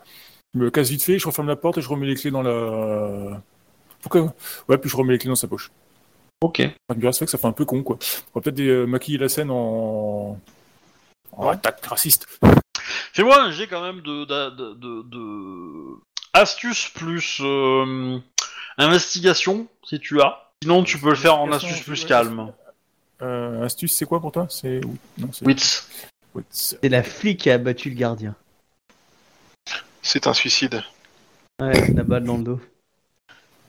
Je 0.53 0.59
me 0.59 0.71
casse 0.71 0.89
vite 0.89 1.03
fait, 1.03 1.19
je 1.19 1.27
referme 1.27 1.47
la 1.47 1.55
porte 1.55 1.77
et 1.77 1.81
je 1.81 1.87
remets 1.87 2.07
les 2.07 2.15
clés 2.15 2.31
dans 2.31 2.41
la. 2.41 3.41
Pourquoi? 4.01 4.33
Ouais, 4.67 4.77
puis 4.77 4.89
je 4.89 4.97
remets 4.97 5.13
les 5.13 5.19
clés 5.19 5.29
dans 5.29 5.35
sa 5.35 5.47
poche. 5.47 5.71
Ok. 6.41 6.59
Vrai 6.89 7.11
que 7.11 7.25
ça 7.25 7.37
fait 7.37 7.47
un 7.47 7.51
peu 7.51 7.65
con 7.65 7.81
quoi. 7.83 7.97
On 8.33 8.39
va 8.39 8.41
peut-être 8.41 8.59
euh, 8.59 8.85
maquiller 8.85 9.17
la 9.17 9.29
scène 9.29 9.49
en. 9.51 10.39
en 11.31 11.49
attaque 11.49 11.85
raciste. 11.85 12.27
Fais-moi 13.13 13.41
un 13.41 13.51
jet 13.51 13.67
quand 13.67 13.81
même 13.81 14.01
de, 14.01 14.25
de, 14.25 14.49
de, 14.49 14.73
de- 14.73 15.01
de- 15.03 15.97
astuce 16.33 16.89
plus 16.89 17.39
euh, 17.41 18.19
investigation, 18.77 19.67
si 19.83 19.99
tu 19.99 20.21
as. 20.21 20.51
Sinon, 20.61 20.83
tu 20.83 20.99
peux 20.99 21.09
le 21.09 21.15
faire 21.15 21.39
en 21.39 21.51
astuce 21.51 21.81
plus 21.81 22.03
ouais, 22.03 22.07
calme. 22.09 22.51
Euh, 23.21 23.63
astuce, 23.63 23.95
c'est 23.95 24.05
quoi 24.05 24.19
pour 24.19 24.31
toi? 24.31 24.47
C'est. 24.49 24.81
Non, 25.17 25.31
c'est. 25.31 25.45
Wits. 25.45 25.83
Wits. 26.35 26.43
C'est 26.49 26.89
la 26.89 27.03
flic 27.03 27.39
qui 27.39 27.49
a 27.49 27.53
abattu 27.53 27.89
le 27.89 27.95
gardien. 27.95 28.35
C'est 30.01 30.27
un 30.27 30.33
suicide. 30.33 30.83
Ouais, 31.61 31.93
la 31.93 32.03
balle 32.03 32.25
dans 32.25 32.37
le 32.37 32.43
dos. 32.43 32.59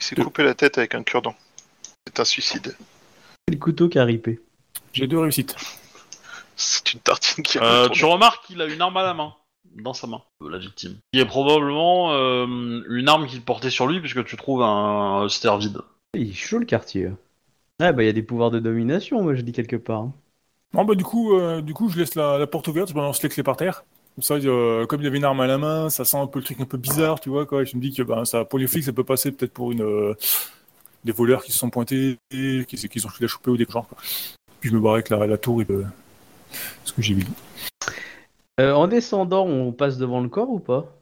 Il 0.00 0.04
s'est 0.04 0.16
coupé 0.16 0.42
la 0.42 0.54
tête 0.54 0.76
avec 0.76 0.94
un 0.94 1.02
cure-dent. 1.02 1.36
C'est 2.06 2.20
un 2.20 2.24
suicide. 2.24 2.76
C'est 3.48 3.54
le 3.54 3.58
couteau 3.58 3.88
qui 3.88 3.98
a 3.98 4.04
ripé. 4.04 4.40
J'ai 4.92 5.06
deux 5.06 5.18
réussites. 5.18 5.54
C'est 6.56 6.94
une 6.94 7.00
tartine 7.00 7.44
qui 7.44 7.58
a 7.58 7.62
Euh, 7.62 7.82
retourné. 7.82 7.98
tu 7.98 8.04
remarques 8.06 8.46
qu'il 8.46 8.62
a 8.62 8.66
une 8.66 8.80
arme 8.80 8.96
à 8.96 9.02
la 9.02 9.14
main, 9.14 9.34
dans 9.76 9.92
sa 9.92 10.06
main, 10.06 10.22
la 10.40 10.58
victime. 10.58 10.96
Qui 11.12 11.20
est 11.20 11.26
probablement 11.26 12.12
euh, 12.14 12.46
une 12.88 13.08
arme 13.08 13.26
qu'il 13.26 13.42
portait 13.42 13.70
sur 13.70 13.86
lui, 13.86 14.00
puisque 14.00 14.24
tu 14.24 14.36
trouves 14.36 14.62
un 14.62 15.18
holster 15.22 15.54
vide. 15.58 15.78
Il 16.14 16.30
est 16.30 16.32
chaud 16.32 16.58
le 16.58 16.64
quartier. 16.64 17.08
Ouais, 17.80 17.92
bah 17.92 18.02
il 18.02 18.06
y 18.06 18.08
a 18.08 18.12
des 18.14 18.22
pouvoirs 18.22 18.50
de 18.50 18.58
domination, 18.58 19.22
moi 19.22 19.34
je 19.34 19.42
dis 19.42 19.52
quelque 19.52 19.76
part. 19.76 20.00
hein. 20.00 20.12
Bon 20.72 20.84
bah 20.84 20.94
du 20.94 21.04
coup, 21.04 21.36
euh, 21.38 21.60
du 21.60 21.74
coup, 21.74 21.90
je 21.90 21.98
laisse 21.98 22.14
la, 22.14 22.38
la 22.38 22.46
porte 22.46 22.68
ouverte, 22.68 22.88
je 22.88 22.94
balance 22.94 23.22
les 23.22 23.28
clés 23.28 23.42
par 23.42 23.56
terre. 23.56 23.84
Comme 24.14 24.22
ça, 24.22 24.34
euh, 24.34 24.86
comme 24.86 25.02
il 25.02 25.04
y 25.04 25.06
avait 25.08 25.18
une 25.18 25.24
arme 25.24 25.40
à 25.42 25.46
la 25.46 25.58
main, 25.58 25.90
ça 25.90 26.06
sent 26.06 26.16
un 26.16 26.26
peu 26.26 26.38
le 26.38 26.44
truc 26.46 26.58
un 26.60 26.64
peu 26.64 26.78
bizarre, 26.78 27.20
tu 27.20 27.28
vois, 27.28 27.44
quoi. 27.44 27.62
Et 27.62 27.66
je 27.66 27.76
me 27.76 27.82
dis 27.82 27.92
que 27.92 28.02
ben, 28.02 28.24
ça, 28.24 28.46
pour 28.46 28.58
les 28.58 28.66
flics, 28.66 28.84
ça 28.84 28.94
peut 28.94 29.04
passer 29.04 29.30
peut-être 29.30 29.52
pour 29.52 29.72
une, 29.72 29.82
euh, 29.82 30.14
des 31.06 31.12
voleurs 31.12 31.42
qui 31.42 31.52
se 31.52 31.58
sont 31.58 31.70
pointés, 31.70 32.18
et 32.30 32.64
qui, 32.66 32.76
qui 32.76 33.06
ont 33.06 33.08
fait 33.08 33.24
la 33.24 33.28
choper 33.28 33.50
ou 33.50 33.56
des 33.56 33.64
gens, 33.64 33.82
quoi. 33.82 33.96
Puis 34.60 34.68
je 34.70 34.74
me 34.74 34.80
barre 34.80 34.94
avec 34.94 35.08
la, 35.08 35.26
la 35.26 35.38
tour 35.38 35.62
et 35.62 35.66
le... 35.68 35.86
ce 36.84 36.92
que 36.92 37.00
j'ai 37.00 37.14
vu. 37.14 37.24
Euh, 38.60 38.72
en 38.72 38.88
descendant, 38.88 39.46
on 39.46 39.72
passe 39.72 39.96
devant 39.98 40.20
le 40.20 40.28
corps 40.28 40.50
ou 40.50 40.58
pas? 40.58 40.92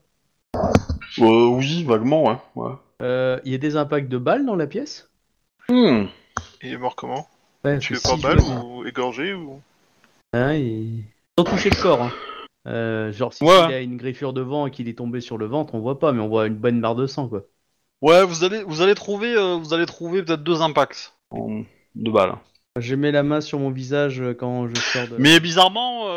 Euh, 1.19 1.47
oui, 1.47 1.83
vaguement, 1.83 2.23
ouais. 2.25 2.37
ouais. 2.55 2.73
Euh, 3.01 3.39
Il 3.45 3.51
y 3.51 3.55
a 3.55 3.57
des 3.57 3.75
impacts 3.77 4.09
de 4.09 4.17
balles 4.17 4.45
dans 4.45 4.55
la 4.55 4.67
pièce? 4.67 5.09
Hmm. 5.69 6.05
Il 6.61 6.73
est 6.73 6.77
mort 6.77 6.95
comment? 6.95 7.27
Ouais, 7.63 7.79
Tué 7.79 7.95
c'est 7.95 8.03
par 8.03 8.17
si 8.17 8.21
balle 8.21 8.39
ou 8.41 8.85
égorgé 8.85 9.33
ou? 9.33 9.59
Hein, 10.33 10.53
et- 10.53 11.03
Sans 11.37 11.45
toucher 11.45 11.69
le 11.69 11.81
corps. 11.81 12.03
hein. 12.03 12.11
Euh, 12.67 13.11
genre, 13.11 13.33
si 13.33 13.43
Ouais. 13.43 13.65
il 13.69 13.73
a 13.73 13.81
une 13.81 13.97
griffure 13.97 14.33
devant 14.33 14.67
et 14.67 14.71
qu'il 14.71 14.87
est 14.89 14.97
tombé 14.97 15.21
sur 15.21 15.37
le 15.37 15.45
ventre, 15.45 15.75
on 15.75 15.79
voit 15.79 15.99
pas, 15.99 16.11
mais 16.11 16.21
on 16.21 16.27
voit 16.27 16.47
une 16.47 16.55
bonne 16.55 16.81
barre 16.81 16.95
de 16.95 17.07
sang, 17.07 17.27
quoi. 17.29 17.43
Ouais, 18.01 18.23
vous 18.25 18.43
allez, 18.43 18.63
vous 18.63 18.81
allez 18.81 18.95
trouver, 18.95 19.35
euh, 19.35 19.55
vous 19.55 19.73
allez 19.73 19.85
trouver 19.85 20.23
peut-être 20.23 20.43
deux 20.43 20.61
impacts 20.61 21.13
en- 21.31 21.63
de 21.95 22.11
balles. 22.11 22.35
Je 22.77 22.93
mets 22.95 23.11
la 23.11 23.23
main 23.23 23.39
sur 23.41 23.57
mon 23.59 23.71
visage 23.71 24.19
euh, 24.21 24.33
quand 24.33 24.67
je 24.67 24.75
sors 24.75 25.07
de. 25.07 25.15
Mais 25.17 25.39
bizarrement, 25.39 26.07
euh, 26.07 26.13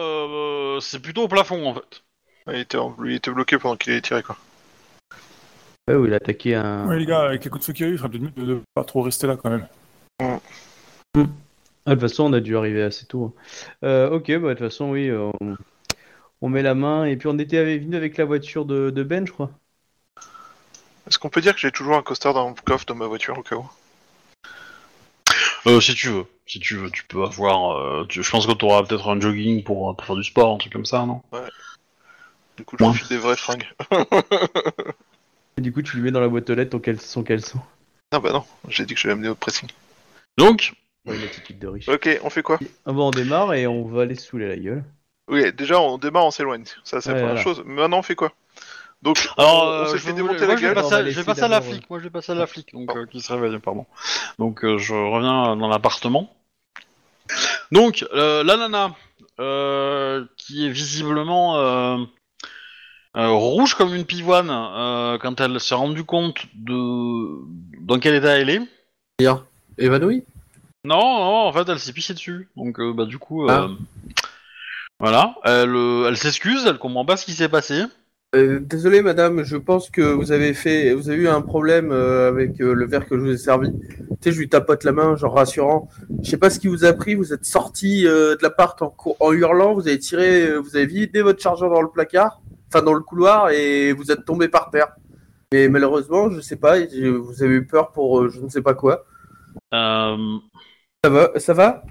euh, 0.76 0.80
c'est 0.80 1.00
plutôt 1.00 1.22
au 1.22 1.28
plafond 1.28 1.66
en 1.66 1.74
fait. 1.74 2.02
Il, 2.48 2.56
était 2.56 2.78
en- 2.78 2.94
lui, 2.98 3.12
il 3.12 3.16
était 3.16 3.30
bloqué 3.30 3.58
pendant 3.58 3.76
qu'il 3.76 3.92
est 3.92 4.00
tiré 4.00 4.22
quoi. 4.22 4.36
Ouais, 5.88 5.94
où 5.94 6.04
il 6.06 6.12
a 6.12 6.16
attaqué 6.16 6.54
un. 6.56 6.88
Ouais, 6.88 6.98
les 6.98 7.06
gars, 7.06 7.20
avec 7.26 7.44
les 7.44 7.50
coups 7.50 7.60
de 7.62 7.66
feu 7.66 7.72
qu'il 7.72 7.86
y 7.86 7.88
a 7.88 7.92
eu, 7.92 7.94
il 7.94 7.98
ferait 7.98 8.10
peut-être 8.10 8.22
mieux 8.22 8.30
de, 8.30 8.44
de 8.54 8.60
pas 8.74 8.84
trop 8.84 9.02
rester 9.02 9.26
là 9.26 9.36
quand 9.36 9.50
même. 9.50 9.66
Ah, 10.20 10.40
de 11.86 11.92
toute 11.92 12.00
façon, 12.00 12.24
on 12.24 12.32
a 12.32 12.40
dû 12.40 12.56
arriver 12.56 12.82
assez 12.82 13.06
tôt. 13.06 13.24
hein. 13.24 13.40
Euh, 13.84 14.10
ok, 14.10 14.26
bah 14.38 14.48
de 14.48 14.54
toute 14.54 14.58
façon, 14.68 14.90
oui, 14.90 15.08
euh, 15.08 15.30
on... 15.40 15.56
on 16.42 16.48
met 16.48 16.62
la 16.62 16.74
main 16.74 17.04
et 17.04 17.16
puis 17.16 17.28
on 17.28 17.38
était 17.38 17.56
avec- 17.58 17.82
venu 17.82 17.96
avec 17.96 18.16
la 18.18 18.24
voiture 18.24 18.66
de, 18.66 18.90
de 18.90 19.02
Ben, 19.02 19.26
je 19.26 19.32
crois. 19.32 19.50
Est-ce 21.08 21.18
qu'on 21.18 21.30
peut 21.30 21.40
dire 21.40 21.54
que 21.54 21.60
j'ai 21.60 21.72
toujours 21.72 21.96
un 21.96 22.02
costard 22.02 22.34
dans 22.34 22.50
le 22.50 22.54
coffre 22.54 22.84
de 22.86 22.92
ma 22.92 23.06
voiture 23.06 23.38
au 23.38 23.42
cas 23.42 23.56
où? 23.56 23.68
Euh, 25.66 25.80
si 25.80 25.94
tu 25.94 26.08
veux, 26.08 26.24
si 26.46 26.60
tu 26.60 26.76
veux, 26.76 26.90
tu 26.90 27.04
peux 27.04 27.22
avoir. 27.24 27.76
euh, 27.78 28.06
tu- 28.08 28.22
je 28.22 28.30
pense 28.30 28.46
que 28.46 28.52
tu 28.52 28.64
auras 28.64 28.82
peut-être 28.84 29.08
un 29.08 29.20
jogging 29.20 29.62
pour, 29.64 29.96
pour 29.96 30.06
faire 30.06 30.16
du 30.16 30.24
sport, 30.24 30.54
un 30.54 30.58
truc 30.58 30.72
comme 30.72 30.84
ça, 30.86 31.04
non? 31.06 31.22
Du 32.56 32.64
coup, 32.64 32.76
je 32.78 32.84
Ouais. 32.84 32.90
me 32.90 32.94
file 32.94 33.08
des 33.08 33.18
vraies 33.18 33.36
fringues. 33.36 33.66
Et 35.58 35.60
du 35.60 35.72
coup, 35.72 35.82
tu 35.82 35.96
lui 35.96 36.02
mets 36.04 36.10
dans 36.10 36.20
la 36.20 36.28
boîte 36.28 36.48
aux 36.50 36.54
lettres 36.54 36.70
ton, 36.70 36.78
cale- 36.78 37.00
son 37.00 37.22
caleçon. 37.22 37.58
non, 38.12 38.20
bah 38.20 38.32
non, 38.32 38.44
j'ai 38.68 38.86
dit 38.86 38.94
que 38.94 39.00
je 39.00 39.08
vais 39.08 39.12
amener 39.12 39.28
au 39.28 39.34
pressing. 39.34 39.68
Donc, 40.36 40.72
Ouais, 41.06 41.16
une 41.16 41.24
attitude 41.24 41.58
de 41.58 41.66
riche. 41.66 41.88
Ok, 41.88 42.08
on 42.22 42.30
fait 42.30 42.42
quoi? 42.42 42.60
Ah 42.86 42.92
bon, 42.92 43.08
on 43.08 43.10
démarre 43.10 43.54
et 43.54 43.66
on 43.66 43.84
va 43.84 44.02
aller 44.02 44.14
se 44.14 44.26
saouler 44.26 44.48
la 44.48 44.56
gueule. 44.56 44.84
Oui, 45.28 45.52
déjà, 45.52 45.80
on 45.80 45.98
démarre, 45.98 46.26
on 46.26 46.30
s'éloigne. 46.30 46.64
Ça, 46.84 47.00
c'est 47.00 47.08
Ouais, 47.08 47.14
la 47.14 47.20
première 47.20 47.36
voilà. 47.36 47.42
chose. 47.42 47.62
Maintenant, 47.64 47.98
on 47.98 48.02
fait 48.02 48.14
quoi? 48.14 48.32
Donc, 49.02 49.28
alors, 49.36 49.62
on, 49.62 49.66
on 49.66 49.70
euh, 49.70 49.86
s'est 49.86 49.98
je 49.98 50.02
fait 50.02 50.12
démonter 50.12 50.38
moi, 50.38 50.46
la 50.46 50.56
je 50.56 50.66
vais 50.66 50.74
gueule. 50.74 51.10
Je 51.10 51.16
vais 51.16 51.24
passer 51.24 51.42
à 51.42 51.48
la 51.48 51.60
flic. 51.60 51.88
Moi, 51.88 51.98
je 51.98 52.04
vais 52.04 52.10
passer 52.10 52.32
à 52.32 52.34
la 52.34 52.46
flic, 52.46 52.72
donc 52.72 52.94
euh, 52.96 53.06
qui 53.06 53.20
se 53.20 53.32
réveille, 53.32 53.58
pardon. 53.58 53.86
Donc, 54.38 54.64
euh, 54.64 54.78
je 54.78 54.94
reviens 54.94 55.56
dans 55.56 55.68
l'appartement. 55.68 56.34
Donc, 57.70 58.04
euh, 58.14 58.42
la 58.42 58.56
nana, 58.56 58.94
qui 60.36 60.66
est 60.66 60.70
visiblement 60.70 62.06
rouge 63.14 63.74
comme 63.74 63.94
une 63.94 64.04
pivoine 64.04 64.48
quand 65.20 65.40
elle 65.40 65.60
s'est 65.60 65.74
rendue 65.74 66.04
compte 66.04 66.46
de 66.54 67.38
dans 67.80 67.98
quel 67.98 68.14
état 68.14 68.38
elle 68.38 68.50
est. 68.50 68.60
Bien. 69.18 69.44
Évanoui 69.78 70.24
Non, 70.84 70.96
non, 70.98 71.36
en 71.46 71.52
fait, 71.52 71.68
elle 71.68 71.78
s'est 71.78 71.92
pissée 71.92 72.14
dessus. 72.14 72.48
Donc, 72.56 72.80
bah, 72.94 73.04
du 73.04 73.18
coup, 73.18 73.48
Ah. 73.48 73.68
voilà. 74.98 75.34
Elle, 75.44 75.74
euh, 75.74 76.08
elle 76.08 76.16
s'excuse, 76.16 76.66
elle 76.66 76.78
comprend 76.78 77.04
pas 77.04 77.16
ce 77.16 77.24
qui 77.24 77.32
s'est 77.32 77.48
passé. 77.48 77.84
Euh, 78.34 78.60
désolé 78.60 79.00
madame, 79.00 79.42
je 79.42 79.56
pense 79.56 79.88
que 79.88 80.02
vous 80.02 80.32
avez 80.32 80.52
fait, 80.52 80.92
vous 80.92 81.08
avez 81.08 81.22
eu 81.22 81.28
un 81.28 81.40
problème 81.40 81.92
euh, 81.92 82.28
avec 82.28 82.60
euh, 82.60 82.74
le 82.74 82.86
verre 82.86 83.06
que 83.06 83.16
je 83.16 83.22
vous 83.22 83.30
ai 83.30 83.38
servi. 83.38 83.72
Tu 83.72 84.16
sais, 84.20 84.32
je 84.32 84.38
lui 84.38 84.50
tapote 84.50 84.84
la 84.84 84.92
main, 84.92 85.16
genre 85.16 85.34
rassurant. 85.34 85.88
Je 86.22 86.28
sais 86.28 86.36
pas 86.36 86.50
ce 86.50 86.58
qui 86.60 86.68
vous 86.68 86.84
a 86.84 86.92
pris, 86.92 87.14
vous 87.14 87.32
êtes 87.32 87.46
sorti 87.46 88.02
de 88.02 88.36
l'appart 88.42 88.82
en, 88.82 88.94
en 89.20 89.32
hurlant, 89.32 89.72
vous 89.72 89.88
avez 89.88 89.98
tiré, 89.98 90.58
vous 90.58 90.76
avez 90.76 90.84
vidé 90.84 91.22
votre 91.22 91.40
chargeur 91.40 91.70
dans 91.70 91.80
le 91.80 91.88
placard, 91.88 92.42
enfin 92.68 92.82
dans 92.82 92.92
le 92.92 93.00
couloir, 93.00 93.48
et 93.50 93.92
vous 93.94 94.10
êtes 94.12 94.26
tombé 94.26 94.48
par 94.48 94.70
terre. 94.70 94.88
Mais 95.52 95.68
malheureusement, 95.70 96.28
je 96.28 96.40
sais 96.40 96.56
pas, 96.56 96.76
vous 96.80 97.42
avez 97.42 97.54
eu 97.54 97.66
peur 97.66 97.92
pour 97.92 98.28
je 98.28 98.40
ne 98.40 98.48
sais 98.50 98.60
pas 98.60 98.74
quoi. 98.74 99.06
Ça 99.72 101.10
va, 101.10 101.30
ça 101.36 101.54
va? 101.54 101.82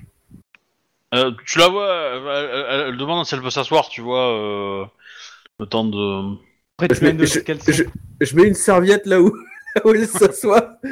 Tu 1.45 1.57
la 1.57 1.67
vois, 1.69 1.89
elle, 1.89 2.49
elle- 2.69 2.87
elle 2.89 2.97
demande 2.97 3.25
si 3.25 3.33
elle 3.33 3.41
peut 3.41 3.49
s'asseoir, 3.49 3.89
tu 3.89 4.01
vois, 4.01 4.91
le 5.59 5.65
temps 5.65 5.85
de... 5.85 6.35
Après, 6.77 6.87
tu 6.89 6.95
Je 6.95 7.05
mets 7.05 7.13
de 7.13 7.25
je- 7.25 7.39
je, 7.67 7.83
je 8.21 8.35
mets 8.35 8.47
une 8.47 8.53
serviette 8.53 9.05
là 9.05 9.21
où, 9.21 9.33
là 9.75 9.81
où 9.85 9.91
elle 9.93 10.07
s'assoit. 10.07 10.77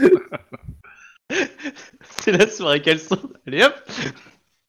C'est 2.01 2.31
la 2.31 2.47
soirée 2.47 2.81
caleçon. 2.81 3.17
Allez 3.47 3.63
hop 3.63 3.73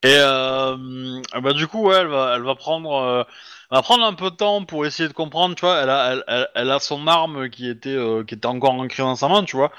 Et 0.02 0.14
euh, 0.16 1.20
bah 1.42 1.52
du 1.52 1.66
coup, 1.66 1.86
ouais, 1.88 1.96
elle 1.96 2.06
va, 2.08 2.34
elle 2.36 2.42
va 2.42 2.54
prendre, 2.54 2.92
euh, 2.94 3.24
elle 3.70 3.76
va 3.78 3.82
prendre 3.82 4.04
un 4.04 4.14
peu 4.14 4.30
de 4.30 4.36
temps 4.36 4.64
pour 4.64 4.86
essayer 4.86 5.08
de 5.08 5.14
comprendre, 5.14 5.54
tu 5.56 5.62
vois. 5.62 5.80
Elle 5.82 5.90
a, 5.90 6.12
elle, 6.12 6.24
elle, 6.28 6.48
elle 6.54 6.70
a 6.70 6.78
son 6.80 7.06
arme 7.06 7.50
qui 7.50 7.68
était, 7.68 7.90
euh, 7.90 8.24
qui 8.24 8.34
était 8.34 8.46
encore 8.46 8.72
ancrée 8.74 9.02
dans 9.02 9.16
sa 9.16 9.28
main, 9.28 9.44
tu 9.44 9.56
vois. 9.56 9.72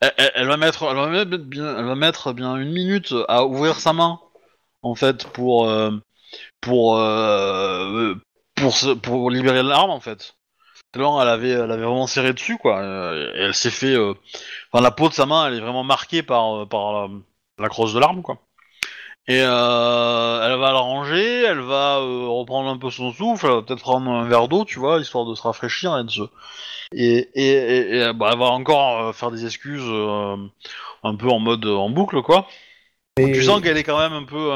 Elle, 0.00 0.14
elle- 0.18 0.32
elle 0.36 0.48
va 0.48 0.58
mettre, 0.58 0.84
elle 0.84 0.96
va 0.96 1.08
mettre 1.08 1.38
bien, 1.38 1.78
elle 1.78 1.86
va 1.86 1.96
mettre 1.96 2.34
bien 2.34 2.56
une 2.56 2.72
minute 2.72 3.14
à 3.28 3.46
ouvrir 3.46 3.80
sa 3.80 3.94
main, 3.94 4.20
en 4.82 4.96
fait, 4.96 5.26
pour, 5.28 5.68
euh, 5.70 5.92
pour, 6.62 6.98
euh, 6.98 8.16
pour, 8.60 8.76
se- 8.76 8.94
pour 8.94 9.30
libérer 9.30 9.62
l'arme, 9.62 9.90
en 9.90 10.00
fait. 10.00 10.34
Alors, 10.94 11.20
elle 11.22 11.28
avait, 11.28 11.50
elle 11.50 11.70
avait 11.70 11.84
vraiment 11.84 12.06
serré 12.06 12.32
dessus, 12.32 12.56
quoi. 12.58 12.78
euh, 12.78 13.32
Et 13.36 13.40
elle 13.42 13.54
s'est 13.54 13.70
fait, 13.70 13.94
euh, 13.94 14.14
enfin, 14.72 14.82
la 14.82 14.90
peau 14.90 15.08
de 15.08 15.14
sa 15.14 15.26
main, 15.26 15.46
elle 15.46 15.54
est 15.54 15.60
vraiment 15.60 15.84
marquée 15.84 16.22
par, 16.22 16.62
euh, 16.62 16.66
par 16.66 16.92
la, 16.92 17.08
la 17.58 17.68
crosse 17.68 17.92
de 17.94 18.00
l'arme, 18.00 18.22
quoi. 18.22 18.38
Et 19.26 19.42
euh, 19.42 20.46
elle 20.50 20.58
va 20.58 20.72
la 20.72 20.78
ranger, 20.78 21.42
elle 21.44 21.60
va 21.60 21.98
euh, 21.98 22.26
reprendre 22.28 22.70
un 22.70 22.78
peu 22.78 22.90
son 22.90 23.12
souffle, 23.12 23.44
elle 23.46 23.52
va 23.52 23.62
peut-être 23.62 23.82
prendre 23.82 24.10
un 24.10 24.24
verre 24.26 24.48
d'eau, 24.48 24.64
tu 24.64 24.78
vois, 24.78 24.98
histoire 25.00 25.26
de 25.26 25.34
se 25.34 25.42
rafraîchir 25.42 25.98
et 25.98 26.04
de 26.04 26.10
se... 26.10 26.22
Et, 26.94 27.28
et, 27.34 27.52
et- 27.52 27.98
et, 28.00 28.12
bah, 28.14 28.30
elle 28.32 28.38
va 28.38 28.46
encore 28.46 29.14
faire 29.14 29.30
des 29.30 29.44
excuses 29.44 29.82
euh, 29.86 30.36
un 31.02 31.14
peu 31.16 31.28
en 31.28 31.38
mode 31.40 31.66
en 31.66 31.90
boucle, 31.90 32.22
quoi. 32.22 32.46
Tu 33.18 33.42
sens 33.42 33.60
qu'elle 33.60 33.76
est 33.76 33.84
quand 33.84 33.98
même 33.98 34.14
un 34.14 34.24
peu 34.24 34.50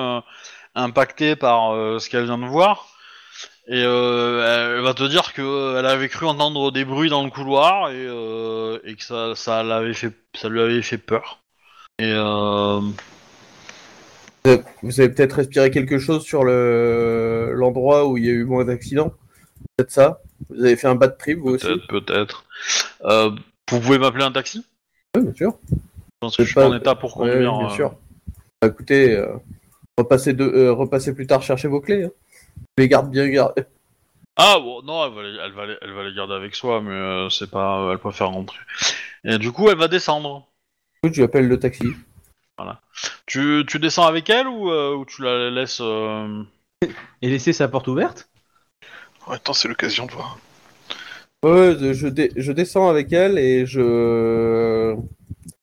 impactée 0.74 1.36
par 1.36 1.72
ce 2.00 2.08
qu'elle 2.08 2.24
vient 2.24 2.38
de 2.38 2.46
voir. 2.46 2.88
Et 3.68 3.82
euh, 3.84 4.76
elle 4.76 4.82
va 4.82 4.92
te 4.92 5.04
dire 5.04 5.32
que 5.32 5.78
elle 5.78 5.86
avait 5.86 6.08
cru 6.08 6.26
entendre 6.26 6.72
des 6.72 6.84
bruits 6.84 7.10
dans 7.10 7.22
le 7.22 7.30
couloir 7.30 7.90
et, 7.90 7.94
euh, 7.94 8.78
et 8.84 8.96
que 8.96 9.04
ça, 9.04 9.34
ça, 9.36 9.62
l'avait 9.62 9.94
fait, 9.94 10.12
ça 10.34 10.48
lui 10.48 10.60
avait 10.60 10.82
fait 10.82 10.98
peur. 10.98 11.40
Et 12.00 12.12
euh, 12.12 12.80
Vous 14.82 15.00
avez 15.00 15.08
peut-être 15.10 15.34
respiré 15.34 15.70
quelque 15.70 15.98
chose 15.98 16.24
sur 16.24 16.42
le 16.42 17.52
l'endroit 17.54 18.08
où 18.08 18.16
il 18.18 18.24
y 18.24 18.28
a 18.28 18.32
eu 18.32 18.44
moins 18.44 18.64
d'accidents? 18.64 19.12
Peut-être 19.76 19.92
ça? 19.92 20.20
Vous 20.50 20.64
avez 20.64 20.74
fait 20.76 20.88
un 20.88 20.96
bad 20.96 21.16
trip 21.16 21.38
vous 21.38 21.50
aussi? 21.50 21.66
Peut-être, 21.66 21.86
peut-être. 21.86 22.44
Euh, 23.04 23.30
vous 23.70 23.80
pouvez 23.80 23.98
m'appeler 23.98 24.24
un 24.24 24.32
taxi? 24.32 24.66
Oui, 25.16 25.22
bien 25.22 25.34
sûr. 25.34 25.56
Je 25.70 25.76
pense 26.20 26.36
que 26.36 26.42
je 26.42 26.48
suis 26.48 26.54
pas 26.54 26.68
en 26.68 26.74
état 26.74 26.96
pour 26.96 27.16
Ouais, 27.18 27.30
conduire. 27.30 27.58
bien 27.58 27.66
euh, 27.66 27.74
sûr. 27.76 27.94
Bah, 28.60 28.68
écoutez, 28.68 29.16
euh, 29.16 29.34
repassez, 29.96 30.32
de, 30.32 30.44
euh, 30.44 30.72
repassez 30.72 31.14
plus 31.14 31.28
tard 31.28 31.42
chercher 31.42 31.68
vos 31.68 31.80
clés. 31.80 32.04
Hein. 32.04 32.10
Les 32.78 32.88
garde 32.88 33.10
bien 33.10 33.28
gardées. 33.28 33.64
Ah 34.36 34.58
bon, 34.58 34.82
non, 34.82 35.04
elle 35.06 35.12
va, 35.14 35.22
les, 35.22 35.38
elle, 35.44 35.52
va 35.52 35.66
les, 35.66 35.76
elle 35.82 35.92
va 35.92 36.04
les 36.04 36.14
garder 36.14 36.34
avec 36.34 36.54
soi, 36.54 36.80
mais 36.80 36.90
euh, 36.90 37.28
c'est 37.28 37.50
pas, 37.50 37.90
elle 37.92 37.98
préfère 37.98 38.30
rentrer. 38.30 38.58
Et 39.24 39.38
du 39.38 39.52
coup, 39.52 39.68
elle 39.68 39.76
va 39.76 39.88
descendre. 39.88 40.48
Écoute, 41.02 41.14
je 41.14 41.20
lui 41.20 41.24
appelle 41.24 41.48
le 41.48 41.58
taxi. 41.58 41.86
Tu, 43.26 43.64
tu 43.68 43.78
descends 43.78 44.06
avec 44.06 44.30
elle 44.30 44.46
ou, 44.48 44.70
euh, 44.70 44.94
ou 44.94 45.04
tu 45.04 45.22
la 45.22 45.50
laisses 45.50 45.80
euh, 45.82 46.42
Et 47.20 47.28
laisser 47.28 47.52
sa 47.52 47.68
porte 47.68 47.88
ouverte? 47.88 48.30
En 49.26 49.32
même 49.32 49.40
temps, 49.40 49.52
c'est 49.52 49.68
l'occasion 49.68 50.06
de 50.06 50.12
voir. 50.12 50.38
Ouais, 51.44 51.76
je, 51.92 52.08
dé- 52.08 52.32
je 52.36 52.52
descends 52.52 52.88
avec 52.88 53.12
elle 53.12 53.38
et 53.38 53.66
je 53.66 54.96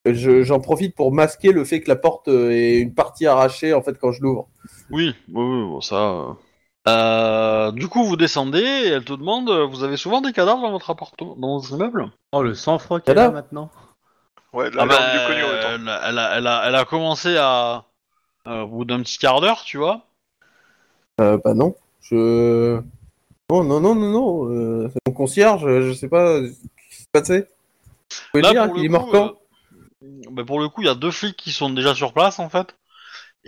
je- 0.05 0.43
j'en 0.43 0.59
profite 0.59 0.95
pour 0.95 1.11
masquer 1.13 1.51
le 1.51 1.63
fait 1.63 1.81
que 1.81 1.89
la 1.89 1.95
porte 1.95 2.27
euh, 2.27 2.51
est 2.51 2.79
une 2.79 2.93
partie 2.93 3.27
arrachée 3.27 3.73
en 3.73 3.81
fait 3.81 3.97
quand 3.97 4.11
je 4.11 4.21
l'ouvre. 4.21 4.47
Oui, 4.91 5.15
oui, 5.29 5.43
oui, 5.43 5.63
bon, 5.69 5.81
ça. 5.81 6.35
Euh. 6.89 7.67
Euh, 7.69 7.71
du 7.71 7.87
coup, 7.87 8.03
vous 8.05 8.15
descendez 8.15 8.59
et 8.61 8.87
elle 8.87 9.05
te 9.05 9.13
demande 9.13 9.49
euh, 9.49 9.65
Vous 9.65 9.83
avez 9.83 9.97
souvent 9.97 10.21
des 10.21 10.33
cadavres 10.33 10.61
dans 10.61 10.71
votre 10.71 10.89
appartement, 10.89 11.35
dans 11.37 11.57
votre 11.59 11.71
immeuble? 11.71 12.09
Oh, 12.31 12.43
le 12.43 12.53
sang-froid 12.53 12.99
qu'elle 12.99 13.19
a 13.19 13.29
maintenant. 13.29 13.69
Ouais, 14.53 14.69
là, 14.71 14.81
Ah 14.81 14.85
bah, 14.85 14.95
on 14.99 15.15
est 15.15 15.27
connu 15.27 15.41
elle, 15.41 15.81
elle 15.81 16.17
a, 16.19 16.37
elle, 16.37 16.47
a, 16.47 16.63
elle 16.67 16.75
a 16.75 16.85
commencé 16.85 17.37
à. 17.37 17.85
euh, 18.47 18.61
au 18.61 18.67
bout 18.67 18.85
d'un 18.85 19.01
petit 19.01 19.17
quart 19.17 19.41
d'heure, 19.41 19.63
tu 19.63 19.77
vois. 19.77 20.05
Euh, 21.21 21.37
bah 21.43 21.53
non, 21.53 21.75
je 22.01 22.79
non 23.51 23.63
non 23.63 23.79
non 23.79 23.93
non 23.95 24.11
non. 24.11 24.49
euh, 24.49 24.89
c'est 24.91 24.99
mon 25.07 25.13
concierge, 25.13 25.81
je 25.81 25.93
sais 25.93 26.07
pas 26.07 26.39
ce 26.41 26.49
qui 26.49 26.95
s'est 26.95 27.05
passé. 27.11 27.39
Vous 27.41 28.17
pouvez 28.31 28.43
Là, 28.43 28.51
dire 28.51 28.65
pour 28.67 28.75
le 28.75 28.83
est 28.85 28.89
mort 28.89 29.05
coup, 29.05 29.11
quand? 29.11 29.33
euh, 30.01 30.07
bah, 30.31 30.43
pour 30.45 30.59
le 30.59 30.69
coup, 30.69 30.81
il 30.81 30.85
y 30.85 30.89
a 30.89 30.95
deux 30.95 31.11
flics 31.11 31.35
qui 31.37 31.51
sont 31.51 31.69
déjà 31.69 31.93
sur 31.93 32.13
place 32.13 32.39
en 32.39 32.49
fait. 32.49 32.75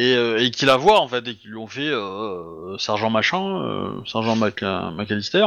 Et, 0.02 0.16
euh, 0.16 0.44
et 0.44 0.50
qui 0.50 0.66
la 0.66 0.78
voient 0.78 1.00
en 1.00 1.08
fait 1.08 1.28
et 1.28 1.36
qui 1.36 1.48
lui 1.48 1.58
ont 1.58 1.68
fait 1.68 1.88
euh, 1.88 2.76
sergent 2.80 3.12
machin, 3.12 3.62
euh, 3.62 4.04
sergent 4.06 4.36
Mac 4.36 4.64
McAllister, 4.64 5.46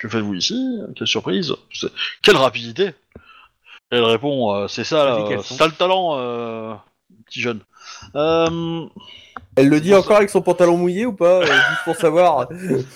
que 0.00 0.08
faites-vous 0.08 0.34
ici? 0.34 0.80
Quelle 0.96 1.06
surprise 1.06 1.54
Quelle 2.20 2.36
rapidité 2.36 2.88
Et 2.88 2.94
elle 3.92 4.02
répond 4.02 4.52
euh, 4.52 4.66
c'est 4.66 4.82
ça, 4.82 5.24
c'est 5.42 5.54
ça 5.54 5.66
le 5.66 5.72
talent, 5.72 6.16
euh, 6.18 6.74
petit 7.26 7.40
jeune. 7.40 7.60
Euh, 8.16 8.86
Elle 9.54 9.68
le 9.68 9.80
dit 9.80 9.94
encore 9.94 10.16
avec 10.16 10.30
son 10.30 10.42
pantalon 10.42 10.76
mouillé 10.76 11.06
ou 11.06 11.12
pas 11.12 11.42
euh, 11.42 11.46
Juste 11.46 11.84
pour 11.84 11.94
savoir? 11.94 12.48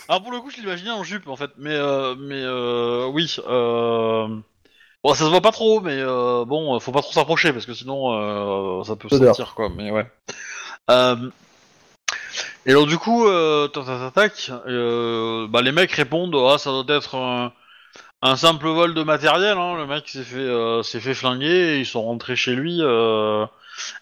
Alors 0.09 0.23
pour 0.23 0.33
le 0.33 0.41
coup, 0.41 0.51
je 0.51 0.57
l'imaginais 0.57 0.91
en 0.91 1.05
jupe 1.05 1.29
en 1.29 1.37
fait, 1.37 1.51
mais 1.57 1.75
euh, 1.75 2.17
mais 2.19 2.43
euh, 2.43 3.07
oui. 3.07 3.37
Euh... 3.47 4.27
Bon, 5.05 5.15
ça 5.15 5.25
se 5.25 5.31
voit 5.31 5.41
pas 5.41 5.53
trop, 5.53 5.81
mais 5.81 5.99
euh, 6.01 6.45
bon, 6.45 6.81
faut 6.81 6.91
pas 6.91 7.03
trop 7.03 7.13
s'approcher 7.13 7.53
parce 7.53 7.65
que 7.65 7.75
sinon 7.75 8.13
euh, 8.13 8.83
ça 8.83 8.97
peut 8.97 9.09
sentir 9.09 9.55
quoi. 9.55 9.69
Mais 9.69 9.93
ouais. 9.93 10.07
Euh... 10.91 11.31
Et 12.67 12.71
alors 12.71 12.87
du 12.87 12.99
coup, 12.99 13.27
euh, 13.27 13.69
tac, 13.69 13.85
tac, 13.87 14.13
tac, 14.13 14.53
euh, 14.67 15.47
bah 15.49 15.63
les 15.63 15.73
mecs 15.73 15.93
répondent, 15.93 16.35
ah 16.35 16.59
ça 16.59 16.71
doit 16.71 16.97
être 16.97 17.15
un, 17.15 17.53
un 18.23 18.37
simple 18.37 18.67
vol 18.67 18.93
de 18.93 19.03
matériel. 19.05 19.57
Hein. 19.57 19.77
Le 19.77 19.87
mec 19.87 20.09
s'est 20.09 20.25
fait 20.25 20.39
euh, 20.39 20.83
s'est 20.83 21.01
fait 21.01 21.15
flinguer, 21.15 21.77
et 21.77 21.79
ils 21.79 21.87
sont 21.87 22.03
rentrés 22.03 22.37
chez 22.37 22.55
lui 22.55 22.81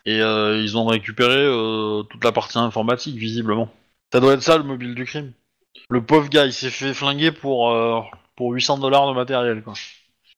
et 0.06 0.18
ils 0.18 0.78
ont 0.78 0.86
récupéré 0.86 1.46
toute 2.10 2.24
la 2.24 2.32
partie 2.32 2.58
informatique 2.58 3.16
visiblement. 3.16 3.68
Ça 4.12 4.20
doit 4.20 4.32
être 4.32 4.42
ça 4.42 4.56
le 4.56 4.64
mobile 4.64 4.94
du 4.94 5.04
crime. 5.04 5.32
Le 5.90 6.02
pauvre 6.02 6.30
gars, 6.30 6.46
il 6.46 6.52
s'est 6.52 6.70
fait 6.70 6.94
flinguer 6.94 7.32
pour, 7.32 7.76
pour 8.36 8.52
800 8.52 8.78
dollars 8.78 9.08
de 9.08 9.14
matériel, 9.14 9.62
quoi. 9.62 9.74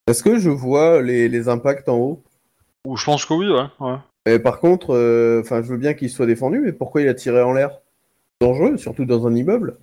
Est-ce 0.09 0.22
que 0.22 0.38
je 0.38 0.51
vois 0.51 1.03
les, 1.03 1.28
les 1.28 1.49
impacts 1.49 1.88
en 1.88 1.97
haut? 1.97 2.24
Ou 2.86 2.97
je 2.97 3.05
pense 3.05 3.24
que 3.24 3.34
oui, 3.34 3.49
ouais. 3.51 3.66
ouais. 3.80 3.99
Et 4.26 4.38
par 4.40 4.58
contre, 4.58 4.92
euh, 4.94 5.42
je 5.44 5.70
veux 5.70 5.76
bien 5.76 5.94
qu'il 5.94 6.10
soit 6.10 6.26
défendu, 6.26 6.60
mais 6.60 6.72
pourquoi 6.72 7.00
il 7.02 7.08
a 7.08 7.14
tiré 7.14 7.40
en 7.42 7.52
l'air? 7.52 7.78
Dangereux, 8.40 8.76
surtout 8.76 9.04
dans 9.04 9.26
un 9.26 9.34
immeuble. 9.34 9.76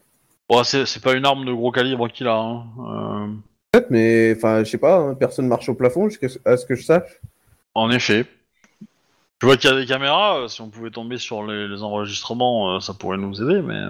Bon, 0.49 0.63
c'est 0.63 1.01
pas 1.01 1.13
une 1.13 1.25
arme 1.25 1.45
de 1.45 1.53
gros 1.53 1.71
calibre 1.71 2.09
qu'il 2.09 2.27
a. 2.27 2.37
Hein. 2.37 2.65
Euh, 3.75 3.81
mais 3.89 4.33
enfin, 4.35 4.63
je 4.63 4.69
sais 4.69 4.77
pas. 4.77 4.97
hein, 4.97 5.15
personne 5.15 5.47
marche 5.47 5.69
au 5.69 5.73
plafond 5.73 6.09
jusqu'à 6.09 6.27
à 6.45 6.57
ce 6.57 6.65
que 6.65 6.75
je 6.75 6.83
sache. 6.83 7.19
en 7.73 7.89
effet. 7.89 8.25
Je 9.41 9.47
vois 9.47 9.57
qu'il 9.57 9.69
y 9.69 9.73
a 9.73 9.77
des 9.77 9.85
caméras, 9.85 10.41
euh, 10.41 10.47
si 10.47 10.61
on 10.61 10.69
pouvait 10.69 10.91
tomber 10.91 11.17
sur 11.17 11.43
les, 11.45 11.67
les 11.67 11.81
enregistrements, 11.81 12.79
ça 12.79 12.93
pourrait 12.93 13.17
nous 13.17 13.41
aider, 13.41 13.61
mais... 13.61 13.81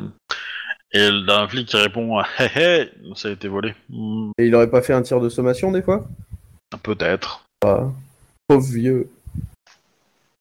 Et 0.95 1.09
d'un 1.25 1.47
flic 1.47 1.67
qui 1.67 1.77
répond 1.77 2.21
«Hé 2.39 2.47
hé, 2.55 2.89
ça 3.15 3.27
a 3.27 3.31
été 3.31 3.47
volé. 3.47 3.73
Et 4.37 4.45
il 4.45 4.55
aurait 4.55 4.69
pas 4.69 4.81
fait 4.83 4.93
un 4.93 5.01
tir 5.01 5.19
de 5.19 5.29
sommation 5.29 5.71
des 5.71 5.81
fois? 5.81 6.07
Peut-être. 6.83 7.45
Pauvre 7.59 8.71
vieux. 8.71 9.09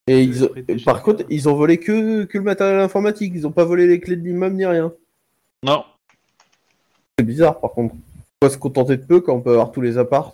Et 0.07 0.23
ils 0.23 0.83
par 0.83 1.01
contre, 1.01 1.23
ils 1.29 1.47
ont 1.47 1.55
volé 1.55 1.79
que, 1.79 2.25
que 2.25 2.37
le 2.37 2.43
matériel 2.43 2.79
informatique. 2.81 3.31
Ils 3.35 3.47
ont 3.47 3.51
pas 3.51 3.63
volé 3.63 3.87
les 3.87 3.99
clés 3.99 4.17
de 4.17 4.21
l'immeuble 4.21 4.55
ni 4.55 4.65
rien. 4.65 4.91
Non. 5.63 5.85
C'est 7.17 7.25
bizarre, 7.25 7.59
par 7.59 7.71
contre. 7.71 7.95
Faut 8.43 8.49
se 8.49 8.57
contenter 8.57 8.97
de 8.97 9.05
peu 9.05 9.21
quand 9.21 9.33
on 9.33 9.41
peut 9.41 9.51
avoir 9.51 9.71
tous 9.71 9.79
les 9.79 9.97
apparts. 9.97 10.33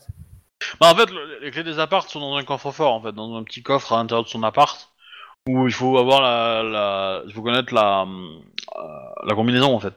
Bah, 0.82 0.92
en 0.92 0.96
fait, 0.96 1.10
le- 1.12 1.40
les 1.44 1.52
clés 1.52 1.64
des 1.64 1.78
apparts 1.78 2.10
sont 2.10 2.20
dans 2.20 2.36
un 2.36 2.44
coffre-fort, 2.44 2.94
en 2.94 3.02
fait, 3.02 3.12
dans 3.12 3.36
un 3.36 3.44
petit 3.44 3.62
coffre 3.62 3.94
à 3.94 3.98
l'intérieur 3.98 4.24
de 4.24 4.30
son 4.30 4.42
appart, 4.44 4.92
où 5.48 5.68
il 5.68 5.74
faut 5.74 5.98
avoir 5.98 6.22
la... 6.22 6.64
la... 6.64 7.22
Il 7.28 7.34
faut 7.34 7.44
connaître 7.44 7.74
la... 7.74 8.02
euh, 8.04 9.26
la 9.28 9.36
combinaison, 9.36 9.76
en 9.76 9.80
fait. 9.80 9.94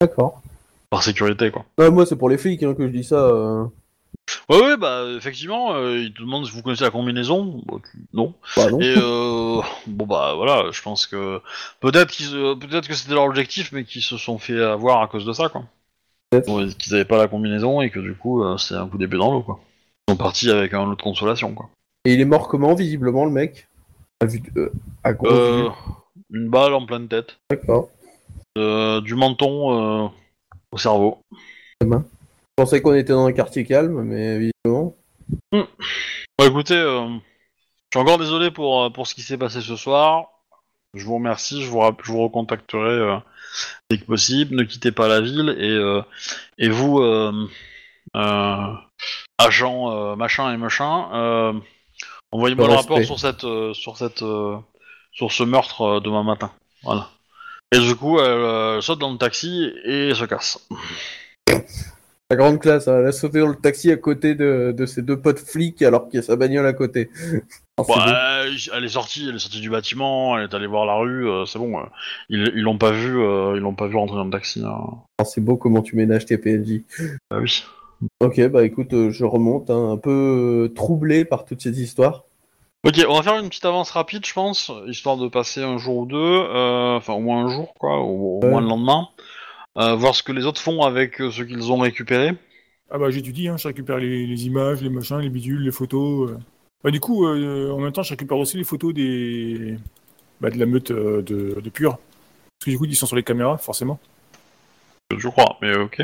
D'accord. 0.00 0.40
Par 0.88 1.02
sécurité, 1.02 1.50
quoi. 1.50 1.64
Non, 1.78 1.90
moi, 1.90 2.06
c'est 2.06 2.16
pour 2.16 2.28
les 2.28 2.38
flics 2.38 2.62
hein, 2.62 2.74
que 2.74 2.86
je 2.86 2.92
dis 2.92 3.04
ça. 3.04 3.16
euh. 3.16 3.64
Ouais, 4.48 4.60
ouais, 4.60 4.76
bah 4.76 5.04
effectivement, 5.16 5.74
euh, 5.74 5.98
il 5.98 6.12
te 6.12 6.20
demande 6.20 6.46
si 6.46 6.52
vous 6.52 6.62
connaissez 6.62 6.84
la 6.84 6.90
combinaison. 6.90 7.62
Bah, 7.66 7.76
tu- 7.90 7.98
Non. 8.12 8.34
Bah, 8.56 8.70
non. 8.70 8.80
Et 8.80 8.94
euh, 8.96 9.60
bon 9.86 10.06
bah 10.06 10.34
voilà, 10.34 10.70
je 10.72 10.82
pense 10.82 11.06
que 11.06 11.40
peut-être 11.80 12.10
qu'ils, 12.10 12.34
euh, 12.36 12.54
peut-être 12.54 12.88
que 12.88 12.94
c'était 12.94 13.14
leur 13.14 13.24
objectif, 13.24 13.72
mais 13.72 13.84
qu'ils 13.84 14.02
se 14.02 14.16
sont 14.16 14.38
fait 14.38 14.60
avoir 14.62 15.02
à 15.02 15.08
cause 15.08 15.24
de 15.26 15.32
ça, 15.32 15.48
quoi. 15.48 15.64
Peut-être. 16.30 16.76
Qu'ils 16.78 16.94
avaient 16.94 17.04
pas 17.04 17.16
la 17.18 17.28
combinaison 17.28 17.80
et 17.82 17.90
que 17.90 17.98
du 18.00 18.14
coup 18.14 18.42
euh, 18.44 18.56
c'est 18.56 18.74
un 18.74 18.86
coup 18.86 18.98
d'épée 18.98 19.16
dans 19.16 19.32
l'eau, 19.32 19.42
quoi. 19.42 19.60
Ils 20.08 20.12
sont 20.12 20.16
partis 20.16 20.50
avec 20.50 20.74
un 20.74 20.84
lot 20.84 20.94
de 20.96 21.02
consolation, 21.02 21.54
quoi. 21.54 21.68
Et 22.04 22.14
il 22.14 22.20
est 22.20 22.24
mort 22.24 22.48
comment, 22.48 22.74
visiblement, 22.74 23.24
le 23.24 23.30
mec? 23.30 23.68
À, 24.20 24.26
vue 24.26 24.40
de- 24.40 24.50
euh, 24.60 24.72
à 25.04 25.10
Euh, 25.24 25.62
vue. 25.64 25.68
une 26.32 26.48
balle 26.48 26.74
en 26.74 26.86
pleine 26.86 27.08
tête, 27.08 27.36
D'accord. 27.50 27.90
euh, 28.58 29.00
du 29.00 29.14
menton 29.14 30.04
euh, 30.04 30.08
au 30.72 30.78
cerveau. 30.78 31.18
Je 32.58 32.64
pensais 32.64 32.82
qu'on 32.82 32.94
était 32.94 33.12
dans 33.12 33.26
un 33.26 33.32
quartier 33.32 33.64
calme, 33.64 34.02
mais 34.02 34.38
visiblement. 34.38 34.94
Bah 35.52 36.46
écoutez, 36.46 36.74
euh, 36.74 37.06
je 37.08 37.98
suis 37.98 38.00
encore 38.00 38.18
désolé 38.18 38.50
pour, 38.50 38.84
euh, 38.84 38.90
pour 38.90 39.06
ce 39.06 39.14
qui 39.14 39.22
s'est 39.22 39.38
passé 39.38 39.60
ce 39.60 39.76
soir. 39.76 40.28
Je 40.94 41.04
vous 41.04 41.16
remercie, 41.16 41.62
je 41.62 41.68
vous, 41.68 41.80
je 42.02 42.12
vous 42.12 42.22
recontacterai 42.22 42.80
euh, 42.80 43.16
dès 43.90 43.98
que 43.98 44.04
possible. 44.04 44.56
Ne 44.56 44.64
quittez 44.64 44.92
pas 44.92 45.08
la 45.08 45.20
ville 45.20 45.54
et, 45.58 45.70
euh, 45.70 46.02
et 46.58 46.68
vous, 46.68 47.00
agent 49.38 50.16
machin 50.16 50.52
et 50.52 50.56
machin, 50.56 51.60
envoyez-moi 52.32 52.68
Le 52.68 52.74
rapport 52.74 53.02
sur 53.02 53.18
cette, 53.18 53.46
sur 53.74 53.96
cette, 53.96 54.24
sur 55.12 55.32
ce 55.32 55.42
meurtre 55.42 56.00
demain 56.00 56.22
matin. 56.22 56.52
Voilà. 56.82 57.08
Et 57.72 57.78
du 57.78 57.94
coup, 57.94 58.18
elle 58.18 58.82
saute 58.82 58.98
dans 58.98 59.12
le 59.12 59.18
taxi 59.18 59.72
et 59.84 60.14
se 60.14 60.24
casse. 60.24 60.68
La 62.30 62.36
grande 62.36 62.60
classe, 62.60 62.86
hein, 62.86 62.98
elle 63.00 63.06
a 63.06 63.12
sauté 63.12 63.40
dans 63.40 63.48
le 63.48 63.56
taxi 63.56 63.90
à 63.90 63.96
côté 63.96 64.36
de, 64.36 64.72
de 64.76 64.86
ses 64.86 65.02
deux 65.02 65.20
potes 65.20 65.40
flics 65.40 65.82
alors 65.82 66.08
qu'il 66.08 66.16
y 66.16 66.22
a 66.22 66.22
sa 66.22 66.36
bagnole 66.36 66.66
à 66.66 66.72
côté. 66.72 67.10
Ah, 67.88 68.42
euh, 68.44 68.50
elle 68.74 68.84
est 68.84 68.88
sortie, 68.88 69.26
elle 69.26 69.36
est 69.36 69.38
sortie 69.38 69.60
du 69.62 69.70
bâtiment, 69.70 70.36
elle 70.36 70.44
est 70.44 70.54
allée 70.54 70.66
voir 70.66 70.84
la 70.84 70.96
rue, 70.96 71.26
euh, 71.26 71.46
c'est 71.46 71.58
bon. 71.58 71.78
euh, 71.78 71.84
ils 72.28 72.52
ils 72.54 72.60
l'ont 72.60 72.76
pas 72.76 72.90
vu, 72.90 73.18
euh, 73.18 73.54
ils 73.56 73.60
l'ont 73.62 73.74
pas 73.74 73.86
vu 73.86 73.96
rentrer 73.96 74.16
dans 74.16 74.24
le 74.26 74.30
taxi. 74.30 74.62
hein. 74.62 74.76
Ah, 75.18 75.24
c'est 75.24 75.40
beau 75.40 75.56
comment 75.56 75.80
tu 75.80 75.96
ménages 75.96 76.26
tes 76.26 76.36
PNJ. 76.36 76.82
Bah 77.30 77.38
oui. 77.40 77.64
Ok, 78.22 78.38
bah 78.48 78.64
écoute, 78.66 78.92
euh, 78.92 79.10
je 79.10 79.24
remonte, 79.24 79.70
hein, 79.70 79.92
un 79.92 79.96
peu 79.96 80.10
euh, 80.66 80.74
troublé 80.74 81.24
par 81.24 81.46
toutes 81.46 81.62
ces 81.62 81.80
histoires. 81.80 82.24
Ok, 82.86 83.02
on 83.08 83.14
va 83.14 83.22
faire 83.22 83.38
une 83.38 83.48
petite 83.48 83.64
avance 83.64 83.90
rapide, 83.92 84.26
je 84.26 84.34
pense, 84.34 84.70
histoire 84.86 85.16
de 85.16 85.28
passer 85.28 85.62
un 85.62 85.78
jour 85.78 85.96
ou 86.00 86.06
deux, 86.06 86.16
euh, 86.18 86.96
enfin 86.98 87.14
au 87.14 87.20
moins 87.20 87.46
un 87.46 87.48
jour, 87.48 87.72
quoi, 87.78 87.96
au, 87.98 88.40
au 88.40 88.40
Ouais. 88.42 88.50
moins 88.50 88.60
le 88.60 88.68
lendemain, 88.68 89.08
voir 89.76 90.14
ce 90.14 90.22
que 90.22 90.32
les 90.32 90.44
autres 90.46 90.60
font 90.60 90.82
avec 90.82 91.20
euh, 91.20 91.30
ce 91.30 91.42
qu'ils 91.42 91.70
ont 91.72 91.78
récupéré. 91.78 92.34
Ah 92.90 92.98
bah 92.98 93.10
j'étudie, 93.10 93.48
hein, 93.48 93.56
je 93.56 93.68
récupère 93.68 93.98
les, 93.98 94.26
les 94.26 94.46
images, 94.46 94.82
les 94.82 94.90
machins, 94.90 95.18
les 95.18 95.28
bidules, 95.28 95.62
les 95.62 95.70
photos. 95.70 96.30
euh. 96.30 96.38
Bah, 96.82 96.90
du 96.90 96.98
coup, 96.98 97.26
euh, 97.26 97.70
en 97.70 97.78
même 97.78 97.92
temps, 97.92 98.02
je 98.02 98.10
récupère 98.10 98.38
aussi 98.38 98.56
les 98.56 98.64
photos 98.64 98.92
des... 98.94 99.76
Bah, 100.40 100.50
de 100.50 100.58
la 100.58 100.66
meute 100.66 100.90
euh, 100.90 101.22
de, 101.22 101.60
de 101.60 101.70
Pure. 101.70 101.98
Parce 101.98 102.64
que 102.66 102.70
du 102.70 102.78
coup, 102.78 102.86
ils 102.86 102.96
sont 102.96 103.06
sur 103.06 103.16
les 103.16 103.22
caméras, 103.22 103.58
forcément. 103.58 104.00
Je 105.16 105.28
crois, 105.28 105.58
mais 105.60 105.76
ok. 105.76 106.00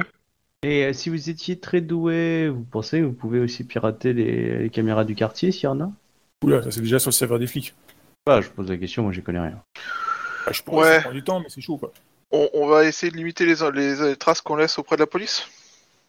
Et 0.62 0.84
euh, 0.84 0.93
si 0.93 1.09
vous 1.10 1.30
étiez 1.30 1.59
très 1.59 1.80
doué, 1.80 2.48
vous 2.48 2.64
pensez 2.64 3.01
que 3.01 3.05
vous 3.05 3.12
pouvez 3.12 3.40
aussi 3.40 3.64
pirater 3.64 4.12
les, 4.12 4.59
les 4.59 4.70
caméras 4.70 5.05
du 5.05 5.14
quartier 5.14 5.52
s'il 5.52 5.64
y 5.64 5.66
en 5.68 5.80
a? 5.80 5.90
Oula, 6.44 6.62
ça 6.62 6.70
c'est 6.70 6.80
déjà 6.82 6.98
sur 6.98 7.09
le 7.09 7.14
serveur 7.14 7.38
des 7.38 7.47
flics. 7.47 7.74
Bah, 8.26 8.40
je 8.40 8.48
pose 8.48 8.68
la 8.68 8.76
question, 8.76 9.02
moi 9.05 9.12
j'y 9.12 9.22
connais 9.22 9.40
rien. 9.40 9.60
Bah, 10.44 10.52
je 10.52 10.62
pense 10.62 10.74
Ouais. 10.74 10.82
que 10.82 10.94
ça 10.97 11.01
prend 11.02 11.12
du 11.12 11.22
temps, 11.24 11.40
mais 11.40 11.47
c'est 11.48 11.60
chaud 11.60 11.78
quoi. 11.78 11.93
On, 12.32 12.48
on 12.55 12.66
va 12.66 12.85
essayer 12.85 13.11
de 13.12 13.16
limiter 13.16 13.47
les, 13.47 13.55
les, 13.74 13.94
les 14.09 14.16
traces 14.16 14.40
qu'on 14.40 14.57
laisse 14.57 14.78
auprès 14.78 14.97
de 14.97 15.01
la 15.03 15.07
police. 15.07 15.48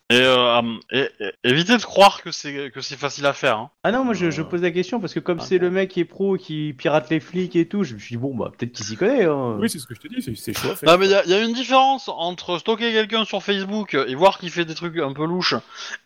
Et, 0.09 0.21
euh, 0.21 0.61
et- 0.89 1.09
et- 1.19 1.31
évitez 1.43 1.75
de 1.75 1.81
croire 1.83 2.21
que 2.23 2.31
c'est 2.31 2.71
que 2.71 2.79
c'est 2.79 2.95
facile 2.95 3.25
à 3.25 3.33
faire. 3.33 3.57
Hein. 3.57 3.69
Ah 3.83 3.91
non, 3.91 4.05
moi 4.05 4.13
je, 4.13 4.31
je 4.31 4.41
Euh, 4.41 4.45
pose 4.45 4.61
la 4.61 4.71
question 4.71 5.01
parce 5.01 5.13
que 5.13 5.19
comme 5.19 5.39
ah 5.41 5.43
c'est 5.45 5.57
le 5.57 5.69
mec 5.69 5.89
qui 5.91 5.99
est 5.99 6.05
pro 6.05 6.37
qui 6.37 6.73
pirate 6.77 7.09
les 7.09 7.19
flics 7.19 7.57
et 7.57 7.67
tout, 7.67 7.83
je 7.83 7.93
me 7.93 7.99
suis 7.99 8.15
dit 8.15 8.21
bon 8.21 8.33
bah 8.33 8.49
peut-être 8.57 8.71
qu'il 8.71 8.85
s'y 8.85 8.95
connaît. 8.95 9.25
Hein. 9.25 9.57
Oui, 9.59 9.69
c'est 9.69 9.79
ce 9.79 9.85
que 9.85 9.93
je 9.93 9.99
te 9.99 10.07
dis, 10.07 10.21
c'est- 10.21 10.57
chaud 10.57 10.71
à 10.71 10.75
faire. 10.77 10.89
Non 10.89 10.97
mais 10.97 11.07
il 11.07 11.11
y, 11.11 11.13
a- 11.13 11.25
y 11.25 11.33
a 11.33 11.41
une 11.41 11.51
différence 11.51 12.07
entre 12.07 12.57
stocker 12.57 12.93
quelqu'un 12.93 13.25
sur 13.25 13.43
Facebook 13.43 13.95
et 13.95 14.15
voir 14.15 14.39
qu'il 14.39 14.49
fait 14.49 14.63
des 14.63 14.75
trucs 14.75 14.97
un 14.97 15.11
peu 15.11 15.25
louches 15.25 15.55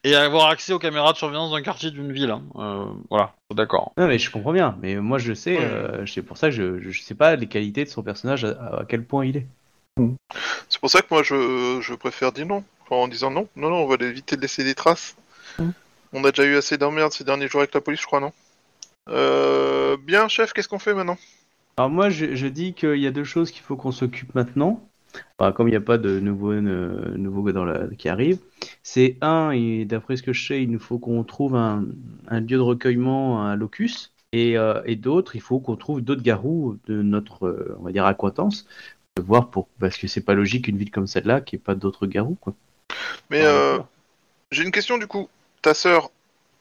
et 0.04 0.16
avoir 0.16 0.48
accès 0.48 0.74
aux 0.74 0.80
caméras 0.80 1.14
de 1.14 1.18
surveillance 1.20 1.52
d'un 1.52 1.62
quartier 1.62 1.92
d'une 1.92 2.12
ville. 2.12 2.32
hein. 2.32 2.42
Euh, 2.56 2.86
voilà, 3.12 3.36
d'accord. 3.54 3.94
Non 3.98 4.08
mais 4.08 4.18
je 4.18 4.32
comprends 4.32 4.52
bien, 4.54 4.76
mais 4.82 4.96
moi 4.96 5.20
je 5.20 5.34
sais, 5.36 5.60
Ouais. 5.60 5.64
euh, 5.64 6.06
c'est 6.08 6.24
pour 6.24 6.38
ça 6.40 6.48
que 6.50 6.56
je, 6.56 6.80
je 6.90 7.02
sais 7.04 7.14
pas 7.14 7.36
les 7.36 7.46
qualités 7.46 7.86
de 7.86 7.90
son 7.90 8.02
personnage 8.02 8.46
à, 8.46 8.80
à 8.80 8.86
quel 8.90 9.06
point 9.06 9.28
il 9.28 9.38
est. 9.38 9.48
C'est 10.70 10.80
pour 10.80 10.90
ça 10.90 11.02
que 11.02 11.08
moi 11.12 11.24
je, 11.24 11.80
je 11.82 11.94
préfère 11.94 12.32
dire 12.32 12.46
non. 12.46 12.64
Enfin, 12.84 12.96
en 12.96 13.08
disant 13.08 13.32
non, 13.32 13.48
non, 13.56 13.70
non, 13.70 13.84
on 13.84 13.88
va 13.88 13.96
éviter 14.06 14.36
de 14.36 14.42
laisser 14.42 14.64
des 14.64 14.76
traces. 14.76 15.16
Mm. 15.60 15.70
On 16.14 16.24
a 16.24 16.32
déjà 16.32 16.46
eu 16.46 16.56
assez 16.56 16.78
d'emmerdes 16.78 17.14
ces 17.14 17.24
derniers 17.24 17.48
jours 17.48 17.62
avec 17.62 17.74
la 17.74 17.82
police, 17.82 18.02
je 18.02 18.06
crois, 18.06 18.20
non 18.20 18.32
euh, 19.10 19.98
Bien, 19.98 20.28
chef, 20.28 20.54
qu'est-ce 20.54 20.68
qu'on 20.68 20.80
fait 20.80 20.94
maintenant 20.94 21.18
Alors 21.78 21.90
moi 21.90 22.10
je, 22.10 22.36
je 22.36 22.48
dis 22.48 22.74
qu'il 22.74 22.98
y 22.98 23.08
a 23.08 23.12
deux 23.12 23.24
choses 23.24 23.52
qu'il 23.52 23.64
faut 23.64 23.76
qu'on 23.76 23.92
s'occupe 23.92 24.34
maintenant. 24.36 24.88
Enfin, 25.38 25.52
comme 25.52 25.68
il 25.68 25.72
n'y 25.72 25.78
a 25.78 25.82
pas 25.82 25.98
de 25.98 26.20
nouveaux 26.20 26.54
euh, 26.54 27.18
nouveaux 27.18 27.52
dans 27.52 27.66
la, 27.66 27.88
qui 27.98 28.08
arrivent, 28.08 28.40
c'est 28.82 29.18
un 29.22 29.52
et 29.52 29.84
d'après 29.84 30.16
ce 30.16 30.24
que 30.24 30.32
je 30.32 30.48
sais, 30.48 30.64
il 30.64 30.72
nous 30.72 30.80
faut 30.80 31.00
qu'on 31.00 31.24
trouve 31.26 31.56
un, 31.56 31.86
un 32.30 32.40
lieu 32.40 32.58
de 32.58 32.60
recueillement 32.60 33.46
à 33.46 33.56
Locus. 33.58 34.14
Et, 34.34 34.58
euh, 34.58 34.82
et 34.86 34.96
d'autres, 34.96 35.36
il 35.36 35.42
faut 35.42 35.60
qu'on 35.60 35.76
trouve 35.76 36.00
d'autres 36.00 36.24
garous 36.24 36.78
de 36.88 37.02
notre, 37.02 37.48
euh, 37.48 37.76
on 37.80 37.84
va 37.84 37.92
dire, 37.92 38.06
acquaintance, 38.06 38.66
de 39.18 39.22
voir 39.22 39.50
pour 39.50 39.68
parce 39.80 39.98
que 39.98 40.08
c'est 40.08 40.22
pas 40.24 40.34
logique 40.34 40.68
une 40.68 40.78
ville 40.78 40.92
comme 40.92 41.08
celle-là 41.08 41.42
qui 41.42 41.56
ait 41.56 41.60
pas 41.60 41.76
d'autres 41.76 42.08
garous 42.08 42.36
quoi. 42.40 42.54
Mais 43.30 43.42
euh, 43.44 43.80
j'ai 44.52 44.64
une 44.64 44.72
question 44.72 44.98
du 44.98 45.08
coup. 45.08 45.30
Ta 45.62 45.74
sœur, 45.74 46.12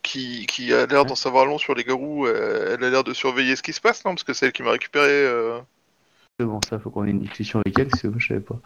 qui, 0.02 0.46
qui 0.46 0.72
a 0.74 0.86
l'air 0.86 1.06
d'en 1.06 1.14
savoir 1.14 1.46
long 1.46 1.58
sur 1.58 1.74
les 1.74 1.84
garous, 1.84 2.26
euh, 2.26 2.74
elle 2.76 2.84
a 2.84 2.90
l'air 2.90 3.04
de 3.04 3.14
surveiller 3.14 3.56
ce 3.56 3.62
qui 3.62 3.72
se 3.72 3.80
passe, 3.80 4.04
non? 4.04 4.12
Parce 4.12 4.24
que 4.24 4.34
c'est 4.34 4.46
elle 4.46 4.52
qui 4.52 4.62
m'a 4.62 4.72
récupéré. 4.72 5.08
euh, 5.08 5.58
Bon, 6.40 6.60
ça, 6.68 6.78
faut 6.78 6.90
qu'on 6.90 7.04
ait 7.04 7.10
une 7.10 7.20
discussion 7.20 7.60
avec 7.64 7.78
elle, 7.78 7.88
parce 7.88 8.02
que 8.02 8.08
moi, 8.08 8.18
je 8.18 8.28
savais 8.28 8.40
pas. 8.40 8.60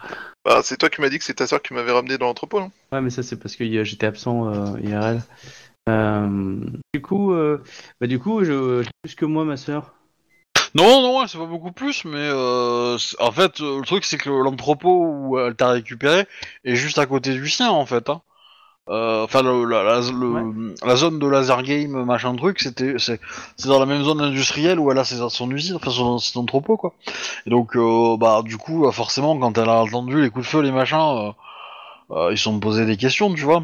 Bah, 0.45 0.61
c'est 0.63 0.77
toi 0.77 0.89
qui 0.89 1.01
m'as 1.01 1.09
dit 1.09 1.17
que 1.19 1.25
c'est 1.25 1.33
ta 1.33 1.47
soeur 1.47 1.61
qui 1.61 1.73
m'avait 1.73 1.91
ramené 1.91 2.17
dans 2.17 2.27
l'entrepôt, 2.27 2.59
non? 2.59 2.71
Ouais, 2.91 3.01
mais 3.01 3.09
ça, 3.09 3.23
c'est 3.23 3.37
parce 3.37 3.55
que 3.55 3.83
j'étais 3.83 4.05
absent 4.07 4.47
euh, 4.47 4.79
IRL. 4.79 5.21
Euh, 5.89 6.59
du 6.93 7.01
coup, 7.01 7.33
euh, 7.33 7.61
bah, 7.99 8.07
du 8.07 8.19
coup, 8.19 8.43
je, 8.43 8.83
je- 8.83 8.89
plus 9.03 9.15
que 9.15 9.25
moi, 9.25 9.43
ma 9.45 9.57
sœur. 9.57 9.93
Non, 10.75 11.01
non, 11.01 11.25
c'est 11.27 11.37
pas 11.37 11.45
beaucoup 11.45 11.71
plus, 11.71 12.03
mais 12.05 12.17
euh, 12.19 12.97
en 13.19 13.31
fait, 13.31 13.61
euh, 13.61 13.79
le 13.79 13.85
truc 13.85 14.03
c'est 14.03 14.17
que 14.17 14.29
l'entrepôt 14.29 15.05
où 15.07 15.39
elle 15.39 15.55
t'a 15.55 15.69
récupéré 15.69 16.27
est 16.65 16.75
juste 16.75 16.97
à 16.97 17.05
côté 17.05 17.33
du 17.33 17.47
sien, 17.49 17.69
en 17.71 17.85
fait. 17.85 18.09
Hein. 18.09 18.21
Euh, 18.89 19.23
Enfin, 19.25 19.43
le- 19.43 19.65
la, 19.65 19.83
la, 19.83 20.01
le- 20.01 20.75
la 20.85 20.95
zone 20.97 21.19
de 21.19 21.27
laser 21.27 21.63
game, 21.63 22.03
machin 22.05 22.35
truc, 22.35 22.59
c'était 22.61 22.95
c'est 22.99 23.19
c'est 23.57 23.69
dans 23.69 23.79
la 23.79 23.85
même 23.87 24.03
zone 24.03 24.21
industrielle 24.21 24.79
où 24.79 24.91
elle 24.91 24.99
a 24.99 25.05
ses, 25.05 25.17
son 25.29 25.51
usine, 25.51 25.77
enfin 25.77 25.91
son, 25.91 26.19
son 26.19 26.41
entrepôt, 26.41 26.77
quoi. 26.77 26.93
Et 27.47 27.51
donc, 27.51 27.75
euh, 27.77 28.17
bah, 28.17 28.41
du 28.45 28.57
coup, 28.57 28.85
euh, 28.87 28.91
forcément, 28.91 29.37
quand 29.39 29.57
elle 29.57 29.69
a 29.69 29.83
entendu 29.83 30.21
les 30.21 30.29
coups 30.31 30.45
de 30.45 30.49
feu, 30.51 30.61
les 30.61 30.71
machins, 30.71 30.97
euh, 30.99 31.31
euh, 32.11 32.31
ils 32.33 32.37
se 32.37 32.43
sont 32.45 32.59
posés 32.59 32.85
des 32.85 32.97
questions, 32.97 33.33
tu 33.33 33.43
vois. 33.43 33.63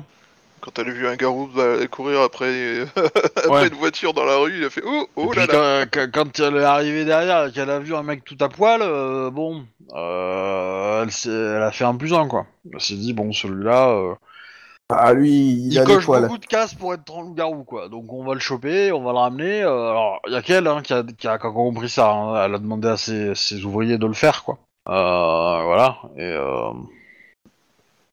Quand 0.61 0.77
elle 0.77 0.89
a 0.89 0.91
vu 0.91 1.07
un 1.07 1.15
garou 1.15 1.49
courir 1.89 2.21
après, 2.21 2.81
après 3.35 3.49
Ouais. 3.49 3.67
une 3.67 3.73
voiture 3.75 4.13
dans 4.13 4.25
la 4.25 4.38
rue, 4.38 4.57
il 4.59 4.63
a 4.63 4.69
fait 4.69 4.83
Oh, 4.85 5.07
oh 5.15 5.33
là 5.33 5.45
là 5.47 5.85
quand, 5.88 5.99
quand- 6.11 6.11
quand 6.25 6.39
elle 6.39 6.57
est 6.57 6.63
arrivée 6.63 7.03
derrière 7.03 7.47
et 7.47 7.51
qu'elle 7.51 7.69
a 7.71 7.79
vu 7.79 7.95
un 7.95 8.03
mec 8.03 8.23
tout 8.23 8.38
à 8.39 8.47
poil, 8.49 8.81
euh, 8.83 9.31
bon, 9.31 9.63
euh, 9.95 11.03
elle, 11.25 11.63
a 11.63 11.71
fait 11.71 11.83
un 11.85 11.95
plus 11.95 12.13
un 12.13 12.27
quoi. 12.27 12.45
Elle 12.71 12.79
s'est 12.79 12.93
dit 12.95 13.13
bon 13.13 13.33
celui-là, 13.33 13.89
euh, 13.89 14.13
Ah, 14.93 15.13
lui, 15.13 15.31
il, 15.31 15.73
il, 15.73 15.79
a 15.79 15.85
des 15.85 15.93
coche 15.95 16.05
beaucoup 16.05 16.38
de 16.38 16.45
cases 16.45 16.75
pour 16.75 16.93
être 16.93 17.11
un 17.17 17.21
loup-garou 17.21 17.63
quoi. 17.63 17.89
Donc 17.89 18.11
on 18.13 18.23
va 18.23 18.33
le 18.35 18.39
choper, 18.39 18.91
on 18.91 19.03
va 19.03 19.13
le 19.13 19.17
ramener. 19.17 19.63
euh, 19.63 19.89
alors 19.91 20.19
il 20.27 20.33
y 20.33 20.35
a 20.35 20.41
qu'elle 20.43 20.67
hein, 20.67 20.81
qui, 20.83 20.93
a, 20.93 21.01
qui 21.03 21.27
a 21.27 21.38
qui 21.39 21.47
a 21.47 21.49
compris 21.51 21.89
ça. 21.89 22.11
hein. 22.11 22.45
Elle 22.45 22.53
a 22.55 22.59
demandé 22.59 22.88
à 22.88 22.97
ses, 22.97 23.33
ses 23.35 23.65
ouvriers 23.65 23.97
de 23.97 24.05
le 24.05 24.13
faire 24.13 24.43
quoi. 24.43 24.59
Euh, 24.89 25.63
voilà. 25.63 25.97
Et, 26.17 26.21
euh, 26.23 26.71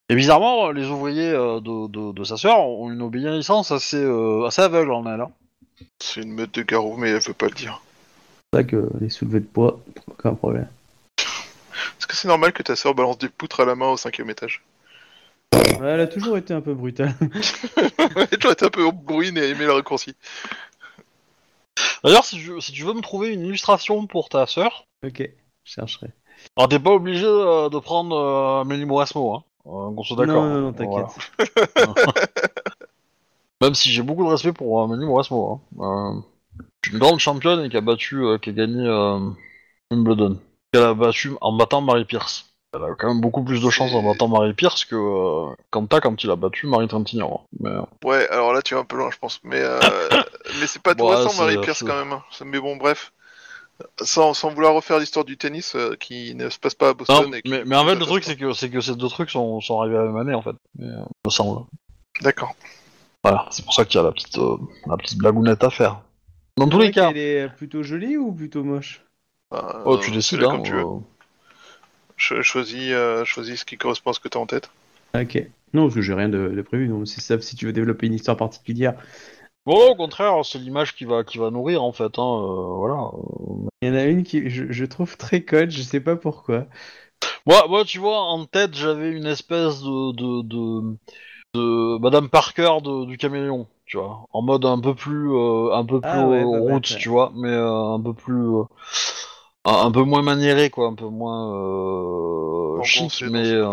et 0.09 0.15
bizarrement, 0.15 0.71
les 0.71 0.87
ouvriers 0.87 1.31
euh, 1.31 1.61
de, 1.61 1.87
de, 1.89 2.13
de 2.13 2.25
sa 2.25 2.37
sœur 2.37 2.61
ont 2.61 2.91
une 2.91 3.03
obéissance 3.03 3.71
assez, 3.73 4.03
euh, 4.03 4.47
assez 4.47 4.63
aveugle 4.63 4.93
en 4.93 5.05
elle. 5.07 5.21
hein. 5.21 5.31
C'est 6.01 6.23
une 6.23 6.33
meute 6.33 6.55
de 6.55 6.63
garous, 6.63 6.97
mais 6.97 7.11
elle 7.11 7.21
veut 7.21 7.35
pas 7.35 7.47
le 7.47 7.53
dire. 7.55 7.83
C'est 8.53 8.59
ça 8.61 8.65
que 8.65 8.89
les 9.01 9.11
soulevés 9.11 9.41
de 9.41 9.47
poids, 9.47 9.81
aucun 10.09 10.35
problème. 10.35 10.69
Est-ce 11.19 12.07
que 12.07 12.17
c'est 12.17 12.29
normal 12.29 12.53
que 12.53 12.63
ta 12.63 12.75
soeur 12.77 12.95
balance 12.95 13.19
des 13.19 13.29
poutres 13.29 13.61
à 13.61 13.65
la 13.65 13.75
main 13.75 13.89
au 13.91 13.97
cinquième 13.97 14.31
étage? 14.31 14.63
Ouais, 15.55 15.87
elle 15.89 16.01
a 16.01 16.07
toujours 16.07 16.37
été 16.39 16.55
un 16.55 16.61
peu 16.61 16.75
brutale. 16.75 17.15
Elle 17.99 18.23
a 18.23 18.27
toujours 18.27 18.53
été 18.53 18.65
un 18.67 18.71
peu 18.71 18.91
bruine 18.91 19.37
et 19.37 19.49
aimé 19.49 19.65
le 19.67 19.73
raccourci. 19.73 20.15
D'ailleurs, 22.03 22.25
si, 22.25 22.37
tu- 22.37 22.61
si 22.61 22.73
tu 22.73 22.85
veux 22.85 22.95
me 22.95 23.01
trouver 23.01 23.33
une 23.33 23.45
illustration 23.45 24.07
pour 24.07 24.29
ta 24.29 24.47
sœur, 24.47 24.87
ok, 25.05 25.19
je 25.65 25.73
chercherai. 25.73 26.09
alors 26.57 26.69
t'es 26.69 26.79
pas 26.79 26.91
obligé 26.93 27.25
euh, 27.27 27.69
de 27.69 27.79
prendre 27.79 28.17
euh, 28.17 28.61
Amélie 28.63 28.85
Mauresmo, 28.85 29.35
hein. 29.35 29.45
Euh, 29.69 29.95
qu'on 29.95 30.03
soit 30.03 30.17
d'accord. 30.17 30.45
Non, 30.45 30.55
non, 30.55 30.61
non, 30.61 30.73
t'inquiète. 30.73 31.67
Voilà. 31.77 31.95
Même 33.61 33.75
si 33.75 33.91
j'ai 33.91 34.03
beaucoup 34.03 34.25
de 34.25 34.31
respect 34.31 34.53
pour 34.53 34.81
euh, 34.81 34.85
Amélie 34.85 35.05
Mauresmo. 35.05 35.61
Hein. 35.81 35.85
Euh, 36.21 36.61
une 36.93 36.99
grande 36.99 37.19
championne 37.19 37.65
et 37.65 37.69
qui 37.69 37.77
a 37.77 37.81
battu, 37.81 38.25
euh, 38.25 38.39
qui 38.39 38.51
a 38.51 38.53
gagné 38.53 38.87
euh, 38.87 39.19
Wimbledon. 39.91 40.39
Elle 40.73 40.83
a 40.83 40.95
battu 40.95 41.33
en 41.41 41.53
battant 41.53 41.81
Marie 41.81 42.05
Pierce. 42.05 42.47
Elle 42.75 42.83
a 42.85 42.95
quand 42.97 43.09
même 43.09 43.21
beaucoup 43.21 43.43
plus 43.43 43.63
de 43.63 43.71
chance 43.71 43.93
en 43.95 44.03
battant 44.03 44.29
Marie 44.29 44.53
Pierce 44.55 44.85
que 44.85 44.95
euh, 44.95 45.55
Kanta 45.71 46.01
quand 46.01 46.23
il 46.23 46.31
a 46.31 46.37
battu 46.37 46.67
Marie 46.67 46.87
Trintignant. 46.87 47.45
Mais, 47.59 47.71
euh, 47.71 47.81
Ouais, 48.05 48.29
alors 48.29 48.53
là 48.53 48.63
tu 48.63 48.75
vas 48.75 48.81
un 48.81 48.85
peu 48.85 48.97
loin, 48.97 49.11
je 49.11 49.19
pense. 49.19 49.41
Mais, 49.43 49.61
euh, 49.61 49.81
mais 50.61 50.67
c'est 50.67 50.83
pas 50.83 50.95
tout 50.95 51.07
récent, 51.07 51.31
c'est- 51.31 51.41
Marie 51.43 51.59
Pierce, 51.59 51.83
quand 51.83 51.97
même. 51.97 52.13
hein. 52.13 52.23
Mais 52.45 52.61
bon, 52.61 52.77
bref. 52.77 53.13
Sans, 54.03 54.35
sans 54.35 54.51
vouloir 54.51 54.75
refaire 54.75 54.99
l'histoire 54.99 55.25
du 55.25 55.37
tennis 55.37 55.75
euh, 55.77 55.95
qui 55.99 56.35
ne 56.35 56.51
se 56.51 56.59
passe 56.59 56.75
pas 56.75 56.89
à 56.91 56.95
Boston. 56.95 57.27
non, 57.31 57.33
et 57.37 57.43
qui- 57.43 57.51
mais, 57.51 57.65
mais 57.65 57.77
en 57.77 57.87
fait, 57.87 57.95
le 57.95 58.05
truc, 58.07 58.25
c'est 58.25 58.37
que, 58.37 58.53
c'est 58.53 58.71
que 58.71 58.81
ces 58.81 58.97
deux 58.97 59.09
trucs 59.09 59.31
sont, 59.31 59.61
sont 59.61 59.81
arrivés 59.81 59.97
à 59.97 60.01
la 60.01 60.07
même 60.07 60.17
année, 60.17 60.35
en 60.35 60.43
fait. 60.43 60.57
Mais, 60.79 60.87
euh, 60.87 61.03
me 61.25 61.31
semble. 61.31 61.61
pas. 61.61 61.67
D'accord. 62.23 62.55
Voilà, 63.23 63.47
c'est 63.51 63.65
pour 63.65 63.75
ça 63.75 63.85
qu'il 63.85 63.99
y 64.01 64.01
a 64.01 64.05
la 64.07 64.13
petite, 64.13 64.37
euh, 64.39 64.57
la 64.87 64.97
petite 64.97 65.19
blagounette 65.19 65.63
à 65.63 65.71
faire. 65.71 66.01
Dans 66.57 66.69
tous 66.69 66.79
les 66.81 66.91
cas, 66.91 67.11
Elle 67.11 67.19
est 67.19 67.49
plutôt 67.57 67.83
jolie 67.85 68.17
ou 68.17 68.33
plutôt 68.33 68.65
moche? 68.65 69.03
Bah, 69.51 69.83
oh, 69.85 69.97
tu 69.99 70.11
décides, 70.11 70.43
hein. 70.43 70.49
comme 70.51 70.63
tu 70.65 70.73
veux. 70.73 70.81
euh, 70.81 70.99
Cho- 72.17 72.43
choisis, 72.43 72.91
euh, 72.93 73.25
choisis 73.25 73.61
ce 73.61 73.65
qui 73.65 73.77
correspond 73.77 74.11
à 74.11 74.13
ce 74.13 74.21
que 74.21 74.29
tu 74.29 74.37
as 74.39 74.41
en 74.41 74.47
tête. 74.47 74.71
Ok. 75.15 75.41
Non, 75.73 75.85
parce 75.85 75.95
que 75.95 76.01
j'ai 76.03 76.15
rien 76.15 76.29
de, 76.29 76.49
de 76.49 76.63
prévu. 76.63 76.89
Donc, 76.89 77.07
c'est 77.07 77.21
ça, 77.21 77.41
si 77.41 77.55
tu 77.55 77.67
veux 77.67 77.73
développer 77.73 78.07
une 78.07 78.15
histoire 78.15 78.37
particulière. 78.37 78.95
Bon, 79.69 79.91
au 79.91 79.95
contraire, 79.95 80.33
c'est 80.47 80.59
l'image 80.59 80.97
qui 80.97 81.05
va, 81.05 81.25
qui 81.25 81.37
va 81.37 81.51
nourrir, 81.51 81.83
en 81.83 81.93
fait. 81.93 82.19
Hein, 82.19 82.23
euh, 82.23 82.75
voilà. 82.79 83.11
Il 83.83 83.89
y 83.89 83.91
en 83.91 83.95
a 83.97 84.05
une 84.05 84.23
qui 84.23 84.49
je, 84.49 84.65
je 84.73 84.85
trouve 84.87 85.19
très 85.19 85.43
conne, 85.45 85.71
je 85.71 85.83
sais 85.83 86.01
pas 86.01 86.17
pourquoi. 86.17 86.65
Moi, 87.47 87.67
moi, 87.69 87.85
tu 87.85 87.99
vois, 87.99 88.19
en 88.19 88.47
tête, 88.47 88.75
j'avais 88.75 89.11
une 89.11 89.27
espèce 89.27 89.83
de, 89.83 90.13
de, 90.13 90.43
de, 90.43 90.97
de 91.55 91.99
Madame 91.99 92.31
Parker 92.31 92.79
de- 92.83 93.05
du 93.05 93.19
caméléon, 93.19 93.67
tu 93.85 93.99
vois, 93.99 94.25
en 94.33 94.41
mode 94.41 94.65
un 94.65 94.81
peu 94.81 94.95
plus, 94.95 95.31
euh, 95.35 95.75
un 95.75 95.85
peu 95.85 96.01
plus 96.01 96.09
Ah 96.09 96.27
ouais, 96.29 96.43
euh, 96.43 96.73
route, 96.73 96.85
tu 96.85 97.11
vois, 97.11 97.31
mais 97.37 97.49
euh, 97.49 97.95
un 97.95 98.01
peu 98.01 98.15
plus, 98.15 98.57
euh, 98.57 98.65
un, 99.67 99.93
peu 99.93 100.03
moins 100.03 100.23
maniéré, 100.23 100.71
quoi, 100.71 100.89
un 100.89 100.95
peu 100.95 101.09
moins 101.09 101.53
euh, 101.55 102.83
chic, 102.85 103.23
mais, 103.31 103.51
euh, 103.53 103.71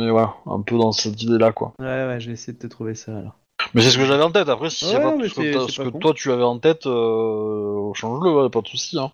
mais 0.00 0.10
voilà, 0.10 0.36
un 0.46 0.62
peu 0.62 0.78
dans 0.78 0.92
cette 0.92 1.22
idée-là, 1.22 1.52
quoi. 1.52 1.74
Ouais, 1.78 1.84
ouais, 2.06 2.18
je 2.18 2.28
vais 2.28 2.32
essayer 2.32 2.54
de 2.54 2.58
te 2.58 2.66
trouver 2.66 2.94
ça 2.94 3.18
alors. 3.18 3.38
Mais 3.74 3.82
c'est 3.82 3.90
ce 3.90 3.98
que 3.98 4.04
j'avais 4.04 4.22
en 4.22 4.30
tête. 4.30 4.48
Après, 4.48 4.70
si 4.70 4.84
c'est 4.84 4.96
Ouais, 4.96 5.02
pas 5.02 5.16
mais 5.16 5.28
ce 5.28 5.34
que, 5.34 5.42
c'est- 5.42 5.52
t'as- 5.52 5.66
c'est 5.66 5.72
ce 5.72 5.76
pas 5.78 5.84
que 5.84 5.88
con. 5.90 5.98
toi 5.98 6.14
tu 6.14 6.30
avais 6.32 6.42
en 6.44 6.58
tête, 6.58 6.86
euh, 6.86 7.92
change-le, 7.94 8.30
ouais, 8.42 8.50
pas 8.50 8.60
de 8.62 8.68
souci. 8.68 8.98
Hein. 8.98 9.10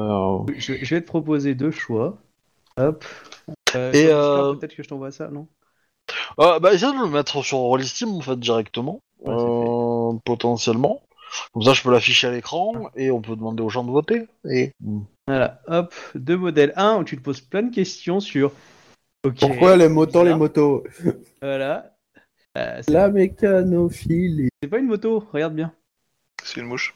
Euh, 0.00 0.38
Je, 0.56 0.74
je 0.82 0.94
vais 0.94 1.00
te 1.00 1.06
proposer 1.06 1.54
deux 1.54 1.70
choix. 1.70 2.16
Hop. 2.78 3.04
Euh, 3.74 3.92
Et, 3.92 4.06
sur 4.06 4.18
Discord, 4.18 4.46
euh, 4.46 4.54
Peut-être 4.58 4.74
que 4.76 4.82
je 4.82 4.88
t'envoie 4.88 5.10
ça, 5.10 5.28
non? 5.28 5.46
Euh, 6.40 6.58
bah, 6.58 6.72
essaye 6.74 6.92
de 6.92 6.98
le 7.02 7.08
mettre 7.08 7.42
sur 7.42 7.58
Rollistim 7.58 8.08
en 8.14 8.20
fait 8.20 8.38
directement, 8.38 9.00
Ouais, 9.20 9.34
c'est 9.36 9.44
euh, 9.44 10.18
potentiellement. 10.24 11.02
Comme 11.52 11.62
ça, 11.62 11.72
je 11.72 11.82
peux 11.82 11.90
l'afficher 11.90 12.26
à 12.26 12.30
l'écran 12.30 12.72
et 12.96 13.10
on 13.10 13.22
peut 13.22 13.36
demander 13.36 13.62
aux 13.62 13.68
gens 13.70 13.84
de 13.84 13.90
voter. 13.90 14.26
Et 14.50 14.72
Voilà, 15.26 15.60
hop, 15.66 15.94
deux 16.14 16.36
modèles. 16.36 16.72
Un 16.76 16.98
où 16.98 17.04
tu 17.04 17.16
te 17.16 17.22
poses 17.22 17.40
plein 17.40 17.62
de 17.62 17.74
questions 17.74 18.20
sur. 18.20 18.52
Ok. 19.24 19.36
Pourquoi 19.38 19.76
aime 19.76 19.96
autant 19.96 20.24
les 20.24 20.34
motos? 20.34 20.84
Voilà. 21.40 21.91
Euh, 22.58 22.80
c'est 22.82 22.92
La 22.92 23.08
mécanophilie. 23.08 24.48
c'est 24.62 24.68
pas 24.68 24.78
une 24.78 24.86
moto, 24.86 25.26
regarde 25.32 25.54
bien. 25.54 25.72
C'est 26.44 26.60
une 26.60 26.66
mouche. 26.66 26.94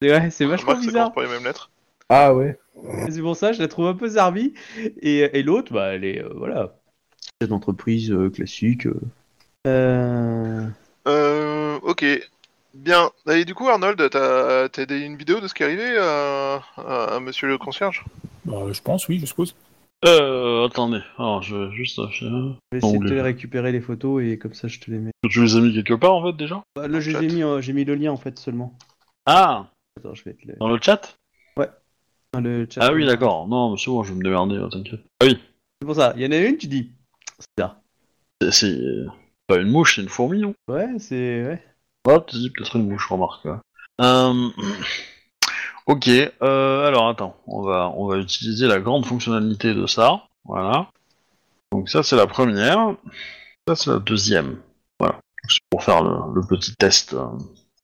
C'est 0.00 0.10
ouais, 0.10 0.30
c'est 0.30 0.46
vachement 0.46 0.74
ça 0.74 0.80
bizarre. 0.80 1.12
commence 1.12 1.14
par 1.14 1.24
les 1.24 1.30
mêmes 1.30 1.44
lettres. 1.44 1.70
Ah 2.08 2.34
ouais. 2.34 2.58
C'est 3.10 3.20
pour 3.20 3.36
ça, 3.36 3.52
je 3.52 3.60
la 3.60 3.68
trouve 3.68 3.86
un 3.88 3.94
peu 3.94 4.08
zarbi. 4.08 4.54
Et, 5.02 5.18
et 5.38 5.42
l'autre, 5.42 5.72
bah, 5.72 5.94
elle 5.94 6.04
est, 6.04 6.22
euh, 6.22 6.32
voilà, 6.36 6.76
chef 7.42 7.48
d'entreprise 7.50 8.10
euh, 8.12 8.30
classique. 8.30 8.86
euh. 8.86 9.00
Euh, 9.66 10.66
Euh, 11.06 11.78
ok. 11.82 12.04
Bien. 12.74 13.10
Et 13.30 13.44
du 13.44 13.54
coup, 13.54 13.68
Arnold, 13.68 13.98
t'as 14.10 14.68
t'as 14.68 14.86
des- 14.86 15.00
une 15.00 15.16
vidéo 15.16 15.40
de 15.40 15.48
ce 15.48 15.54
qui 15.54 15.62
est 15.62 15.66
arrivé 15.66 15.96
à, 15.98 16.62
à- 16.76 17.16
à 17.16 17.20
monsieur 17.20 17.48
le 17.48 17.58
concierge? 17.58 18.04
Bah, 18.44 18.62
je 18.70 18.80
pense, 18.80 19.08
oui, 19.08 19.18
je 19.18 19.26
suppose. 19.26 19.54
Euh, 20.04 20.66
attendez, 20.66 21.00
alors 21.18 21.42
je 21.42 21.56
vais 21.56 21.72
juste. 21.74 22.00
Je 22.12 22.26
vais 22.72 22.78
essayer 22.78 22.98
de 22.98 23.08
te 23.08 23.14
les 23.14 23.22
récupérer 23.22 23.72
les 23.72 23.80
photos 23.80 24.22
et 24.22 24.38
comme 24.38 24.54
ça 24.54 24.68
je 24.68 24.78
te 24.78 24.90
les 24.90 24.98
mets. 24.98 25.10
Tu 25.28 25.42
les 25.42 25.56
as 25.56 25.60
mis 25.60 25.72
quelque 25.74 25.94
part 25.94 26.14
en 26.14 26.24
fait 26.30 26.36
déjà 26.36 26.62
Bah, 26.76 26.86
là, 26.88 27.00
je 27.00 27.10
les 27.10 27.16
chat. 27.16 27.22
ai 27.24 27.34
mis, 27.34 27.42
euh, 27.42 27.60
j'ai 27.60 27.72
mis 27.72 27.84
le 27.84 27.94
lien 27.94 28.12
en 28.12 28.16
fait 28.16 28.38
seulement. 28.38 28.76
Ah, 29.26 29.70
Attends, 29.98 30.14
je 30.14 30.24
vais 30.24 30.34
te 30.34 30.46
le. 30.46 30.54
dans 30.58 30.68
le 30.68 30.78
chat 30.80 31.14
dans 32.34 32.40
le 32.40 32.66
chat. 32.70 32.82
Ah 32.86 32.92
oui, 32.92 33.06
d'accord. 33.06 33.48
Non, 33.48 33.70
monsieur, 33.72 33.90
moi 33.90 34.04
je 34.04 34.10
vais 34.12 34.18
me 34.18 34.22
démerder, 34.22 34.56
euh, 34.56 34.68
t'inquiète. 34.68 35.00
Ah 35.22 35.24
oui, 35.26 35.38
C'est 35.80 35.86
pour 35.86 35.94
ça. 35.94 36.12
Il 36.14 36.22
y 36.22 36.26
en 36.26 36.30
a 36.32 36.36
une, 36.36 36.58
tu 36.58 36.66
dis. 36.66 36.92
C'est 37.38 37.46
ça. 37.64 37.80
c'est- 38.42 38.50
c'est 38.52 38.76
pas 39.46 39.56
une 39.56 39.70
mouche, 39.70 39.96
c'est 39.96 40.02
une 40.02 40.10
fourmi. 40.10 40.40
non 40.42 40.52
Ouais, 40.68 40.98
c'est. 40.98 41.42
Ouais. 41.46 41.64
Ah, 42.06 42.20
tu 42.26 42.36
dis 42.36 42.50
peut-être 42.50 42.76
une 42.76 42.88
mouche, 42.90 43.06
remarque. 43.08 43.46
ouais. 43.46 43.56
Euh, 44.02 44.50
Ok, 45.88 46.08
euh, 46.08 46.86
alors 46.86 47.08
attends, 47.08 47.34
on 47.46 47.62
va, 47.62 47.90
on 47.96 48.06
va 48.06 48.18
utiliser 48.18 48.66
la 48.66 48.78
grande 48.78 49.06
fonctionnalité 49.06 49.72
de 49.72 49.86
ça. 49.86 50.22
Voilà. 50.44 50.90
Donc 51.72 51.88
ça 51.88 52.02
c'est 52.02 52.14
la 52.14 52.26
première. 52.26 52.94
Ça 53.66 53.74
c'est 53.74 53.90
la 53.90 53.98
deuxième. 53.98 54.58
Voilà. 55.00 55.18
C'est 55.48 55.60
pour 55.70 55.82
faire 55.82 56.02
le, 56.02 56.34
le 56.34 56.46
petit 56.46 56.74
test. 56.76 57.16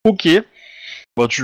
Ok. 0.05 0.29
Bah 1.17 1.29
tu... 1.29 1.43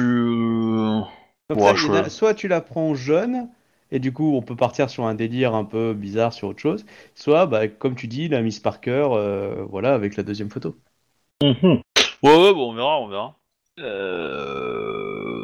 Ça, 1.48 1.70
a- 1.70 2.10
soit 2.10 2.34
tu 2.34 2.46
la 2.46 2.60
prends 2.60 2.94
jeune, 2.94 3.48
et 3.90 3.98
du 3.98 4.12
coup 4.12 4.36
on 4.36 4.42
peut 4.42 4.54
partir 4.54 4.90
sur 4.90 5.06
un 5.06 5.14
délire 5.14 5.54
un 5.54 5.64
peu 5.64 5.94
bizarre 5.94 6.32
sur 6.32 6.48
autre 6.48 6.60
chose, 6.60 6.84
soit, 7.14 7.46
bah, 7.46 7.68
comme 7.68 7.96
tu 7.96 8.06
dis, 8.06 8.28
la 8.28 8.42
Miss 8.42 8.60
Parker, 8.60 9.08
euh, 9.12 9.64
voilà, 9.68 9.94
avec 9.94 10.16
la 10.16 10.22
deuxième 10.22 10.50
photo. 10.50 10.76
Mhm. 11.42 11.80
Ouais, 12.22 12.42
ouais, 12.42 12.52
bon, 12.52 12.70
on 12.70 12.74
verra, 12.74 13.00
on 13.00 13.08
verra. 13.08 13.34
Euh... 13.78 14.89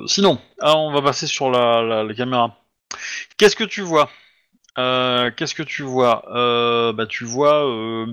Sinon, 0.06 0.38
ah, 0.60 0.76
on 0.76 0.92
va 0.92 1.02
passer 1.02 1.26
sur 1.26 1.50
la, 1.50 2.06
caméra. 2.14 2.56
Qu'est-ce 3.36 3.56
que 3.56 3.64
tu 3.64 3.82
vois? 3.82 4.10
Euh, 4.78 5.30
Qu'est-ce 5.36 5.54
que 5.54 5.62
tu 5.62 5.82
vois? 5.82 6.24
Euh, 6.34 6.92
Bah, 6.92 7.06
tu 7.06 7.24
vois 7.24 7.66
euh, 7.66 8.06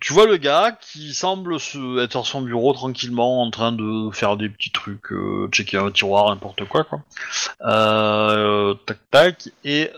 tu 0.00 0.12
vois 0.12 0.26
le 0.26 0.36
gars 0.36 0.78
qui 0.80 1.12
semble 1.12 1.58
se, 1.58 1.98
être 2.00 2.12
sur 2.12 2.24
son 2.24 2.42
bureau 2.42 2.72
tranquillement 2.72 3.42
en 3.42 3.50
train 3.50 3.72
de 3.72 4.10
faire 4.12 4.36
des 4.36 4.48
petits 4.48 4.70
trucs, 4.70 5.12
checker 5.50 5.78
un 5.78 5.90
tiroir, 5.90 6.28
n'importe 6.28 6.64
quoi 6.66 6.84
quoi. 6.84 7.00
Tac 8.86 8.98
tac 9.10 9.48
et 9.64 9.90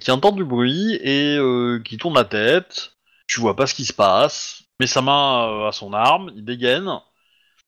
qui 0.00 0.10
entend 0.10 0.32
du 0.32 0.44
bruit 0.44 0.94
et 1.02 1.38
qui 1.84 1.98
tourne 1.98 2.14
la 2.14 2.24
tête. 2.24 2.92
Tu 3.26 3.40
vois 3.40 3.54
pas 3.54 3.66
ce 3.66 3.74
qui 3.74 3.84
se 3.84 3.92
passe, 3.92 4.62
met 4.80 4.86
sa 4.86 5.02
main 5.02 5.68
à 5.68 5.72
son 5.72 5.92
arme, 5.92 6.30
il 6.34 6.44
dégaine 6.44 6.88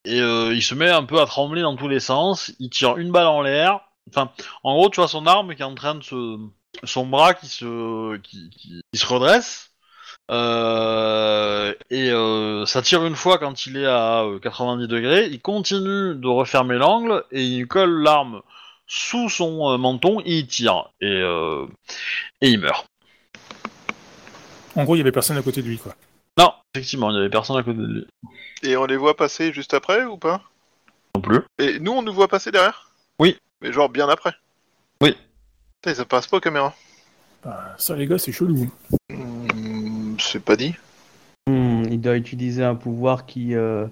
et 0.04 0.20
euh, 0.20 0.54
il 0.54 0.62
se 0.62 0.74
met 0.74 0.90
un 0.90 1.04
peu 1.04 1.20
à 1.20 1.26
trembler 1.26 1.62
dans 1.62 1.76
tous 1.76 1.88
les 1.88 2.00
sens. 2.00 2.52
Il 2.58 2.70
tire 2.70 2.96
une 2.98 3.10
balle 3.10 3.26
en 3.26 3.42
l'air. 3.42 3.80
Enfin, 4.10 4.30
en 4.62 4.74
gros, 4.74 4.90
tu 4.90 5.00
vois 5.00 5.08
son 5.08 5.26
arme 5.26 5.54
qui 5.54 5.62
est 5.62 5.64
en 5.64 5.74
train 5.74 5.94
de 5.94 6.02
se, 6.02 6.38
son 6.84 7.06
bras 7.06 7.34
qui 7.34 7.46
se, 7.46 8.16
qui, 8.18 8.50
se 8.92 9.06
redresse. 9.06 9.70
Euh, 10.30 11.74
et 11.90 12.10
euh, 12.10 12.64
ça 12.64 12.80
tire 12.80 13.04
une 13.04 13.14
fois 13.14 13.38
quand 13.38 13.66
il 13.66 13.76
est 13.76 13.86
à 13.86 14.22
euh, 14.24 14.38
90 14.38 14.88
degrés. 14.88 15.26
Il 15.26 15.40
continue 15.40 16.14
de 16.14 16.28
refermer 16.28 16.76
l'angle 16.76 17.24
et 17.30 17.42
il 17.42 17.66
colle 17.66 18.02
l'arme 18.02 18.42
sous 18.86 19.30
son 19.30 19.78
menton 19.78 20.20
et 20.20 20.38
il 20.38 20.46
tire 20.46 20.90
et 21.00 21.22
et 22.42 22.50
il 22.50 22.60
meurt. 22.60 22.86
En 24.76 24.84
gros, 24.84 24.96
il 24.96 24.98
y 24.98 25.00
avait 25.00 25.12
personne 25.12 25.38
à 25.38 25.42
côté 25.42 25.62
de 25.62 25.68
lui, 25.68 25.78
quoi. 25.78 25.94
Effectivement, 26.74 27.10
il 27.10 27.16
y 27.16 27.18
avait 27.20 27.30
personne 27.30 27.56
à 27.56 27.62
côté 27.62 27.78
de 27.78 27.86
lui 27.86 28.06
Et 28.64 28.76
on 28.76 28.84
les 28.84 28.96
voit 28.96 29.16
passer 29.16 29.52
juste 29.52 29.74
après 29.74 30.04
ou 30.04 30.16
pas? 30.16 30.42
Non 31.14 31.20
plus. 31.20 31.40
Et 31.60 31.78
nous, 31.78 31.92
on 31.92 32.02
nous 32.02 32.12
voit 32.12 32.26
passer 32.26 32.50
derrière? 32.50 32.90
Oui. 33.20 33.38
Mais 33.60 33.72
genre 33.72 33.88
bien 33.88 34.08
après? 34.08 34.34
Oui. 35.00 35.16
Putain, 35.80 35.94
ça 35.94 36.04
passe 36.04 36.26
pas 36.26 36.38
aux 36.38 36.40
caméras. 36.40 36.74
Bah, 37.44 37.76
ça, 37.78 37.94
les 37.94 38.08
gars, 38.08 38.18
c'est 38.18 38.32
chelou. 38.32 38.68
Hmm, 39.08 40.16
c'est 40.18 40.42
pas 40.42 40.56
dit. 40.56 40.74
Hmm, 41.46 41.84
il 41.84 42.00
doit 42.00 42.16
utiliser 42.16 42.64
un 42.64 42.74
pouvoir 42.74 43.24
qui, 43.24 43.54
euh, 43.54 43.86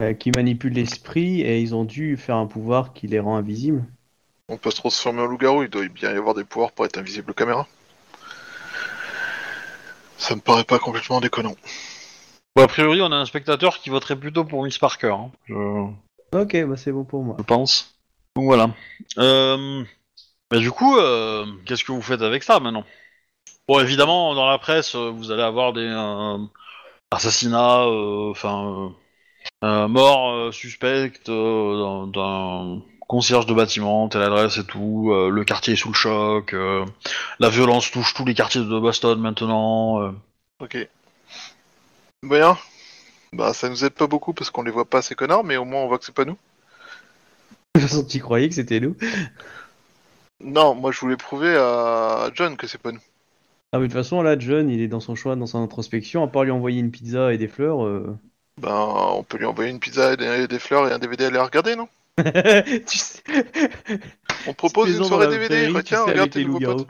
euh, 0.00 0.14
qui 0.14 0.30
manipule 0.36 0.74
l'esprit 0.74 1.40
et 1.40 1.60
ils 1.60 1.74
ont 1.74 1.84
dû 1.84 2.16
faire 2.16 2.36
un 2.36 2.46
pouvoir 2.46 2.92
qui 2.92 3.08
les 3.08 3.18
rend 3.18 3.36
invisibles. 3.36 3.84
On 4.48 4.56
peut 4.56 4.70
se 4.70 4.76
transformer 4.76 5.22
en 5.22 5.26
loup-garou, 5.26 5.64
il 5.64 5.68
doit 5.68 5.88
bien 5.88 6.12
y 6.12 6.16
avoir 6.16 6.34
des 6.34 6.44
pouvoirs 6.44 6.70
pour 6.70 6.84
être 6.84 6.98
invisible 6.98 7.32
aux 7.32 7.34
caméras. 7.34 7.66
Ça 10.16 10.36
me 10.36 10.40
paraît 10.40 10.64
pas 10.64 10.78
complètement 10.78 11.20
déconnant. 11.20 11.56
Bon, 12.56 12.62
a 12.62 12.68
priori, 12.68 13.00
on 13.02 13.10
a 13.10 13.16
un 13.16 13.24
spectateur 13.26 13.78
qui 13.80 13.90
voterait 13.90 14.16
plutôt 14.16 14.44
pour 14.44 14.62
Miss 14.64 14.78
Parker. 14.78 15.08
hein, 15.08 15.30
je... 15.46 15.54
Ok, 16.32 16.56
bah 16.66 16.76
c'est 16.76 16.92
bon 16.92 17.04
pour 17.04 17.22
moi. 17.22 17.36
je 17.38 17.44
pense. 17.44 17.94
Donc 18.36 18.46
voilà. 18.46 18.70
Euh... 19.18 19.84
Bah, 20.50 20.58
du 20.58 20.70
coup, 20.70 20.96
euh, 20.98 21.46
qu'est-ce 21.66 21.84
que 21.84 21.92
vous 21.92 22.02
faites 22.02 22.22
avec 22.22 22.42
ça 22.42 22.60
maintenant? 22.60 22.84
Bon, 23.66 23.80
évidemment, 23.80 24.34
dans 24.34 24.48
la 24.48 24.58
presse, 24.58 24.94
euh, 24.94 25.10
vous 25.10 25.30
allez 25.32 25.42
avoir 25.42 25.72
des 25.72 25.80
euh, 25.88 26.38
assassinats, 27.10 27.82
euh, 27.84 28.30
enfin, 28.30 28.92
euh, 29.64 29.66
euh, 29.66 29.88
mort 29.88 30.32
euh, 30.32 30.52
suspecte 30.52 31.28
euh, 31.28 32.06
d'un- 32.06 32.08
d'un 32.08 32.82
concierge 33.08 33.46
de 33.46 33.54
bâtiment, 33.54 34.08
telle 34.08 34.22
adresse 34.22 34.58
et 34.58 34.64
tout. 34.66 35.10
euh, 35.12 35.30
le 35.30 35.44
quartier 35.44 35.74
est 35.74 35.76
sous 35.76 35.88
le 35.88 35.94
choc. 35.94 36.52
euh, 36.54 36.84
la 37.40 37.48
violence 37.48 37.90
touche 37.90 38.14
tous 38.14 38.24
les 38.24 38.34
quartiers 38.34 38.60
de 38.62 38.78
Boston 38.78 39.18
maintenant. 39.20 40.02
euh. 40.02 40.12
Ok. 40.60 40.88
Bien. 42.24 42.56
Bah 43.32 43.52
ça 43.52 43.68
nous 43.68 43.84
aide 43.84 43.92
pas 43.92 44.06
beaucoup 44.06 44.32
parce 44.32 44.50
qu'on 44.50 44.62
les 44.62 44.70
voit 44.70 44.84
pas 44.84 45.02
ces 45.02 45.14
connards, 45.14 45.44
mais 45.44 45.56
au 45.56 45.64
moins 45.64 45.82
on 45.82 45.88
voit 45.88 45.98
que 45.98 46.04
c'est 46.04 46.14
pas 46.14 46.24
nous. 46.24 46.38
De 47.74 47.80
toute 47.80 47.88
façon, 47.90 48.04
tu 48.04 48.20
croyais 48.20 48.48
que 48.48 48.54
c'était 48.54 48.80
nous 48.80 48.96
Non, 50.40 50.74
moi 50.74 50.92
je 50.92 51.00
voulais 51.00 51.16
prouver 51.16 51.54
à 51.56 52.30
John 52.34 52.56
que 52.56 52.66
c'est 52.66 52.80
pas 52.80 52.92
nous. 52.92 53.00
Ah, 53.72 53.78
mais 53.78 53.88
de 53.88 53.92
toute 53.92 54.00
façon, 54.00 54.22
là, 54.22 54.38
John, 54.38 54.70
il 54.70 54.80
est 54.80 54.86
dans 54.86 55.00
son 55.00 55.16
choix, 55.16 55.34
dans 55.34 55.46
son 55.46 55.60
introspection. 55.60 56.22
À 56.22 56.28
part 56.28 56.44
lui 56.44 56.52
envoyer 56.52 56.78
une 56.78 56.92
pizza 56.92 57.34
et 57.34 57.38
des 57.38 57.48
fleurs. 57.48 57.84
euh, 57.84 58.16
Ben 58.60 58.72
on 58.72 59.24
peut 59.24 59.36
lui 59.36 59.46
envoyer 59.46 59.70
une 59.70 59.80
pizza 59.80 60.12
et 60.12 60.16
des, 60.16 60.46
des 60.46 60.58
fleurs 60.60 60.88
et 60.88 60.92
un 60.92 60.98
DVD 61.00 61.24
à 61.24 61.26
aller 61.28 61.38
regarder, 61.38 61.74
non 61.74 61.88
tu 62.86 62.98
sais, 62.98 63.20
On 64.46 64.54
propose 64.54 64.96
une 64.96 65.02
soirée 65.02 65.26
DVD, 65.26 65.48
prairie, 65.48 65.72
tu 65.72 65.76
retiens, 65.76 66.04
sais, 66.04 66.10
regarde 66.12 66.30
tes 66.30 66.44
nouveaux 66.44 66.60
potes. 66.60 66.88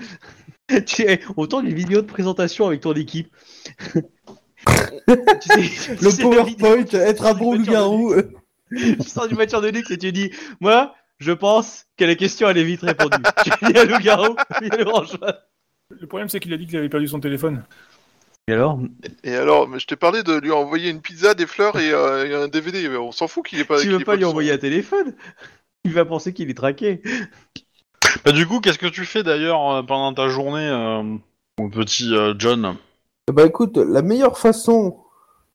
tu 0.86 1.06
autant 1.36 1.62
une 1.62 1.72
vidéo 1.72 2.02
de 2.02 2.06
présentation 2.06 2.66
avec 2.66 2.82
ton 2.82 2.92
équipe. 2.92 3.34
tu 5.40 5.48
sais, 5.48 5.96
tu 5.96 6.04
Le 6.04 6.22
PowerPoint, 6.22 7.00
être 7.00 7.26
un 7.26 7.34
bon 7.34 7.54
loup-garou. 7.54 8.14
luxe. 8.70 9.02
Tu 9.02 9.08
sors 9.08 9.26
d'une 9.26 9.36
voiture 9.36 9.60
de 9.60 9.68
luxe 9.68 9.90
et 9.90 9.98
tu 9.98 10.12
dis 10.12 10.30
Moi, 10.60 10.94
je 11.18 11.32
pense 11.32 11.86
que 11.96 12.04
la 12.04 12.14
question 12.14 12.48
elle 12.48 12.58
est 12.58 12.64
vite 12.64 12.82
répondue. 12.82 13.22
tu 13.44 13.50
dis 13.70 13.78
à 13.78 13.84
loup-garou, 13.84 14.36
il 14.62 14.70
le 16.00 16.06
problème, 16.06 16.28
c'est 16.28 16.40
qu'il 16.40 16.52
a 16.52 16.56
dit 16.56 16.66
qu'il 16.66 16.76
avait 16.78 16.88
perdu 16.88 17.06
son 17.06 17.20
téléphone. 17.20 17.62
Et 18.48 18.52
alors? 18.52 18.80
Et 19.22 19.34
alors, 19.34 19.68
mais 19.68 19.78
je 19.78 19.86
t'ai 19.86 19.96
parlé 19.96 20.22
de 20.22 20.34
lui 20.34 20.50
envoyer 20.50 20.90
une 20.90 21.00
pizza, 21.00 21.34
des 21.34 21.46
fleurs 21.46 21.78
et, 21.78 21.92
euh, 21.92 22.26
et 22.26 22.34
un 22.34 22.48
DVD. 22.48 22.88
On 22.96 23.12
s'en 23.12 23.28
fout 23.28 23.44
qu'il 23.46 23.60
est 23.60 23.64
pas. 23.64 23.80
Tu 23.80 23.88
veux 23.88 24.00
ait 24.00 24.04
pas 24.04 24.16
lui 24.16 24.24
envoyer 24.24 24.52
un 24.52 24.58
téléphone? 24.58 25.14
Il 25.84 25.92
va 25.92 26.04
penser 26.04 26.32
qu'il 26.32 26.50
est 26.50 26.54
traqué. 26.54 27.02
Bah, 28.24 28.32
du 28.32 28.46
coup, 28.46 28.60
qu'est-ce 28.60 28.78
que 28.78 28.86
tu 28.86 29.04
fais 29.04 29.22
d'ailleurs 29.22 29.70
euh, 29.70 29.82
pendant 29.82 30.12
ta 30.14 30.28
journée, 30.28 30.66
euh, 30.66 31.02
mon 31.58 31.70
petit 31.70 32.14
euh, 32.14 32.34
John? 32.38 32.76
Bah 33.32 33.46
écoute, 33.46 33.76
la 33.78 34.02
meilleure 34.02 34.38
façon 34.38 34.98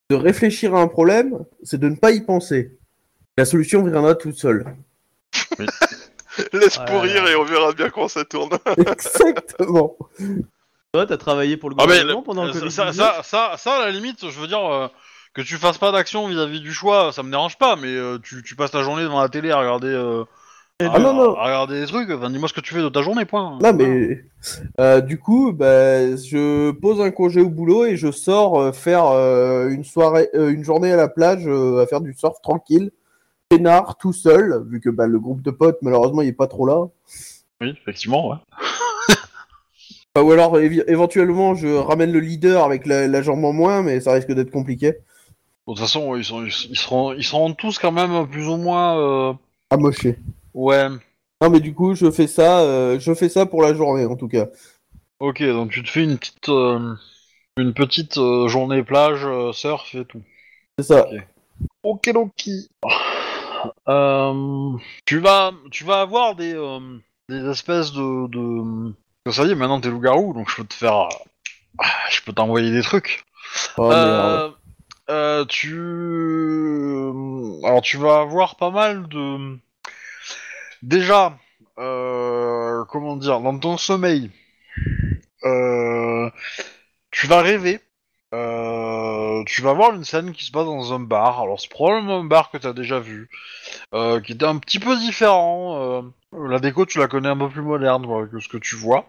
de 0.10 0.16
réfléchir 0.16 0.76
à 0.76 0.82
un 0.82 0.88
problème, 0.88 1.46
c'est 1.64 1.80
de 1.80 1.88
ne 1.88 1.96
pas 1.96 2.12
y 2.12 2.22
penser. 2.22 2.78
La 3.38 3.46
solution 3.46 3.84
viendra 3.84 4.16
toute 4.16 4.36
seule. 4.36 4.66
Laisse 6.54 6.78
Ouais. 6.78 6.86
pourrir 6.86 7.28
et 7.28 7.36
on 7.36 7.44
verra 7.44 7.74
bien 7.74 7.90
comment 7.90 8.08
ça 8.08 8.24
tourne. 8.26 8.50
Exactement. 8.78 9.98
Toi, 10.94 11.06
t'as 11.06 11.18
travaillé 11.18 11.58
pour 11.58 11.70
le 11.70 11.76
Ah, 11.78 11.84
mais 11.86 11.94
gouvernement 12.00 12.24
pendant 12.24 12.46
le 12.46 12.54
ça, 12.54 12.60
Covid 12.60 12.72
ça, 12.72 12.94
ça, 12.94 13.22
ça, 13.24 13.54
ça, 13.58 13.76
à 13.76 13.86
la 13.86 13.92
limite, 13.92 14.28
je 14.30 14.40
veux 14.40 14.48
dire 14.48 14.66
euh, 14.66 14.88
que 15.34 15.42
tu 15.42 15.58
fasses 15.58 15.78
pas 15.78 15.92
d'action 15.92 16.28
vis-à-vis 16.28 16.62
du 16.62 16.74
choix, 16.74 17.12
ça 17.14 17.22
me 17.24 17.30
dérange 17.30 17.58
pas, 17.58 17.76
mais 17.76 17.90
euh, 17.90 18.18
tu, 18.24 18.42
tu 18.42 18.56
passes 18.56 18.72
ta 18.72 18.82
journée 18.84 19.04
devant 19.04 19.22
la 19.22 19.30
télé 19.30 19.52
à 19.52 19.60
regarder, 19.60 19.88
euh, 19.90 20.24
à, 20.82 20.92
Ah 20.94 21.00
non, 21.00 21.14
non. 21.14 21.36
à 21.36 21.46
regarder 21.46 21.82
des 21.82 21.88
trucs. 21.88 22.10
Enfin, 22.10 22.30
dis-moi 22.30 22.48
ce 22.48 22.54
que 22.54 22.62
tu 22.62 22.74
fais 22.74 22.82
de 22.82 22.90
ta 22.90 23.02
journée, 23.02 23.26
point. 23.26 23.58
Non 23.62 23.74
mais 23.74 24.22
euh, 24.80 25.02
du 25.02 25.20
coup, 25.20 25.52
bah, 25.52 26.16
je 26.16 26.72
pose 26.72 27.02
un 27.02 27.12
congé 27.12 27.42
au 27.42 27.50
boulot 27.50 27.86
et 27.86 27.98
je 27.98 28.12
sors 28.12 28.60
euh, 28.60 28.72
faire 28.72 29.08
euh, 29.08 29.70
une 29.70 29.84
soirée, 29.84 30.30
euh, 30.36 30.50
une 30.50 30.64
journée 30.64 30.92
à 30.92 30.96
la 30.96 31.10
plage 31.10 31.44
euh, 31.48 31.82
à 31.84 31.88
faire 31.88 32.00
du 32.02 32.14
surf 32.14 32.42
tranquille, 32.42 32.92
peinard, 33.50 33.98
tout 33.98 34.14
seul, 34.14 34.64
vu 34.70 34.80
que 34.80 34.90
bah, 34.90 35.08
le 35.08 35.20
groupe 35.20 35.42
de 35.42 35.52
potes 35.52 35.80
malheureusement 35.82 36.22
il 36.22 36.30
est 36.30 36.34
pas 36.34 36.48
trop 36.48 36.66
là. 36.66 36.88
Oui, 37.62 37.70
effectivement, 37.82 38.30
ouais. 38.30 38.38
Enfin, 40.16 40.24
ou 40.26 40.32
alors 40.32 40.58
éventuellement 40.60 41.56
je 41.56 41.68
ramène 41.68 42.14
le 42.14 42.20
leader 42.22 42.64
avec 42.64 42.86
la, 42.86 43.08
la 43.08 43.22
jambe 43.22 43.44
en 43.44 43.52
moins, 43.52 43.82
mais 43.82 44.00
ça 44.00 44.14
risque 44.14 44.32
d'être 44.32 44.52
compliqué. 44.52 44.94
Bon, 45.68 45.74
De 45.74 45.78
toute 45.78 45.86
façon, 45.86 46.16
ils, 46.16 46.24
sont, 46.24 46.46
ils, 46.46 46.52
seront, 46.78 47.12
ils 47.14 47.24
seront 47.26 47.54
tous 47.54 47.78
quand 47.80 47.92
même 47.92 48.26
plus 48.28 48.48
ou 48.48 48.56
moins. 48.56 48.98
euh, 48.98 49.34
Amoché. 49.72 50.18
Ouais. 50.54 50.90
Non 51.42 51.50
mais 51.50 51.60
du 51.60 51.74
coup 51.74 51.96
je 51.96 52.12
fais 52.12 52.28
ça, 52.28 52.62
euh, 52.62 53.00
je 53.00 53.14
fais 53.14 53.30
ça 53.30 53.46
pour 53.46 53.62
la 53.62 53.74
journée 53.74 54.06
en 54.06 54.16
tout 54.16 54.28
cas. 54.28 54.48
Ok, 55.20 55.44
donc 55.44 55.72
tu 55.72 55.84
te 55.84 55.90
fais 55.90 56.04
une 56.04 56.18
petite, 56.18 56.50
euh, 56.50 56.96
une 57.58 57.74
petite 57.74 58.18
euh, 58.18 58.48
journée 58.48 58.84
plage, 58.84 59.28
surf 59.54 59.94
et 59.96 60.06
tout. 60.06 60.22
C'est 60.78 60.86
ça. 60.86 61.08
Ok, 61.84 62.10
ok. 62.14 62.50
Euh, 63.88 64.78
tu 65.06 65.20
vas, 65.20 65.52
tu 65.72 65.84
vas 65.84 66.02
avoir 66.02 66.36
des, 66.36 66.54
des 67.28 67.50
espèces 67.50 67.92
de, 67.92 68.28
de... 68.28 68.94
Ça 69.30 69.44
y 69.44 69.52
est, 69.52 69.56
maintenant 69.56 69.82
t'es 69.82 69.90
loup-garou, 69.90 70.34
donc 70.34 70.50
je 70.50 70.56
peux 70.56 70.64
te 70.64 70.74
faire, 70.74 71.10
je 72.10 72.22
peux 72.22 72.32
t'envoyer 72.32 72.72
des 72.72 72.82
trucs. 72.82 73.26
Oh, 73.78 73.92
tu, 75.50 75.76
alors 77.64 77.82
tu 77.82 77.98
vas 77.98 78.20
avoir 78.22 78.56
pas 78.56 78.72
mal 78.72 79.08
de, 79.10 79.58
déjà, 80.84 81.38
euh, 81.80 82.84
comment 82.86 83.16
dire, 83.18 83.40
dans 83.42 83.58
ton 83.58 83.78
sommeil, 83.78 84.32
euh, 85.44 86.30
tu 87.12 87.28
vas 87.28 87.42
rêver. 87.42 87.80
Euh, 88.32 89.44
tu 89.48 89.64
vas 89.64 89.74
voir 89.74 89.96
une 89.96 90.04
scène 90.04 90.34
qui 90.34 90.46
se 90.46 90.52
passe 90.52 90.66
dans 90.66 90.94
un 90.94 91.00
bar. 91.00 91.42
Alors 91.42 91.60
c'est 91.60 91.70
probablement 91.72 92.20
un 92.20 92.26
bar 92.26 92.52
que 92.52 92.60
tu 92.60 92.68
as 92.68 92.74
déjà 92.74 93.00
vu, 93.00 93.28
euh, 93.96 94.22
qui 94.22 94.34
était 94.34 94.46
un 94.46 94.58
petit 94.60 94.78
peu 94.80 94.96
différent. 94.98 96.04
euh, 96.36 96.48
la 96.48 96.60
déco 96.60 96.86
tu 96.86 97.00
la 97.00 97.08
connais 97.08 97.30
un 97.30 97.38
peu 97.38 97.50
plus 97.50 97.64
moderne 97.64 98.06
quoi, 98.06 98.28
que 98.28 98.40
ce 98.40 98.48
que 98.48 98.58
tu 98.58 98.76
vois. 98.76 99.06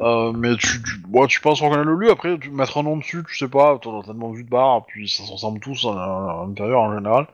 Euh, 0.00 0.32
mais 0.32 0.56
tu, 0.56 0.82
tu, 0.82 0.98
bon, 1.06 1.26
tu 1.26 1.40
penses 1.40 1.60
reconnaître 1.62 1.88
le 1.88 1.96
lieu, 1.96 2.10
après 2.12 2.38
tu 2.38 2.50
mettre 2.52 2.78
un 2.78 2.84
nom 2.84 2.96
dessus, 2.96 3.24
tu 3.28 3.36
sais 3.36 3.48
pas, 3.48 3.78
t'en 3.78 4.00
as 4.00 4.04
tellement 4.04 4.30
vu 4.30 4.44
de 4.44 4.50
bar, 4.50 4.86
puis 4.86 5.08
ça 5.08 5.24
s'en 5.24 5.34
ressemble 5.34 5.60
tous 5.60 5.84
à, 5.86 5.90
à 5.90 6.44
l'intérieur 6.46 6.80
en 6.82 6.94
général. 6.94 7.26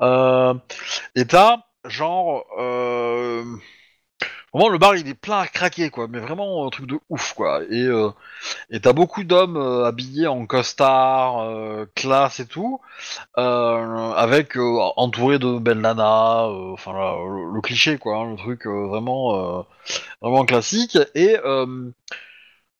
Euh, 0.00 0.54
et 1.14 1.26
t'as 1.26 1.65
genre 1.88 2.44
euh, 2.58 3.44
vraiment 4.52 4.68
le 4.70 4.78
bar 4.78 4.96
il 4.96 5.08
est 5.08 5.14
plein 5.14 5.40
à 5.40 5.46
craquer 5.46 5.90
quoi, 5.90 6.08
mais 6.08 6.18
vraiment 6.20 6.66
un 6.66 6.70
truc 6.70 6.86
de 6.86 6.98
ouf 7.08 7.34
quoi. 7.34 7.62
Et 7.70 7.82
euh, 7.84 8.10
et 8.70 8.80
t'as 8.80 8.92
beaucoup 8.94 9.24
d'hommes 9.24 9.56
euh, 9.58 9.86
habillés 9.86 10.26
en 10.28 10.46
costard, 10.46 11.40
euh, 11.42 11.86
classe 11.96 12.40
et 12.40 12.46
tout, 12.46 12.80
euh, 13.38 14.12
avec 14.12 14.56
entourés 14.58 15.38
de 15.40 15.58
bandanas, 15.58 16.48
euh, 16.48 16.72
enfin 16.74 16.92
le, 16.94 17.54
le 17.54 17.62
cliché 17.62 17.98
quoi, 17.98 18.18
hein, 18.18 18.30
le 18.32 18.36
truc 18.36 18.66
vraiment 18.66 19.66
vraiment 20.22 20.44
classique. 20.46 20.98
Et 21.16 21.36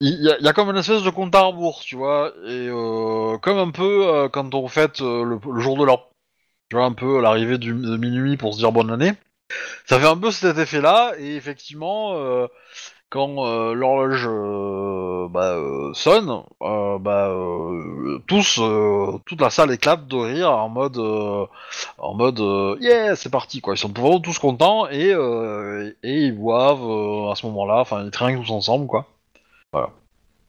il 0.00 0.08
y, 0.22 0.30
a- 0.30 0.38
y 0.40 0.48
a 0.48 0.52
comme 0.52 0.70
une 0.70 0.76
espèce 0.76 1.02
de 1.02 1.10
compte 1.10 1.34
à 1.34 1.42
rebours, 1.42 1.80
tu 1.80 1.96
vois, 1.96 2.32
et 2.46 2.68
euh, 2.68 3.38
comme 3.38 3.58
un 3.58 3.70
peu 3.70 4.06
euh, 4.08 4.28
quand 4.28 4.54
on 4.54 4.68
fête 4.68 5.00
le, 5.00 5.38
le 5.52 5.60
jour 5.60 5.76
de 5.78 5.84
l'an. 5.84 6.00
Tu 6.68 6.76
vois, 6.76 6.86
un 6.86 6.92
peu 6.92 7.18
à 7.18 7.22
l'arrivée 7.22 7.58
de 7.58 7.96
minuit 7.96 8.36
pour 8.36 8.54
se 8.54 8.58
dire 8.58 8.72
bonne 8.72 8.90
année. 8.90 9.12
Ça 9.86 10.00
fait 10.00 10.06
un 10.06 10.16
peu 10.16 10.32
cet 10.32 10.58
effet-là, 10.58 11.12
et 11.18 11.36
effectivement, 11.36 12.14
euh, 12.16 12.48
quand 13.08 13.46
euh, 13.46 13.72
l'horloge 13.72 14.26
euh, 14.28 15.28
bah, 15.28 15.56
sonne, 15.94 16.42
bah, 16.60 17.32
tous, 18.26 18.60
toute 19.24 19.40
la 19.40 19.50
salle 19.50 19.70
éclate 19.70 20.08
de 20.08 20.16
rire 20.16 20.50
en 20.50 20.68
mode, 20.68 20.98
en 21.98 22.14
mode, 22.14 22.40
yeah, 22.80 23.14
c'est 23.14 23.30
parti 23.30 23.60
quoi. 23.60 23.74
Ils 23.74 23.78
sont 23.78 23.92
vraiment 23.92 24.18
tous 24.18 24.38
contents 24.40 24.88
et 24.88 25.10
et 26.02 26.22
ils 26.24 26.36
boivent 26.36 27.30
à 27.30 27.36
ce 27.36 27.46
moment-là, 27.46 27.78
enfin 27.80 28.04
ils 28.04 28.10
trinquent 28.10 28.44
tous 28.44 28.50
ensemble 28.50 28.88
quoi. 28.88 29.06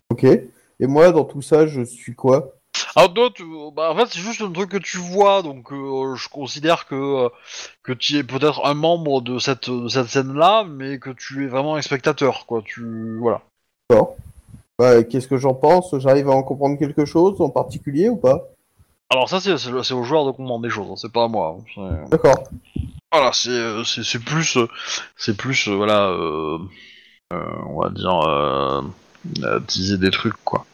Ok. 0.10 0.24
Et 0.24 0.88
moi, 0.88 1.12
dans 1.12 1.26
tout 1.26 1.42
ça, 1.42 1.68
je 1.68 1.82
suis 1.84 2.16
quoi? 2.16 2.57
Alors 2.96 3.14
toi, 3.14 3.30
tu- 3.34 3.44
bah, 3.76 3.92
en 3.92 3.96
fait, 3.96 4.08
c'est 4.08 4.20
juste 4.20 4.42
un 4.42 4.52
truc 4.52 4.70
que 4.72 4.78
tu 4.78 4.98
vois, 4.98 5.42
donc 5.42 5.72
euh, 5.72 6.16
je 6.16 6.30
considère 6.30 6.86
que 6.88 6.96
euh, 6.96 7.30
que 7.84 7.92
tu 7.94 8.18
es 8.18 8.24
peut-être 8.24 8.66
un 8.66 8.74
membre 8.74 9.22
de 9.22 9.40
cette 9.40 9.70
de 9.70 9.88
cette 9.88 10.08
scène-là, 10.08 10.64
mais 10.64 11.00
que 11.00 11.10
tu 11.12 11.46
es 11.46 11.48
vraiment 11.48 11.76
un 11.76 11.82
spectateur, 11.82 12.46
quoi. 12.46 12.62
Tu 12.66 13.18
voilà. 13.20 13.42
D'accord. 13.90 14.16
Bah, 14.80 15.04
Qu'est-ce 15.04 15.28
que 15.28 15.38
j'en 15.38 15.54
pense? 15.56 15.98
J'arrive 16.00 16.30
à 16.30 16.34
en 16.34 16.44
comprendre 16.44 16.78
quelque 16.78 17.06
chose 17.06 17.40
en 17.42 17.50
particulier 17.50 18.10
ou 18.10 18.18
pas? 18.18 18.42
Alors 19.10 19.30
ça, 19.30 19.40
c'est 19.40 19.58
c'est 19.58 19.72
le- 19.72 19.84
c'est 19.84 19.94
au 19.94 20.04
joueur 20.04 20.26
de 20.26 20.32
comprendre 20.32 20.64
des 20.64 20.70
choses, 20.70 20.88
hein, 20.92 20.96
c'est 20.98 21.12
pas 21.12 21.24
à 21.24 21.28
moi. 21.28 21.58
hein. 21.60 21.64
C'est- 21.74 22.10
D'accord. 22.12 22.44
Voilà, 23.12 23.32
c'est 23.32 23.50
euh, 23.50 23.84
c'est 23.86 24.04
c'est 24.04 24.20
plus 24.20 24.58
euh, 24.58 24.68
c'est 25.16 25.38
plus 25.38 25.68
euh, 25.70 25.76
voilà, 25.76 26.10
euh, 26.10 26.58
euh, 27.34 27.52
on 27.70 27.80
va 27.82 27.90
dire 27.90 28.20
euh, 28.28 28.82
euh, 29.44 29.60
teaser 29.62 29.98
des 29.98 30.12
trucs 30.12 30.36
quoi. 30.44 30.66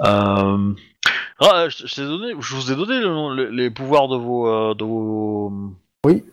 Euh, 0.00 0.72
ah, 1.50 1.68
je, 1.68 1.86
je 1.86 1.94
t'ai 1.94 2.02
donné, 2.04 2.32
je 2.38 2.54
vous 2.54 2.72
ai 2.72 2.76
donné 2.76 2.98
le 3.00 3.08
nom- 3.08 3.30
les, 3.32 3.50
les 3.50 3.70
pouvoirs 3.70 4.08
de 4.08 4.16
vos 4.16 4.48
euh, 4.48 4.74
de 4.74 4.84
vos 4.84 5.52
Oui. 6.06 6.24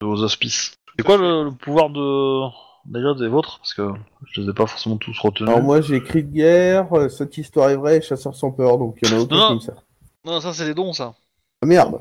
de 0.00 0.06
vos 0.06 0.22
auspices. 0.22 0.74
C'est 0.98 1.04
quoi 1.04 1.16
le, 1.16 1.44
le 1.44 1.50
pouvoir 1.50 1.90
de 1.90 2.42
déjà 2.84 3.14
des 3.14 3.28
vôtres? 3.28 3.58
Parce 3.58 3.74
que 3.74 3.88
je 4.30 4.40
les 4.40 4.48
ai 4.50 4.52
pas 4.52 4.66
forcément 4.66 4.96
tous 4.96 5.18
retenus. 5.18 5.48
Alors 5.48 5.62
moi, 5.62 5.80
j'ai 5.80 6.02
cri 6.02 6.22
de 6.22 6.30
guerre, 6.30 6.86
euh, 6.92 7.08
cette 7.08 7.36
histoire 7.38 7.70
est 7.70 7.76
vraie, 7.76 8.00
chasseur 8.00 8.34
sans 8.34 8.52
peur, 8.52 8.78
donc 8.78 8.96
il 9.02 9.08
y 9.08 9.12
en 9.14 9.18
a 9.18 9.20
aucun 9.20 9.36
Non, 9.36 9.58
qui 9.58 9.68
non. 10.24 10.40
ça 10.40 10.52
c'est 10.52 10.66
les 10.66 10.74
dons 10.74 10.92
ça. 10.92 11.14
Ah 11.62 11.66
merde. 11.66 11.98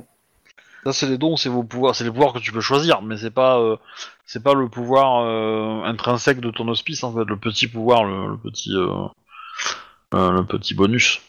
Ça 0.83 0.91
c'est 0.91 1.07
les 1.07 1.17
dons, 1.17 1.37
c'est 1.37 1.47
vos 1.49 1.63
pouvoirs, 1.63 1.95
c'est 1.95 2.03
les 2.03 2.11
pouvoirs 2.11 2.33
que 2.33 2.39
tu 2.39 2.51
peux 2.51 2.59
choisir, 2.61 3.01
mais 3.01 3.15
c'est 3.17 3.31
pas 3.31 3.57
euh, 3.57 3.77
c'est 4.25 4.43
pas 4.43 4.53
le 4.53 4.67
pouvoir 4.67 5.23
euh, 5.23 5.81
intrinsèque 5.85 6.41
de 6.41 6.51
ton 6.51 6.67
hospice 6.67 7.03
en 7.05 7.13
fait, 7.13 7.23
le 7.23 7.37
petit 7.37 7.67
pouvoir, 7.67 8.03
le, 8.03 8.31
le 8.31 8.37
petit 8.37 8.75
euh, 8.75 8.89
euh, 10.13 10.31
le 10.31 10.43
petit 10.45 10.73
bonus. 10.73 11.21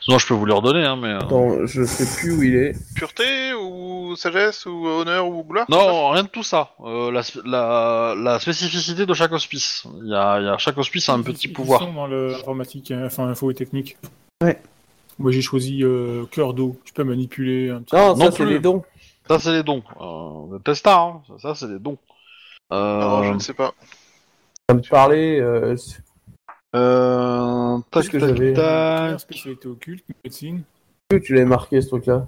Sinon 0.00 0.18
je 0.18 0.26
peux 0.26 0.34
vous 0.34 0.46
les 0.46 0.54
redonner 0.54 0.84
hein, 0.84 0.96
mais 0.96 1.08
euh, 1.08 1.18
Attends, 1.18 1.66
je 1.66 1.84
sais 1.84 2.06
plus 2.20 2.32
où 2.32 2.42
il 2.42 2.54
est. 2.56 2.74
Pureté 2.94 3.52
ou 3.54 4.14
sagesse 4.16 4.64
ou 4.66 4.86
honneur 4.86 5.28
ou 5.28 5.44
gloire 5.44 5.66
non 5.68 6.10
rien 6.10 6.22
de 6.22 6.28
tout 6.28 6.42
ça. 6.42 6.70
Euh, 6.84 7.10
la, 7.10 7.20
sp- 7.20 7.42
la, 7.44 8.14
la 8.16 8.38
spécificité 8.38 9.04
de 9.06 9.14
chaque 9.14 9.32
hospice. 9.32 9.84
Il 10.02 10.08
y 10.08 10.14
a, 10.14 10.40
il 10.40 10.46
y 10.46 10.48
a 10.48 10.56
chaque 10.58 10.78
hospice 10.78 11.08
a 11.08 11.12
un 11.14 11.22
petit 11.22 11.48
ils 11.48 11.52
pouvoir. 11.52 11.80
sont 11.80 11.92
dans 11.92 12.06
l'informatique, 12.06 12.90
hein, 12.90 13.02
enfin 13.06 13.28
info 13.28 13.50
et 13.50 13.54
technique. 13.54 13.96
Ouais. 14.42 14.60
Moi 15.18 15.30
j'ai 15.32 15.42
choisi 15.42 15.82
euh, 15.82 16.24
cœur 16.30 16.54
d'eau. 16.54 16.76
Tu 16.84 16.92
peux 16.92 17.04
manipuler 17.04 17.70
un 17.70 17.82
petit 17.82 17.94
Non, 17.96 18.16
Non 18.16 18.26
ça 18.26 18.30
c'est 18.30 18.44
plus. 18.44 18.52
les 18.54 18.60
dons. 18.60 18.82
Ça 19.28 19.38
c'est 19.38 19.52
les 19.52 19.62
dons. 19.62 19.82
Euh, 20.00 20.58
Testa, 20.60 20.96
hein. 20.98 21.20
ça, 21.28 21.34
ça, 21.38 21.54
c'est 21.54 21.72
les 21.72 21.78
dons. 21.78 21.98
Euh, 22.72 23.00
Non, 23.00 23.22
je 23.24 23.32
ne 23.34 23.38
sais 23.40 23.54
pas. 23.54 23.72
Ça 24.70 24.74
me 24.76 24.80
parlait. 24.88 25.40
euh, 25.40 25.76
c'est- 25.76 25.98
euh, 26.76 27.78
tac, 27.90 28.08
que 28.08 28.18
tac, 28.18 28.28
j'avais 28.28 28.52
tac. 28.52 29.20
Spécialité 29.20 29.68
occulte, 29.68 30.04
médecine. 30.24 30.62
tu 31.10 31.34
l'avais 31.34 31.46
marqué 31.46 31.80
ce 31.80 31.88
truc-là. 31.88 32.26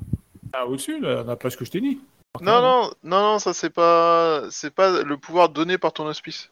Ah 0.52 0.66
au-dessus, 0.66 1.00
là, 1.00 1.22
on 1.24 1.28
a 1.28 1.36
pas 1.36 1.50
ce 1.50 1.56
que 1.56 1.64
je 1.64 1.70
t'ai 1.70 1.80
dit. 1.80 2.00
Non, 2.40 2.60
non, 2.62 2.90
non, 3.02 3.20
non, 3.20 3.38
ça 3.38 3.52
c'est 3.52 3.70
pas, 3.70 4.44
c'est 4.50 4.70
pas 4.74 5.02
le 5.02 5.16
pouvoir 5.16 5.48
donné 5.48 5.78
par 5.78 5.92
ton 5.92 6.06
hospice. 6.06 6.50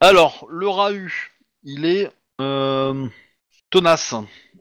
Alors, 0.00 0.46
le 0.50 0.68
Rahu, 0.68 1.32
il 1.64 1.84
est 1.84 2.10
euh, 2.40 3.06
tenace. 3.70 4.14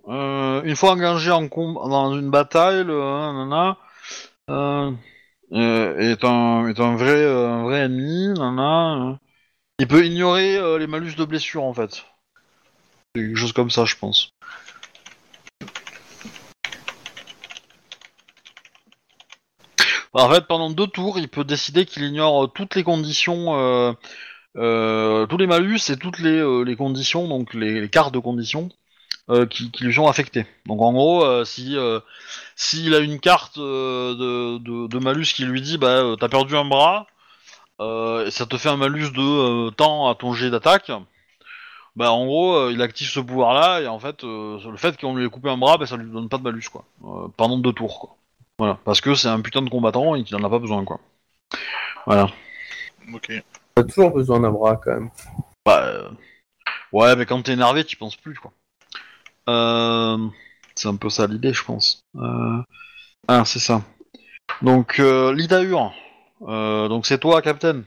Euh, 0.07 0.61
une 0.63 0.75
fois 0.75 0.91
engagé 0.91 1.31
en 1.31 1.47
com- 1.47 1.75
dans 1.75 2.17
une 2.17 2.31
bataille, 2.31 2.84
le 2.84 2.97
nanana, 2.97 3.77
euh, 4.49 4.91
est, 5.52 6.24
un, 6.24 6.68
est 6.68 6.80
un, 6.80 6.95
vrai, 6.95 7.10
euh, 7.11 7.48
un 7.48 7.64
vrai 7.64 7.80
ennemi. 7.82 8.34
euh. 8.40 9.14
il 9.80 9.88
peut 9.88 10.06
ignorer 10.06 10.57
euh, 10.57 10.78
les 10.78 10.88
malus 10.88 11.15
de 11.15 11.26
blessure, 11.26 11.64
en 11.64 11.74
fait. 11.74 12.06
Quelque 13.14 13.36
chose 13.36 13.53
comme 13.53 13.69
ça, 13.69 13.86
je 13.86 13.95
pense. 13.95 14.32
En 20.14 20.30
fait, 20.30 20.48
pendant 20.48 20.69
deux 20.72 20.88
tours, 20.88 21.19
il 21.19 21.30
peut 21.30 21.44
décider 21.44 21.86
qu'il 21.86 22.03
ignore 22.03 22.45
euh, 22.45 22.48
toutes 22.48 22.76
les 22.76 22.84
conditions 22.84 23.56
euh, 23.56 23.94
euh, 24.57 25.26
tous 25.28 25.38
les 25.38 25.48
malus 25.48 25.80
et 25.90 25.98
toutes 25.98 26.19
les, 26.19 26.40
euh, 26.40 26.76
conditions, 26.76 27.28
donc 27.28 27.53
les, 27.53 27.82
les 27.82 27.90
cartes 27.90 28.14
de 28.14 28.19
conditions 28.19 28.69
euh, 28.69 28.86
qui, 29.45 29.72
qui 29.72 29.84
lui 29.84 29.94
sont 29.94 30.08
affectées. 30.08 30.45
Donc 30.66 30.82
en 30.82 30.94
gros, 30.94 31.24
euh, 31.24 31.45
si 31.45 31.78
euh, 31.78 31.99
s'il 32.56 32.95
a 32.95 32.99
une 32.99 33.20
carte 33.20 33.58
euh, 33.58 34.14
de, 34.14 34.58
de, 34.58 34.88
de 34.88 34.99
malus 34.99 35.34
qui 35.34 35.45
lui 35.45 35.62
dit 35.62 35.78
bah 35.78 35.88
euh, 35.88 36.16
t'as 36.16 36.30
perdu 36.30 36.56
un 36.56 36.66
bras 36.66 37.08
euh, 37.80 38.26
et 38.26 38.32
ça 38.32 38.45
te 38.45 38.58
fait 38.58 38.70
un 38.70 38.78
malus 38.78 39.12
de 39.12 39.68
euh, 39.68 39.72
temps 39.72 40.10
à 40.10 40.16
ton 40.16 40.34
jet 40.34 40.49
d'attaque, 40.49 40.91
bah 41.95 42.12
en 42.12 42.26
gros 42.26 42.56
euh, 42.56 42.72
il 42.72 42.82
active 42.82 43.10
ce 43.10 43.20
pouvoir 43.20 43.54
là 43.54 43.82
et 43.82 43.88
en 43.88 43.99
fait 43.99 44.24
euh, 44.24 44.60
le 44.70 44.78
fait 44.78 44.99
qu'on 44.99 45.16
lui 45.16 45.26
ait 45.26 45.30
coupé 45.30 45.49
un 45.49 45.58
bras, 45.58 45.78
bah, 45.78 45.86
ça 45.86 45.98
lui 45.98 46.10
donne 46.12 46.30
pas 46.30 46.38
de 46.38 46.44
malus 46.44 46.70
quoi 46.72 46.86
euh, 47.04 47.28
pendant 47.38 47.58
deux 47.58 47.74
tours 47.74 47.99
quoi. 47.99 48.16
Voilà, 48.60 48.80
parce 48.86 49.02
que 49.02 49.14
c'est 49.14 49.28
un 49.28 49.41
putain 49.41 49.62
de 49.62 49.70
combattant 49.70 50.16
et 50.16 50.24
qu'il 50.24 50.36
en 50.36 50.44
a 50.44 50.49
pas 50.49 50.60
besoin 50.60 50.84
quoi. 50.84 50.99
Voilà. 52.06 52.30
Ok. 53.14 53.32
A 53.76 53.84
toujours 53.84 54.12
besoin 54.12 54.40
d'un 54.40 54.52
bras 54.52 54.78
quand 54.78 54.91
même. 54.91 55.10
Bah, 55.66 55.84
euh, 55.84 56.10
ouais, 56.91 57.16
mais 57.16 57.26
quand 57.26 57.41
t'es 57.41 57.54
énervé, 57.54 57.84
tu 57.84 57.98
penses 57.98 58.16
plus, 58.16 58.36
quoi. 58.36 58.52
Euh, 59.49 60.18
c'est 60.76 60.88
un 60.88 60.95
peu 60.95 61.10
ça 61.10 61.28
l'idée, 61.28 61.53
je 61.53 61.64
pense. 61.64 62.03
Euh, 62.15 62.61
Ah, 63.28 63.45
c'est 63.45 63.60
ça. 63.60 63.82
Donc, 64.61 64.99
euh, 64.99 65.34
Lidaur, 65.34 65.94
euh, 66.48 66.88
donc 66.88 67.06
c'est 67.06 67.19
toi, 67.19 67.41
Captain. 67.41 67.84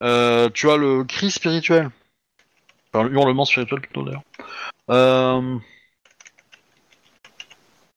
Tu 0.00 0.70
as 0.70 0.76
le 0.76 1.04
cri 1.04 1.30
spirituel. 1.30 1.90
Enfin, 2.92 3.04
le 3.08 3.12
hurlement 3.14 3.44
spirituel, 3.44 3.80
plutôt, 3.80 4.04
d'ailleurs. 4.04 4.22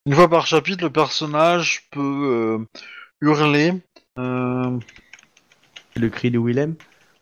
Une 0.05 0.13
fois 0.13 0.29
par 0.29 0.45
chapitre, 0.45 0.83
le 0.83 0.91
personnage 0.91 1.89
peut 1.91 2.65
hurler. 3.21 3.73
Le 4.17 4.79
cri 6.09 6.29
de 6.29 6.37
Willem? 6.37 6.75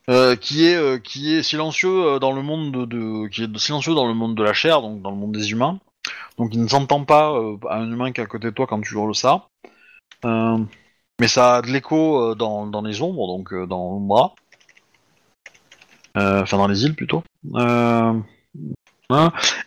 Euh, 0.10 0.36
qui 0.36 0.66
est 0.66 0.76
euh, 0.76 0.98
qui 0.98 1.34
est 1.34 1.44
silencieux 1.44 2.06
euh, 2.06 2.20
dans 2.20 2.34
le 2.34 2.42
monde 2.42 2.88
de, 2.90 3.28
qui 3.30 3.44
est 3.44 3.58
silencieux 3.58 3.96
dans 3.96 4.06
le 4.06 4.14
monde 4.14 4.36
de 4.36 4.44
la 4.44 4.54
chair, 4.54 4.82
donc 4.82 5.02
dans 5.02 5.12
le 5.12 5.16
monde 5.18 5.32
des 5.32 5.52
humains. 5.52 5.80
Donc 6.38 6.54
il 6.54 6.62
ne 6.62 6.68
s'entend 6.68 7.06
pas 7.06 7.28
à 7.70 7.78
un 7.78 7.90
humain 7.90 8.12
qui 8.12 8.20
est 8.20 8.24
à 8.24 8.28
côté 8.28 8.48
de 8.48 8.52
toi 8.52 8.68
quand 8.68 8.82
tu 8.82 8.96
hurles 8.96 9.16
ça. 9.16 9.48
Mais 11.20 11.28
ça 11.28 11.58
a 11.58 11.62
de 11.62 11.68
l'écho 11.68 12.36
dans, 12.36 12.68
dans 12.68 12.82
les 12.82 13.02
ombres, 13.02 13.28
donc 13.28 13.54
dans 13.54 13.92
l'ombra. 13.92 14.34
Enfin 16.16 16.58
dans 16.58 16.68
les 16.68 16.84
îles 16.84 16.96
plutôt. 16.96 17.24
Hein. 17.54 18.24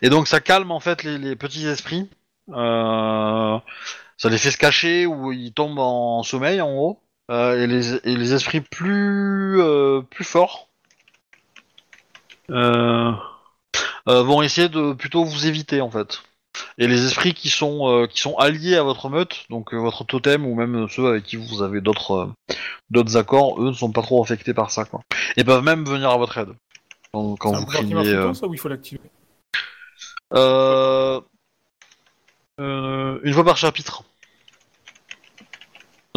Et 0.01 0.09
donc 0.09 0.27
ça 0.27 0.39
calme 0.39 0.71
en 0.71 0.79
fait 0.79 1.03
les, 1.03 1.17
les 1.17 1.35
petits 1.35 1.65
esprits. 1.65 2.09
Ça 2.49 4.29
les 4.29 4.37
fait 4.37 4.51
se 4.51 4.57
cacher 4.57 5.05
ou 5.07 5.31
ils 5.31 5.53
tombent 5.53 5.79
en 5.79 6.21
sommeil 6.21 6.61
en 6.61 6.73
gros. 6.73 7.01
Euh, 7.29 7.61
et, 7.61 7.67
les, 7.67 7.95
et 7.95 8.15
les 8.15 8.33
esprits 8.33 8.61
plus 8.61 9.59
euh, 9.61 10.01
plus 10.01 10.23
forts 10.23 10.69
euh, 12.49 13.11
euh, 14.07 14.23
vont 14.23 14.41
essayer 14.41 14.69
de 14.69 14.93
plutôt 14.93 15.25
vous 15.25 15.45
éviter 15.45 15.81
en 15.81 15.91
fait. 15.91 16.23
Et 16.77 16.87
les 16.87 17.05
esprits 17.05 17.33
qui 17.33 17.49
sont 17.49 17.89
euh, 17.89 18.07
qui 18.07 18.19
sont 18.21 18.37
alliés 18.37 18.77
à 18.77 18.83
votre 18.83 19.09
meute, 19.09 19.45
donc 19.49 19.73
euh, 19.73 19.77
votre 19.77 20.05
totem 20.05 20.45
ou 20.45 20.55
même 20.55 20.87
ceux 20.87 21.07
avec 21.07 21.25
qui 21.25 21.35
vous 21.35 21.61
avez 21.61 21.81
d'autres 21.81 22.11
euh, 22.11 22.55
d'autres 22.89 23.17
accords, 23.17 23.61
eux 23.61 23.67
ne 23.67 23.73
sont 23.73 23.91
pas 23.91 24.01
trop 24.01 24.23
affectés 24.23 24.53
par 24.53 24.71
ça 24.71 24.85
quoi. 24.85 25.01
Et 25.35 25.43
peuvent 25.43 25.63
même 25.63 25.83
venir 25.83 26.09
à 26.09 26.17
votre 26.17 26.37
aide 26.37 26.53
quand, 27.11 27.35
quand 27.35 27.49
C'est 27.49 27.55
un 27.57 27.59
vous 27.59 27.65
criez. 27.65 28.13
euh, 28.13 28.23
temps, 28.27 28.33
ça, 28.33 28.47
ou 28.47 28.53
il 28.53 28.59
faut 28.59 28.69
l'activer? 28.69 29.01
Euh, 30.33 31.19
euh, 32.59 33.19
une 33.23 33.33
fois 33.33 33.43
par 33.43 33.57
chapitre. 33.57 34.03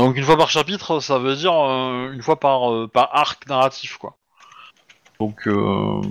Donc 0.07 0.17
une 0.17 0.25
fois 0.25 0.37
par 0.37 0.51
chapitre, 0.51 1.01
ça 1.01 1.19
veut 1.19 1.37
dire 1.37 1.53
euh, 1.53 2.13
une 2.13 2.23
fois 2.23 2.39
par, 2.39 2.73
euh, 2.73 2.89
par 2.89 3.15
arc 3.15 3.47
narratif, 3.49 3.97
quoi. 3.99 4.17
Donc 5.19 5.47
euh, 5.47 6.01
Ah 6.03 6.07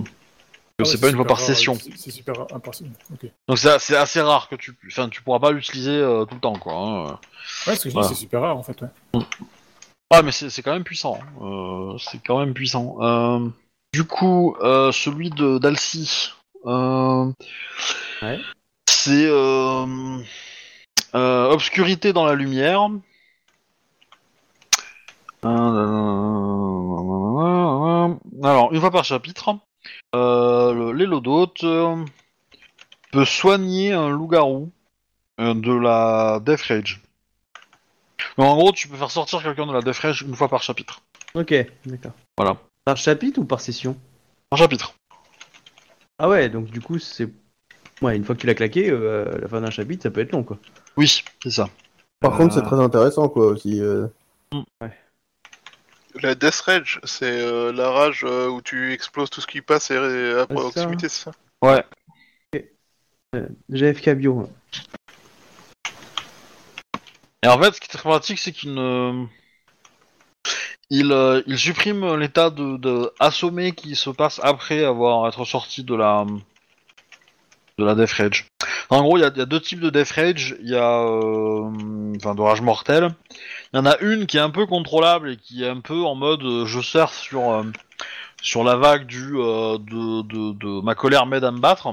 ouais, 0.80 0.84
c'est 0.84 1.00
pas 1.00 1.08
une 1.08 1.16
fois 1.16 1.24
par 1.24 1.36
rare, 1.38 1.46
session. 1.46 1.76
C'est 1.96 2.10
super 2.10 2.34
impossible. 2.54 2.90
Ouais, 3.22 3.32
Donc 3.48 3.58
c'est 3.58 3.96
assez 3.96 4.20
rare 4.20 4.48
que 4.48 4.54
tu, 4.54 4.76
enfin 4.86 5.08
tu 5.08 5.22
pourras 5.22 5.40
pas 5.40 5.50
l'utiliser 5.50 5.90
euh, 5.96 6.24
tout 6.24 6.34
le 6.36 6.40
temps, 6.40 6.54
quoi. 6.58 6.72
hein. 6.74 7.18
ce 7.66 7.70
que 7.70 7.74
je 7.76 7.88
dis, 7.88 7.90
Voilà. 7.94 8.08
c'est 8.08 8.14
super 8.14 8.40
rare 8.42 8.56
en 8.56 8.62
fait. 8.62 8.80
Ouais. 8.82 9.20
Ah, 10.12 10.22
mais 10.22 10.32
c'est 10.32 10.50
c'est 10.50 10.62
quand 10.62 10.72
même 10.72 10.84
puissant. 10.84 11.18
hein. 11.20 11.44
Euh, 11.44 11.98
c'est 11.98 12.18
quand 12.24 12.38
même 12.38 12.54
puissant. 12.54 12.96
Euh, 13.00 13.48
du 13.92 14.04
coup, 14.04 14.56
euh, 14.62 14.92
celui 14.92 15.30
de 15.30 15.58
d'Alcy, 15.58 16.32
euh, 16.66 17.26
Ouais. 18.22 18.38
c'est 18.88 19.26
euh, 19.26 20.18
euh, 21.14 21.50
obscurité 21.50 22.12
dans 22.12 22.24
la 22.24 22.34
lumière. 22.34 22.88
Euh, 25.44 25.48
Alors, 28.42 28.72
une 28.72 28.80
fois 28.80 28.90
par 28.90 29.04
chapitre, 29.04 29.56
euh, 30.14 30.92
euh, 31.64 32.04
peut 33.12 33.24
soigner 33.24 33.92
un 33.92 34.10
loup-garou 34.10 34.70
euh, 35.40 35.54
de 35.54 35.72
la 35.72 36.40
Death 36.44 36.62
Rage. 36.62 37.00
Donc, 38.36 38.46
en 38.48 38.56
gros, 38.56 38.72
tu 38.72 38.88
peux 38.88 38.96
faire 38.96 39.10
sortir 39.10 39.42
quelqu'un 39.42 39.66
de 39.66 39.72
la 39.72 39.80
Death 39.80 39.98
Rage 39.98 40.22
une 40.22 40.34
fois 40.34 40.48
par 40.48 40.62
chapitre. 40.62 41.00
Ok, 41.34 41.54
d'accord. 41.86 42.12
Voilà. 42.36 42.56
Par 42.84 42.96
chapitre 42.96 43.40
ou 43.40 43.44
par 43.44 43.60
session? 43.60 43.96
Par 44.50 44.58
chapitre. 44.58 44.94
Ah 46.18 46.28
ouais, 46.28 46.48
donc 46.48 46.66
du 46.66 46.80
coup, 46.80 46.98
c'est. 46.98 47.28
Ouais, 48.02 48.16
une 48.16 48.24
fois 48.24 48.34
que 48.34 48.40
tu 48.40 48.46
l'as 48.46 48.54
claqué, 48.54 48.90
euh, 48.90 49.36
à 49.36 49.38
la 49.38 49.48
fin 49.48 49.60
d'un 49.60 49.70
chapitre, 49.70 50.02
ça 50.02 50.10
peut 50.10 50.20
être 50.20 50.32
long, 50.32 50.42
quoi. 50.42 50.58
Oui, 50.96 51.22
c'est 51.42 51.50
ça. 51.50 51.68
Par 52.20 52.36
contre, 52.36 52.54
c'est 52.54 52.62
très 52.62 52.80
intéressant, 52.80 53.28
quoi, 53.28 53.46
aussi. 53.46 53.80
euh. 53.80 54.06
La 56.22 56.34
Death 56.34 56.60
Rage, 56.60 57.00
c'est 57.04 57.40
euh, 57.40 57.72
la 57.72 57.90
rage 57.90 58.24
euh, 58.24 58.48
où 58.48 58.60
tu 58.60 58.92
exploses 58.92 59.30
tout 59.30 59.40
ce 59.40 59.46
qui 59.46 59.62
passe 59.62 59.90
et, 59.90 59.96
à 59.96 60.40
ça. 60.40 60.46
proximité, 60.46 61.08
c'est 61.08 61.24
ça? 61.24 61.32
Ouais. 61.62 61.84
Euh, 63.34 63.46
GFK 63.70 64.10
bio. 64.10 64.48
Et 67.42 67.48
en 67.48 67.60
fait, 67.62 67.74
ce 67.74 67.80
qui 67.80 67.86
est 67.86 67.96
très 67.96 68.08
pratique, 68.08 68.38
c'est 68.38 68.52
qu'il 68.52 68.74
ne... 68.74 69.24
Il, 70.90 71.12
euh, 71.12 71.40
il 71.46 71.56
supprime 71.56 72.16
l'état 72.16 72.50
de, 72.50 72.76
de 72.76 73.12
assommé 73.20 73.72
qui 73.72 73.94
se 73.94 74.10
passe 74.10 74.40
après 74.42 74.84
avoir 74.84 75.28
être 75.28 75.44
sorti 75.44 75.84
de 75.84 75.94
la 75.94 76.26
de 77.78 77.84
la 77.84 77.94
Death 77.94 78.12
Rage. 78.12 78.46
En 78.90 79.02
gros, 79.02 79.16
il 79.16 79.20
y, 79.20 79.22
y 79.22 79.40
a 79.40 79.46
deux 79.46 79.60
types 79.60 79.80
de 79.80 79.90
Death 79.90 80.10
Rage. 80.10 80.56
Il 80.60 80.68
y 80.68 80.76
a 80.76 81.00
euh, 81.00 82.12
enfin 82.16 82.34
de 82.34 82.40
rage 82.40 82.60
mortelle. 82.60 83.14
Il 83.72 83.76
y 83.76 83.80
en 83.80 83.86
a 83.86 83.98
une 84.00 84.26
qui 84.26 84.36
est 84.36 84.40
un 84.40 84.50
peu 84.50 84.66
contrôlable 84.66 85.30
et 85.30 85.36
qui 85.36 85.64
est 85.64 85.68
un 85.68 85.80
peu 85.80 86.04
en 86.04 86.14
mode 86.14 86.42
euh, 86.42 86.66
je 86.66 86.80
surfe 86.80 87.18
sur 87.18 87.50
euh, 87.50 87.64
sur 88.42 88.64
la 88.64 88.76
vague 88.76 89.06
du 89.06 89.36
euh, 89.36 89.78
de, 89.78 90.22
de, 90.52 90.80
ma 90.82 90.94
colère 90.94 91.26
m'aide 91.26 91.44
à 91.44 91.50
me 91.52 91.60
battre. 91.60 91.88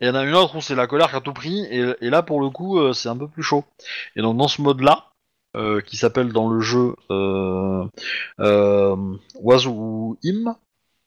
Et 0.00 0.06
il 0.06 0.08
y 0.08 0.10
en 0.10 0.14
a 0.14 0.24
une 0.24 0.34
autre 0.34 0.56
où 0.56 0.60
c'est 0.60 0.74
la 0.76 0.86
colère 0.86 1.10
qui 1.10 1.16
a 1.16 1.20
tout 1.20 1.32
pris 1.32 1.60
et, 1.70 1.94
et 2.00 2.10
là 2.10 2.22
pour 2.22 2.40
le 2.40 2.50
coup 2.50 2.92
c'est 2.94 3.08
un 3.08 3.16
peu 3.16 3.28
plus 3.28 3.42
chaud. 3.42 3.64
Et 4.16 4.22
donc 4.22 4.36
dans 4.36 4.48
ce 4.48 4.62
mode-là, 4.62 5.08
euh, 5.56 5.80
qui 5.80 5.96
s'appelle 5.96 6.32
dans 6.32 6.48
le 6.50 6.60
jeu 6.60 6.94
euh, 7.10 7.86
Im, 8.38 9.18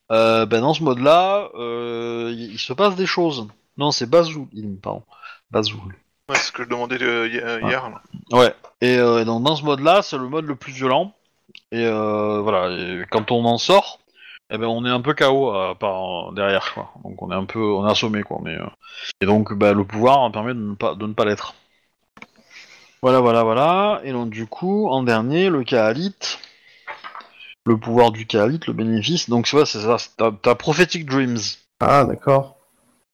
ben 0.10 0.62
dans 0.62 0.74
ce 0.74 0.84
mode-là, 0.84 1.50
euh, 1.56 2.34
il 2.36 2.60
se 2.60 2.74
passe 2.74 2.96
des 2.96 3.06
choses. 3.06 3.48
Non, 3.78 3.92
c'est 3.92 4.10
Bazou 4.10 4.50
Im, 4.56 4.76
pardon. 4.82 5.04
Bazou. 5.52 5.80
Ouais, 6.32 6.38
c'est 6.38 6.48
ce 6.48 6.52
que 6.52 6.64
je 6.64 6.70
demandais 6.70 6.98
euh, 7.02 7.28
hi- 7.28 7.42
Ah. 7.44 7.60
hier. 7.68 7.90
là. 7.90 8.02
Ouais. 8.38 8.56
Et 8.82 8.98
euh, 8.98 9.26
donc 9.26 9.44
dans 9.44 9.56
ce 9.56 9.64
mode-là, 9.64 10.02
c'est 10.02 10.18
le 10.18 10.28
mode 10.30 10.46
le 10.46 10.56
plus 10.56 10.72
violent. 10.72 11.14
Et 11.72 11.86
euh, 11.86 12.42
voilà. 12.42 12.70
Et 12.72 13.04
quand 13.10 13.32
on 13.32 13.44
en 13.46 13.58
sort, 13.58 14.00
eh 14.50 14.58
ben 14.58 14.68
on 14.68 14.86
est 14.86 14.90
un 14.90 15.02
peu 15.02 15.14
KO 15.14 15.54
euh, 15.56 15.74
par 15.76 16.32
derrière, 16.34 16.74
quoi. 16.74 16.92
Donc 17.04 17.22
on 17.22 17.32
est 17.32 17.36
un 17.36 17.46
peu, 17.46 17.60
on 17.60 17.88
est 17.88 17.92
assommé, 17.92 18.24
quoi. 18.24 18.40
Mais 18.44 18.56
euh, 18.56 18.66
et 19.22 19.26
donc 19.26 19.54
bah, 19.54 19.74
le 19.74 19.84
pouvoir 19.84 20.32
permet 20.32 20.54
de 20.54 20.60
ne 20.60 20.76
pas, 20.76 20.96
de 20.96 21.06
ne 21.06 21.14
pas 21.14 21.26
l'être. 21.26 21.54
Voilà, 23.02 23.20
voilà, 23.20 23.44
voilà. 23.44 24.02
Et 24.04 24.12
donc 24.12 24.30
du 24.30 24.46
coup, 24.48 24.88
en 24.90 25.04
dernier, 25.04 25.50
le 25.50 25.64
Kaalit. 25.64 26.16
Le 27.66 27.78
pouvoir 27.78 28.12
du 28.12 28.26
Kaalit, 28.26 28.60
le 28.68 28.74
bénéfice. 28.74 29.30
Donc 29.30 29.48
c'est 29.48 29.56
vrai, 29.58 29.66
c'est 29.66 29.82
ça. 29.82 29.98
c'est 30.00 30.16
ta, 30.18 30.32
ta 30.32 30.56
prophetic 30.56 31.06
dreams. 31.06 31.38
Ah, 31.80 32.06
d'accord. 32.06 32.58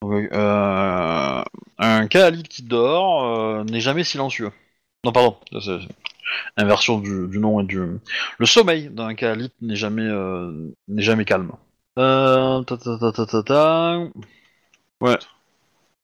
Euh, 0.04 1.44
un 1.80 2.08
Kaalit 2.08 2.44
qui 2.44 2.64
dort 2.64 3.26
euh, 3.26 3.64
n'est 3.64 3.82
jamais 3.82 4.04
silencieux. 4.04 4.52
Non, 5.04 5.12
pardon, 5.12 5.38
c'est 5.60 5.80
inversion 6.56 7.00
du, 7.00 7.28
du 7.28 7.40
nom 7.40 7.60
et 7.60 7.64
du. 7.64 7.82
Le 8.38 8.46
sommeil 8.46 8.90
d'un 8.90 9.16
Kaalit 9.16 9.52
n'est 9.62 9.76
jamais 9.76 10.04
euh, 10.04 10.72
n'est 10.88 11.02
jamais 11.02 11.26
calme. 11.26 11.52
Euh, 11.98 12.62
ta, 12.64 12.78
ta, 12.78 12.98
ta, 12.98 13.12
ta, 13.12 13.26
ta, 13.26 13.44
ta. 13.44 14.00
Ouais. 15.02 15.18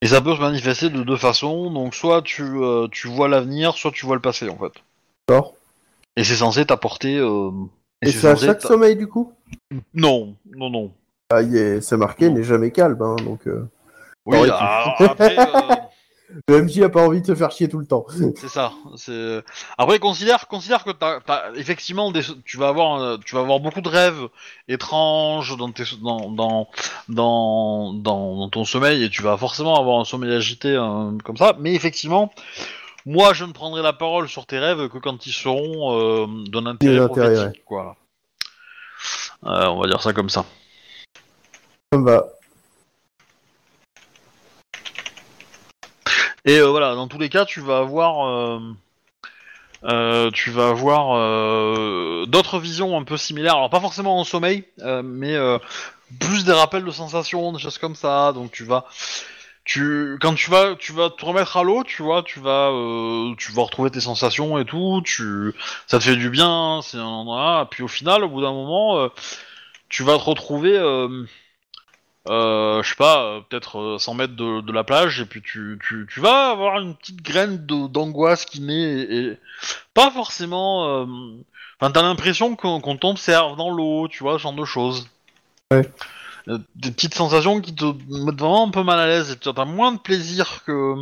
Et 0.01 0.07
ça 0.07 0.21
peut 0.21 0.35
se 0.35 0.41
manifester 0.41 0.89
de 0.89 1.03
deux 1.03 1.17
façons. 1.17 1.71
Donc 1.71 1.95
soit 1.95 2.21
tu 2.21 2.43
tu 2.91 3.07
vois 3.07 3.27
l'avenir, 3.29 3.73
soit 3.73 3.91
tu 3.91 4.05
vois 4.05 4.15
le 4.15 4.21
passé 4.21 4.49
en 4.49 4.57
fait. 4.57 4.73
D'accord. 5.27 5.53
Et 6.15 6.23
c'est 6.23 6.35
censé 6.35 6.65
t'apporter. 6.65 7.17
Et 8.01 8.11
c'est 8.11 8.27
à 8.27 8.35
chaque 8.35 8.61
sommeil, 8.61 8.95
du 8.95 9.07
coup? 9.07 9.31
Non, 9.93 10.35
non, 10.55 10.69
non. 10.69 10.91
Ah, 11.29 11.41
est- 11.41 11.79
c'est 11.81 11.95
marqué, 11.95 12.29
n'est 12.29 12.43
jamais 12.43 12.71
calme, 12.71 13.01
hein, 13.01 13.15
donc... 13.23 13.47
Euh... 13.47 13.65
Oui, 14.25 14.37
Ouais, 14.39 14.45
tu- 14.47 14.51
alors, 14.53 14.95
après. 15.01 15.37
euh, 15.39 15.75
Le 16.47 16.63
MJ 16.63 16.81
a 16.83 16.89
pas 16.89 17.05
envie 17.05 17.21
de 17.21 17.27
te 17.27 17.35
faire 17.35 17.51
chier 17.51 17.67
tout 17.69 17.77
le 17.77 17.85
temps. 17.85 18.05
C'est 18.35 18.47
ça. 18.47 18.71
C'est 18.95 19.43
après 19.77 19.99
considère 19.99 20.47
considère 20.47 20.83
que 20.83 20.89
t'as, 20.91 21.19
t'as- 21.21 21.51
effectivement 21.55 22.11
des, 22.11 22.21
tu 22.45 22.57
vas 22.57 22.69
avoir 22.69 22.99
euh, 23.01 23.17
tu 23.23 23.35
vas 23.35 23.41
avoir 23.41 23.59
beaucoup 23.59 23.81
de 23.81 23.89
rêves 23.89 24.27
étranges 24.67 25.55
dans 25.57 25.71
tes 25.71 25.83
dans 26.01 26.31
dans 26.31 26.69
dans, 27.09 27.93
dans, 27.93 28.37
dans 28.37 28.49
ton 28.49 28.65
sommeil 28.65 29.03
et 29.03 29.09
tu 29.09 29.21
vas 29.21 29.37
forcément 29.37 29.77
avoir 29.79 29.99
un 29.99 30.05
sommeil 30.05 30.33
agité 30.33 30.69
euh, 30.69 31.11
comme 31.23 31.37
ça. 31.37 31.55
Mais 31.59 31.75
effectivement, 31.75 32.33
moi 33.05 33.33
je 33.33 33.45
ne 33.45 33.51
prendrai 33.51 33.83
la 33.83 33.93
parole 33.93 34.27
sur 34.27 34.45
tes 34.47 34.57
rêves 34.57 34.87
que 34.89 34.97
quand 34.97 35.27
ils 35.27 35.33
seront 35.33 35.93
euh, 35.99 36.25
d'un 36.49 36.65
intérêt 36.65 36.95
prophétique, 37.07 37.63
quoi. 37.65 37.95
Euh, 39.45 39.67
on 39.67 39.81
va 39.81 39.87
dire 39.87 40.01
ça 40.01 40.13
comme 40.13 40.29
ça. 40.29 40.45
Ça 41.91 41.99
me 41.99 42.05
va. 42.09 42.25
Et 46.45 46.57
euh, 46.57 46.67
voilà, 46.67 46.95
dans 46.95 47.07
tous 47.07 47.19
les 47.19 47.29
cas, 47.29 47.45
tu 47.45 47.61
vas 47.61 47.77
avoir, 47.77 48.27
euh, 48.27 48.59
euh, 49.85 50.29
tu 50.31 50.51
vas 50.51 50.69
avoir 50.69 51.15
euh, 51.15 52.25
d'autres 52.25 52.59
visions 52.59 52.97
un 52.97 53.03
peu 53.03 53.17
similaires. 53.17 53.55
Alors 53.55 53.69
pas 53.69 53.79
forcément 53.79 54.19
en 54.19 54.23
sommeil, 54.25 54.65
euh, 54.81 55.01
mais 55.03 55.37
plus 56.19 56.43
des 56.45 56.51
rappels 56.51 56.83
de 56.83 56.91
sensations, 56.91 57.53
des 57.53 57.59
choses 57.59 57.77
comme 57.77 57.95
ça. 57.95 58.33
Donc 58.33 58.51
tu 58.51 58.65
vas, 58.65 58.85
tu, 59.63 60.17
quand 60.21 60.35
tu 60.35 60.51
vas, 60.51 60.75
tu 60.75 60.91
vas 60.91 61.09
te 61.09 61.23
remettre 61.25 61.55
à 61.55 61.63
l'eau, 61.63 61.83
tu 61.85 62.03
vois, 62.03 62.23
tu 62.23 62.41
vas, 62.41 62.71
tu 63.37 63.51
vas 63.53 63.63
retrouver 63.63 63.89
tes 63.89 64.01
sensations 64.01 64.59
et 64.59 64.65
tout. 64.65 65.01
Tu, 65.05 65.53
ça 65.87 65.99
te 65.99 66.03
fait 66.03 66.17
du 66.17 66.29
bien. 66.29 66.81
C'est 66.83 66.97
un 66.97 67.05
endroit. 67.05 67.67
Puis 67.71 67.83
au 67.83 67.87
final, 67.87 68.23
au 68.25 68.29
bout 68.29 68.41
d'un 68.41 68.51
moment, 68.51 69.09
tu 69.87 70.03
vas 70.03 70.17
te 70.17 70.23
retrouver. 70.23 70.77
Euh, 72.29 72.31
euh, 72.79 72.83
je 72.83 72.89
sais 72.89 72.95
pas, 72.95 73.23
euh, 73.23 73.41
peut-être 73.41 73.79
euh, 73.79 73.97
100 73.97 74.13
mètres 74.13 74.35
de, 74.35 74.61
de 74.61 74.71
la 74.71 74.83
plage, 74.83 75.19
et 75.21 75.25
puis 75.25 75.41
tu, 75.41 75.79
tu, 75.85 76.07
tu 76.11 76.19
vas 76.19 76.49
avoir 76.51 76.79
une 76.79 76.95
petite 76.95 77.21
graine 77.21 77.57
d'angoisse 77.65 78.45
qui 78.45 78.61
naît, 78.61 78.73
et, 79.01 79.15
et 79.17 79.37
pas 79.93 80.11
forcément... 80.11 80.87
euh, 80.87 81.05
Enfin, 81.81 81.91
t'as 81.91 82.03
l'impression 82.03 82.55
qu'on 82.55 82.79
qu'on 82.79 82.95
t'observe 82.95 83.57
dans 83.57 83.69
l'eau, 83.69 84.07
tu 84.07 84.23
vois, 84.23 84.37
ce 84.37 84.43
genre 84.43 84.53
de 84.53 84.63
choses. 84.63 85.09
Ouais. 85.71 85.81
Euh, 86.47 86.57
Des 86.75 86.91
petites 86.91 87.15
sensations 87.15 87.59
qui 87.59 87.75
te 87.75 87.83
mettent 87.83 88.39
vraiment 88.39 88.67
un 88.67 88.71
peu 88.71 88.83
mal 88.83 88.99
à 88.99 89.07
l'aise, 89.07 89.31
et 89.31 89.37
tu 89.37 89.49
as 89.49 89.65
moins 89.65 89.91
de 89.91 89.97
plaisir 89.99 90.63
que, 90.65 90.95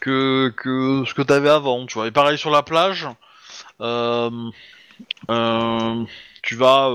que, 0.00 0.52
que 0.56 1.04
ce 1.06 1.14
que 1.14 1.22
t'avais 1.22 1.50
avant, 1.50 1.86
tu 1.86 1.94
vois. 1.94 2.08
Et 2.08 2.10
pareil 2.10 2.38
sur 2.38 2.50
la 2.50 2.62
plage, 2.64 3.06
euh, 3.80 4.50
euh, 5.30 6.04
tu 6.42 6.56
vas... 6.56 6.90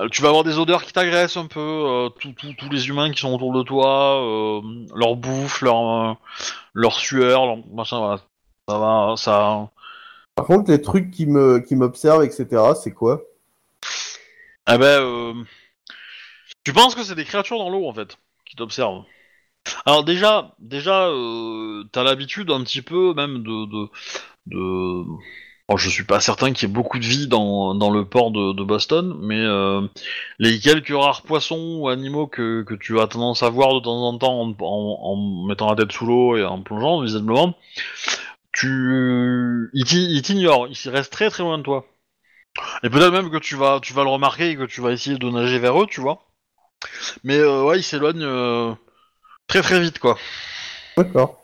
euh, 0.00 0.08
tu 0.08 0.22
vas 0.22 0.28
avoir 0.28 0.44
des 0.44 0.58
odeurs 0.58 0.84
qui 0.84 0.92
t'agressent 0.92 1.36
un 1.36 1.46
peu, 1.46 1.60
euh, 1.60 2.08
tous- 2.10 2.34
les 2.70 2.88
humains 2.88 3.10
qui 3.12 3.20
sont 3.20 3.32
autour 3.34 3.52
de 3.52 3.62
toi, 3.62 4.20
euh, 4.22 4.60
leur 4.94 5.16
bouffe, 5.16 5.62
leur, 5.62 6.16
leur 6.74 6.94
sueur, 6.98 7.46
leur 7.46 7.58
machin, 7.68 7.98
voilà. 7.98 8.20
Ça 8.68 8.78
va, 8.78 9.14
ça. 9.16 9.70
Par 10.36 10.46
contre, 10.46 10.70
les 10.70 10.80
trucs 10.80 11.10
qui 11.10 11.26
me 11.26 11.58
qui 11.58 11.74
m'observent, 11.74 12.22
etc., 12.24 12.76
c'est 12.76 12.92
quoi? 12.92 13.24
Eh 14.66 14.78
ben, 14.78 15.46
tu 16.64 16.72
penses 16.72 16.94
que 16.94 17.02
c'est 17.04 17.14
des 17.14 17.24
créatures 17.24 17.58
dans 17.58 17.70
l'eau 17.70 17.88
en 17.88 17.92
fait, 17.94 18.18
qui 18.44 18.56
t'observent. 18.56 19.04
Alors 19.86 20.04
déjà, 20.04 20.54
déjà, 20.60 21.10
t'as 21.92 22.02
l'habitude 22.04 22.50
un 22.50 22.62
petit 22.64 22.82
peu 22.82 23.14
même 23.14 23.42
de, 23.42 23.66
de, 23.66 23.88
de... 24.46 25.04
Bon, 25.68 25.78
je 25.78 25.88
suis 25.88 26.04
pas 26.04 26.20
certain 26.20 26.52
qu'il 26.52 26.68
y 26.68 26.70
ait 26.70 26.74
beaucoup 26.74 26.98
de 26.98 27.04
vie 27.06 27.26
dans, 27.26 27.74
dans 27.74 27.88
le 27.90 28.04
port 28.04 28.30
de, 28.30 28.52
de 28.52 28.62
Boston, 28.64 29.16
mais 29.22 29.40
euh, 29.40 29.80
les 30.38 30.58
quelques 30.60 30.90
rares 30.94 31.22
poissons 31.22 31.78
ou 31.80 31.88
animaux 31.88 32.26
que, 32.26 32.62
que 32.62 32.74
tu 32.74 33.00
as 33.00 33.06
tendance 33.06 33.42
à 33.42 33.48
voir 33.48 33.72
de 33.74 33.80
temps 33.80 34.02
en 34.06 34.18
temps 34.18 34.40
en, 34.42 34.50
en- 34.60 34.98
en 35.02 35.46
mettant 35.46 35.70
la 35.70 35.76
tête 35.76 35.92
sous 35.92 36.04
l'eau 36.04 36.36
et 36.36 36.44
en 36.44 36.60
plongeant, 36.60 37.00
visiblement, 37.00 37.54
tu, 38.52 39.70
ils 39.74 39.84
t'i- 39.84 40.08
ils 40.10 40.22
t'ignorent, 40.22 40.68
ils 40.68 40.90
restent 40.90 41.12
très 41.12 41.30
très 41.30 41.42
loin 41.42 41.58
de 41.58 41.62
toi. 41.64 41.86
Et 42.84 42.90
peut-être 42.90 43.12
même 43.12 43.30
que 43.30 43.38
tu 43.38 43.56
vas, 43.56 43.80
tu 43.82 43.94
vas 43.94 44.04
le 44.04 44.10
remarquer 44.10 44.50
et 44.50 44.56
que 44.56 44.64
tu 44.66 44.80
vas 44.80 44.92
essayer 44.92 45.18
de 45.18 45.30
nager 45.30 45.58
vers 45.58 45.82
eux, 45.82 45.86
tu 45.88 46.00
vois. 46.00 46.24
Mais 47.24 47.38
euh, 47.38 47.64
ouais, 47.64 47.78
ils 47.80 47.82
s'éloignent 47.82 48.22
euh, 48.24 48.74
très 49.48 49.62
très 49.62 49.80
vite, 49.80 49.98
quoi. 50.00 50.18
D'accord. 50.96 51.36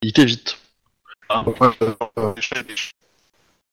Ils 0.00 0.12
t'évitent. 0.14 0.56
Euh, 1.30 2.32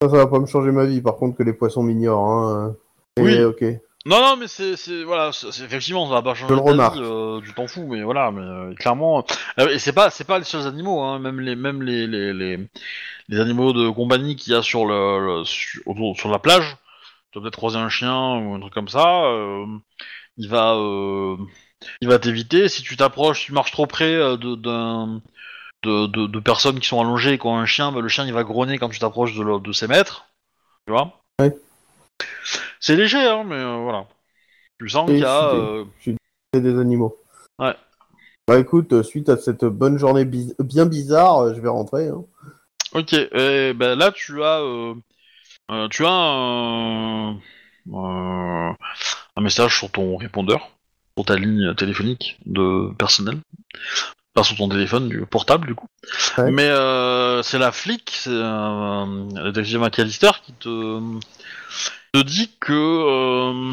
Ça, 0.02 0.08
ça 0.08 0.16
va 0.16 0.26
pas 0.26 0.38
me 0.38 0.46
changer 0.46 0.70
ma 0.70 0.84
vie, 0.84 1.00
par 1.00 1.16
contre, 1.16 1.36
que 1.38 1.42
les 1.42 1.52
poissons 1.52 1.82
m'ignorent. 1.82 2.26
Hein. 2.28 2.76
Et, 3.16 3.22
Oui. 3.22 3.42
ok. 3.44 3.64
Non, 4.06 4.20
non, 4.20 4.36
mais 4.36 4.48
c'est, 4.48 4.76
c'est 4.76 5.02
voilà, 5.02 5.32
c'est, 5.32 5.46
effectivement, 5.64 6.06
ça 6.06 6.12
va 6.14 6.22
pas 6.22 6.34
changer 6.34 6.50
Je 6.50 6.60
le 6.60 6.60
remarque. 6.60 6.98
euh, 6.98 7.40
tu 7.40 7.54
t'en 7.54 7.66
fous, 7.66 7.86
mais 7.88 8.02
voilà, 8.02 8.30
mais 8.30 8.42
euh, 8.42 8.74
clairement, 8.74 9.24
euh, 9.58 9.68
et 9.70 9.78
c'est 9.78 9.94
pas, 9.94 10.10
c'est 10.10 10.24
pas 10.24 10.38
les 10.38 10.44
seuls 10.44 10.66
animaux, 10.66 11.00
hein, 11.00 11.18
même 11.20 11.40
les, 11.40 11.56
même 11.56 11.80
les, 11.82 12.06
les, 12.06 12.34
les, 12.34 12.58
les 13.28 13.40
animaux 13.40 13.72
de 13.72 13.88
compagnie 13.88 14.36
qu'il 14.36 14.52
y 14.52 14.56
a 14.56 14.62
sur 14.62 14.84
le, 14.86 15.38
le- 15.40 16.14
sur, 16.14 16.30
la 16.30 16.38
plage. 16.38 16.76
Tu 17.32 17.38
vas 17.38 17.44
peut-être 17.44 17.56
croiser 17.56 17.78
un 17.78 17.88
chien 17.88 18.14
ou 18.36 18.54
un 18.54 18.60
truc 18.60 18.74
comme 18.74 18.88
ça. 18.88 19.24
euh, 19.24 19.66
il 20.36 20.48
va, 20.50 20.74
il 22.00 22.08
va 22.08 22.18
t'éviter. 22.18 22.68
Si 22.68 22.82
tu 22.82 22.96
t'approches, 22.96 23.44
tu 23.46 23.52
marches 23.52 23.72
trop 23.72 23.86
près 23.86 24.12
de, 24.36 24.54
d'un, 24.54 25.22
de, 25.84 26.06
de, 26.06 26.26
de 26.26 26.40
personnes 26.40 26.80
qui 26.80 26.88
sont 26.88 27.00
allongées 27.00 27.34
et 27.34 27.38
qui 27.38 27.46
ont 27.46 27.56
un 27.56 27.66
chien, 27.66 27.92
bah, 27.92 28.00
le 28.00 28.08
chien 28.08 28.26
il 28.26 28.32
va 28.32 28.42
grogner 28.44 28.78
quand 28.78 28.88
tu 28.88 28.98
t'approches 28.98 29.34
de, 29.36 29.42
le- 29.42 29.60
de 29.60 29.72
ses 29.72 29.86
maîtres, 29.86 30.26
tu 30.86 30.92
vois. 30.92 31.20
Ouais. 31.40 31.56
C'est 32.80 32.96
léger, 32.96 33.24
hein, 33.26 33.44
mais 33.44 33.56
euh, 33.56 33.76
voilà. 33.82 34.06
Tu 34.80 34.88
sens 34.88 35.06
qu'il 35.08 35.18
y 35.20 35.24
a. 35.24 35.50
je 35.52 36.02
suis- 36.02 36.12
euh, 36.12 36.16
C'est 36.54 36.60
des 36.60 36.78
animaux. 36.78 37.16
Ouais. 37.58 37.74
Bah 38.46 38.58
écoute, 38.58 38.92
euh, 38.92 39.02
suite 39.02 39.28
à 39.28 39.36
cette 39.36 39.64
bonne 39.64 39.96
journée 39.98 40.24
bien 40.26 40.86
bizarre, 40.86 41.54
je 41.54 41.60
vais 41.60 41.68
rentrer. 41.68 42.08
hein. 42.08 42.24
Ok, 42.92 43.12
et 43.12 43.72
ben 43.74 43.96
là 43.98 44.12
tu 44.12 44.42
as, 44.44 44.60
euh, 44.60 44.94
tu 45.90 46.04
as 46.06 46.10
un, 46.10 47.40
un 47.92 49.40
message 49.40 49.78
sur 49.78 49.90
ton 49.90 50.16
répondeur, 50.16 50.70
sur 51.16 51.24
ta 51.24 51.36
ligne 51.36 51.74
téléphonique 51.74 52.38
de 52.46 52.92
personnel, 52.98 53.38
pas 54.34 54.42
sur 54.42 54.56
ton 54.56 54.68
téléphone 54.68 55.08
du 55.08 55.24
portable 55.26 55.66
du 55.66 55.74
coup. 55.74 55.86
Ouais. 56.38 56.50
Mais 56.50 56.68
euh, 56.68 57.42
c'est 57.42 57.58
la 57.58 57.72
flic, 57.72 58.10
c'est 58.14 58.30
euh, 58.30 59.04
le 59.34 59.52
détective 59.52 59.78
McAllister 59.80 60.30
qui 60.44 60.52
te, 60.52 61.00
te 62.12 62.22
dit 62.22 62.50
que, 62.60 62.72
euh, 62.72 63.72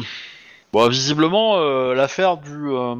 bon, 0.72 0.88
visiblement 0.88 1.58
euh, 1.58 1.94
l'affaire 1.94 2.36
du 2.36 2.70
euh, 2.70 2.94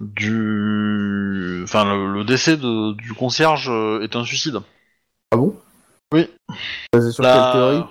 du, 0.00 1.60
enfin 1.64 1.84
le, 1.84 2.12
le 2.12 2.24
décès 2.24 2.56
de- 2.56 2.92
du 2.94 3.12
concierge 3.14 3.68
euh, 3.68 4.02
est 4.02 4.16
un 4.16 4.24
suicide. 4.24 4.60
Ah 5.32 5.36
bon? 5.36 5.56
Oui. 6.12 6.28
Basé 6.92 7.10
sur 7.12 7.22
La- 7.24 7.32
quelle 7.32 7.52
théorie? 7.52 7.82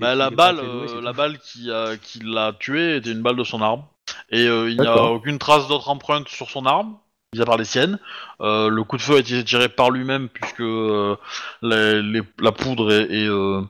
Bah, 0.00 0.14
la 0.14 0.30
balle, 0.30 0.58
assez 0.58 0.66
doué, 0.68 0.84
euh, 0.84 0.88
c'est 0.88 1.00
la 1.00 1.12
balle 1.12 1.38
qui, 1.38 1.70
a- 1.70 1.96
qui 1.96 2.20
l'a 2.22 2.52
tué 2.52 2.96
était 2.96 3.12
une 3.12 3.22
balle 3.22 3.36
de 3.36 3.44
son 3.44 3.62
arme. 3.62 3.84
Et 4.30 4.46
euh, 4.46 4.70
il 4.70 4.78
n'y 4.78 4.86
a 4.86 4.96
aucune 4.96 5.38
trace 5.38 5.68
d'autre 5.68 5.88
empreinte 5.88 6.28
sur 6.28 6.50
son 6.50 6.66
arme, 6.66 6.96
mis 7.34 7.40
à 7.42 7.44
part 7.46 7.56
les 7.58 7.64
siennes. 7.64 7.98
Euh, 8.40 8.68
le 8.68 8.84
coup 8.84 8.96
de 8.96 9.02
feu 9.02 9.16
a 9.16 9.18
été 9.20 9.42
tiré 9.44 9.68
par 9.68 9.90
lui-même 9.90 10.28
puisque 10.28 10.60
euh, 10.60 11.16
les- 11.62 12.02
les- 12.02 12.22
la 12.40 12.52
poudre 12.52 12.92
et, 12.92 13.02
et, 13.24 13.26
euh, 13.26 13.62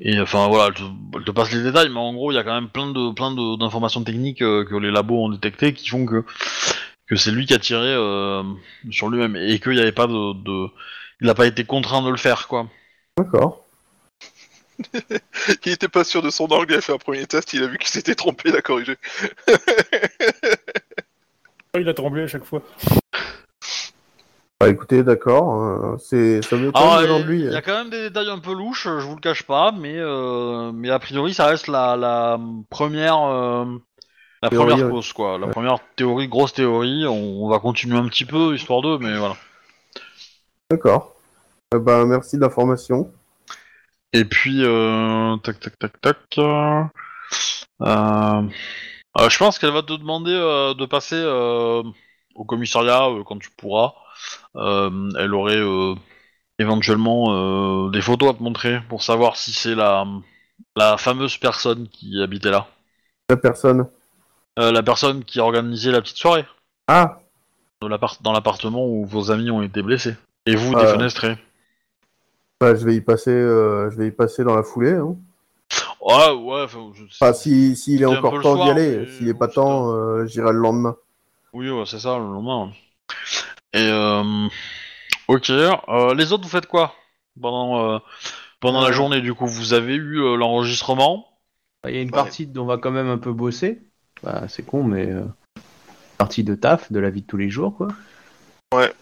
et, 0.00 0.20
enfin 0.20 0.48
voilà, 0.48 0.74
elle 1.16 1.24
te, 1.24 1.30
passe 1.30 1.52
les 1.52 1.62
détails, 1.62 1.88
mais 1.90 1.98
en 2.00 2.12
gros 2.14 2.32
il 2.32 2.34
y 2.36 2.38
a 2.38 2.44
quand 2.44 2.54
même 2.54 2.68
plein 2.70 2.90
de 2.92 3.12
plein 3.14 3.32
de- 3.32 3.58
d'informations 3.58 4.02
techniques 4.04 4.42
euh, 4.42 4.64
que 4.64 4.76
les 4.76 4.90
labos 4.90 5.24
ont 5.26 5.28
détectées 5.30 5.74
qui 5.74 5.88
font 5.88 6.06
que 6.06 6.24
que 7.06 7.16
c'est 7.16 7.30
lui 7.32 7.46
qui 7.46 7.54
a 7.54 7.58
tiré 7.58 7.86
euh, 7.94 8.42
sur 8.90 9.08
lui-même 9.10 9.36
et 9.36 9.58
qu'il 9.60 9.72
n'y 9.72 9.80
avait 9.80 9.92
pas 9.92 10.06
de, 10.06 10.34
de 10.44 10.68
il 11.20 11.26
n'a 11.26 11.34
pas 11.34 11.46
été 11.46 11.64
contraint 11.64 12.02
de 12.02 12.10
le 12.10 12.16
faire 12.16 12.48
quoi. 12.48 12.68
D'accord. 13.18 13.64
Il 15.66 15.72
était 15.72 15.88
pas 15.88 16.04
sûr 16.04 16.22
de 16.22 16.30
son 16.30 16.46
angle, 16.46 16.72
il 16.72 16.76
a 16.78 16.80
fait 16.80 16.92
un 16.92 16.98
premier 16.98 17.26
test, 17.26 17.52
il 17.52 17.62
a 17.62 17.66
vu 17.66 17.78
qu'il 17.78 17.88
s'était 17.88 18.14
trompé, 18.14 18.48
il 18.48 18.56
a 18.56 18.62
corrigé. 18.62 18.96
Il 21.78 21.88
a 21.88 21.94
tremblé 21.94 22.22
à 22.24 22.26
chaque 22.26 22.44
fois. 22.44 22.62
Bah 24.60 24.68
écoutez, 24.68 25.02
d'accord. 25.02 25.60
euh, 25.60 25.96
c'est 25.98 26.42
ça 26.42 26.56
m'étonne 26.56 26.76
Alors, 26.76 27.00
venant 27.00 27.18
il 27.18 27.22
de 27.24 27.28
lui. 27.28 27.40
il 27.40 27.50
y 27.52 27.56
a 27.56 27.62
quand 27.62 27.72
même 27.74 27.90
des 27.90 28.02
détails 28.02 28.28
un 28.28 28.38
peu 28.38 28.52
louches, 28.52 28.84
je 28.84 29.04
vous 29.06 29.14
le 29.16 29.20
cache 29.20 29.42
pas, 29.42 29.72
mais 29.72 29.96
euh, 29.96 30.70
mais 30.72 30.90
a 30.90 30.98
priori 30.98 31.34
ça 31.34 31.46
reste 31.46 31.66
la, 31.66 31.96
la 31.96 32.38
première 32.70 33.18
euh, 33.22 33.64
la 34.42 34.50
Théorie, 34.50 34.68
première 34.68 34.86
ouais. 34.86 34.92
cause 34.92 35.12
quoi, 35.12 35.38
la 35.38 35.46
Ouais. 35.46 35.52
première 35.52 35.78
théorie, 35.96 36.28
grosse 36.28 36.52
théorie. 36.52 37.06
On, 37.06 37.44
on 37.44 37.48
va 37.48 37.58
continuer 37.58 37.96
un 37.96 38.06
petit 38.06 38.24
peu 38.24 38.54
histoire 38.54 38.82
d'eux, 38.82 38.98
mais 38.98 39.16
voilà. 39.16 39.34
D'accord. 40.70 41.16
Euh, 41.74 41.78
bah 41.80 42.04
merci 42.04 42.36
de 42.36 42.42
l'information. 42.42 43.10
Et 44.12 44.24
puis 44.26 44.62
euh, 44.62 45.36
tac 45.38 45.58
tac 45.58 45.78
tac 45.78 46.00
tac. 46.00 46.16
euh, 46.38 46.82
euh, 47.82 48.42
euh, 49.18 49.28
je 49.28 49.38
pense 49.38 49.58
qu'elle 49.58 49.72
va 49.72 49.82
te 49.82 49.92
demander 49.92 50.32
euh, 50.32 50.74
de 50.74 50.86
passer 50.86 51.16
euh, 51.16 51.82
au 52.34 52.44
commissariat 52.44 53.08
quand 53.26 53.38
tu 53.38 53.50
pourras. 53.50 53.94
Elle 54.54 55.34
aurait 55.34 55.60
éventuellement 56.58 57.88
des 57.90 58.00
photos 58.00 58.30
à 58.30 58.34
te 58.34 58.42
montrer 58.42 58.80
pour 58.88 59.02
savoir 59.02 59.36
si 59.36 59.52
c'est 59.52 59.74
la, 59.74 60.06
la 60.76 60.96
fameuse 60.96 61.36
personne 61.38 61.88
qui 61.88 62.22
habitait 62.22 62.50
là. 62.50 62.66
La 63.28 63.36
personne. 63.36 63.86
La 64.56 64.82
personne 64.82 65.24
qui 65.24 65.40
a 65.40 65.44
organisé 65.44 65.90
la 65.90 66.02
petite 66.02 66.18
soirée 66.18 66.44
Ah, 66.86 67.18
dans 67.80 67.88
l'appart- 67.88 68.22
dans 68.22 68.32
l'appartement 68.32 68.86
où 68.86 69.04
vos 69.06 69.30
amis 69.30 69.50
ont 69.50 69.62
été 69.62 69.82
blessés. 69.82 70.14
Et 70.46 70.54
vous, 70.54 70.74
défenestrés. 70.74 71.36
bah 72.60 72.74
je 72.74 72.84
vais 72.84 72.94
y 72.94 73.00
passer. 73.00 73.32
je 73.32 73.96
vais 73.96 74.08
y 74.08 74.10
passer 74.12 74.44
dans 74.44 74.54
la 74.54 74.62
foulée. 74.62 74.92
Hein. 74.92 75.16
Ouais, 76.02 76.30
ouais, 76.32 76.62
enfin, 76.64 76.90
je- 76.94 77.04
Enfin, 77.04 77.32
si 77.32 77.76
s'il 77.76 78.02
est 78.02 78.06
C'était 78.06 78.16
un 78.18 78.20
peu 78.20 78.26
encore 78.28 78.42
temps 78.42 78.64
d'y 78.64 78.70
aller. 78.70 79.06
S'il 79.06 79.28
est 79.28 79.32
bon, 79.32 79.38
pas 79.38 79.48
temps, 79.48 79.92
euh, 79.94 80.26
j'irai 80.26 80.52
le 80.52 80.58
lendemain. 80.58 80.96
Oui, 81.52 81.70
ouais, 81.70 81.84
c'est 81.86 82.00
ça, 82.00 82.18
le 82.18 82.24
lendemain. 82.24 82.72
Et 83.72 83.88
euh, 83.88 84.48
ok, 85.28 85.50
euh, 85.50 86.14
les 86.14 86.32
autres, 86.32 86.42
vous 86.44 86.50
faites 86.50 86.66
quoi? 86.66 86.94
Pendant 87.40 87.94
euh, 87.94 87.98
pendant 88.60 88.80
la 88.82 88.88
Euh. 88.88 88.92
journée 88.92 89.20
Du 89.20 89.32
coup, 89.34 89.46
vous 89.46 89.72
avez 89.74 89.94
eu 89.94 90.20
euh, 90.20 90.36
l'enregistrement? 90.36 91.28
Bah, 91.82 91.90
Il 91.90 91.96
y 91.96 91.98
a 91.98 92.02
une 92.02 92.08
Ouais. 92.08 92.14
partie 92.14 92.46
dont 92.46 92.62
on 92.64 92.66
va 92.66 92.78
quand 92.78 92.90
même 92.90 93.08
un 93.08 93.18
peu 93.18 93.32
bosser. 93.32 93.82
Bah, 94.22 94.46
c'est 94.48 94.64
con, 94.64 94.82
mais 94.84 95.06
euh, 95.06 95.24
partie 96.18 96.44
de 96.44 96.54
taf, 96.54 96.90
de 96.92 96.98
la 97.00 97.10
vie 97.10 97.22
de 97.22 97.26
tous 97.26 97.36
les 97.36 97.48
jours, 97.50 97.76
quoi. 97.76 97.88
Ouais. 98.74 98.92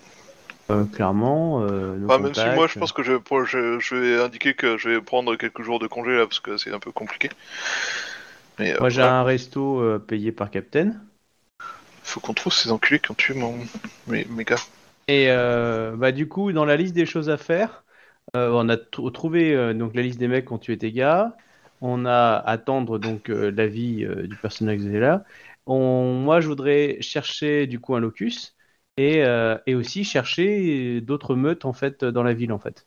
Euh, 0.71 0.85
clairement. 0.85 1.63
Euh, 1.63 1.97
nos 1.97 2.09
Enfin, 2.09 2.23
même 2.23 2.35
si 2.35 2.49
moi, 2.51 2.67
je 2.67 2.79
pense 2.79 2.93
que 2.93 3.03
je, 3.03 3.15
pour- 3.15 3.45
je, 3.45 3.79
je 3.79 3.95
vais 3.95 4.21
indiquer 4.23 4.55
que 4.55 4.77
je 4.79 4.89
vais 4.89 5.01
prendre 5.01 5.37
quelques 5.37 5.63
jours 5.63 5.79
de 5.79 5.87
congé 5.87 6.17
là, 6.17 6.27
parce 6.27 6.41
que 6.41 6.57
c'est 6.57 6.73
un 6.73 6.81
peu 6.81 6.93
compliqué. 6.93 7.31
Mais 8.59 8.73
euh, 8.75 8.81
Moi, 8.81 8.89
j'ai 8.91 9.03
un 9.03 9.23
resto 9.23 9.99
payé 10.01 10.33
par 10.33 10.51
Captain. 10.51 10.95
faut 12.03 12.21
qu'on 12.21 12.35
trouve 12.35 12.53
ces 12.53 12.71
enculés 12.71 12.99
qui 13.01 13.11
ont 13.11 13.15
tué 13.15 13.35
mon... 13.35 13.57
mes, 14.07 14.25
mes 14.25 14.45
gars. 14.45 14.57
Et 15.09 15.29
bah, 15.97 16.13
du 16.13 16.29
coup, 16.29 16.53
dans 16.53 16.65
la 16.65 16.77
liste 16.77 16.95
des 16.95 17.07
choses 17.07 17.31
à 17.31 17.37
faire, 17.37 17.85
on 18.35 18.69
a 18.69 18.77
tr- 18.77 19.13
trouvé 19.13 19.75
donc 19.75 19.95
la 19.95 20.03
liste 20.03 20.19
des 20.19 20.29
mecs 20.29 20.47
qui 20.47 20.53
ont 20.53 20.59
tué 20.59 20.79
tes 20.79 20.93
gars. 20.93 21.37
On 21.81 22.05
a 22.05 22.37
attendre 22.37 22.99
donc 22.99 23.29
l'avis 23.29 24.07
du 24.07 24.37
personnage 24.37 24.79
qui 24.79 24.95
est 24.95 25.01
là. 25.01 25.25
On, 25.67 26.15
moi, 26.15 26.41
je 26.41 26.49
voudrais 26.49 26.99
chercher 27.01 27.67
du 27.67 27.81
coup 27.81 27.95
un 27.95 28.01
locus 28.01 28.57
et, 28.97 29.23
euh, 29.25 29.57
et 29.67 29.75
aussi 29.75 30.05
chercher 30.05 31.01
d'autres 31.01 31.35
meutes 31.35 31.65
en 31.65 31.73
fait 31.73 32.05
dans 32.05 32.23
la 32.23 32.35
ville 32.35 32.53
en 32.53 32.59
fait. 32.59 32.87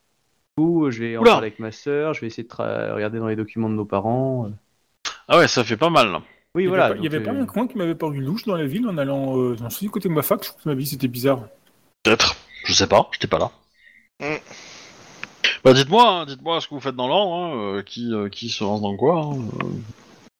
Du 0.56 0.64
coup, 0.64 0.90
je 0.90 1.00
vais 1.00 1.16
en 1.16 1.22
Oula. 1.22 1.32
parler 1.32 1.46
avec 1.48 1.58
ma 1.58 1.72
sœur. 1.72 2.14
Je 2.14 2.20
vais 2.20 2.28
essayer 2.28 2.44
de 2.44 2.48
tra- 2.48 2.92
regarder 2.92 3.18
dans 3.18 3.26
les 3.28 3.36
documents 3.36 3.68
de 3.68 3.74
nos 3.74 3.84
parents. 3.84 4.50
Ah 5.28 5.38
ouais, 5.38 5.48
ça 5.48 5.64
fait 5.64 5.76
pas 5.76 5.90
mal. 5.90 6.12
là. 6.12 6.22
Oui, 6.54 6.62
il 6.62 6.66
y 6.66 6.68
voilà. 6.68 6.84
avait, 6.86 6.94
pas, 6.94 7.00
il 7.00 7.04
y 7.04 7.06
avait 7.08 7.20
pas 7.24 7.32
euh, 7.32 7.42
un 7.42 7.46
coin 7.46 7.66
qui 7.66 7.76
m'avait 7.76 7.94
paru 7.94 8.20
louche 8.20 8.44
dans 8.44 8.54
la 8.56 8.66
ville 8.66 8.86
en 8.86 8.96
allant 8.98 9.36
euh, 9.38 9.56
dans 9.56 9.70
ce 9.70 9.86
côté 9.86 10.08
de 10.08 10.14
ma 10.14 10.22
fac? 10.22 10.44
Je 10.44 10.50
trouve 10.50 10.62
que 10.62 10.68
ma 10.68 10.74
vie 10.74 10.86
c'était 10.86 11.08
bizarre. 11.08 11.48
Peut-être. 12.04 12.36
Je 12.64 12.72
sais 12.72 12.86
pas. 12.86 13.08
J'étais 13.12 13.26
pas 13.26 13.38
là. 13.38 13.50
Mm. 14.20 14.36
Bah 15.64 15.72
dites-moi, 15.72 16.08
hein, 16.08 16.26
dites-moi 16.26 16.60
ce 16.60 16.68
que 16.68 16.74
vous 16.74 16.80
faites 16.80 16.94
dans 16.94 17.08
l'ordre, 17.08 17.34
hein, 17.34 17.56
euh, 17.56 17.82
qui 17.82 18.12
euh, 18.12 18.28
qui 18.28 18.50
se 18.50 18.62
lance 18.62 18.82
dans 18.82 18.96
quoi. 18.96 19.20
hein, 19.20 19.38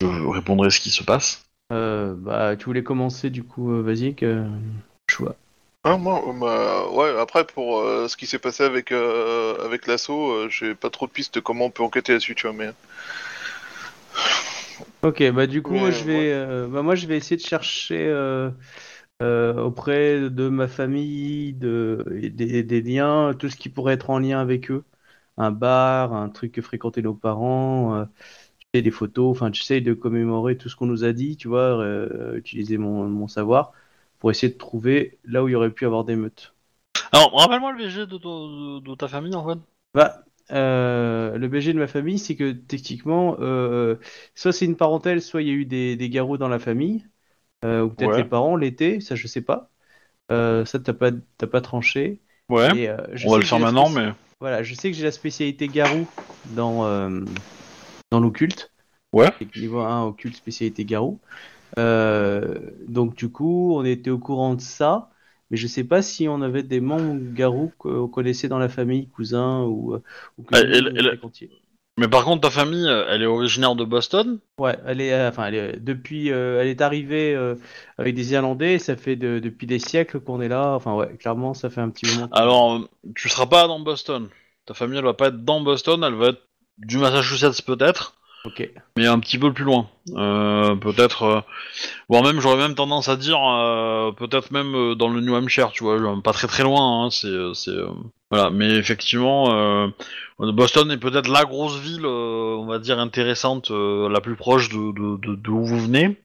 euh, 0.02 0.06
je 0.06 0.26
répondrai 0.28 0.70
ce 0.70 0.80
qui 0.80 0.90
se 0.90 1.02
passe. 1.02 1.44
euh, 1.72 2.14
bah, 2.16 2.56
tu 2.56 2.66
voulais 2.66 2.82
commencer 2.82 3.30
du 3.30 3.42
coup, 3.42 3.72
euh, 3.72 3.82
vas-y, 3.82 4.14
que 4.14 4.46
choix. 5.10 5.34
Hein, 5.84 5.98
moi, 5.98 6.22
euh, 6.26 6.32
bah, 6.32 6.90
ouais, 6.90 7.18
après, 7.20 7.44
pour 7.46 7.80
euh, 7.80 8.08
ce 8.08 8.16
qui 8.16 8.26
s'est 8.26 8.38
passé 8.38 8.62
avec, 8.62 8.90
euh, 8.92 9.56
avec 9.64 9.86
l'assaut, 9.86 10.30
euh, 10.32 10.48
j'ai 10.48 10.74
pas 10.74 10.90
trop 10.90 11.06
de 11.06 11.12
pistes 11.12 11.34
de 11.34 11.40
comment 11.40 11.66
on 11.66 11.70
peut 11.70 11.82
enquêter 11.82 12.12
là-dessus, 12.12 12.34
tu 12.34 12.46
vois, 12.46 12.56
mais... 12.56 12.70
Ok, 15.02 15.22
bah 15.32 15.46
du 15.46 15.62
coup, 15.62 15.74
moi 15.74 15.90
je 15.90 16.04
vais, 16.04 16.30
ouais. 16.30 16.68
bah, 16.68 16.82
moi 16.82 16.94
je 16.94 17.06
vais 17.06 17.16
essayer 17.16 17.36
de 17.36 17.42
chercher 17.42 18.10
auprès 19.20 20.30
de 20.30 20.48
ma 20.48 20.68
famille, 20.68 21.52
de, 21.54 22.04
des, 22.32 22.62
des 22.62 22.82
liens, 22.82 23.34
tout 23.38 23.48
ce 23.48 23.56
qui 23.56 23.68
pourrait 23.68 23.94
être 23.94 24.10
en 24.10 24.18
lien 24.18 24.40
avec 24.40 24.70
eux. 24.70 24.84
Un 25.36 25.50
bar, 25.50 26.12
un 26.14 26.28
truc 26.30 26.52
que 26.52 26.62
fréquentaient 26.62 27.02
nos 27.02 27.14
parents, 27.14 28.06
des 28.82 28.90
photos, 28.90 29.30
enfin, 29.30 29.50
sais, 29.62 29.80
de 29.80 29.94
commémorer 29.94 30.56
tout 30.58 30.68
ce 30.68 30.76
qu'on 30.76 30.86
nous 30.86 31.04
a 31.04 31.12
dit, 31.12 31.36
tu 31.36 31.48
vois, 31.48 31.80
euh, 31.80 32.36
utiliser 32.36 32.78
mon, 32.78 33.08
mon 33.08 33.28
savoir 33.28 33.72
pour 34.24 34.30
essayer 34.30 34.50
de 34.50 34.56
trouver 34.56 35.18
là 35.26 35.44
où 35.44 35.48
il 35.48 35.52
y 35.52 35.54
aurait 35.54 35.68
pu 35.68 35.84
avoir 35.84 36.02
des 36.02 36.16
meutes. 36.16 36.54
Alors, 37.12 37.30
rappelle-moi 37.38 37.72
le 37.72 37.84
VG 37.84 38.06
de, 38.06 38.16
ton- 38.16 38.78
de- 38.78 38.80
de 38.80 38.94
ta 38.94 39.06
famille 39.06 39.34
en 39.34 39.46
fait. 39.46 39.58
Bah, 39.92 40.24
euh, 40.50 41.36
le 41.36 41.46
BG 41.46 41.74
de 41.74 41.78
ma 41.78 41.86
famille, 41.86 42.18
c'est 42.18 42.34
que 42.34 42.52
techniquement, 42.52 43.36
euh, 43.40 43.96
soit 44.34 44.52
c'est 44.54 44.64
une 44.64 44.76
parentèle, 44.76 45.20
soit 45.20 45.42
il 45.42 45.48
y 45.48 45.50
a 45.50 45.52
eu 45.52 45.66
des, 45.66 45.96
des 45.96 46.08
garrots 46.08 46.38
dans 46.38 46.48
la 46.48 46.58
famille, 46.58 47.06
euh, 47.66 47.82
ou 47.82 47.90
peut-être 47.90 48.12
Ouais. 48.12 48.22
les 48.22 48.24
parents 48.24 48.56
l'été, 48.56 49.00
ça 49.00 49.14
je 49.14 49.26
sais 49.26 49.42
pas. 49.42 49.70
Ça 50.30 50.64
t'as 50.82 50.94
pas 50.94 51.10
pas 51.46 51.60
tranché. 51.60 52.22
Ouais. 52.48 52.74
Et, 52.78 52.90
On 53.26 53.30
va 53.30 53.36
le 53.36 53.44
faire 53.44 53.60
maintenant, 53.60 53.90
mais. 53.90 54.08
Voilà, 54.40 54.62
je 54.62 54.72
sais 54.72 54.90
que 54.90 54.96
j'ai 54.96 55.04
la 55.04 55.12
spécialité 55.12 55.68
garou 55.68 56.08
dans, 56.56 57.10
dans 58.10 58.20
l'occulte. 58.20 58.72
Ouais. 59.12 59.30
Et 59.42 59.60
Niveau 59.60 59.80
1, 59.80 60.04
occulte, 60.04 60.34
spécialité 60.34 60.86
garou. 60.86 61.20
Euh, 61.78 62.70
donc 62.88 63.16
du 63.16 63.30
coup, 63.30 63.74
on 63.76 63.84
était 63.84 64.10
au 64.10 64.18
courant 64.18 64.54
de 64.54 64.60
ça, 64.60 65.10
mais 65.50 65.56
je 65.56 65.66
sais 65.66 65.84
pas 65.84 66.02
si 66.02 66.28
on 66.28 66.40
avait 66.42 66.62
des 66.62 66.80
membres 66.80 67.20
garous 67.34 67.72
qu'on 67.78 68.08
connaissait 68.08 68.48
dans 68.48 68.58
la 68.58 68.68
famille, 68.68 69.08
cousins 69.08 69.62
ou, 69.64 69.94
euh, 69.94 70.02
ou 70.38 70.42
que 70.42 70.54
Ah, 70.54 70.60
elle- 70.60 70.92
elle-. 70.96 71.18
Mais 71.96 72.08
par 72.08 72.24
contre, 72.24 72.40
ta 72.42 72.50
famille, 72.50 72.88
euh, 72.88 73.06
elle 73.08 73.22
est 73.22 73.26
originaire 73.26 73.76
de 73.76 73.84
Boston? 73.84 74.40
Ouais, 74.58 74.76
elle 74.84 75.00
est, 75.00 75.12
euh, 75.12 75.28
enfin, 75.28 75.46
elle 75.46 75.54
est, 75.54 75.76
depuis, 75.80 76.32
euh, 76.32 76.60
elle 76.60 76.66
est 76.68 76.80
arrivée 76.80 77.34
euh, 77.34 77.54
avec 77.98 78.14
des 78.14 78.32
Irlandais. 78.32 78.74
et 78.74 78.78
Ça 78.78 78.96
fait 78.96 79.16
de- 79.16 79.38
depuis 79.38 79.66
des 79.66 79.78
siècles 79.78 80.20
qu'on 80.20 80.40
est 80.40 80.48
là. 80.48 80.74
Enfin, 80.74 80.94
ouais, 80.96 81.16
clairement, 81.16 81.54
ça 81.54 81.70
fait 81.70 81.80
un 81.80 81.90
petit 81.90 82.06
moment. 82.06 82.28
Alors, 82.32 82.74
euh, 82.74 82.88
tu 83.14 83.28
seras 83.28 83.46
pas 83.46 83.66
dans 83.68 83.80
Boston. 83.80 84.28
Ta 84.66 84.74
famille, 84.74 84.98
elle 84.98 85.04
va 85.04 85.14
pas 85.14 85.28
être 85.28 85.44
dans 85.44 85.60
Boston, 85.60 86.02
elle 86.04 86.14
va 86.14 86.28
être 86.28 86.42
du 86.78 86.98
Massachusetts 86.98 87.62
peut-être, 87.64 88.16
Ok. 88.46 88.70
mais 88.96 89.06
un 89.06 89.18
petit 89.20 89.38
peu 89.38 89.52
plus 89.52 89.64
loin. 89.64 89.88
Euh, 90.14 90.76
peut-être, 90.76 91.22
euh, 91.22 91.40
voire 92.10 92.22
même, 92.22 92.40
j'aurais 92.40 92.58
même 92.58 92.74
tendance 92.74 93.08
à 93.08 93.16
dire, 93.16 93.38
euh, 93.42 94.12
peut-être 94.12 94.50
même 94.50 94.74
euh, 94.74 94.94
dans 94.94 95.08
le 95.08 95.20
New 95.20 95.34
Hampshire, 95.34 95.70
tu 95.72 95.82
vois, 95.82 95.98
pas 96.22 96.32
très 96.32 96.46
très 96.46 96.62
loin. 96.62 97.06
Hein, 97.06 97.10
c'est, 97.10 97.26
euh, 97.26 97.52
euh, 97.68 97.88
voilà. 98.30 98.50
Mais 98.50 98.68
effectivement, 98.74 99.88
Boston 100.38 100.90
est 100.90 100.98
peut-être 100.98 101.28
la 101.28 101.44
grosse 101.44 101.78
ville, 101.78 102.04
on 102.06 102.66
va 102.66 102.78
dire 102.78 102.98
intéressante, 102.98 103.70
la 103.70 104.20
plus 104.20 104.36
proche 104.36 104.68
de, 104.68 104.92
de, 104.92 105.16
de, 105.26 105.34
de 105.36 105.50
où 105.50 105.64
vous 105.64 105.80
venez. 105.80 106.20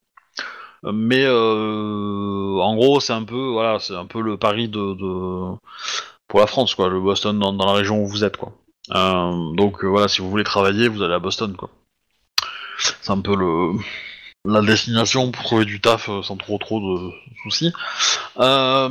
Mais 0.84 1.26
en 1.28 2.76
gros, 2.76 3.00
c'est 3.00 3.14
un 3.14 3.24
peu, 3.24 3.50
voilà, 3.52 3.80
c'est 3.80 3.96
un 3.96 4.06
peu 4.06 4.22
le 4.22 4.38
pari 4.38 4.68
de, 4.68 4.94
pour 6.28 6.40
la 6.40 6.48
France, 6.48 6.76
quoi, 6.76 6.90
le 6.90 7.00
Boston 7.00 7.40
dans, 7.40 7.54
dans 7.54 7.66
la 7.66 7.74
région 7.74 8.04
où 8.04 8.08
vous 8.08 8.24
êtes, 8.24 8.38
quoi. 8.38 8.52
Donc 8.90 9.86
voilà, 9.86 10.08
si 10.10 10.22
vous 10.22 10.30
voulez 10.30 10.44
travailler, 10.44 10.90
vous 10.90 11.02
allez 11.02 11.14
à 11.14 11.20
Boston, 11.20 11.56
quoi. 11.56 11.70
C'est 12.80 13.12
un 13.12 13.22
peu 13.22 13.36
le 13.36 13.74
la 14.46 14.62
destination 14.62 15.32
pour 15.32 15.44
trouver 15.44 15.66
du 15.66 15.82
taf 15.82 16.10
euh, 16.10 16.22
sans 16.22 16.38
trop 16.38 16.58
trop 16.58 16.80
de 16.80 17.12
soucis. 17.44 17.74
Euh, 18.38 18.88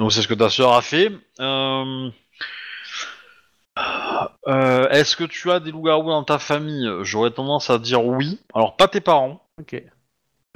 donc 0.00 0.12
c'est 0.12 0.22
ce 0.22 0.28
que 0.28 0.34
ta 0.34 0.50
sœur 0.50 0.72
a 0.72 0.82
fait. 0.82 1.12
Euh, 1.40 2.10
Est-ce 4.90 5.16
que 5.16 5.24
tu 5.24 5.50
as 5.50 5.60
des 5.60 5.70
loups-garous 5.70 6.10
dans 6.10 6.24
ta 6.24 6.38
famille? 6.38 6.88
J'aurais 7.02 7.30
tendance 7.30 7.70
à 7.70 7.78
dire 7.78 8.04
oui. 8.04 8.40
Alors 8.54 8.76
pas 8.76 8.88
tes 8.88 9.00
parents. 9.00 9.40
Ok. 9.60 9.82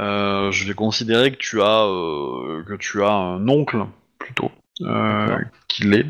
Euh, 0.00 0.52
je 0.52 0.64
vais 0.64 0.74
considérer 0.74 1.32
que 1.32 1.38
tu 1.38 1.60
as 1.60 1.84
euh, 1.84 2.62
que 2.64 2.74
tu 2.74 3.02
as 3.02 3.10
un 3.10 3.48
oncle 3.48 3.84
plutôt 4.18 4.50
D'accord. 4.78 5.38
qui 5.66 5.84
l'est, 5.84 6.06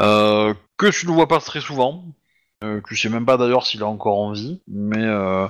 euh, 0.00 0.54
que 0.78 0.86
tu 0.86 1.06
ne 1.06 1.12
vois 1.12 1.28
pas 1.28 1.38
très 1.40 1.60
souvent, 1.60 2.04
euh, 2.64 2.80
que 2.80 2.94
je 2.94 3.00
sais 3.02 3.08
même 3.08 3.26
pas 3.26 3.36
d'ailleurs 3.36 3.66
s'il 3.66 3.80
est 3.80 3.84
encore 3.84 4.18
en 4.18 4.32
vie, 4.32 4.60
mais 4.68 5.04
euh, 5.04 5.46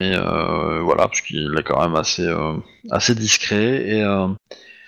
mais 0.00 0.14
euh, 0.16 0.80
voilà 0.80 1.08
parce 1.08 1.20
qu'il 1.22 1.54
est 1.58 1.62
quand 1.62 1.80
même 1.80 1.94
assez 1.96 2.26
euh, 2.26 2.54
assez 2.90 3.14
discret 3.14 3.86
et 3.88 4.02
euh, 4.02 4.26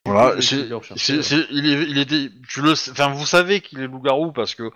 voilà. 0.04 0.30
Je 0.32 0.36
vais 0.36 0.42
c'est- 0.42 0.68
le 0.68 0.76
rechercher, 0.76 1.00
c'est- 1.04 1.16
ouais. 1.16 1.22
c'est- 1.22 1.46
il, 1.52 1.66
est, 1.72 1.82
il 1.88 1.98
était, 1.98 2.30
tu 2.48 2.60
le, 2.60 2.74
sais- 2.74 2.90
enfin 2.90 3.08
vous 3.08 3.24
savez 3.26 3.60
qu'il 3.60 3.80
est 3.80 3.86
loup-garou 3.86 4.32
parce 4.32 4.54
que 4.54 4.70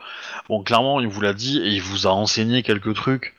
bon 0.48 0.62
clairement 0.62 1.00
il 1.00 1.08
vous 1.08 1.20
l'a 1.20 1.32
dit 1.34 1.58
et 1.58 1.68
il 1.68 1.82
vous 1.82 2.06
a 2.06 2.10
enseigné 2.10 2.62
quelques 2.62 2.94
trucs. 2.94 3.34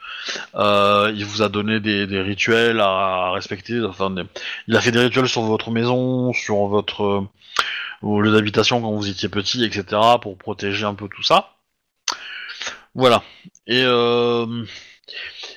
Euh, 0.55 1.11
il 1.15 1.25
vous 1.25 1.41
a 1.41 1.47
donné 1.49 1.79
des, 1.79 2.05
des 2.05 2.19
rituels 2.21 2.81
à, 2.81 2.87
à 3.27 3.31
respecter. 3.31 3.79
Enfin, 3.83 4.09
des- 4.09 4.23
il 4.67 4.75
a 4.75 4.81
fait 4.81 4.91
des 4.91 4.99
rituels 4.99 5.29
sur 5.29 5.41
votre 5.43 5.71
maison, 5.71 6.33
sur 6.33 6.65
votre 6.67 7.03
euh, 8.03 8.21
lieux 8.21 8.31
d'habitation 8.33 8.81
quand 8.81 8.91
vous 8.91 9.07
étiez 9.07 9.29
petit, 9.29 9.63
etc. 9.63 9.85
pour 10.21 10.37
protéger 10.37 10.85
un 10.85 10.95
peu 10.95 11.07
tout 11.07 11.23
ça. 11.23 11.53
Voilà. 12.97 13.21
Et 13.67 13.83
euh, 13.83 14.65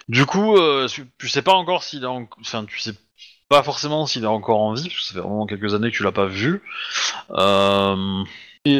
du 0.09 0.27
coup, 0.27 0.57
euh, 0.57 0.87
tu, 1.19 1.29
sais 1.29 1.41
pas 1.41 1.55
encore 1.55 1.83
s'il 1.83 2.03
est, 2.05 2.07
en... 2.07 2.29
enfin, 2.39 2.67
tu 2.67 2.79
sais 2.79 2.93
pas 3.49 3.63
forcément 3.63 4.07
s'il 4.07 4.25
est 4.25 4.29
encore 4.29 4.61
en 4.61 4.75
vie, 4.75 4.85
parce 4.85 4.95
que 4.95 5.03
ça 5.03 5.15
fait 5.15 5.21
vraiment 5.21 5.47
quelques 5.47 5.75
années 5.75 5.91
que 5.91 5.97
tu 5.97 6.05
l'as 6.05 6.13
pas 6.13 6.27
vu. 6.27 6.63
Euh, 7.31 8.23
et 8.67 8.79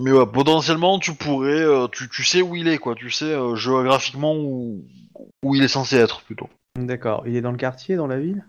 mais 0.00 0.12
ouais, 0.12 0.26
potentiellement 0.32 1.00
tu 1.00 1.14
pourrais, 1.14 1.66
tu, 1.90 2.08
tu 2.08 2.22
sais 2.22 2.40
où 2.40 2.54
il 2.54 2.68
est 2.68 2.78
quoi, 2.78 2.94
tu 2.94 3.10
sais 3.10 3.36
géographiquement 3.56 4.36
où, 4.36 4.84
où 5.42 5.54
il 5.56 5.64
est 5.64 5.68
censé 5.68 5.96
être 5.96 6.22
plutôt. 6.22 6.48
D'accord. 6.78 7.24
Il 7.26 7.34
est 7.34 7.40
dans 7.40 7.50
le 7.50 7.56
quartier, 7.56 7.96
dans 7.96 8.06
la 8.06 8.20
ville? 8.20 8.44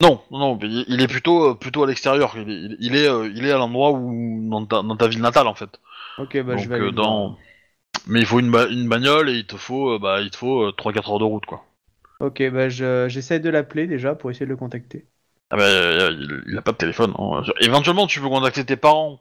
Non, 0.00 0.22
non, 0.30 0.58
il 0.62 1.02
est 1.02 1.06
plutôt 1.06 1.54
plutôt 1.54 1.84
à 1.84 1.86
l'extérieur. 1.86 2.34
Il 2.38 2.50
est, 2.50 2.76
il, 2.80 2.96
est, 2.96 3.30
il 3.34 3.44
est 3.44 3.52
à 3.52 3.58
l'endroit 3.58 3.92
où 3.92 4.48
dans 4.48 4.64
ta, 4.64 4.82
dans 4.82 4.96
ta 4.96 5.06
ville 5.06 5.20
natale 5.20 5.46
en 5.46 5.54
fait. 5.54 5.78
Ok, 6.16 6.42
bah 6.42 6.56
je 6.56 6.68
vais 6.68 6.76
aller 6.76 6.92
dans, 6.92 7.36
mais 8.06 8.20
il 8.20 8.26
faut 8.26 8.38
une, 8.40 8.50
ba- 8.50 8.68
une 8.68 8.88
bagnole 8.88 9.28
et 9.30 9.34
il 9.38 9.46
te 9.46 9.56
faut, 9.56 9.94
euh, 9.94 9.98
bah, 9.98 10.20
il 10.20 10.30
te 10.30 10.36
faut 10.36 10.70
3-4 10.72 11.10
heures 11.12 11.18
de 11.18 11.24
route 11.24 11.46
quoi. 11.46 11.64
Ok, 12.20 12.42
bah 12.50 12.68
je- 12.70 13.06
j'essaie 13.10 13.38
de 13.40 13.50
l'appeler 13.50 13.86
déjà 13.86 14.14
pour 14.14 14.30
essayer 14.30 14.46
de 14.46 14.50
le 14.50 14.56
contacter. 14.56 15.06
Ah 15.50 15.56
bah, 15.56 15.64
euh, 15.64 16.10
il, 16.18 16.44
il 16.52 16.58
a 16.58 16.62
pas 16.62 16.72
de 16.72 16.76
téléphone. 16.78 17.12
hein. 17.18 17.42
Éventuellement, 17.60 18.06
tu 18.06 18.20
peux 18.20 18.28
contacter 18.28 18.64
tes 18.64 18.76
parents. 18.76 19.20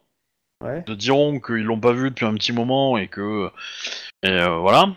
Ouais. 0.61 0.85
Te 0.85 0.93
diront 0.93 1.39
qu'ils 1.39 1.63
l'ont 1.63 1.79
pas 1.79 1.93
vu 1.93 2.09
depuis 2.11 2.25
un 2.25 2.35
petit 2.35 2.53
moment 2.53 2.97
et 2.97 3.07
que 3.07 3.51
et 4.23 4.29
euh, 4.29 4.57
voilà. 4.59 4.95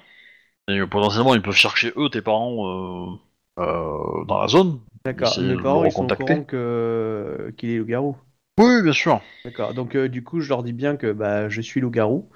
Et 0.69 0.81
euh, 0.81 0.87
potentiellement, 0.87 1.35
ils 1.35 1.43
peuvent 1.43 1.55
chercher 1.57 1.93
eux, 1.97 2.11
tes 2.11 2.23
parents, 2.23 3.17
euh, 3.59 3.63
euh, 3.63 4.25
dans 4.27 4.41
la 4.41 4.49
zone. 4.49 4.81
D'accord. 5.05 5.41
Mes 5.41 5.57
parents, 5.57 5.85
ils 5.85 5.93
sont 5.93 6.05
au 6.05 6.11
courant 6.11 6.45
qu'il 6.45 6.59
est 6.59 7.79
loup-garou. 7.79 8.17
Oui, 8.59 8.83
bien 8.83 8.93
sûr. 8.93 9.21
D'accord. 9.45 9.75
Donc 9.75 9.95
euh, 9.95 10.09
du 10.09 10.23
coup, 10.25 10.41
je 10.41 10.49
leur 10.49 10.63
dis 10.63 10.73
bien 10.73 10.97
que 10.97 11.13
bah 11.13 11.49
je 11.49 11.61
suis 11.61 11.81
loup-garou 11.81 12.31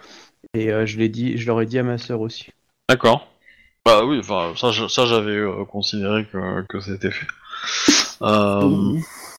et 0.54 0.72
euh, 0.72 0.86
je 0.86 0.98
l'ai 0.98 1.08
dit, 1.08 1.36
je 1.36 1.46
leur 1.46 1.60
ai 1.60 1.66
dit 1.66 1.78
à 1.78 1.82
ma 1.82 1.98
sœur 1.98 2.20
aussi. 2.20 2.50
D'accord. 2.88 3.28
Bah 3.84 4.04
oui, 4.04 4.18
enfin 4.20 4.52
ça, 4.56 4.70
je- 4.70 4.88
ça 4.88 5.06
j'avais 5.06 5.32
euh, 5.32 5.64
considéré 5.64 6.26
que, 6.26 6.62
que 6.68 6.80
c'était 6.80 7.10
fait. 7.10 7.26
Euh, 8.22 8.92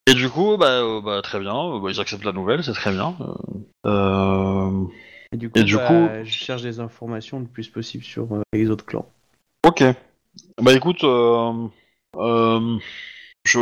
et 0.08 0.14
du 0.14 0.30
coup, 0.30 0.58
bah, 0.58 0.82
euh, 0.82 1.02
bah 1.02 1.22
très 1.22 1.40
bien, 1.40 1.56
euh, 1.56 1.80
bah, 1.80 1.90
ils 1.92 2.00
acceptent 2.00 2.24
la 2.26 2.32
nouvelle, 2.32 2.64
c'est 2.64 2.74
très 2.74 2.92
bien. 2.92 3.16
Euh, 3.86 3.90
euh, 3.90 4.86
Et 5.32 5.38
du 5.38 5.50
coup, 5.50 5.60
Et 5.60 5.64
du 5.64 5.76
bah, 5.76 5.88
coup- 5.88 6.10
je 6.24 6.32
cherche 6.32 6.62
des 6.62 6.80
informations 6.80 7.40
le 7.40 7.46
plus 7.46 7.68
possible 7.68 8.04
sur 8.04 8.34
euh, 8.34 8.42
les 8.54 8.70
autres 8.70 8.86
clans. 8.86 9.08
Ok. 9.68 9.84
Bah 10.62 10.74
écoute, 10.74 11.04
euh, 11.04 11.68
euh, 12.16 12.78
je, 13.46 13.60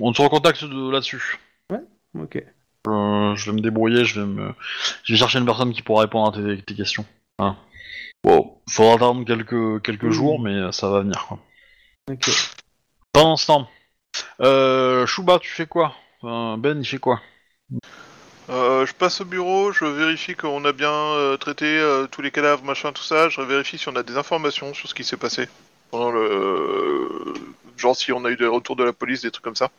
on 0.00 0.12
te 0.12 0.22
recontacte 0.22 0.64
de- 0.64 0.90
là-dessus. 0.90 1.38
Ok. 2.18 2.44
Euh, 2.86 3.36
je 3.36 3.50
vais 3.50 3.56
me 3.56 3.60
débrouiller, 3.60 4.04
je 4.04 4.20
vais 4.20 4.26
me, 4.26 4.52
je 5.04 5.12
vais 5.12 5.18
chercher 5.18 5.38
une 5.38 5.44
personne 5.44 5.72
qui 5.72 5.82
pourra 5.82 6.02
répondre 6.02 6.28
à 6.28 6.42
tes, 6.42 6.62
tes 6.62 6.74
questions. 6.74 7.04
Hein. 7.38 7.56
Bon, 8.24 8.58
faudra 8.68 8.94
attendre 8.94 9.24
quelques 9.24 9.82
quelques 9.82 10.10
jours, 10.10 10.40
mais 10.40 10.72
ça 10.72 10.90
va 10.90 11.00
venir. 11.00 11.26
Quoi. 11.26 11.38
Ok. 12.10 12.30
Pendant 13.12 13.36
ce 13.36 13.46
temps, 13.46 13.68
euh, 14.40 15.06
Chouba, 15.06 15.38
tu 15.38 15.50
fais 15.50 15.66
quoi? 15.66 15.94
Enfin, 16.22 16.58
Ben, 16.58 16.80
il 16.80 16.86
fait 16.86 16.98
quoi? 16.98 17.20
Euh, 18.48 18.84
je 18.84 18.92
passe 18.94 19.20
au 19.20 19.24
bureau, 19.24 19.70
je 19.72 19.84
vérifie 19.84 20.34
qu'on 20.34 20.64
a 20.64 20.72
bien 20.72 20.92
euh, 20.92 21.36
traité 21.36 21.66
euh, 21.66 22.06
tous 22.06 22.20
les 22.20 22.30
cadavres, 22.32 22.64
machin, 22.64 22.92
tout 22.92 23.02
ça. 23.02 23.28
Je 23.28 23.40
vérifie 23.42 23.78
si 23.78 23.88
on 23.88 23.96
a 23.96 24.02
des 24.02 24.16
informations 24.16 24.74
sur 24.74 24.88
ce 24.88 24.94
qui 24.94 25.04
s'est 25.04 25.16
passé 25.16 25.48
pendant 25.90 26.10
le, 26.10 27.34
genre 27.76 27.96
si 27.96 28.12
on 28.12 28.24
a 28.24 28.30
eu 28.30 28.36
des 28.36 28.46
retours 28.46 28.76
de 28.76 28.84
la 28.84 28.92
police, 28.92 29.22
des 29.22 29.30
trucs 29.30 29.44
comme 29.44 29.56
ça. 29.56 29.70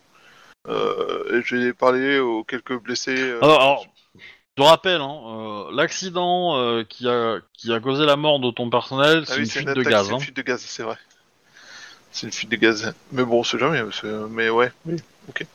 Euh, 0.67 1.39
et 1.39 1.41
j'ai 1.45 1.73
parlé 1.73 2.19
aux 2.19 2.43
quelques 2.43 2.77
blessés. 2.79 3.17
euh, 3.17 3.39
Alors, 3.41 3.61
alors, 3.61 3.85
je 4.15 4.61
te 4.63 4.67
rappelle, 4.67 5.01
hein, 5.01 5.19
euh, 5.25 5.63
l'accident 5.73 6.57
euh, 6.57 6.83
qui 6.83 7.07
a 7.09 7.39
qui 7.53 7.73
a 7.73 7.79
causé 7.79 8.05
la 8.05 8.15
mort 8.15 8.39
de 8.39 8.51
ton 8.51 8.69
personnel, 8.69 9.21
Ah 9.23 9.25
c'est 9.27 9.33
oui, 9.35 9.39
une 9.41 9.49
fuite 9.49 9.67
une 9.67 9.73
de 9.73 9.79
attaque, 9.81 9.91
gaz. 9.91 10.05
C'est 10.07 10.13
hein. 10.13 10.15
une 10.17 10.21
fuite 10.21 10.37
de 10.37 10.41
gaz, 10.43 10.61
c'est 10.61 10.83
vrai. 10.83 10.97
C'est 12.11 12.27
une 12.27 12.33
fuite 12.33 12.49
de 12.51 12.57
gaz. 12.57 12.93
Mais 13.11 13.23
bon, 13.23 13.43
c'est 13.43 13.57
jamais. 13.57 13.81
Mais 14.29 14.49
ouais, 14.49 14.71
oui, 14.85 14.97
ok. 15.29 15.45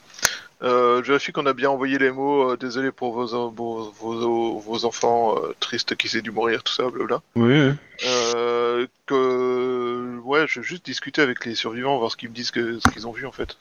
Euh, 0.63 1.03
je 1.03 1.09
vérifie 1.09 1.33
qu'on 1.33 1.45
a 1.45 1.53
bien 1.53 1.69
envoyé 1.69 1.99
les 1.99 2.11
mots. 2.11 2.51
euh, 2.53 2.57
désolé 2.57 2.91
pour 2.91 3.13
vos, 3.13 3.51
vos, 3.51 3.91
vos, 4.01 4.59
vos 4.59 4.85
enfants 4.87 5.37
euh, 5.37 5.55
tristes 5.61 5.97
qui 5.97 6.07
essaient 6.07 6.23
dû 6.23 6.31
mourir, 6.31 6.63
tout 6.65 6.73
ça, 6.73 6.89
blabla. 6.89 7.21
Oui, 7.37 7.61
oui. 7.69 7.73
Euh, 8.07 8.87
que 9.05 10.19
ouais, 10.25 10.47
je 10.49 10.61
vais 10.61 10.67
juste 10.67 10.85
discuter 10.87 11.21
avec 11.21 11.45
les 11.45 11.55
survivants, 11.55 11.99
voir 11.99 12.11
ce 12.11 12.17
qu'ils 12.17 12.31
me 12.31 12.35
disent, 12.35 12.51
que 12.51 12.79
ce 12.81 12.89
qu'ils 12.91 13.07
ont 13.07 13.13
vu 13.13 13.27
en 13.27 13.33
fait, 13.33 13.59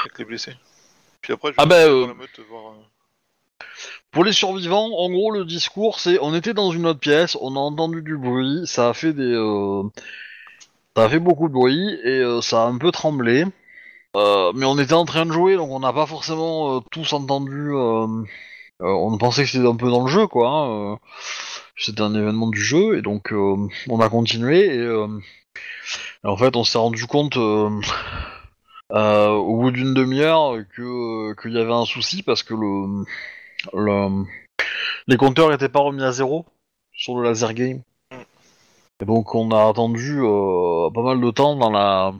avec 0.00 0.18
les 0.18 0.24
blessés. 0.24 0.56
Puis 1.20 1.32
après, 1.32 1.48
je 1.50 1.52
vais 1.56 1.62
Ah 1.62 1.66
bah, 1.66 1.76
euh, 1.76 2.06
la 2.06 2.14
meute, 2.14 2.40
voir. 2.48 2.72
euh, 2.72 3.66
Pour 4.10 4.24
les 4.24 4.32
survivants, 4.32 4.90
en 4.98 5.10
gros, 5.10 5.30
le 5.30 5.44
discours, 5.44 6.00
c'est 6.00 6.18
on 6.20 6.34
était 6.34 6.54
dans 6.54 6.70
une 6.72 6.86
autre 6.86 7.00
pièce, 7.00 7.36
on 7.40 7.56
a 7.56 7.58
entendu 7.58 8.02
du 8.02 8.16
bruit, 8.16 8.62
ça 8.66 8.88
a 8.90 8.94
fait 8.94 9.12
des, 9.12 9.22
euh, 9.22 9.82
ça 10.96 11.04
a 11.04 11.08
fait 11.08 11.18
beaucoup 11.20 11.48
de 11.48 11.52
bruit 11.52 11.98
et 12.04 12.18
euh, 12.20 12.40
ça 12.40 12.62
a 12.64 12.66
un 12.66 12.78
peu 12.78 12.90
tremblé. 12.90 13.44
Euh, 14.16 14.52
mais 14.56 14.66
on 14.66 14.76
était 14.78 14.94
en 14.94 15.04
train 15.04 15.24
de 15.24 15.32
jouer, 15.32 15.54
donc 15.56 15.70
on 15.70 15.78
n'a 15.80 15.92
pas 15.92 16.06
forcément 16.06 16.76
euh, 16.76 16.80
tous 16.90 17.12
entendu. 17.12 17.70
euh, 17.72 18.06
euh, 18.82 18.86
on 18.88 19.16
pensait 19.18 19.44
que 19.44 19.50
c'était 19.50 19.68
un 19.68 19.76
peu 19.76 19.88
dans 19.90 20.02
le 20.04 20.10
jeu, 20.10 20.26
quoi. 20.26 20.48
hein, 20.48 20.92
euh, 20.94 20.96
c'était 21.76 22.00
un 22.02 22.14
événement 22.14 22.48
du 22.48 22.60
jeu 22.62 22.98
et 22.98 23.02
donc 23.02 23.32
euh, 23.32 23.56
on 23.88 24.00
a 24.00 24.08
continué 24.08 24.66
et, 24.74 24.78
euh, 24.78 25.06
et 26.24 26.26
en 26.28 26.36
fait 26.36 26.56
on 26.56 26.64
s'est 26.64 26.78
rendu 26.78 27.06
compte. 27.06 27.36
euh, 27.36 27.70
au 28.92 29.56
bout 29.56 29.70
d'une 29.70 29.94
demi-heure 29.94 30.58
que 30.76 31.34
qu'il 31.40 31.52
y 31.52 31.58
avait 31.58 31.72
un 31.72 31.84
souci 31.84 32.22
parce 32.22 32.42
que 32.42 32.54
le 32.54 33.04
le- 33.74 34.24
les 35.06 35.16
compteurs 35.16 35.50
n'étaient 35.50 35.68
pas 35.68 35.80
remis 35.80 36.02
à 36.02 36.12
zéro 36.12 36.46
sur 36.92 37.16
le 37.16 37.24
laser 37.24 37.54
game. 37.54 37.82
Et 39.00 39.06
donc 39.06 39.34
on 39.34 39.50
a 39.50 39.68
attendu 39.68 40.20
euh, 40.20 40.90
pas 40.90 41.02
mal 41.02 41.20
de 41.20 41.30
temps 41.30 41.56
dans 41.56 41.70
la 41.70 42.12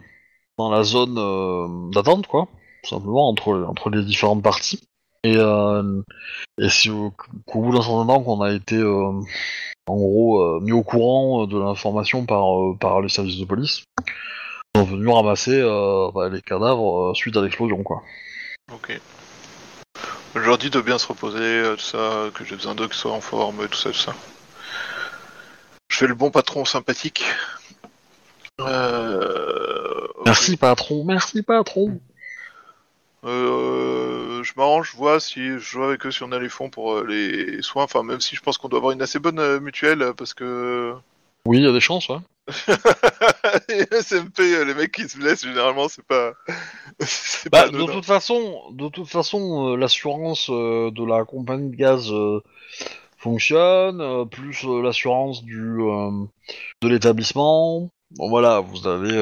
dans 0.58 0.70
la 0.70 0.82
zone 0.82 1.16
euh, 1.18 1.90
d'attente, 1.92 2.26
quoi, 2.26 2.48
tout 2.82 2.90
simplement 2.90 3.28
entre 3.28 3.90
les 3.90 4.04
différentes 4.04 4.42
parties. 4.42 4.82
Et 5.22 5.36
euh, 5.36 6.02
et 6.58 6.68
au, 6.90 7.12
bout 7.54 7.72
d'un 7.72 7.82
certain 7.82 8.06
temps 8.06 8.22
qu'on 8.22 8.40
a 8.40 8.52
été 8.52 8.76
euh, 8.76 9.20
en 9.86 9.96
gros 9.96 10.40
euh, 10.40 10.60
mis 10.60 10.72
au 10.72 10.82
courant 10.82 11.46
de 11.46 11.58
l'information 11.58 12.24
par 12.24 12.58
euh, 12.58 12.76
par 12.80 13.02
les 13.02 13.10
services 13.10 13.38
de 13.38 13.44
police, 13.44 13.84
sont 14.84 14.96
venus 14.96 15.12
ramasser 15.12 15.60
euh, 15.60 16.10
bah, 16.14 16.28
les 16.28 16.42
cadavres 16.42 17.10
euh, 17.10 17.14
suite 17.14 17.36
à 17.36 17.42
l'explosion, 17.42 17.82
quoi. 17.82 18.02
Ok. 18.72 18.98
Je 20.34 20.40
leur 20.40 20.58
dis 20.58 20.70
de 20.70 20.80
bien 20.80 20.98
se 20.98 21.06
reposer, 21.06 21.38
euh, 21.40 21.74
tout 21.74 21.82
ça, 21.82 22.30
que 22.34 22.44
j'ai 22.44 22.54
besoin 22.54 22.74
d'eux 22.74 22.86
qu'ils 22.86 22.96
soient 22.96 23.12
en 23.12 23.20
forme, 23.20 23.66
tout 23.68 23.78
ça, 23.78 23.90
tout 23.90 23.98
ça. 23.98 24.14
Je 25.88 25.96
fais 25.96 26.06
le 26.06 26.14
bon 26.14 26.30
patron 26.30 26.64
sympathique. 26.64 27.24
Merci 30.24 30.56
patron, 30.56 31.04
merci 31.04 31.42
patron. 31.42 31.98
Euh, 33.24 34.42
je 34.42 34.52
m'arrange, 34.56 34.92
je 34.92 34.96
vois 34.96 35.20
si 35.20 35.58
je 35.58 35.76
vois 35.76 35.88
avec 35.88 36.06
eux 36.06 36.10
si 36.10 36.22
on 36.22 36.32
a 36.32 36.38
les 36.38 36.48
fonds 36.48 36.70
pour 36.70 36.94
euh, 36.94 37.06
les 37.06 37.60
soins. 37.62 37.84
Enfin, 37.84 38.02
même 38.02 38.20
si 38.20 38.36
je 38.36 38.40
pense 38.40 38.56
qu'on 38.56 38.68
doit 38.68 38.78
avoir 38.78 38.92
une 38.92 39.02
assez 39.02 39.18
bonne 39.18 39.38
euh, 39.38 39.60
mutuelle 39.60 40.12
parce 40.16 40.32
que 40.32 40.94
Oui, 41.46 41.58
il 41.58 41.64
y 41.64 41.66
a 41.66 41.72
des 41.72 41.80
chances, 41.80 42.08
ouais. 42.08 42.18
SMP, 43.92 44.38
les 44.64 44.74
mecs 44.74 44.92
qui 44.92 45.08
se 45.08 45.18
blessent 45.18 45.44
généralement, 45.44 45.88
c'est 45.88 46.04
pas. 46.04 46.32
Bah, 47.50 47.62
pas 47.62 47.68
de 47.70 47.84
toute 47.84 48.04
façon, 48.04 48.70
de 48.72 48.88
toute 48.90 49.08
façon, 49.08 49.70
euh, 49.70 49.76
l'assurance 49.76 50.50
euh, 50.50 50.90
de 50.90 51.02
la 51.02 51.24
compagnie 51.24 51.70
de 51.70 51.76
gaz 51.76 52.12
euh, 52.12 52.42
fonctionne, 53.16 54.28
plus 54.28 54.64
l'assurance 54.82 55.42
du 55.42 55.78
de 56.82 56.88
l'établissement. 56.88 57.88
Bon 58.10 58.28
voilà, 58.28 58.60
vous 58.60 58.86
avez, 58.86 59.18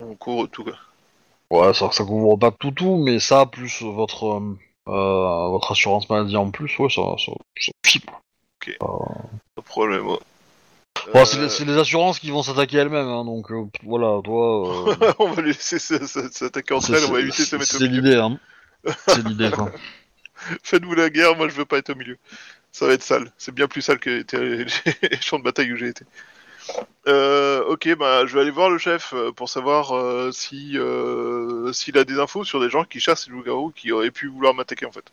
On 0.00 0.14
court 0.16 0.48
tout 0.50 0.64
quoi. 0.64 0.72
ouais, 1.50 1.74
ça, 1.74 1.92
ça 1.92 2.04
couvre 2.04 2.36
pas 2.36 2.50
tout 2.50 2.72
tout, 2.72 2.96
mais 2.96 3.20
ça 3.20 3.46
plus 3.46 3.82
votre 3.82 4.42
votre 4.86 5.72
assurance 5.72 6.10
maladie 6.10 6.36
en 6.36 6.50
plus, 6.50 6.76
ouais, 6.80 6.90
ça, 6.90 7.02
ça, 7.24 7.32
ça 7.60 7.70
quoi. 8.04 8.20
Pas 9.54 9.62
de 9.62 9.66
problème. 9.66 10.06
ouais. 10.08 10.18
Bon, 11.12 11.24
c'est 11.24 11.38
Euh, 11.38 11.42
les- 11.44 11.48
c'est 11.48 11.64
les 11.64 11.76
assurances 11.78 12.18
qui 12.18 12.30
vont 12.30 12.42
s'attaquer 12.42 12.78
elles-mêmes, 12.78 13.06
hein, 13.08 13.24
donc 13.24 13.50
euh, 13.50 13.64
voilà, 13.84 14.20
toi. 14.22 14.88
euh, 14.90 15.12
on 15.18 15.30
va 15.30 15.42
les 15.42 15.48
laisser 15.48 15.76
s- 15.76 15.90
s- 15.90 16.30
s'attaquer 16.32 16.74
entre 16.74 16.86
c'est 16.86 16.92
elles, 16.94 17.04
on 17.04 17.12
va 17.12 17.18
c'est- 17.18 17.22
éviter 17.22 17.42
de 17.42 17.48
se 17.48 17.56
mettre 17.56 17.74
au 17.74 17.78
c'est 17.78 17.88
milieu. 17.88 18.00
l'idée, 18.02 18.16
hein. 18.16 18.38
C'est 19.08 19.24
l'idée, 19.26 19.50
quoi. 19.50 19.70
Faites-vous 20.62 20.94
la 20.94 21.10
guerre, 21.10 21.36
moi 21.36 21.48
je 21.48 21.54
veux 21.54 21.64
pas 21.64 21.78
être 21.78 21.90
au 21.90 21.94
milieu. 21.96 22.16
Ça 22.70 22.86
va 22.86 22.92
être 22.92 23.02
sale. 23.02 23.32
C'est 23.38 23.52
bien 23.52 23.66
plus 23.66 23.82
sale 23.82 23.98
que 23.98 24.10
les, 24.32 24.64
les 25.02 25.20
champs 25.20 25.38
de 25.38 25.44
bataille 25.44 25.72
où 25.72 25.76
j'ai 25.76 25.88
été. 25.88 26.04
Euh, 27.08 27.64
ok, 27.64 27.96
bah 27.96 28.26
je 28.26 28.34
vais 28.34 28.42
aller 28.42 28.50
voir 28.50 28.68
le 28.70 28.76
chef 28.78 29.14
euh, 29.14 29.32
pour 29.32 29.48
savoir 29.48 29.96
euh, 29.96 30.30
si 30.32 30.76
euh, 30.78 31.72
s'il 31.72 31.96
a 31.96 32.04
des 32.04 32.18
infos 32.20 32.44
sur 32.44 32.60
des 32.60 32.68
gens 32.68 32.84
qui 32.84 33.00
chassent 33.00 33.26
les 33.26 33.32
loups-garous 33.32 33.72
qui 33.74 33.90
auraient 33.92 34.10
pu 34.10 34.28
vouloir 34.28 34.52
m'attaquer 34.54 34.84
en 34.86 34.92
fait. 34.92 35.04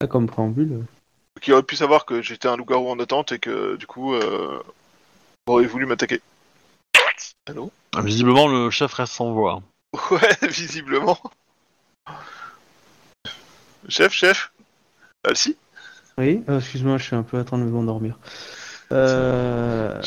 Ah, 0.00 0.06
Comme 0.06 0.26
préambule. 0.26 0.84
Qui 1.40 1.52
auraient 1.52 1.62
pu 1.64 1.76
savoir 1.76 2.06
que 2.06 2.22
j'étais 2.22 2.48
un 2.48 2.56
loup-garou 2.56 2.88
en 2.88 2.98
attente 3.00 3.32
et 3.32 3.38
que 3.40 3.76
du 3.76 3.86
coup 3.86 4.14
euh, 4.14 4.62
auraient 5.46 5.66
voulu 5.66 5.86
m'attaquer. 5.86 6.20
Allô? 7.46 7.70
Visiblement, 8.02 8.48
le 8.48 8.70
chef 8.70 8.92
reste 8.94 9.12
sans 9.12 9.32
voix. 9.32 9.62
Ouais, 10.10 10.36
visiblement. 10.48 11.18
Chef, 13.88 14.12
chef? 14.12 14.52
Alcy 15.24 15.56
Oui, 16.18 16.42
euh, 16.48 16.58
excuse-moi, 16.58 16.98
je 16.98 17.04
suis 17.04 17.16
un 17.16 17.22
peu 17.22 17.38
en 17.38 17.44
train 17.44 17.58
de 17.58 17.64
m'endormir. 17.64 18.18
Euh... 18.92 20.00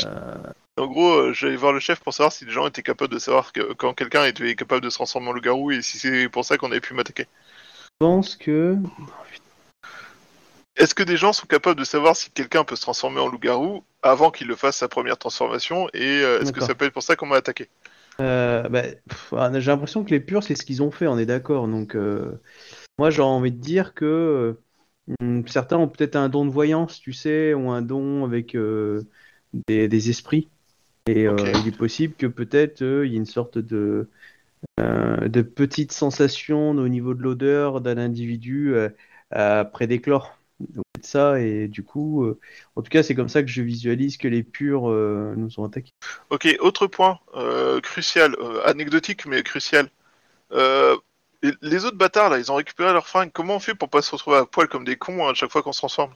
En 0.78 0.88
gros, 0.88 1.14
euh, 1.14 1.34
j'allais 1.34 1.58
voir 1.58 1.74
le 1.74 1.80
chef 1.80 2.00
pour 2.00 2.14
savoir 2.14 2.32
si 2.32 2.46
les 2.46 2.52
gens 2.52 2.68
étaient 2.68 2.84
capables 2.84 3.14
de 3.14 3.20
savoir 3.20 3.52
que 3.52 3.74
quand 3.74 3.94
quelqu'un 3.94 4.26
était 4.26 4.56
capable 4.56 4.82
de 4.82 4.90
se 4.90 4.96
transformer 4.96 5.30
en 5.30 5.34
loup-garou 5.34 5.72
et 5.72 5.82
si 5.82 5.98
c'est 5.98 6.30
pour 6.30 6.46
ça 6.46 6.58
qu'on 6.58 6.72
avait 6.72 6.80
pu 6.80 6.94
m'attaquer. 6.94 7.28
Je 7.84 8.06
pense 8.06 8.36
que. 8.36 8.78
Est-ce 10.80 10.96
que 10.96 11.04
des 11.04 11.18
gens 11.18 11.34
sont 11.34 11.46
capables 11.46 11.78
de 11.78 11.84
savoir 11.84 12.16
si 12.16 12.32
quelqu'un 12.32 12.64
peut 12.64 12.78
se 12.78 12.82
transformer 12.82 13.20
en 13.20 13.28
loup-garou 13.28 13.84
avant 14.02 14.32
qu'il 14.32 14.48
le 14.48 14.56
fasse 14.56 14.78
sa 14.78 14.88
première 14.88 15.18
transformation 15.18 15.90
et 15.94 16.24
euh, 16.24 16.40
est-ce 16.40 16.54
que 16.54 16.62
ça 16.62 16.74
peut 16.74 16.86
être 16.86 16.94
pour 16.94 17.04
ça 17.04 17.18
qu'on 17.18 17.26
m'a 17.26 17.36
attaqué? 17.36 17.68
Euh, 18.22 18.68
bah, 18.70 18.84
ah, 19.34 19.52
j'ai 19.60 19.72
l'impression 19.72 20.06
que 20.06 20.12
les 20.12 20.22
purs, 20.22 20.42
c'est 20.42 20.56
ce 20.56 20.64
qu'ils 20.64 20.82
ont 20.82 20.90
fait, 20.90 21.06
on 21.08 21.18
est 21.18 21.26
d'accord. 21.26 21.68
Donc, 21.68 21.96
euh, 21.96 22.32
moi, 22.98 23.10
j'ai 23.10 23.22
envie 23.22 23.52
de 23.52 23.58
dire 23.58 23.94
que 23.94 24.58
hmm, 25.20 25.42
certains 25.48 25.78
ont 25.78 25.90
peut-être 25.90 26.16
un 26.16 26.30
don 26.30 26.46
de 26.46 26.52
voyance, 26.52 27.02
tu 27.02 27.12
sais, 27.12 27.54
ou 27.54 27.70
un 27.72 27.82
don 27.82 28.24
avec 28.24 28.56
des, 29.68 29.90
des 29.90 30.10
esprits. 30.10 30.48
Et 31.08 31.24
il 31.24 31.68
est 31.68 31.78
possible 31.78 32.14
que 32.14 32.28
peut-être 32.28 32.82
il 32.82 33.12
y 33.12 33.16
ait 33.16 33.18
une 33.18 33.26
sorte 33.26 33.58
de, 33.58 34.08
de 34.78 35.42
petite 35.42 35.92
sensation 35.92 36.70
au 36.70 36.88
niveau 36.88 37.14
de 37.14 37.22
l'odeur 37.22 37.82
d'un 37.82 37.98
individu 37.98 38.76
après 39.32 39.88
d'éclore. 39.88 40.39
Donc, 40.60 40.84
c'est 40.98 41.06
ça, 41.12 41.40
et 41.40 41.68
du 41.68 41.84
coup, 41.84 42.26
euh, 42.26 42.40
en 42.76 42.82
tout 42.82 42.90
cas, 42.90 43.02
c'est 43.04 43.16
comme 43.16 43.30
ça 43.30 43.42
que 43.42 43.48
je 43.48 43.62
visualise 43.62 44.18
que 44.18 44.28
les 44.28 44.44
purs 44.44 44.90
euh, 44.90 45.34
nous 45.38 45.60
ont 45.60 45.64
attaqués. 45.64 45.94
Ok, 46.30 46.48
autre 46.60 46.88
point 46.88 47.20
euh, 47.36 47.80
crucial, 47.80 48.36
euh, 48.40 48.62
anecdotique 48.66 49.26
mais 49.26 49.42
crucial. 49.44 49.90
Euh, 50.52 50.98
les- 51.62 51.86
autres 51.86 51.98
bâtards 51.98 52.30
là, 52.30 52.38
ils 52.38 52.52
ont 52.52 52.56
récupéré 52.56 52.92
leurs 52.92 53.08
fringues. 53.08 53.32
Comment 53.32 53.56
on 53.56 53.60
fait 53.60 53.76
pour 53.76 53.90
pas 53.90 54.02
se 54.02 54.12
retrouver 54.12 54.38
à 54.38 54.46
poil 54.46 54.68
comme 54.68 54.84
des 54.84 54.98
cons 54.98 55.28
à 55.28 55.34
chaque 55.34 55.52
fois 55.52 55.62
qu'on 55.62 55.72
se 55.72 55.80
transforme? 55.80 56.14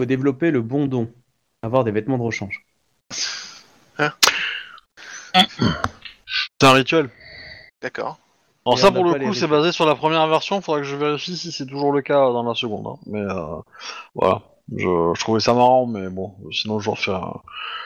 Faut 0.00 0.06
développer 0.06 0.50
le 0.50 0.62
bon 0.62 0.86
don, 0.86 1.12
avoir 1.62 1.84
des 1.84 1.92
vêtements 1.92 2.18
de 2.18 2.22
rechange. 2.22 2.64
C'est 3.96 4.10
un 6.62 6.72
rituel. 6.72 7.10
D'accord. 7.80 8.18
Alors 8.66 8.78
ça, 8.78 8.92
pour 8.92 9.04
le 9.04 9.14
coup, 9.14 9.32
c'est 9.32 9.46
basé 9.46 9.72
sur 9.72 9.86
la 9.86 9.94
première 9.94 10.26
version. 10.26 10.60
Faudra 10.60 10.80
que 10.80 10.86
je 10.86 10.96
vérifie 10.96 11.36
si 11.36 11.52
c'est 11.52 11.64
toujours 11.66 11.92
le 11.92 12.02
cas 12.02 12.20
dans 12.32 12.42
la 12.42 12.54
seconde. 12.54 12.86
hein. 12.86 12.98
Mais 13.06 13.22
euh, 13.22 13.56
voilà, 14.14 14.42
je, 14.76 14.86
je 15.14 15.20
trouvais 15.20 15.40
ça 15.40 15.54
marrant, 15.54 15.86
mais 15.86 16.08
bon, 16.10 16.34
sinon 16.52 16.78
je 16.78 16.90
refais 16.90 17.12
un... 17.12 17.34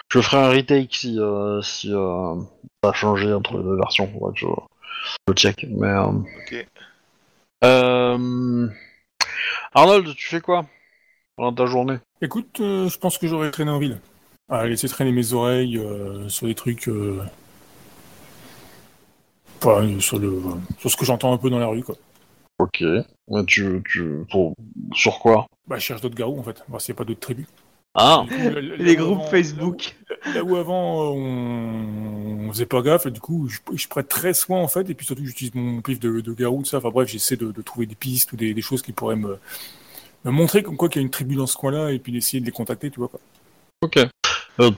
Je 0.08 0.20
ferai 0.20 0.38
un 0.38 0.48
retake 0.48 0.94
si, 0.94 1.18
euh, 1.20 1.62
si 1.62 1.92
euh, 1.92 2.34
ça 2.82 2.90
a 2.90 2.92
changé 2.92 3.32
entre 3.32 3.56
les 3.58 3.62
deux 3.62 3.76
versions. 3.76 4.10
Faudra 4.12 4.32
que 4.32 4.38
je, 4.40 4.46
je 5.28 5.32
check. 5.34 5.66
Mais 5.70 5.86
euh, 5.86 6.06
Ok. 6.08 6.66
euh, 7.64 8.68
Arnold, 9.74 10.14
tu 10.16 10.28
fais 10.28 10.40
quoi 10.40 10.66
pendant 11.36 11.54
ta 11.54 11.66
journée? 11.66 11.98
Écoute, 12.20 12.58
euh, 12.60 12.88
je 12.88 12.98
pense 12.98 13.18
que 13.18 13.26
j'aurais 13.28 13.50
traîné 13.52 13.70
en 13.70 13.78
ville. 13.78 14.00
À 14.50 14.66
laisser 14.66 14.88
traîner 14.88 15.12
mes 15.12 15.32
oreilles 15.32 15.78
euh, 15.78 16.28
sur 16.28 16.46
des 16.46 16.54
trucs. 16.54 16.88
euh, 16.88 17.22
enfin, 19.64 20.00
sur, 20.00 20.18
le, 20.18 20.40
sur 20.78 20.90
ce 20.90 20.96
que 20.96 21.04
j'entends 21.04 21.32
un 21.32 21.38
peu 21.38 21.50
dans 21.50 21.58
la 21.58 21.66
rue, 21.66 21.82
quoi. 21.82 21.94
Ok. 22.58 22.82
Mais 23.28 23.44
tu, 23.46 23.82
tu, 23.88 24.24
pour, 24.30 24.54
sur 24.94 25.18
quoi? 25.18 25.46
Bah, 25.66 25.78
je 25.78 25.82
cherche 25.84 26.00
d'autres 26.00 26.14
garous, 26.14 26.38
en 26.38 26.42
fait. 26.42 26.62
Voir 26.68 26.80
s'il 26.80 26.92
n'y 26.92 26.96
a 26.96 26.98
pas 26.98 27.04
d'autres 27.04 27.20
tribus. 27.20 27.46
Ah, 27.94 28.24
Du 28.26 28.34
coup, 28.34 28.42
là- 28.54 28.60
là 28.60 28.76
Les 28.78 28.96
groupes 28.96 29.18
avant- 29.20 29.30
Facebook. 29.30 29.96
Là, 30.08 30.34
là 30.36 30.44
où 30.44 30.56
avant, 30.56 31.02
euh, 31.02 31.14
on... 31.14 32.46
on 32.48 32.52
faisait 32.52 32.66
pas 32.66 32.80
gaffe, 32.82 33.06
et 33.06 33.10
du 33.10 33.20
coup, 33.20 33.48
je, 33.48 33.58
je 33.76 33.86
prête 33.88 34.08
très 34.08 34.32
soin, 34.32 34.60
en 34.60 34.68
fait, 34.68 34.88
et 34.88 34.94
puis 34.94 35.04
surtout, 35.04 35.24
j'utilise 35.26 35.54
mon 35.54 35.82
pif 35.82 36.00
de, 36.00 36.20
de 36.20 36.32
garou, 36.32 36.58
tout 36.62 36.68
ça. 36.68 36.78
Enfin 36.78 36.90
bref, 36.90 37.08
j'essaie 37.08 37.36
de, 37.36 37.52
de 37.52 37.62
trouver 37.62 37.86
des 37.86 37.94
pistes 37.94 38.32
ou 38.32 38.36
des, 38.36 38.54
des 38.54 38.62
choses 38.62 38.80
qui 38.82 38.92
pourraient 38.92 39.16
me, 39.16 39.38
me 40.24 40.30
montrer 40.30 40.62
comme 40.62 40.76
quoi 40.76 40.88
qu'il 40.88 41.00
y 41.00 41.04
a 41.04 41.06
une 41.06 41.10
tribu 41.10 41.34
dans 41.34 41.46
ce 41.46 41.56
coin-là, 41.56 41.90
et 41.92 41.98
puis 41.98 42.12
d'essayer 42.12 42.40
de 42.40 42.46
les 42.46 42.52
contacter, 42.52 42.90
tu 42.90 42.98
vois, 42.98 43.08
quoi. 43.08 43.20
ok. 43.82 43.98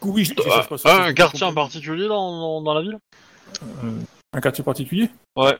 Coup, 0.01 0.13
oui, 0.13 0.25
je, 0.25 0.31
je 0.37 0.69
pas 0.69 0.79
sur 0.79 0.89
Ah, 0.91 1.05
un 1.05 1.13
quartier 1.15 1.45
en 1.45 1.53
particulier 1.55 2.09
dans, 2.09 2.31
dans, 2.31 2.63
dans 2.63 2.75
la 2.75 2.83
ville? 2.83 2.99
Un 4.35 4.41
quartier 4.41 4.65
particulier 4.65 5.09
Ouais. 5.37 5.57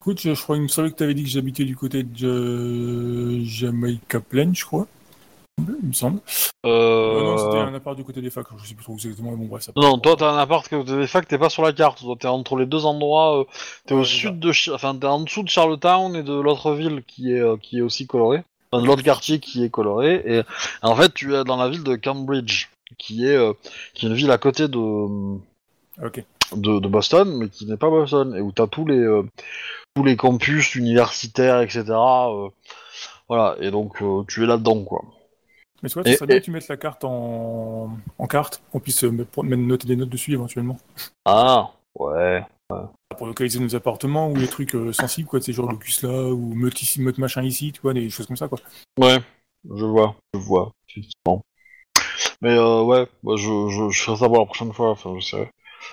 Écoute, 0.00 0.20
je, 0.20 0.34
je 0.34 0.42
crois, 0.42 0.56
il 0.56 0.62
me 0.62 0.68
semblait 0.68 0.90
que 0.90 0.96
tu 0.96 1.02
avais 1.02 1.14
dit 1.14 1.22
que 1.24 1.28
j'habitais 1.28 1.64
du 1.64 1.76
côté 1.76 2.02
de 2.02 3.40
Jamaica 3.44 4.20
Plain, 4.20 4.50
je 4.54 4.64
crois. 4.64 4.86
Il 5.58 5.88
me 5.88 5.92
semble. 5.92 6.20
euh... 6.64 6.68
Euh, 6.70 7.22
non, 7.22 7.36
c'était 7.38 7.58
un 7.58 7.74
appart 7.74 7.96
du 7.96 8.04
côté 8.04 8.20
des 8.20 8.30
facs, 8.30 8.46
je 8.62 8.68
sais 8.68 8.74
plus 8.74 8.84
trop 8.84 8.94
exactement, 8.94 9.32
mais 9.32 9.36
bon, 9.38 9.46
bref, 9.46 9.64
ça 9.64 9.72
Non, 9.76 9.98
toi 9.98 10.14
t'as 10.16 10.30
un 10.30 10.38
appart 10.38 10.66
que 10.68 10.80
t'es 10.82 10.96
des 10.96 11.06
facs, 11.08 11.26
t'es 11.26 11.36
pas 11.38 11.50
sur 11.50 11.62
la 11.62 11.72
carte. 11.72 11.98
Toi 12.00 12.14
t'es 12.18 12.28
entre 12.28 12.56
les 12.56 12.66
deux 12.66 12.84
endroits. 12.84 13.40
euh, 13.40 13.44
t'es 13.86 13.94
au 13.94 13.98
Ouais, 14.00 14.04
sud 14.04 14.38
de, 14.38 14.52
enfin 14.72 14.94
t'es 14.94 15.06
en 15.06 15.20
dessous 15.20 15.42
de 15.42 15.48
Charlottetown 15.48 16.14
et 16.14 16.22
de 16.22 16.32
l'autre 16.32 16.74
ville 16.74 17.02
qui 17.08 17.32
est 17.32 17.40
euh, 17.40 17.56
qui 17.56 17.78
est 17.78 17.82
aussi 17.82 18.06
colorée. 18.06 18.44
Enfin, 18.70 18.82
de 18.82 18.86
l'autre 18.86 19.02
quartier 19.02 19.40
qui 19.40 19.64
est 19.64 19.70
coloré. 19.70 20.22
Et 20.24 20.42
en 20.82 20.94
fait 20.94 21.12
tu 21.12 21.34
es 21.34 21.42
dans 21.42 21.56
la 21.56 21.68
ville 21.68 21.82
de 21.82 21.96
Cambridge, 21.96 22.68
qui 22.96 23.26
est 23.26 23.34
euh, 23.36 23.52
qui 23.94 24.06
est 24.06 24.08
une 24.08 24.14
ville 24.14 24.30
à 24.30 24.38
côté 24.38 24.68
de 24.68 24.78
Ok. 24.78 26.24
De, 26.56 26.78
de 26.78 26.88
Boston, 26.88 27.36
mais 27.38 27.48
qui 27.48 27.66
n'est 27.66 27.76
pas 27.76 27.90
Boston 27.90 28.34
et 28.36 28.40
où 28.40 28.52
t'as 28.52 28.66
tous 28.66 28.86
les 28.86 28.98
euh, 28.98 29.22
tous 29.94 30.04
les 30.04 30.16
campus 30.16 30.74
universitaires, 30.74 31.60
etc. 31.60 31.84
euh, 31.90 32.48
voilà. 33.28 33.56
Et 33.60 33.70
donc 33.70 34.02
euh, 34.02 34.24
tu 34.28 34.42
es 34.44 34.46
là-dedans 34.46 34.84
quoi. 34.84 35.02
Mais 35.82 35.88
tu 35.88 35.98
Et- 36.00 36.12
ça 36.12 36.16
serait 36.16 36.26
bien 36.26 36.36
et- 36.36 36.40
que 36.40 36.44
tu 36.44 36.50
mettes 36.50 36.68
la 36.68 36.76
carte 36.76 37.04
en, 37.04 37.90
en 38.18 38.26
carte, 38.26 38.62
qu'on 38.72 38.80
puisse 38.80 39.02
mettre- 39.04 39.42
mettre- 39.44 39.62
noter 39.62 39.86
des 39.86 39.96
notes 39.96 40.08
dessus 40.08 40.32
éventuellement. 40.32 40.78
Ah 41.24 41.70
ouais. 41.98 42.44
pour 43.16 43.26
localiser 43.26 43.58
nos 43.60 43.74
appartements 43.74 44.28
ou 44.30 44.36
les 44.36 44.46
trucs 44.48 44.76
sensibles, 44.92 45.26
quoi, 45.28 45.38
de 45.38 45.44
ces 45.44 45.52
genres 45.52 45.70
locus 45.70 46.02
là, 46.02 46.10
ou 46.10 46.54
meute 46.54 46.80
ici, 46.82 47.00
meute 47.00 47.18
machin 47.18 47.42
ici, 47.42 47.72
tu 47.72 47.80
vois, 47.80 47.94
des 47.94 48.10
choses 48.10 48.26
comme 48.26 48.36
ça, 48.36 48.46
quoi. 48.46 48.58
Ouais, 49.00 49.18
je 49.64 49.84
vois, 49.84 50.14
je 50.34 50.38
vois, 50.38 50.70
effectivement. 50.88 51.42
Mais 52.42 52.56
euh, 52.56 52.82
ouais, 52.82 53.06
bah, 53.22 53.32
je, 53.36 53.68
je, 53.70 53.88
je 53.90 54.02
ferai 54.02 54.16
ça 54.18 54.26
pour 54.26 54.38
la 54.38 54.44
prochaine 54.44 54.72
fois, 54.72 54.90
enfin, 54.90 55.14
je 55.18 55.24
sais. 55.26 55.50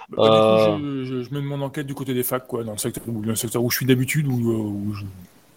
Bah, 0.10 0.18
Euh. 0.20 0.41
coup, 0.41 0.57
je, 0.57 1.06
je, 1.06 1.24
je 1.24 1.34
mène 1.34 1.44
mon 1.44 1.62
enquête 1.62 1.88
du 1.88 1.94
côté 1.94 2.14
des 2.14 2.24
facs, 2.24 2.48
quoi, 2.48 2.64
dans 2.64 2.74
le 2.74 2.78
secteur 2.78 3.03
où, 3.07 3.22
dans 3.22 3.30
le 3.30 3.36
secteur 3.36 3.64
où 3.64 3.70
je 3.70 3.78
suis 3.78 3.86
d'habitude, 3.86 4.28
où, 4.28 4.52
euh, 4.52 4.56
où 4.56 4.94
je, 4.94 5.06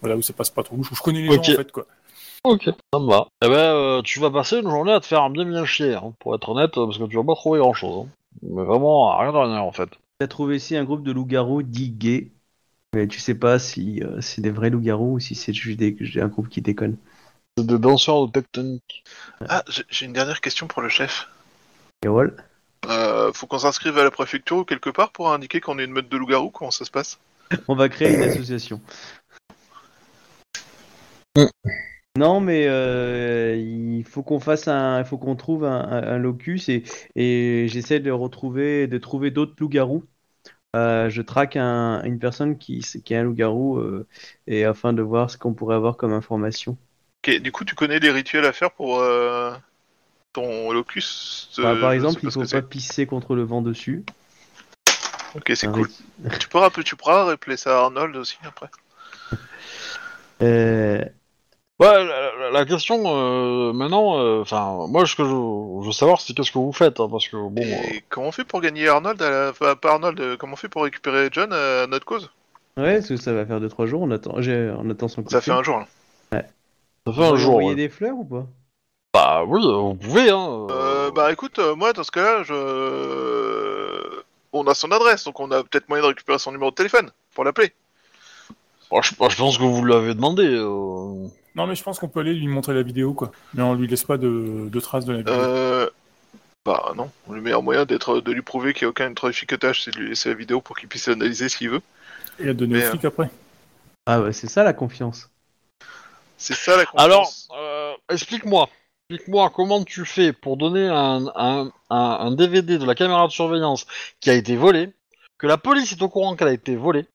voilà, 0.01 0.17
où 0.17 0.21
ça 0.21 0.33
passe 0.33 0.49
pas 0.49 0.63
trop, 0.63 0.77
où 0.77 0.83
je, 0.83 1.01
connais 1.01 1.21
les 1.21 1.29
Ok. 1.29 1.45
gens, 1.45 1.53
en 1.53 1.55
fait, 1.55 1.71
quoi. 1.71 1.85
Ok, 2.43 2.63
ça 2.65 2.99
me 2.99 3.07
va. 3.07 3.27
Eh 3.43 3.47
ben, 3.47 3.55
euh, 3.55 4.01
tu 4.01 4.19
vas 4.19 4.31
passer 4.31 4.59
une 4.59 4.69
journée 4.69 4.93
à 4.93 4.99
te 4.99 5.05
faire 5.05 5.29
bien 5.29 5.45
bien 5.45 5.65
chier, 5.65 5.95
hein, 5.95 6.13
pour 6.19 6.35
être 6.35 6.49
honnête, 6.49 6.71
parce 6.73 6.97
que 6.97 7.03
tu 7.05 7.17
vas 7.17 7.23
pas 7.23 7.35
trouver 7.35 7.59
grand 7.59 7.73
chose. 7.73 8.07
Mais 8.41 8.63
vraiment, 8.63 9.17
rien 9.17 9.31
de 9.31 9.37
rien, 9.37 9.59
en 9.59 9.71
fait. 9.71 9.89
T'as 10.19 10.27
trouvé 10.27 10.57
ici 10.57 10.75
un 10.75 10.83
groupe 10.83 11.03
de 11.03 11.11
loups-garous 11.11 11.63
dits 11.63 11.91
gays. 11.91 12.31
Mais 12.95 13.07
tu 13.07 13.19
sais 13.19 13.35
pas 13.35 13.59
si 13.59 14.01
euh, 14.03 14.19
c'est 14.19 14.41
des 14.41 14.49
vrais 14.49 14.71
loups-garous 14.71 15.13
ou 15.15 15.19
si 15.19 15.35
c'est 15.35 15.53
juste 15.53 15.77
des- 15.77 15.95
un 16.19 16.27
groupe 16.27 16.49
qui 16.49 16.61
déconne. 16.61 16.97
C'est 17.57 17.67
des 17.67 17.77
danseurs 17.77 18.25
de 18.25 18.31
tectonique. 18.31 19.03
Ah, 19.47 19.63
j'ai 19.67 19.83
j'ai 19.89 20.05
une 20.07 20.13
dernière 20.13 20.41
question 20.41 20.65
pour 20.67 20.81
le 20.81 20.89
chef. 20.89 21.29
Carole? 22.01 22.35
Euh, 22.87 23.31
faut 23.33 23.47
qu'on 23.47 23.59
s'inscrive 23.59 23.97
à 23.97 24.03
la 24.03 24.11
préfecture 24.11 24.57
ou 24.57 24.63
quelque 24.63 24.89
part 24.89 25.11
pour 25.11 25.31
indiquer 25.31 25.59
qu'on 25.59 25.79
est 25.79 25.85
une 25.85 25.91
meute 25.91 26.09
de 26.09 26.17
loups-garous 26.17 26.49
Comment 26.49 26.71
ça 26.71 26.85
se 26.85 26.91
passe? 26.91 27.19
On 27.67 27.75
va 27.75 27.89
créer 27.89 28.13
une 28.13 28.23
association. 28.23 28.79
Mm. 31.35 31.45
Non, 32.17 32.41
mais 32.41 32.65
euh, 32.67 33.55
il 33.55 34.03
faut 34.03 34.23
qu'on 34.23 34.39
fasse 34.39 34.67
un, 34.67 34.99
il 34.99 35.05
faut 35.05 35.17
qu'on 35.17 35.35
trouve 35.35 35.63
un, 35.63 35.79
un- 35.79 36.03
un 36.03 36.17
locus 36.17 36.67
et, 36.69 36.83
et 37.15 37.67
j'essaie 37.69 37.99
de 37.99 38.11
retrouver, 38.11 38.87
de 38.87 38.97
trouver 38.97 39.31
d'autres 39.31 39.53
loups-garous. 39.59 40.03
Euh, 40.75 41.09
je 41.09 41.21
traque 41.21 41.55
un- 41.55 42.03
une 42.03 42.19
personne 42.19 42.57
qui, 42.57 42.79
qui 42.79 43.13
est 43.13 43.17
un 43.17 43.23
loup-garou 43.23 43.77
euh, 43.77 44.07
et 44.47 44.65
afin 44.65 44.93
de 44.93 45.01
voir 45.01 45.29
ce 45.29 45.37
qu'on 45.37 45.53
pourrait 45.53 45.75
avoir 45.75 45.97
comme 45.97 46.13
information. 46.13 46.77
Ok, 47.23 47.39
du 47.39 47.51
coup, 47.51 47.65
tu 47.65 47.75
connais 47.75 47.99
les 47.99 48.11
rituels 48.11 48.45
à 48.45 48.53
faire 48.53 48.71
pour 48.71 48.99
euh, 48.99 49.51
ton 50.33 50.71
locus 50.71 51.49
Bah, 51.57 51.71
euh, 51.71 51.81
par 51.81 51.89
je 51.91 51.95
exemple, 51.95 52.19
il 52.23 52.31
faut 52.31 52.45
pas 52.45 52.61
pisser 52.61 53.05
contre 53.05 53.35
le 53.35 53.43
vent 53.43 53.61
dessus. 53.61 54.03
Ok, 55.35 55.51
c'est 55.55 55.67
cool. 55.67 55.89
Tu 56.39 56.47
pourras, 56.47 56.69
tu 56.69 56.95
pourras 56.95 57.23
rappeler 57.25 57.57
ça 57.57 57.79
à 57.79 57.83
Arnold 57.83 58.15
aussi 58.15 58.37
après. 58.45 58.69
Euh, 60.41 61.03
Ouais, 61.79 62.05
la, 62.05 62.35
la- 62.37 62.51
la 62.51 62.65
question, 62.65 63.03
euh, 63.07 63.73
maintenant, 63.73 64.19
euh, 64.19 64.41
enfin, 64.41 64.87
moi, 64.89 65.05
ce 65.05 65.15
que 65.15 65.23
je, 65.23 65.29
je 65.29 65.85
veux 65.87 65.91
savoir, 65.93 66.21
c'est 66.21 66.33
qu'est-ce 66.33 66.51
que 66.51 66.57
vous 66.59 66.73
faites, 66.73 66.99
hein, 66.99 67.07
parce 67.09 67.27
que, 67.29 67.37
bon... 67.37 67.61
euh, 67.61 67.93
Et 67.93 68.03
comment 68.09 68.27
on 68.27 68.31
fait 68.31 68.43
pour 68.45 68.61
gagner 68.61 68.87
Arnold 68.87 69.21
à 69.21 69.29
la... 69.29 69.49
Enfin, 69.51 69.75
pas 69.75 69.91
Arnold, 69.93 70.37
comment 70.37 70.53
on 70.53 70.57
fait 70.57 70.69
pour 70.69 70.83
récupérer 70.83 71.29
John 71.31 71.53
à 71.53 71.87
notre 71.87 72.05
cause? 72.05 72.31
Ouais, 72.77 72.95
parce 72.95 73.09
que 73.09 73.17
ça 73.17 73.33
va 73.33 73.45
faire 73.45 73.59
2-3 73.59 73.85
jours. 73.85 74.01
On 74.01 74.11
attend, 74.11 74.41
j'ai- 74.41 74.73
on 74.77 74.89
attend 74.89 75.07
son 75.07 75.23
coup 75.23 75.29
Ça 75.29 75.41
fait 75.41 75.51
un 75.51 75.63
jour 75.63 75.79
là. 75.79 75.87
ça 77.05 77.13
fait 77.13 77.21
On 77.21 77.33
un 77.33 77.35
jour, 77.35 77.53
envoyer 77.53 77.69
ouais. 77.69 77.75
des 77.75 77.89
fleurs 77.89 78.17
ou 78.17 78.25
pas? 78.25 78.47
Bah 79.19 79.43
oui, 79.45 79.61
vous 79.61 79.95
pouvez, 79.95 80.29
hein. 80.29 80.67
Euh, 80.71 81.11
bah 81.11 81.29
écoute, 81.29 81.59
euh, 81.59 81.75
moi 81.75 81.91
dans 81.91 82.05
ce 82.05 82.11
cas-là, 82.11 82.43
je... 82.43 84.21
On 84.53 84.65
a 84.65 84.73
son 84.73 84.89
adresse, 84.93 85.25
donc 85.25 85.41
on 85.41 85.51
a 85.51 85.61
peut-être 85.61 85.89
moyen 85.89 86.03
de 86.03 86.07
récupérer 86.07 86.39
son 86.39 86.53
numéro 86.53 86.71
de 86.71 86.75
téléphone 86.75 87.11
pour 87.35 87.43
l'appeler. 87.43 87.73
Bon, 88.89 89.01
je, 89.01 89.11
je 89.11 89.35
pense 89.35 89.57
que 89.57 89.63
vous 89.63 89.83
l'avez 89.83 90.13
demandé. 90.13 90.45
euh. 90.45 91.27
Non, 91.53 91.67
mais 91.67 91.75
je 91.75 91.83
pense 91.83 91.99
qu'on 91.99 92.07
peut 92.07 92.21
aller 92.21 92.33
lui 92.33 92.47
montrer 92.47 92.73
la 92.73 92.81
vidéo, 92.81 93.13
quoi. 93.13 93.33
Mais 93.53 93.61
on 93.61 93.73
lui 93.73 93.87
laisse 93.87 94.05
pas 94.05 94.15
de, 94.15 94.69
de 94.69 94.79
traces 94.79 95.03
de 95.03 95.11
la 95.11 95.17
vidéo. 95.17 95.33
Euh... 95.33 95.89
Bah 96.65 96.93
non, 96.95 97.11
le 97.29 97.41
meilleur 97.41 97.61
moyen 97.61 97.83
d'être, 97.83 98.21
de 98.21 98.31
lui 98.31 98.41
prouver 98.41 98.73
qu'il 98.73 98.85
n'y 98.85 98.87
a 98.87 98.91
aucun 98.91 99.13
traficotage, 99.13 99.83
c'est 99.83 99.91
de 99.91 99.99
lui 99.99 100.09
laisser 100.09 100.29
la 100.29 100.35
vidéo 100.35 100.61
pour 100.61 100.77
qu'il 100.77 100.87
puisse 100.87 101.09
analyser 101.09 101.49
ce 101.49 101.57
qu'il 101.57 101.71
veut. 101.71 101.81
Et 102.39 102.45
la 102.45 102.53
donner 102.53 102.75
mais, 102.77 102.87
aux 102.87 102.91
flics 102.91 103.03
après. 103.03 103.29
Ah 104.05 104.21
ouais, 104.21 104.31
c'est 104.31 104.47
ça 104.47 104.63
la 104.63 104.71
confiance. 104.71 105.29
C'est 106.37 106.55
ça 106.55 106.77
la 106.77 106.85
confiance. 106.85 107.03
Alors, 107.03 107.33
euh, 107.59 107.93
explique-moi. 108.09 108.69
Explique-moi 109.11 109.49
comment 109.49 109.83
tu 109.83 110.05
fais 110.05 110.33
pour 110.33 110.55
donner 110.55 110.87
un, 110.87 111.25
un, 111.35 111.71
un, 111.89 111.97
un 111.99 112.31
DVD 112.31 112.77
de 112.77 112.85
la 112.85 112.93
caméra 112.93 113.25
de 113.25 113.31
surveillance 113.31 113.87
qui 114.19 114.29
a 114.29 114.35
été 114.35 114.55
volé, 114.55 114.93
que 115.39 115.47
la 115.47 115.57
police 115.57 115.93
est 115.93 116.01
au 116.03 116.09
courant 116.09 116.35
qu'elle 116.35 116.49
a 116.49 116.53
été 116.53 116.75
volée, 116.75 117.07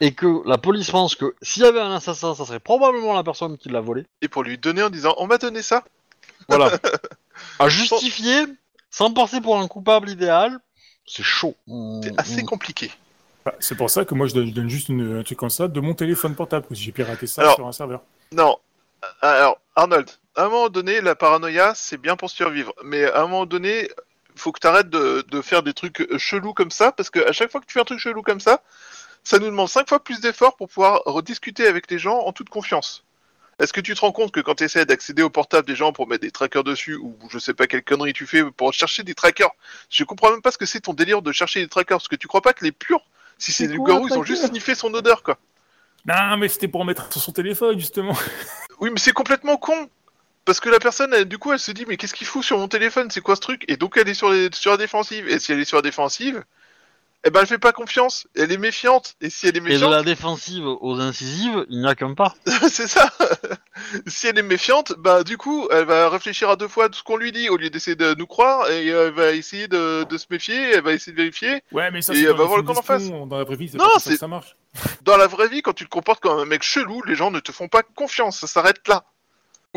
et 0.00 0.14
que 0.14 0.42
la 0.48 0.58
police 0.58 0.90
pense 0.90 1.14
que 1.14 1.36
s'il 1.40 1.62
y 1.62 1.66
avait 1.66 1.78
un 1.78 1.92
assassin, 1.94 2.34
ça 2.34 2.44
serait 2.44 2.58
probablement 2.58 3.14
la 3.14 3.22
personne 3.22 3.56
qui 3.56 3.68
l'a 3.68 3.78
volé. 3.80 4.04
Et 4.20 4.26
pour 4.26 4.42
lui 4.42 4.58
donner 4.58 4.82
en 4.82 4.90
disant, 4.90 5.14
on 5.18 5.28
m'a 5.28 5.38
donné 5.38 5.62
ça 5.62 5.84
Voilà. 6.48 6.72
à 7.60 7.68
justifier, 7.68 8.44
sans 8.90 9.12
passer 9.12 9.40
pour 9.40 9.60
un 9.60 9.68
coupable 9.68 10.10
idéal, 10.10 10.58
c'est 11.06 11.22
chaud. 11.22 11.54
C'est 12.02 12.18
assez 12.18 12.42
compliqué. 12.42 12.90
Bah, 13.44 13.54
c'est 13.60 13.76
pour 13.76 13.90
ça 13.90 14.04
que 14.04 14.12
moi 14.16 14.26
je 14.26 14.34
donne, 14.34 14.48
je 14.48 14.54
donne 14.54 14.68
juste 14.68 14.88
une- 14.88 15.18
un 15.18 15.22
truc 15.22 15.38
comme 15.38 15.50
ça 15.50 15.68
de 15.68 15.78
mon 15.80 15.94
téléphone 15.94 16.34
portable, 16.34 16.66
parce 16.68 16.80
que 16.80 16.84
j'ai 16.84 16.90
piraté 16.90 17.28
ça 17.28 17.42
Alors- 17.42 17.54
sur 17.54 17.66
un 17.68 17.70
serveur. 17.72 18.02
Non. 18.32 18.56
Alors, 19.22 19.60
Arnold, 19.76 20.10
à 20.38 20.44
un 20.44 20.48
moment 20.48 20.68
donné, 20.68 21.00
la 21.00 21.16
paranoïa, 21.16 21.72
c'est 21.74 21.98
bien 21.98 22.14
pour 22.14 22.30
survivre. 22.30 22.72
Mais 22.84 23.04
à 23.04 23.22
un 23.22 23.22
moment 23.22 23.44
donné, 23.44 23.90
faut 24.36 24.52
que 24.52 24.60
tu 24.60 24.68
arrêtes 24.68 24.88
de, 24.88 25.24
de 25.28 25.42
faire 25.42 25.64
des 25.64 25.74
trucs 25.74 26.16
chelous 26.16 26.54
comme 26.54 26.70
ça, 26.70 26.92
parce 26.92 27.10
que 27.10 27.18
à 27.28 27.32
chaque 27.32 27.50
fois 27.50 27.60
que 27.60 27.66
tu 27.66 27.72
fais 27.72 27.80
un 27.80 27.84
truc 27.84 27.98
chelou 27.98 28.22
comme 28.22 28.38
ça, 28.38 28.62
ça 29.24 29.40
nous 29.40 29.46
demande 29.46 29.68
cinq 29.68 29.88
fois 29.88 30.02
plus 30.02 30.20
d'efforts 30.20 30.56
pour 30.56 30.68
pouvoir 30.68 31.02
rediscuter 31.06 31.66
avec 31.66 31.90
les 31.90 31.98
gens 31.98 32.20
en 32.20 32.32
toute 32.32 32.50
confiance. 32.50 33.04
Est-ce 33.58 33.72
que 33.72 33.80
tu 33.80 33.92
te 33.96 34.00
rends 34.00 34.12
compte 34.12 34.30
que 34.30 34.38
quand 34.38 34.54
tu 34.54 34.62
essaies 34.62 34.86
d'accéder 34.86 35.22
au 35.22 35.30
portable 35.30 35.66
des 35.66 35.74
gens 35.74 35.92
pour 35.92 36.06
mettre 36.06 36.22
des 36.22 36.30
trackers 36.30 36.62
dessus, 36.62 36.94
ou 36.94 37.18
je 37.28 37.40
sais 37.40 37.52
pas 37.52 37.66
quelle 37.66 37.82
connerie 37.82 38.12
tu 38.12 38.24
fais 38.24 38.44
pour 38.44 38.72
chercher 38.72 39.02
des 39.02 39.16
trackers, 39.16 39.50
je 39.90 40.04
comprends 40.04 40.30
même 40.30 40.40
pas 40.40 40.52
ce 40.52 40.58
que 40.58 40.66
c'est 40.66 40.78
ton 40.78 40.94
délire 40.94 41.20
de 41.20 41.32
chercher 41.32 41.60
des 41.60 41.68
trackers, 41.68 41.98
parce 41.98 42.06
que 42.06 42.14
tu 42.14 42.28
crois 42.28 42.42
pas 42.42 42.52
que 42.52 42.64
les 42.64 42.70
purs, 42.70 43.02
si 43.38 43.50
c'est 43.50 43.66
loups-garous, 43.66 44.04
un 44.04 44.08
ils 44.10 44.18
ont 44.18 44.22
juste 44.22 44.46
sniffé 44.46 44.76
son 44.76 44.94
odeur, 44.94 45.24
quoi. 45.24 45.36
Non, 46.06 46.36
mais 46.36 46.46
c'était 46.46 46.68
pour 46.68 46.84
mettre 46.84 47.12
sur 47.12 47.20
son 47.20 47.32
téléphone, 47.32 47.76
justement. 47.76 48.16
Oui, 48.78 48.90
mais 48.92 49.00
c'est 49.00 49.12
complètement 49.12 49.56
con. 49.56 49.90
Parce 50.48 50.60
que 50.60 50.70
la 50.70 50.78
personne, 50.78 51.12
elle, 51.12 51.26
du 51.26 51.36
coup, 51.36 51.52
elle 51.52 51.58
se 51.58 51.72
dit, 51.72 51.84
mais 51.86 51.98
qu'est-ce 51.98 52.14
qu'il 52.14 52.26
fout 52.26 52.42
sur 52.42 52.56
mon 52.56 52.68
téléphone? 52.68 53.10
C'est 53.10 53.20
quoi 53.20 53.36
ce 53.36 53.42
truc? 53.42 53.66
Et 53.68 53.76
donc, 53.76 53.98
elle 53.98 54.08
est 54.08 54.14
sur, 54.14 54.30
les, 54.30 54.48
sur 54.54 54.70
la 54.70 54.78
défensive. 54.78 55.28
Et 55.28 55.38
si 55.40 55.52
elle 55.52 55.60
est 55.60 55.66
sur 55.66 55.76
la 55.76 55.82
défensive, 55.82 56.42
eh 57.24 57.28
ben, 57.28 57.40
elle 57.42 57.46
fait 57.46 57.58
pas 57.58 57.72
confiance. 57.72 58.26
Elle 58.34 58.50
est 58.50 58.56
méfiante. 58.56 59.14
Et 59.20 59.28
si 59.28 59.46
elle 59.46 59.56
est 59.56 59.58
Et 59.58 59.60
de 59.60 59.66
méfiante, 59.66 59.90
la 59.90 60.02
défensive 60.02 60.64
aux 60.66 61.00
incisives, 61.00 61.66
il 61.68 61.80
n'y 61.82 61.86
a 61.86 61.94
qu'un 61.94 62.14
pas. 62.14 62.34
c'est 62.70 62.86
ça. 62.86 63.12
si 64.06 64.26
elle 64.26 64.38
est 64.38 64.42
méfiante, 64.42 64.94
bah, 64.96 65.22
du 65.22 65.36
coup, 65.36 65.68
elle 65.70 65.84
va 65.84 66.08
réfléchir 66.08 66.48
à 66.48 66.56
deux 66.56 66.66
fois 66.66 66.88
tout 66.88 66.98
ce 66.98 67.02
qu'on 67.02 67.18
lui 67.18 67.30
dit 67.30 67.50
au 67.50 67.58
lieu 67.58 67.68
d'essayer 67.68 67.94
de 67.94 68.14
nous 68.14 68.26
croire. 68.26 68.70
Et 68.70 68.88
euh, 68.90 69.08
elle 69.08 69.12
va 69.12 69.32
essayer 69.32 69.68
de, 69.68 70.04
de 70.04 70.16
se 70.16 70.28
méfier. 70.30 70.56
Elle 70.76 70.80
va 70.82 70.94
essayer 70.94 71.12
de 71.12 71.18
vérifier. 71.18 71.62
Ouais, 71.72 71.90
mais 71.90 72.00
ça, 72.00 72.14
Et 72.14 72.16
c'est 72.16 72.22
elle 72.22 72.28
dans 72.30 72.36
va 72.38 72.44
voir 72.44 72.56
le 72.56 72.62
camp 72.62 72.72
d'en 72.72 72.96
d'espions, 72.96 73.26
Dans 73.26 73.36
la 73.36 73.44
vraie 73.44 73.56
vie, 73.56 73.68
c'est 73.68 73.76
Non, 73.76 73.90
c'est- 73.98 74.16
ça 74.16 74.28
marche. 74.28 74.56
Dans 75.02 75.18
la 75.18 75.26
vraie 75.26 75.48
vie, 75.48 75.60
quand 75.60 75.74
tu 75.74 75.84
te 75.84 75.90
comportes 75.90 76.20
comme 76.20 76.38
un 76.38 76.46
mec 76.46 76.62
chelou, 76.62 77.02
les 77.02 77.16
gens 77.16 77.30
ne 77.30 77.40
te 77.40 77.52
font 77.52 77.68
pas 77.68 77.82
confiance. 77.82 78.38
Ça 78.38 78.46
s'arrête 78.46 78.88
là. 78.88 79.04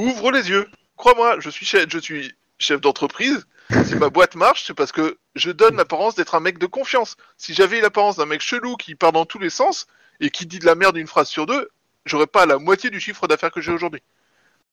Ouvre 0.02 0.32
les 0.32 0.50
yeux. 0.50 0.68
Crois-moi, 0.98 1.40
je 1.40 1.52
suis 1.52 1.64
chef, 1.64 2.82
d'entreprise. 2.82 3.46
Si 3.86 3.96
ma 3.96 4.10
boîte 4.10 4.36
marche, 4.36 4.64
c'est 4.66 4.74
parce 4.74 4.92
que 4.92 5.20
je 5.36 5.52
donne 5.52 5.76
l'apparence 5.76 6.16
d'être 6.16 6.34
un 6.34 6.40
mec 6.40 6.58
de 6.58 6.66
confiance. 6.66 7.18
Si 7.38 7.54
j'avais 7.54 7.82
l'apparence 7.82 8.18
d'un 8.18 8.26
mec 8.26 8.42
chelou 8.42 8.78
qui 8.78 8.96
part 8.96 9.12
dans 9.12 9.26
tous 9.26 9.38
les 9.38 9.52
sens 9.52 9.86
et 10.20 10.32
qui 10.32 10.48
dit 10.48 10.58
de 10.58 10.66
la 10.66 10.74
merde 10.74 10.98
une 10.98 11.06
phrase 11.06 11.28
sur 11.28 11.46
deux, 11.46 11.70
j'aurais 12.06 12.26
pas 12.26 12.48
la 12.48 12.58
moitié 12.58 12.90
du 12.90 13.00
chiffre 13.00 13.28
d'affaires 13.28 13.52
que 13.52 13.62
j'ai 13.62 13.72
aujourd'hui. 13.72 14.02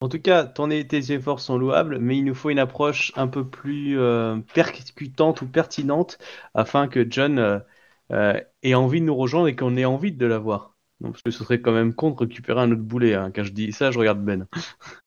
En 0.00 0.08
tout 0.08 0.18
cas, 0.18 0.44
ton 0.44 0.70
et 0.70 0.86
tes 0.86 1.12
efforts 1.12 1.40
sont 1.40 1.58
louables, 1.58 1.98
mais 1.98 2.16
il 2.16 2.24
nous 2.24 2.34
faut 2.34 2.48
une 2.48 2.58
approche 2.58 3.12
un 3.14 3.28
peu 3.28 3.46
plus 3.46 3.98
euh, 3.98 4.38
percutante 4.54 5.42
ou 5.42 5.46
pertinente 5.46 6.16
afin 6.54 6.88
que 6.88 7.06
John 7.08 7.38
euh, 7.38 7.58
euh, 8.12 8.40
ait 8.62 8.74
envie 8.74 9.00
de 9.02 9.06
nous 9.06 9.16
rejoindre 9.16 9.48
et 9.48 9.56
qu'on 9.56 9.76
ait 9.76 9.84
envie 9.84 10.12
de 10.12 10.26
l'avoir. 10.26 10.77
Parce 11.00 11.22
que 11.22 11.30
ce 11.30 11.44
serait 11.44 11.60
quand 11.60 11.70
même 11.70 11.94
con 11.94 12.10
de 12.10 12.18
récupérer 12.18 12.60
un 12.60 12.72
autre 12.72 12.80
boulet. 12.82 13.14
Hein. 13.14 13.30
Quand 13.32 13.44
je 13.44 13.52
dis 13.52 13.70
ça, 13.72 13.92
je 13.92 13.98
regarde 14.00 14.18
Ben. 14.18 14.46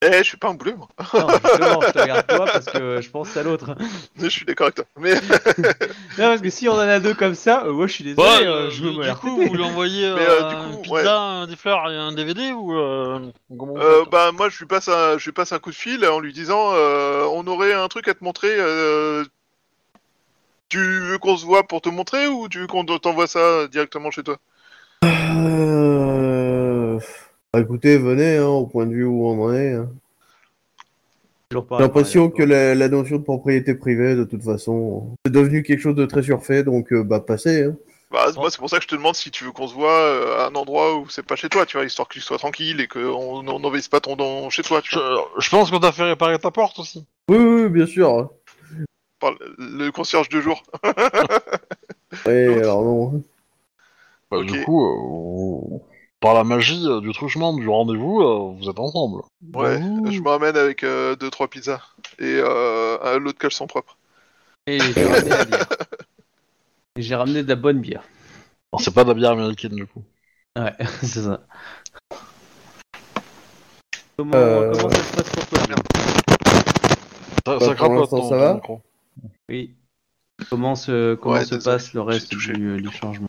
Eh, 0.00 0.18
je 0.18 0.22
suis 0.22 0.38
pas 0.38 0.48
un 0.48 0.54
boulet, 0.54 0.74
moi. 0.74 0.88
Non, 1.12 1.28
justement, 1.28 1.80
je 1.82 1.90
te 1.92 1.98
regarde 1.98 2.26
toi 2.26 2.46
parce 2.46 2.64
que 2.64 3.00
je 3.02 3.10
pense 3.10 3.36
à 3.36 3.42
l'autre. 3.42 3.76
Je 4.18 4.28
suis 4.28 4.46
d'accord 4.46 4.68
avec 4.68 4.76
toi. 4.76 4.84
Mais 4.98 5.14
Non, 6.18 6.28
parce 6.28 6.40
que 6.40 6.48
si 6.48 6.66
on 6.66 6.72
en 6.72 6.78
a 6.78 6.98
deux 6.98 7.12
comme 7.12 7.34
ça, 7.34 7.64
euh, 7.66 7.72
moi 7.72 7.86
je 7.88 7.92
suis 7.92 8.04
désolé, 8.04 8.26
Ouais, 8.26 8.46
euh, 8.46 8.52
euh, 8.68 8.70
je 8.70 8.82
veux 8.84 8.90
du, 8.92 8.98
me 8.98 9.04
du 9.04 9.14
coup, 9.16 9.36
vous 9.46 9.54
lui 9.54 9.62
envoyez 9.62 10.06
euh, 10.06 10.16
euh, 10.16 10.48
du 10.48 10.54
une 10.54 10.76
coup, 10.76 10.82
pizza, 10.82 11.46
des 11.46 11.56
fleurs 11.56 11.90
et 11.90 11.96
un 11.96 12.12
DVD 12.12 12.52
ou 12.52 12.74
euh, 12.74 13.18
comment 13.58 13.76
euh, 13.76 14.00
faites 14.00 14.10
bah 14.10 14.32
moi, 14.32 14.48
je 14.48 14.58
lui 14.58 14.66
passe 14.66 14.88
un, 14.88 15.18
je 15.18 15.24
lui 15.26 15.32
passe 15.32 15.52
un 15.52 15.58
coup 15.58 15.70
de 15.70 15.74
fil 15.76 16.06
en 16.06 16.20
lui 16.20 16.32
disant, 16.32 16.70
euh, 16.72 17.26
on 17.32 17.46
aurait 17.46 17.74
un 17.74 17.88
truc 17.88 18.08
à 18.08 18.14
te 18.14 18.24
montrer. 18.24 18.54
euh, 18.58 19.24
Tu 20.70 20.78
veux 20.78 21.18
qu'on 21.18 21.36
se 21.36 21.44
voit 21.44 21.64
pour 21.64 21.82
te 21.82 21.90
montrer 21.90 22.28
ou 22.28 22.48
tu 22.48 22.60
veux 22.60 22.66
qu'on 22.66 22.84
t'envoie 22.86 23.26
ça 23.26 23.66
directement 23.68 24.10
chez 24.10 24.22
toi? 24.22 24.38
Euh... 25.04 25.81
bah, 27.52 27.60
écoutez, 27.60 27.98
venez, 27.98 28.36
hein, 28.38 28.46
au 28.46 28.66
point 28.66 28.86
de 28.86 28.92
vue 28.94 29.04
où 29.04 29.26
on 29.26 29.44
en 29.44 29.54
est. 29.54 29.72
hein. 29.74 29.90
J'ai 31.50 31.58
l'impression 31.80 32.30
que 32.30 32.42
la, 32.42 32.74
la 32.74 32.88
notion 32.88 33.18
de 33.18 33.22
propriété 33.24 33.74
privée, 33.74 34.16
de 34.16 34.24
toute 34.24 34.42
façon, 34.42 35.14
c'est 35.26 35.32
devenu 35.32 35.62
quelque 35.62 35.80
chose 35.80 35.94
de 35.94 36.06
très 36.06 36.22
surfait, 36.22 36.62
donc 36.64 36.90
euh, 36.94 37.04
bah 37.04 37.20
passez. 37.20 37.64
Hein. 37.64 37.76
Bah, 38.10 38.26
moi, 38.36 38.50
c'est 38.50 38.56
pour 38.58 38.70
ça 38.70 38.78
que 38.78 38.84
je 38.84 38.88
te 38.88 38.94
demande 38.94 39.14
si 39.16 39.30
tu 39.30 39.44
veux 39.44 39.52
qu'on 39.52 39.68
se 39.68 39.74
voit 39.74 39.90
euh, 40.00 40.38
à 40.38 40.46
un 40.48 40.54
endroit 40.54 40.98
où 40.98 41.08
c'est 41.10 41.22
pas 41.26 41.36
chez 41.36 41.50
toi, 41.50 41.66
tu 41.66 41.76
vois, 41.76 41.84
histoire 41.84 42.08
que 42.08 42.14
tu 42.14 42.20
sois 42.20 42.38
tranquille 42.38 42.80
et 42.80 42.88
qu'on 42.88 43.46
on 43.46 43.58
n'envahisse 43.60 43.88
pas 43.88 44.00
ton 44.00 44.16
don 44.16 44.48
chez 44.48 44.62
toi, 44.62 44.80
tu 44.80 44.94
Je, 44.94 44.98
vois. 44.98 45.28
je 45.38 45.50
pense 45.50 45.70
qu'on 45.70 45.80
t'a 45.80 45.92
fait 45.92 46.04
réparer 46.04 46.38
ta 46.38 46.50
porte 46.50 46.78
aussi. 46.78 47.04
Oui, 47.28 47.36
oui, 47.36 47.62
oui, 47.64 47.68
bien 47.68 47.86
sûr. 47.86 48.08
hein. 48.18 48.30
Par 49.20 49.32
le- 49.32 49.54
le 49.58 49.90
concierge 49.92 50.30
de 50.30 50.40
jour. 50.40 50.62
Ouais, 52.26 52.54
alors 52.62 52.82
non. 52.82 53.22
Bah, 54.30 54.38
Ok. 54.38 54.46
Du 54.46 54.64
coup, 54.64 54.86
euh, 54.86 55.78
par 56.22 56.34
la 56.34 56.44
magie 56.44 56.86
euh, 56.86 57.00
du 57.00 57.12
truchement 57.12 57.52
du 57.52 57.68
rendez-vous, 57.68 58.20
euh, 58.22 58.54
vous 58.56 58.70
êtes 58.70 58.78
ensemble. 58.78 59.22
Ouais, 59.52 59.82
Ouh. 59.82 60.10
je 60.10 60.20
me 60.20 60.28
ramène 60.28 60.56
avec 60.56 60.84
euh, 60.84 61.16
deux 61.16 61.30
trois 61.30 61.48
pizzas 61.48 61.82
et 62.20 62.36
euh, 62.40 62.96
un 63.02 63.18
lot 63.18 63.32
de 63.32 63.38
caleçons 63.38 63.66
propres. 63.66 63.98
Et 64.68 64.78
j'ai 64.78 65.04
ramené 65.04 65.34
la 65.34 65.44
bière. 65.44 65.68
Et 66.96 67.02
j'ai 67.02 67.14
ramené 67.16 67.42
de 67.42 67.48
la 67.48 67.56
bonne 67.56 67.80
bière. 67.80 68.04
Alors, 68.72 68.82
c'est 68.82 68.94
pas 68.94 69.02
de 69.02 69.08
la 69.08 69.14
bière 69.14 69.30
américaine 69.32 69.74
du 69.74 69.86
coup. 69.86 70.02
Ouais, 70.58 70.72
c'est 71.00 71.22
ça. 71.22 71.40
Comment, 74.16 74.36
Euh, 74.36 74.72
comment 74.72 74.90
ça 74.90 75.02
se 75.02 75.16
passe 75.16 75.30
pour 75.30 75.46
toi 75.46 75.58
Ça, 75.58 75.74
Bah, 77.46 77.58
ça 77.60 77.66
pour 77.66 77.74
crapote 77.74 77.98
l'instant, 77.98 78.16
ton- 78.20 78.28
ça 78.28 78.36
ton 78.36 78.40
va 78.40 78.54
micro. 78.54 78.80
Oui. 79.48 79.74
Comment 80.50 80.74
se, 80.74 81.14
comment 81.14 81.36
Ouais, 81.36 81.44
se 81.44 81.54
désolé, 81.56 81.76
passe 81.76 81.94
le 81.94 82.00
j'ai 82.02 82.06
reste 82.06 82.30
touché. 82.30 82.52
du, 82.52 82.80
du 82.80 82.90
changement? 82.90 83.28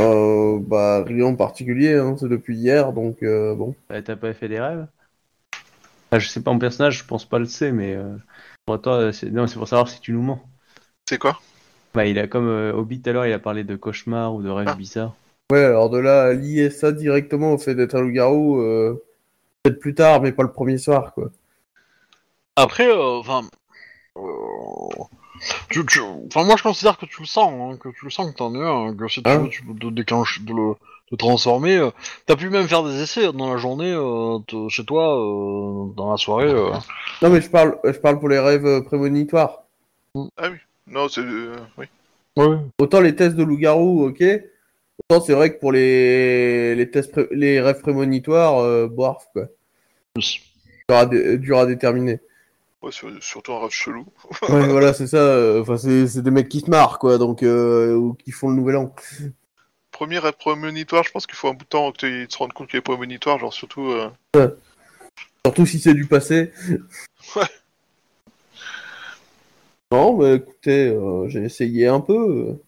Euh, 0.00 0.58
bah, 0.60 1.04
rien 1.04 1.26
en 1.26 1.36
particulier, 1.36 1.94
hein, 1.94 2.16
c'est 2.18 2.28
depuis 2.28 2.56
hier, 2.56 2.92
donc 2.92 3.22
euh, 3.22 3.54
bon. 3.54 3.74
Bah, 3.88 4.00
T'as 4.02 4.16
pas 4.16 4.32
fait 4.32 4.48
des 4.48 4.60
rêves? 4.60 4.86
Ah, 6.10 6.18
Je 6.18 6.28
sais 6.28 6.42
pas, 6.42 6.52
mon 6.52 6.58
personnage, 6.58 6.98
je 6.98 7.04
pense 7.04 7.24
pas 7.24 7.38
le 7.38 7.44
sait, 7.44 7.72
mais 7.72 7.94
euh, 7.94 8.16
pour 8.66 8.80
toi, 8.80 9.12
c'est 9.12 9.30
non, 9.30 9.46
c'est 9.46 9.58
pour 9.58 9.68
savoir 9.68 9.88
si 9.88 10.00
tu 10.00 10.12
nous 10.12 10.22
mens. 10.22 10.40
C'est 11.08 11.18
quoi? 11.18 11.40
Bah, 11.94 12.06
il 12.06 12.18
a 12.18 12.26
comme 12.26 12.48
euh, 12.48 12.72
Hobbit 12.72 13.02
tout 13.02 13.10
à 13.10 13.12
l'heure, 13.12 13.26
il 13.26 13.32
a 13.32 13.38
parlé 13.38 13.64
de 13.64 13.76
cauchemar 13.76 14.34
ou 14.34 14.42
de 14.42 14.48
rêve 14.48 14.68
Ah. 14.70 14.74
bizarre. 14.74 15.14
Ouais, 15.52 15.64
alors 15.64 15.90
de 15.90 15.98
là 15.98 16.22
à 16.22 16.32
lier 16.32 16.70
ça 16.70 16.92
directement 16.92 17.52
au 17.54 17.58
fait 17.58 17.74
d'être 17.74 17.96
un 17.96 18.00
loup-garou, 18.02 18.60
euh, 18.60 19.02
peut-être 19.62 19.80
plus 19.80 19.94
tard, 19.94 20.22
mais 20.22 20.32
pas 20.32 20.44
le 20.44 20.52
premier 20.52 20.78
soir, 20.78 21.12
quoi. 21.14 21.30
Après, 22.56 22.88
euh, 22.88 23.18
enfin, 23.18 23.42
euh, 24.16 25.04
tu, 25.70 25.84
tu- 25.86 26.00
enfin, 26.26 26.44
moi 26.44 26.56
je 26.56 26.62
considère 26.62 26.98
que 26.98 27.06
tu 27.06 27.20
le 27.20 27.26
sens, 27.26 27.52
hein, 27.52 27.76
que 27.80 27.88
tu 27.90 28.04
le 28.04 28.10
sens 28.10 28.30
que 28.30 28.36
t'en 28.36 28.54
es 28.54 28.62
un, 28.64 28.94
que 28.94 29.08
si 29.08 29.22
tu 29.22 29.28
Hein 29.28 29.38
veux, 29.38 29.48
tu 29.48 29.62
peux 29.64 29.74
te 29.74 29.86
déclencher, 29.90 30.40
de 30.42 30.52
le 30.52 30.74
te 31.10 31.16
transformer. 31.16 31.76
euh, 31.76 31.90
T'as 32.26 32.36
pu 32.36 32.50
même 32.50 32.68
faire 32.68 32.84
des 32.84 33.02
essais 33.02 33.32
dans 33.32 33.50
la 33.52 33.56
journée, 33.58 33.92
euh, 33.92 34.38
te- 34.46 34.68
chez 34.68 34.84
toi, 34.84 35.16
euh, 35.18 35.86
dans 35.96 36.10
la 36.12 36.16
soirée. 36.16 36.46
euh. 36.48 36.70
Non, 37.22 37.30
mais 37.30 37.40
je 37.40 37.50
parle, 37.50 37.76
je 37.84 37.98
parle 37.98 38.18
pour 38.20 38.28
les 38.28 38.38
rêves 38.38 38.64
euh, 38.66 38.80
prémonitoires. 38.80 39.64
Non, 40.86 41.08
c'est 41.08 41.20
euh, 41.20 41.56
oui. 41.78 41.86
Autant 42.78 43.00
les 43.00 43.14
tests 43.16 43.36
de 43.36 43.42
loup-garou, 43.42 44.06
ok. 44.08 44.22
Autant 45.10 45.24
c'est 45.24 45.34
vrai 45.34 45.52
que 45.52 45.58
pour 45.60 45.72
les, 45.72 46.74
les 46.74 46.90
tests, 46.90 47.10
pré- 47.12 47.28
les 47.32 47.60
rêves 47.60 47.80
prémonitoires, 47.80 48.58
euh, 48.58 48.86
bof, 48.88 49.26
quoi. 49.32 49.44
Oui. 50.16 50.40
Dur 50.88 50.96
à, 50.98 51.06
dé- 51.06 51.38
dur 51.38 51.58
à 51.58 51.66
déterminer. 51.66 52.20
Ouais, 52.82 52.92
sur- 52.92 53.10
surtout 53.22 53.52
un 53.52 53.60
rêve 53.60 53.70
chelou. 53.70 54.06
Ouais, 54.48 54.66
voilà, 54.68 54.92
c'est 54.94 55.06
ça. 55.06 55.18
euh, 55.18 55.60
Enfin, 55.60 55.76
c'est 55.76 56.22
des 56.22 56.30
mecs 56.30 56.48
qui 56.48 56.60
se 56.60 56.70
marrent, 56.70 56.98
quoi, 56.98 57.18
donc 57.18 57.42
euh, 57.42 57.94
ou 57.94 58.14
qui 58.14 58.30
font 58.30 58.48
le 58.48 58.56
nouvel 58.56 58.76
an. 58.76 58.94
Premier 59.90 60.18
rêve 60.18 60.34
prémonitoire, 60.38 61.04
je 61.04 61.10
pense 61.10 61.26
qu'il 61.26 61.36
faut 61.36 61.48
un 61.48 61.52
bout 61.54 61.64
de 61.64 61.68
temps 61.68 61.92
que 61.92 61.98
tu 61.98 62.26
te 62.28 62.38
rendes 62.38 62.52
compte 62.52 62.68
qu'il 62.68 62.78
est 62.78 62.82
prémonitoire, 62.82 63.38
genre 63.38 63.52
surtout. 63.52 63.90
euh, 63.90 64.08
Surtout 65.44 65.66
si 65.66 65.78
c'est 65.78 65.94
du 65.94 66.06
passé. 66.06 66.52
Ouais. 67.36 67.42
Non, 69.92 70.14
bah 70.16 70.34
écoutez, 70.34 70.88
euh, 70.88 71.28
j'ai 71.28 71.42
essayé 71.42 71.86
un 71.88 72.00
peu. 72.00 72.60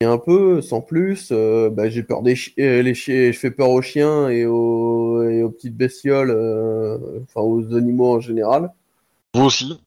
et 0.00 0.04
un 0.04 0.16
peu, 0.18 0.62
sans 0.62 0.80
plus. 0.80 1.30
bah, 1.32 1.88
j'ai 1.90 2.02
peur 2.04 2.22
des 2.22 2.36
chi- 2.36 2.54
les 2.56 2.94
chiens. 2.94 3.32
Je 3.32 3.38
fais 3.38 3.50
peur 3.50 3.68
aux 3.70 3.82
chiens 3.82 4.28
et 4.30 4.46
aux, 4.46 5.22
et 5.28 5.42
aux 5.42 5.50
petites 5.50 5.76
bestioles, 5.76 6.30
enfin 7.24 7.40
aux 7.42 7.74
animaux 7.76 8.14
en 8.14 8.20
général. 8.20 8.72
Vous 9.34 9.44
aussi. 9.44 9.80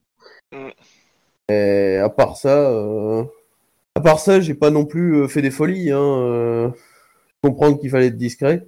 Et 1.50 1.98
à 1.98 2.10
part 2.10 2.38
ça, 2.38 2.70
euh, 2.70 3.24
à 3.96 4.02
part 4.02 4.20
ça, 4.20 4.40
j'ai 4.40 4.54
pas 4.54 4.70
non 4.70 4.86
plus 4.86 5.16
euh, 5.16 5.28
fait 5.28 5.42
des 5.42 5.52
folies. 5.52 5.92
Hein, 5.92 6.00
euh, 6.00 6.70
comprendre 7.44 7.80
qu'il 7.80 7.90
fallait 7.90 8.08
être 8.08 8.18
discret. 8.18 8.68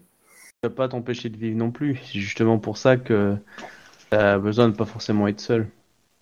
Ça 0.62 0.70
va 0.70 0.76
pas 0.76 0.88
t'empêcher 0.90 1.30
de 1.30 1.38
vivre 1.38 1.58
non 1.58 1.72
plus. 1.72 2.00
C'est 2.06 2.20
justement 2.20 2.58
pour 2.60 2.78
ça 2.78 2.98
que 2.98 3.38
t'as 4.10 4.38
besoin 4.38 4.70
de 4.70 4.76
pas 4.76 4.86
forcément 4.86 5.28
être 5.28 5.40
seul. 5.40 5.70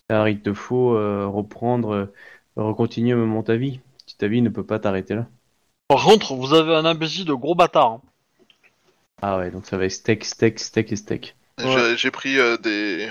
Car 0.09 0.27
il 0.27 0.41
te 0.41 0.53
faut 0.53 0.95
euh, 0.95 1.25
reprendre, 1.27 1.93
euh, 1.93 2.13
recontinuer 2.57 3.15
même 3.15 3.43
ta 3.43 3.55
vie. 3.55 3.79
Si 4.05 4.17
ta 4.17 4.27
vie 4.27 4.41
ne 4.41 4.49
peut 4.49 4.65
pas 4.65 4.79
t'arrêter 4.79 5.15
là. 5.15 5.27
Par 5.87 6.03
contre, 6.03 6.35
vous 6.35 6.53
avez 6.53 6.75
un 6.75 6.85
imbécile 6.85 7.25
de 7.25 7.33
gros 7.33 7.55
bâtard. 7.55 7.91
hein. 7.91 8.01
Ah 9.21 9.37
ouais, 9.37 9.51
donc 9.51 9.65
ça 9.65 9.77
va 9.77 9.85
être 9.85 9.91
steak, 9.91 10.25
steak, 10.25 10.59
steak 10.59 10.91
et 10.91 10.95
steak. 10.95 11.35
j'ai- 11.59 11.95
J'ai 11.97 12.11
pris 12.11 12.39
euh, 12.39 12.57
des 12.57 13.09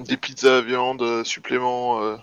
des 0.00 0.16
pizzas 0.16 0.58
à 0.58 0.60
viande, 0.60 1.02
euh, 1.02 1.24
suppléments, 1.24 2.02
euh, 2.02 2.16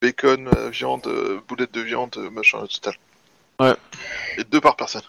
bacon, 0.00 0.48
euh, 0.56 0.70
viande, 0.70 1.06
euh, 1.06 1.40
boulettes 1.48 1.72
de 1.72 1.80
viande, 1.80 2.16
machin, 2.32 2.60
le 2.62 2.68
total. 2.68 2.94
Ouais. 3.60 3.74
Et 4.38 4.44
deux 4.44 4.60
par 4.60 4.76
personne. 4.76 5.02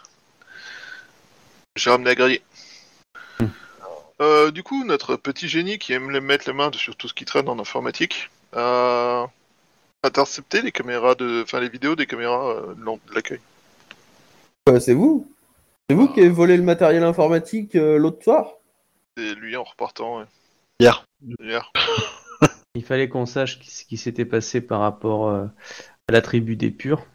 J'ai 1.75 1.89
ramené 1.89 2.11
à 2.11 2.15
griller. 2.15 2.41
Hmm. 3.39 3.47
Euh, 4.21 4.51
du 4.51 4.63
coup, 4.63 4.85
notre 4.85 5.15
petit 5.15 5.47
génie 5.47 5.77
qui 5.77 5.93
aime 5.93 6.11
les 6.11 6.21
mettre 6.21 6.47
les 6.47 6.53
mains 6.53 6.71
sur 6.73 6.95
tout 6.95 7.07
ce 7.07 7.13
qui 7.13 7.25
traîne 7.25 7.49
en 7.49 7.59
informatique 7.59 8.29
a 8.53 9.27
intercepté 10.03 10.61
les 10.61 10.71
caméras 10.71 11.15
de, 11.15 11.41
enfin 11.43 11.59
les 11.59 11.69
vidéos 11.69 11.95
des 11.95 12.05
caméras 12.05 12.51
euh, 12.51 12.73
de 12.75 13.15
l'accueil. 13.15 13.41
Ouais, 14.69 14.79
c'est 14.79 14.93
vous. 14.93 15.29
C'est 15.89 15.95
vous 15.95 16.07
qui 16.07 16.21
avez 16.21 16.29
volé 16.29 16.55
le 16.57 16.63
matériel 16.63 17.03
informatique 17.03 17.75
euh, 17.75 17.97
l'autre 17.97 18.23
soir? 18.23 18.53
Et 19.17 19.33
lui 19.35 19.55
en 19.55 19.63
repartant 19.63 20.19
ouais. 20.19 20.25
Hier. 20.79 21.05
hier. 21.39 21.71
Il 22.75 22.83
fallait 22.83 23.07
qu'on 23.07 23.25
sache 23.25 23.59
ce 23.63 23.85
qui 23.85 23.97
s'était 23.97 24.25
passé 24.25 24.59
par 24.59 24.81
rapport 24.81 25.29
euh, 25.29 25.45
à 26.09 26.11
la 26.11 26.21
tribu 26.21 26.57
des 26.57 26.71
purs. 26.71 27.05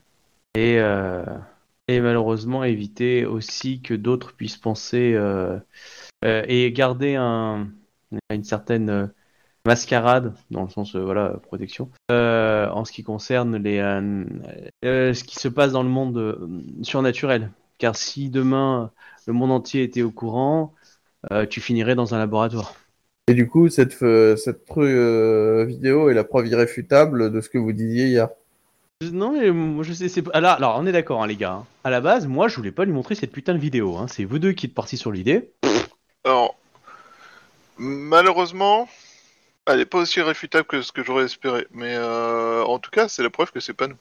Et, 0.54 0.78
euh, 0.78 1.24
et 1.88 2.00
malheureusement 2.00 2.64
éviter 2.64 3.26
aussi 3.26 3.82
que 3.82 3.94
d'autres 3.94 4.32
puissent 4.32 4.56
penser 4.56 5.12
euh, 5.14 5.58
euh, 6.24 6.42
et 6.48 6.72
garder 6.72 7.16
un, 7.16 7.68
une 8.30 8.44
certaine 8.44 9.12
mascarade, 9.66 10.34
dans 10.50 10.62
le 10.62 10.70
sens 10.70 10.96
voilà 10.96 11.34
protection, 11.42 11.90
euh, 12.10 12.68
en 12.70 12.86
ce 12.86 12.92
qui 12.92 13.02
concerne 13.02 13.56
les, 13.56 13.78
euh, 13.78 14.24
euh, 14.84 15.12
ce 15.12 15.22
qui 15.22 15.36
se 15.36 15.48
passe 15.48 15.72
dans 15.72 15.82
le 15.82 15.90
monde 15.90 16.16
euh, 16.16 16.62
surnaturel. 16.82 17.50
Car 17.76 17.94
si 17.94 18.30
demain 18.30 18.90
le 19.26 19.34
monde 19.34 19.52
entier 19.52 19.82
était 19.82 20.02
au 20.02 20.10
courant, 20.10 20.74
euh, 21.30 21.44
tu 21.46 21.60
finirais 21.60 21.94
dans 21.94 22.14
un 22.14 22.18
laboratoire. 22.18 22.74
Et 23.30 23.34
du 23.34 23.48
coup, 23.48 23.68
cette, 23.68 24.02
euh, 24.02 24.34
cette 24.34 24.64
euh, 24.76 25.64
vidéo 25.64 26.10
est 26.10 26.14
la 26.14 26.24
preuve 26.24 26.48
irréfutable 26.48 27.30
de 27.30 27.40
ce 27.40 27.48
que 27.48 27.58
vous 27.58 27.70
disiez 27.70 28.06
hier. 28.06 28.28
Non, 29.12 29.38
mais 29.38 29.52
moi 29.52 29.84
je 29.84 29.92
sais, 29.92 30.08
c'est 30.08 30.22
pas- 30.22 30.32
alors, 30.34 30.54
alors 30.54 30.76
on 30.80 30.84
est 30.84 30.90
d'accord, 30.90 31.22
hein, 31.22 31.28
les 31.28 31.36
gars. 31.36 31.52
hein. 31.52 31.66
À 31.84 31.90
la 31.90 32.00
base, 32.00 32.26
moi 32.26 32.48
je 32.48 32.56
voulais 32.56 32.72
pas 32.72 32.84
lui 32.84 32.92
montrer 32.92 33.14
cette 33.14 33.30
putain 33.30 33.54
de 33.54 33.60
vidéo. 33.60 33.96
Hein. 33.96 34.06
C'est 34.08 34.24
vous 34.24 34.40
deux 34.40 34.50
qui 34.50 34.66
êtes 34.66 34.74
partis 34.74 34.96
sur 34.96 35.12
l'idée. 35.12 35.52
Alors, 36.24 36.56
malheureusement, 37.78 38.88
elle 39.66 39.78
est 39.78 39.86
pas 39.86 39.98
aussi 39.98 40.20
réfutable 40.22 40.64
que 40.64 40.82
ce 40.82 40.90
que 40.90 41.04
j'aurais 41.04 41.26
espéré. 41.26 41.68
Mais 41.70 41.94
euh, 41.94 42.64
en 42.64 42.80
tout 42.80 42.90
cas, 42.90 43.06
c'est 43.06 43.22
la 43.22 43.30
preuve 43.30 43.52
que 43.52 43.60
c'est 43.60 43.74
pas 43.74 43.86
nous. 43.86 43.96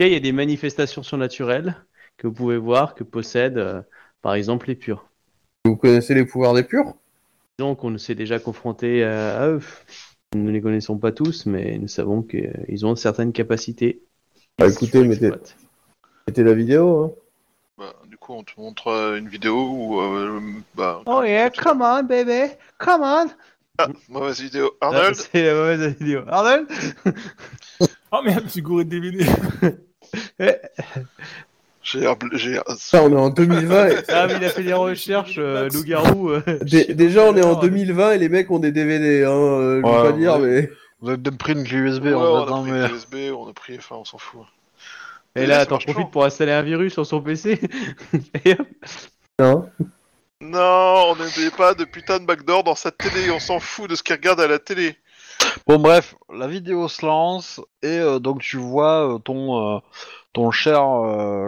Il 0.00 0.08
y 0.08 0.16
a 0.16 0.20
des 0.20 0.32
manifestations 0.32 1.02
surnaturelles 1.02 1.76
que 2.18 2.26
vous 2.26 2.34
pouvez 2.34 2.58
voir 2.58 2.94
que 2.94 3.04
possèdent, 3.04 3.56
euh, 3.56 3.80
par 4.20 4.34
exemple, 4.34 4.68
les 4.68 4.74
purs. 4.74 5.06
Vous 5.64 5.76
connaissez 5.76 6.12
les 6.12 6.26
pouvoirs 6.26 6.52
des 6.52 6.62
purs? 6.62 6.92
Donc 7.60 7.84
on 7.84 7.98
s'est 7.98 8.14
déjà 8.14 8.38
confronté 8.38 9.04
à, 9.04 9.46
eux. 9.48 9.60
Nous 10.34 10.44
ne 10.44 10.50
les 10.50 10.62
connaissons 10.62 10.96
pas 10.96 11.12
tous, 11.12 11.44
mais 11.44 11.76
nous 11.76 11.88
savons 11.88 12.22
qu'ils 12.22 12.86
ont 12.86 12.96
certaines 12.96 13.32
capacités. 13.34 14.00
Bah, 14.56 14.66
écoutez, 14.66 15.04
mettez-. 15.04 15.30
C'était 16.26 16.42
la 16.42 16.54
vidéo, 16.54 17.04
hein 17.04 17.10
Bah, 17.76 17.92
du 18.08 18.16
coup, 18.16 18.32
on 18.32 18.44
te 18.44 18.58
montre 18.58 18.86
euh, 18.86 19.18
une 19.18 19.28
vidéo 19.28 19.68
où, 19.72 20.00
euh, 20.00 20.40
bah, 20.74 21.02
Oh 21.04 21.22
yeah, 21.22 21.50
come 21.50 21.82
on, 21.82 22.02
baby, 22.04 22.50
come 22.78 23.02
on. 23.02 23.26
ah, 23.76 23.88
mauvaise 24.08 24.40
vidéo. 24.40 24.70
Ah, 24.80 24.86
Arnold, 24.86 25.16
C'est 25.16 25.44
la 25.44 25.52
mauvaise 25.52 25.96
vidéo. 25.98 26.22
Arnold 26.28 26.66
Oh 28.12 28.22
merde, 28.24 28.44
je 28.46 28.52
suis 28.52 28.62
gouré 28.62 28.86
de 28.86 28.98
DVD. 28.98 29.26
j'ai 31.82 32.06
Ça, 32.76 33.02
on 33.02 33.10
est 33.10 33.16
en 33.20 33.30
2020. 33.30 33.88
et- 33.88 33.94
Ah, 34.08 34.26
mais 34.26 34.34
il 34.36 34.44
a 34.44 34.48
fait 34.50 34.62
des 34.62 34.72
recherches, 34.72 35.36
euh, 35.38 35.68
loup-garou. 35.70 36.30
euh. 36.30 36.42
Dé- 36.62 36.92
déjà, 36.94 37.22
on 37.24 37.36
est 37.36 37.44
en 37.44 37.58
2020 37.58 38.12
et 38.12 38.18
les 38.18 38.28
mecs 38.28 38.50
ont 38.50 38.58
des 38.58 38.72
DVD, 38.72 39.24
hein, 39.24 39.30
euh, 39.30 39.76
je 39.84 40.02
pas 40.02 40.12
dire, 40.12 40.38
mais... 40.38 40.70
Vous 41.00 41.08
avez 41.08 41.18
même 41.18 41.38
pris 41.38 41.54
une 41.54 41.64
clé 41.64 41.78
USB 41.78 42.04
Ouais, 42.06 42.12
en 42.14 42.20
on 42.20 42.36
a 42.46 42.58
hein, 42.58 42.62
pris 42.62 42.72
mais... 42.72 42.86
une 42.86 42.94
USB, 42.94 43.14
on 43.34 43.48
a 43.48 43.52
pris, 43.54 43.76
enfin, 43.78 43.96
on 43.98 44.04
s'en 44.04 44.18
fout. 44.18 44.42
Et 45.34 45.42
Et 45.42 45.46
là, 45.46 45.54
ça 45.56 45.60
attends, 45.62 45.74
marche 45.76 45.84
profite 45.86 45.96
toujours. 45.96 46.10
pour 46.10 46.24
installer 46.26 46.52
un 46.52 46.62
virus 46.62 46.92
sur 46.92 47.06
son 47.06 47.22
PC. 47.22 47.58
Et 48.44 48.52
hop. 48.52 48.66
Hein 49.38 49.64
Non, 50.42 51.12
on 51.12 51.16
n'avait 51.16 51.50
pas 51.56 51.72
de 51.74 51.84
putain 51.84 52.18
de 52.18 52.26
backdoor 52.26 52.64
dans 52.64 52.74
sa 52.74 52.90
télé. 52.90 53.30
On 53.30 53.38
s'en 53.40 53.60
fout 53.60 53.88
de 53.88 53.94
ce 53.94 54.02
qu'il 54.02 54.14
regarde 54.16 54.40
à 54.40 54.46
la 54.48 54.58
télé. 54.58 54.96
Bon 55.66 55.78
bref, 55.78 56.14
la 56.32 56.46
vidéo 56.46 56.88
se 56.88 57.04
lance 57.04 57.60
et 57.82 57.98
euh, 57.98 58.18
donc 58.18 58.40
tu 58.40 58.56
vois 58.56 59.14
euh, 59.14 59.18
ton 59.18 59.76
euh, 59.76 59.78
ton 60.32 60.50
cher 60.50 60.80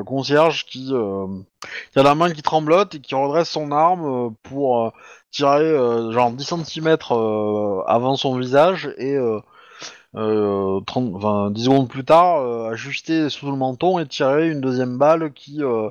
concierge 0.06 0.66
qui, 0.66 0.92
a 0.92 2.02
la 2.02 2.14
main 2.16 2.32
qui 2.32 2.42
tremblote 2.42 2.96
et 2.96 3.00
qui 3.00 3.14
redresse 3.14 3.48
son 3.48 3.70
arme 3.70 4.34
pour 4.42 4.92
tirer 5.30 5.72
genre 6.12 6.32
10 6.32 6.44
cm 6.64 6.96
avant 7.86 8.16
son 8.16 8.36
visage 8.36 8.92
et 8.98 9.16
euh, 10.14 10.78
euh, 10.78 10.80
30, 10.86 11.14
enfin, 11.14 11.50
10 11.50 11.64
secondes 11.64 11.88
plus 11.88 12.04
tard, 12.04 12.40
euh, 12.40 12.70
ajuster 12.70 13.30
sous 13.30 13.46
le 13.50 13.56
menton 13.56 13.98
et 13.98 14.06
tirer 14.06 14.50
une 14.50 14.60
deuxième 14.60 14.98
balle 14.98 15.32
qui 15.32 15.62
euh, 15.62 15.88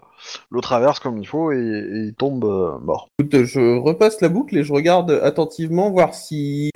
le 0.49 0.61
traverse 0.61 0.99
comme 0.99 1.18
il 1.18 1.27
faut 1.27 1.52
et, 1.52 1.57
et 1.57 1.99
il 2.07 2.14
tombe 2.14 2.43
mort. 2.84 3.07
Écoute, 3.19 3.43
je 3.45 3.77
repasse 3.80 4.22
la 4.22 4.30
boucle 4.30 4.57
et 4.57 4.64
je 4.64 4.73
regarde 4.73 5.10
attentivement 5.23 5.89
voir 5.89 6.14
si 6.14 6.69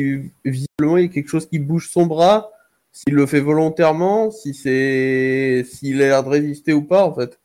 visiblement 0.44 0.98
il 0.98 1.04
y 1.04 1.06
a 1.06 1.10
quelque 1.10 1.30
chose 1.30 1.46
qui 1.48 1.60
bouge 1.60 1.90
son 1.92 2.06
bras, 2.08 2.50
s'il 2.92 3.14
le 3.14 3.26
fait 3.28 3.42
volontairement, 3.42 4.32
si 4.32 4.54
c'est 4.56 5.64
s'il 5.70 6.02
a 6.02 6.06
l'air 6.08 6.24
de 6.24 6.30
résister 6.30 6.74
ou 6.74 6.82
pas 6.84 7.04
en 7.06 7.14
fait. 7.14 7.40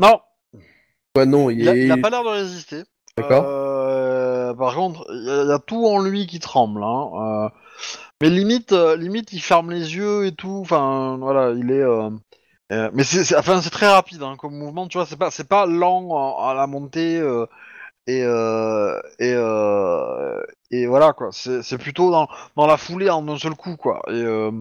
Non, 0.00 0.20
Ouais, 1.16 1.26
non, 1.26 1.48
il 1.50 1.60
il 1.60 1.68
a, 1.68 1.76
est 1.76 1.84
il 1.84 1.92
a 1.92 1.96
pas 1.98 2.10
l'air 2.10 2.24
de 2.24 2.28
résister. 2.28 2.82
d'accord. 3.16 3.44
Par 4.56 4.74
contre, 4.74 5.04
il 5.10 5.24
y, 5.24 5.30
a- 5.30 5.42
il 5.42 5.48
y 5.48 5.52
a 5.52 5.58
tout 5.58 5.84
en 5.86 6.00
lui 6.00 6.26
qui 6.26 6.38
tremble. 6.38 6.82
Hein. 6.82 7.50
Mais 8.24 8.30
limite, 8.30 8.72
euh, 8.72 8.96
limite, 8.96 9.32
il 9.32 9.40
ferme 9.40 9.70
les 9.70 9.96
yeux 9.96 10.26
et 10.26 10.32
tout. 10.32 10.58
Enfin, 10.62 11.16
voilà, 11.20 11.50
il 11.52 11.70
est. 11.70 11.80
euh, 11.82 12.10
euh, 12.72 12.90
mais 12.94 13.04
c'est, 13.04 13.24
c'est- 13.24 13.36
enfin, 13.36 13.60
c'est 13.60 13.70
très 13.70 13.88
rapide 13.92 14.22
hein, 14.22 14.36
comme 14.38 14.54
mouvement. 14.56 14.88
Tu 14.88 14.98
vois, 14.98 15.06
c'est 15.06 15.16
pas, 15.18 15.30
c'est 15.30 15.48
pas 15.48 15.66
lent 15.66 16.38
à, 16.38 16.50
à 16.50 16.54
la 16.54 16.66
montée 16.66 17.18
euh, 17.20 17.46
et 18.06 18.22
euh, 18.24 19.00
et 19.18 19.34
euh, 19.36 20.42
et 20.70 20.86
voilà 20.86 21.12
quoi. 21.12 21.30
C'est, 21.32 21.62
c'est 21.62 21.78
plutôt 21.78 22.10
dans, 22.10 22.28
dans 22.56 22.66
la 22.66 22.76
foulée 22.78 23.10
en 23.10 23.28
un 23.28 23.38
seul 23.38 23.54
coup 23.54 23.76
quoi. 23.76 24.02
Et, 24.08 24.12
euh, 24.12 24.52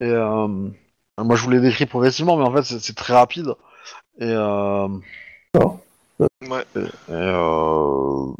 et 0.00 0.06
euh, 0.10 0.48
moi, 1.18 1.36
je 1.36 1.44
vous 1.44 1.50
l'ai 1.50 1.60
décrit 1.60 1.86
progressivement, 1.86 2.36
mais 2.36 2.44
en 2.44 2.52
fait, 2.54 2.62
c'est, 2.64 2.80
c'est 2.80 2.94
très 2.96 3.14
rapide. 3.14 3.54
Et 4.20 4.24
euh, 4.26 4.88
Ouais. 6.42 6.64
et, 6.76 6.80
euh, 7.10 8.32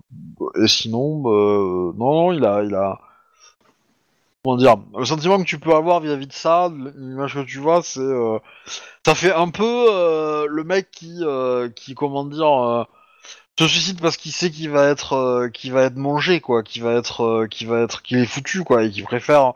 et 0.63 0.67
sinon, 0.69 1.21
bah, 1.21 1.31
euh, 1.31 1.93
non, 1.97 2.15
non, 2.15 2.33
il 2.33 2.45
a, 2.45 2.63
il 2.65 2.75
a. 2.75 2.99
Comment 4.45 4.57
dire 4.57 4.77
Le 4.99 5.05
sentiment 5.05 5.39
que 5.39 5.45
tu 5.45 5.59
peux 5.61 5.73
avoir 5.73 6.01
vis-à-vis 6.01 6.27
de 6.27 6.33
ça, 6.33 6.73
l'image 6.97 7.35
que 7.35 7.45
tu 7.45 7.59
vois, 7.59 7.83
c'est, 7.83 8.01
euh, 8.01 8.39
ça 9.07 9.15
fait 9.15 9.33
un 9.33 9.51
peu 9.51 9.87
euh, 9.91 10.47
le 10.49 10.65
mec 10.65 10.91
qui, 10.91 11.19
euh, 11.23 11.69
qui, 11.69 11.95
comment 11.95 12.25
dire, 12.25 12.47
euh, 12.53 12.85
se 13.59 13.69
suicide 13.69 14.01
parce 14.01 14.17
qu'il 14.17 14.33
sait 14.33 14.51
qu'il 14.51 14.71
va 14.71 14.89
être, 14.89 15.49
qu'il 15.55 15.73
va 15.73 15.85
être 15.85 15.97
mangé, 15.97 16.41
quoi, 16.41 16.63
qu'il 16.65 16.83
va 16.83 16.95
être, 16.95 17.47
qu'il 17.51 17.69
va 17.69 17.83
être, 17.83 18.03
qu'il 18.03 18.19
est 18.19 18.27
foutu, 18.27 18.65
quoi, 18.65 18.83
et 18.85 18.91
qui 18.91 19.03
préfère, 19.03 19.53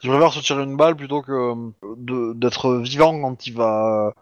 qui 0.00 0.08
préfère 0.08 0.32
se 0.32 0.40
tirer 0.40 0.62
une 0.64 0.76
balle 0.76 0.96
plutôt 0.96 1.20
que 1.22 1.54
de- 1.98 2.32
d'être 2.34 2.76
vivant 2.76 3.20
quand 3.20 3.46
il 3.46 3.54
va, 3.54 4.14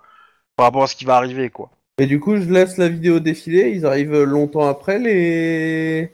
par 0.57 0.67
rapport 0.67 0.83
à 0.83 0.87
ce 0.89 0.97
qui 0.97 1.05
va 1.05 1.17
arriver, 1.17 1.51
quoi. 1.51 1.71
Et 1.99 2.07
du 2.07 2.21
coup, 2.21 2.37
je 2.37 2.43
laisse 2.51 2.77
la 2.79 2.89
vidéo 2.89 3.21
défiler. 3.21 3.71
Ils 3.71 3.87
arrivent 3.87 4.23
longtemps 4.23 4.69
après 4.69 4.99
les. 4.99 6.13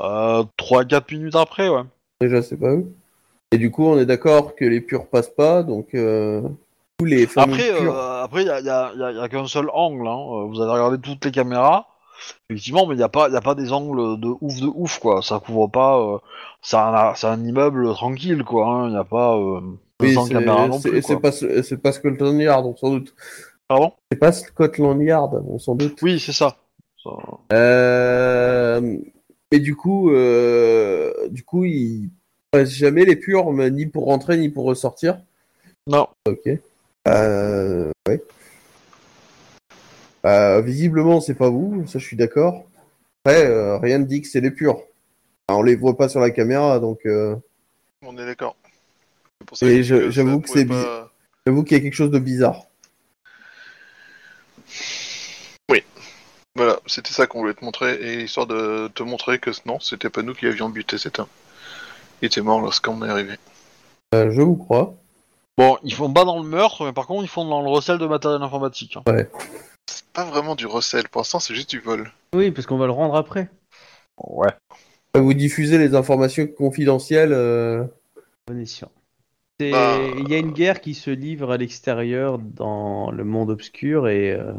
Euh, 0.00 0.44
3-4 0.56 1.10
minutes 1.12 1.36
après, 1.36 1.68
ouais. 1.68 1.82
Déjà, 2.20 2.42
c'est 2.42 2.56
pas 2.56 2.70
eux. 2.70 2.92
Et 3.52 3.58
du 3.58 3.70
coup, 3.70 3.84
on 3.86 3.98
est 3.98 4.06
d'accord 4.06 4.54
que 4.54 4.64
les 4.64 4.80
purs 4.80 5.06
passent 5.06 5.30
pas, 5.34 5.62
donc 5.62 5.94
euh... 5.94 6.42
tous 6.98 7.06
les 7.06 7.26
fameux 7.26 7.54
Après, 7.54 7.70
euh, 7.72 8.22
après, 8.22 8.42
il 8.42 8.46
y 8.46 8.50
a, 8.50 8.60
y 8.60 8.68
a- 8.68 8.92
y 8.94 9.02
a- 9.02 9.12
y 9.12 9.18
a 9.20 9.28
qu'un 9.28 9.46
seul 9.46 9.68
angle. 9.72 10.06
Hein. 10.06 10.18
Euh, 10.32 10.44
Vous 10.46 10.60
avez 10.60 10.70
regardé 10.70 10.98
toutes 10.98 11.24
les 11.24 11.30
caméras, 11.30 11.86
effectivement, 12.50 12.86
mais 12.86 12.94
il 12.94 12.98
n'y 12.98 13.02
a 13.04 13.08
pas, 13.08 13.30
y 13.30 13.36
a 13.36 13.40
pas 13.40 13.54
des 13.54 13.72
angles 13.72 14.20
de 14.20 14.28
ouf 14.42 14.60
de 14.60 14.66
ouf, 14.74 14.98
quoi. 14.98 15.22
Ça 15.22 15.40
couvre 15.40 15.66
pas. 15.68 15.98
euh, 15.98 16.18
c'est 16.60 16.76
un, 16.76 17.14
c'est 17.14 17.26
un 17.26 17.42
immeuble 17.42 17.94
tranquille, 17.94 18.44
quoi. 18.44 18.82
Il 18.86 18.90
n'y 18.90 18.98
a 18.98 19.04
pas 19.04 19.36
euh, 19.36 19.60
Oui, 20.00 20.08
200 20.08 20.24
c'est- 20.26 20.32
caméras 20.34 20.68
non 20.68 20.78
c'est 20.78 20.90
plus. 20.90 21.02
c'est 21.02 21.14
Quoi. 21.14 21.22
pas, 21.22 21.32
c'est 21.32 21.82
pas 21.82 21.92
Scotland 21.92 22.38
Yard, 22.40 22.66
on 22.66 22.76
s'en 22.76 22.90
doute. 22.90 23.14
Pardon? 23.66 23.92
C'est 24.12 24.18
pas 24.18 24.32
Scotland 24.32 25.00
Yard, 25.00 25.42
on 25.48 25.58
s'en 25.58 25.74
doute. 25.74 25.98
Oui, 26.02 26.20
c'est 26.20 26.32
ça. 26.32 26.56
Ça- 27.02 27.10
Euh... 27.52 28.98
Mais 29.50 29.60
du 29.60 29.74
coup, 29.76 30.10
euh... 30.10 31.12
du 31.30 31.42
coup, 31.44 31.64
passent 31.64 32.10
jamais 32.64 33.04
les 33.04 33.16
purs, 33.16 33.52
mais 33.52 33.70
ni 33.70 33.86
pour 33.86 34.06
rentrer 34.06 34.36
ni 34.38 34.48
pour 34.48 34.64
ressortir. 34.64 35.20
Non. 35.86 36.08
Ok. 36.26 36.48
Euh... 37.06 37.90
Ouais. 38.08 38.22
Euh, 40.26 40.60
visiblement, 40.62 41.20
c'est 41.20 41.34
pas 41.34 41.48
vous, 41.50 41.86
ça 41.86 41.98
je 41.98 42.04
suis 42.04 42.16
d'accord. 42.16 42.64
Après, 43.24 43.46
euh, 43.46 43.78
rien 43.78 43.98
ne 43.98 44.04
dit 44.04 44.20
que 44.22 44.28
c'est 44.28 44.40
les 44.40 44.50
purs. 44.50 44.76
Enfin, 45.48 45.60
on 45.60 45.62
les 45.62 45.76
voit 45.76 45.96
pas 45.96 46.08
sur 46.08 46.20
la 46.20 46.30
caméra, 46.30 46.80
donc 46.80 47.00
euh, 47.06 47.36
On 48.04 48.16
est 48.18 48.26
d'accord. 48.26 48.56
C'est 49.40 49.46
pour 49.46 49.56
ça 49.56 49.66
Et 49.66 49.76
que 49.76 49.82
je- 49.82 50.04
ça 50.04 50.10
j'avoue 50.10 50.40
que 50.40 50.46
pouvait 50.48 50.60
c'est 50.60 50.66
pas- 50.66 51.12
j'avoue 51.46 51.62
qu'il 51.64 51.76
y 51.76 51.80
a 51.80 51.82
quelque 51.82 51.94
chose 51.94 52.10
de 52.10 52.18
bizarre. 52.18 52.64
Voilà, 56.56 56.80
c'était 56.86 57.12
ça 57.12 57.28
qu'on 57.28 57.38
voulait 57.42 57.54
te 57.54 57.64
montrer, 57.64 57.94
et 57.94 58.24
histoire 58.24 58.48
de 58.48 58.88
te 58.88 59.04
montrer 59.04 59.38
que 59.38 59.50
non, 59.64 59.78
c'était 59.78 60.10
pas 60.10 60.22
nous 60.22 60.34
qui 60.34 60.44
avions 60.46 60.68
buté 60.68 60.98
cet 60.98 61.20
homme. 61.20 61.28
Il 62.22 62.26
était 62.26 62.40
mort 62.40 62.60
lorsqu'on 62.60 63.04
est 63.04 63.08
arrivé. 63.08 63.34
Euh, 64.14 64.30
je 64.30 64.42
vous 64.42 64.56
crois. 64.56 64.94
Bon, 65.56 65.76
ils 65.82 65.92
font 65.94 66.12
pas 66.12 66.24
dans 66.24 66.40
le 66.40 66.48
meurtre, 66.48 66.84
mais 66.84 66.92
par 66.92 67.06
contre, 67.06 67.24
ils 67.24 67.28
font 67.28 67.44
dans 67.46 67.62
le 67.62 67.68
recel 67.68 67.98
de 67.98 68.06
matériel 68.06 68.42
informatique. 68.42 68.96
hein. 68.96 69.02
C'est 69.86 70.04
pas 70.12 70.24
vraiment 70.24 70.54
du 70.54 70.66
recel, 70.66 71.08
pour 71.08 71.20
l'instant 71.20 71.40
c'est 71.40 71.54
juste 71.54 71.70
du 71.70 71.80
vol. 71.80 72.12
Oui, 72.34 72.50
parce 72.50 72.66
qu'on 72.66 72.76
va 72.76 72.86
le 72.86 72.92
rendre 72.92 73.16
après. 73.16 73.48
Ouais. 74.22 74.50
Vous 75.14 75.32
diffusez 75.34 75.78
les 75.78 75.94
informations 75.94 76.46
confidentielles. 76.46 77.32
euh, 77.32 77.84
Bon 78.46 78.58
escient. 78.60 78.90
C'est- 79.58 79.72
Bah, 79.72 79.96
Il 80.18 80.28
y 80.28 80.34
a 80.34 80.38
une 80.38 80.52
guerre 80.52 80.80
qui 80.80 80.94
se 80.94 81.10
livre 81.10 81.50
à 81.52 81.56
l'extérieur 81.56 82.38
dans 82.38 83.10
le 83.10 83.24
monde 83.24 83.50
obscur 83.50 84.08
et 84.08 84.32
euh, 84.32 84.52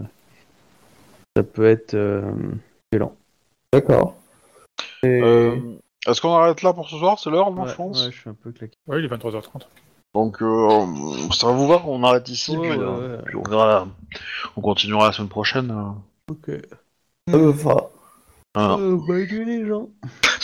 ça 1.37 1.43
peut 1.43 1.67
être 1.67 1.93
euh, 1.93 2.21
violent. 2.91 3.15
D'accord. 3.71 4.15
Et- 5.03 5.21
Euh, 5.21 5.55
Est-ce 6.07 6.21
qu'on 6.21 6.33
arrête 6.33 6.61
là 6.61 6.73
pour 6.73 6.89
ce 6.89 6.97
soir? 6.97 7.19
C'est 7.19 7.29
l'heure, 7.29 7.51
moi, 7.51 7.65
Ouais, 7.65 7.71
je 7.71 7.75
pense. 7.75 8.05
ouais, 8.05 8.11
je 8.11 8.19
suis 8.19 8.29
un 8.29 8.33
peu 8.33 8.51
claqué. 8.51 8.77
Ouais, 8.87 8.99
il 8.99 9.05
est 9.05 9.09
23h30. 9.09 9.67
Donc, 10.15 10.41
euh, 10.41 10.85
ça 11.33 11.47
va 11.47 11.53
vous 11.53 11.67
voir, 11.67 11.87
on 11.87 12.03
arrête 12.03 12.29
ici, 12.29 12.57
Ouais, 12.57 12.69
puis, 12.69 12.79
ouais, 12.79 12.83
euh, 12.83 13.17
ouais. 13.17 13.23
puis 13.25 13.35
on 13.35 13.43
verra. 13.49 13.87
On 14.57 14.61
continuera 14.61 15.07
la 15.07 15.11
semaine 15.11 15.29
prochaine. 15.29 15.71
euh. 15.71 16.31
Ok. 16.31 16.49
ça 17.29 17.37
me 17.37 17.51
va. 17.51 17.89
Euh, 18.57 18.97
les 19.45 19.67
gens. 19.67 19.89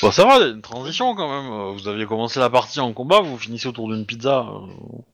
Bon, 0.02 0.12
ça 0.12 0.26
va, 0.26 0.36
il 0.38 0.42
y 0.42 0.44
a 0.44 0.48
une 0.54 0.62
transition 0.62 1.16
quand 1.16 1.28
même. 1.28 1.52
Euh, 1.52 1.72
Vous 1.72 1.88
aviez 1.88 2.06
commencé 2.06 2.40
la 2.40 2.50
partie 2.52 2.80
en 2.80 2.94
combat, 2.94 3.22
vous 3.22 3.38
finissez 3.38 3.68
autour 3.68 3.88
d'une 3.90 4.06
pizza. 4.06 4.46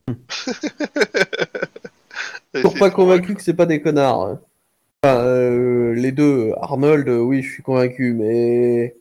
euh. 0.09 0.13
Toujours 2.53 2.73
pas 2.77 2.89
convaincu 2.89 3.35
que 3.35 3.41
c'est 3.41 3.53
pas 3.53 3.65
des 3.65 3.81
connards. 3.81 4.26
hein. 4.27 4.39
Enfin, 5.03 5.18
euh, 5.22 5.93
les 5.93 6.11
deux, 6.11 6.51
Arnold, 6.61 7.07
euh, 7.07 7.19
oui, 7.19 7.41
je 7.41 7.51
suis 7.53 7.63
convaincu, 7.63 8.13
mais 8.13 8.95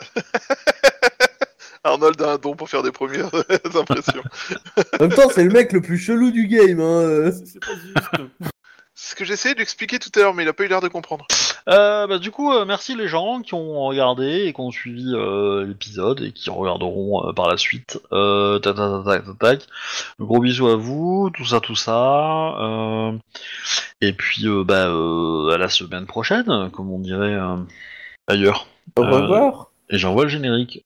Arnold 1.84 2.20
a 2.20 2.32
un 2.32 2.36
don 2.38 2.54
pour 2.54 2.68
faire 2.68 2.82
des 2.82 2.92
premières 2.92 3.30
impressions. 3.74 4.22
en 4.98 5.02
même 5.04 5.14
temps, 5.14 5.30
c'est 5.30 5.44
le 5.44 5.50
mec 5.50 5.72
le 5.72 5.80
plus 5.80 5.98
chelou 5.98 6.30
du 6.30 6.46
game. 6.46 6.80
Hein. 6.80 7.30
C'est 7.32 7.46
c'est 7.46 7.60
pas 7.60 7.72
juste. 7.74 8.30
C'est 8.94 9.12
ce 9.12 9.14
que 9.16 9.24
j'essayais 9.24 9.54
de 9.54 9.58
lui 9.60 9.62
expliquer 9.62 9.98
tout 9.98 10.10
à 10.16 10.18
l'heure, 10.18 10.34
mais 10.34 10.42
il 10.42 10.48
a 10.48 10.52
pas 10.52 10.64
eu 10.64 10.68
l'air 10.68 10.82
de 10.82 10.88
comprendre. 10.88 11.26
Euh, 11.70 12.06
bah, 12.06 12.18
du 12.18 12.30
coup, 12.30 12.52
euh, 12.52 12.66
merci 12.66 12.94
les 12.94 13.08
gens 13.08 13.40
qui 13.40 13.54
ont 13.54 13.84
regardé 13.84 14.44
et 14.44 14.52
qui 14.52 14.60
ont 14.60 14.70
suivi 14.70 15.14
euh, 15.14 15.64
l'épisode 15.64 16.20
et 16.20 16.32
qui 16.32 16.50
regarderont 16.50 17.26
euh, 17.26 17.32
par 17.32 17.48
la 17.48 17.56
suite. 17.56 17.98
Euh, 18.12 18.58
tac, 18.58 18.76
tac, 18.76 19.04
tac, 19.06 19.24
tac, 19.24 19.38
tac. 19.38 19.66
Gros 20.18 20.40
bisous 20.40 20.68
à 20.68 20.76
vous, 20.76 21.30
tout 21.34 21.46
ça, 21.46 21.60
tout 21.60 21.76
ça. 21.76 22.56
Euh, 22.60 23.12
et 24.02 24.12
puis, 24.12 24.46
euh, 24.46 24.64
bah, 24.64 24.88
euh, 24.88 25.48
à 25.54 25.56
la 25.56 25.70
semaine 25.70 26.04
prochaine, 26.04 26.70
comme 26.70 26.90
on 26.92 26.98
dirait 26.98 27.34
euh, 27.34 27.56
ailleurs. 28.26 28.66
Au 28.96 29.02
Euh, 29.04 29.10
revoir. 29.10 29.69
Et 29.92 29.98
j'envoie 29.98 30.22
le 30.22 30.30
générique. 30.30 30.84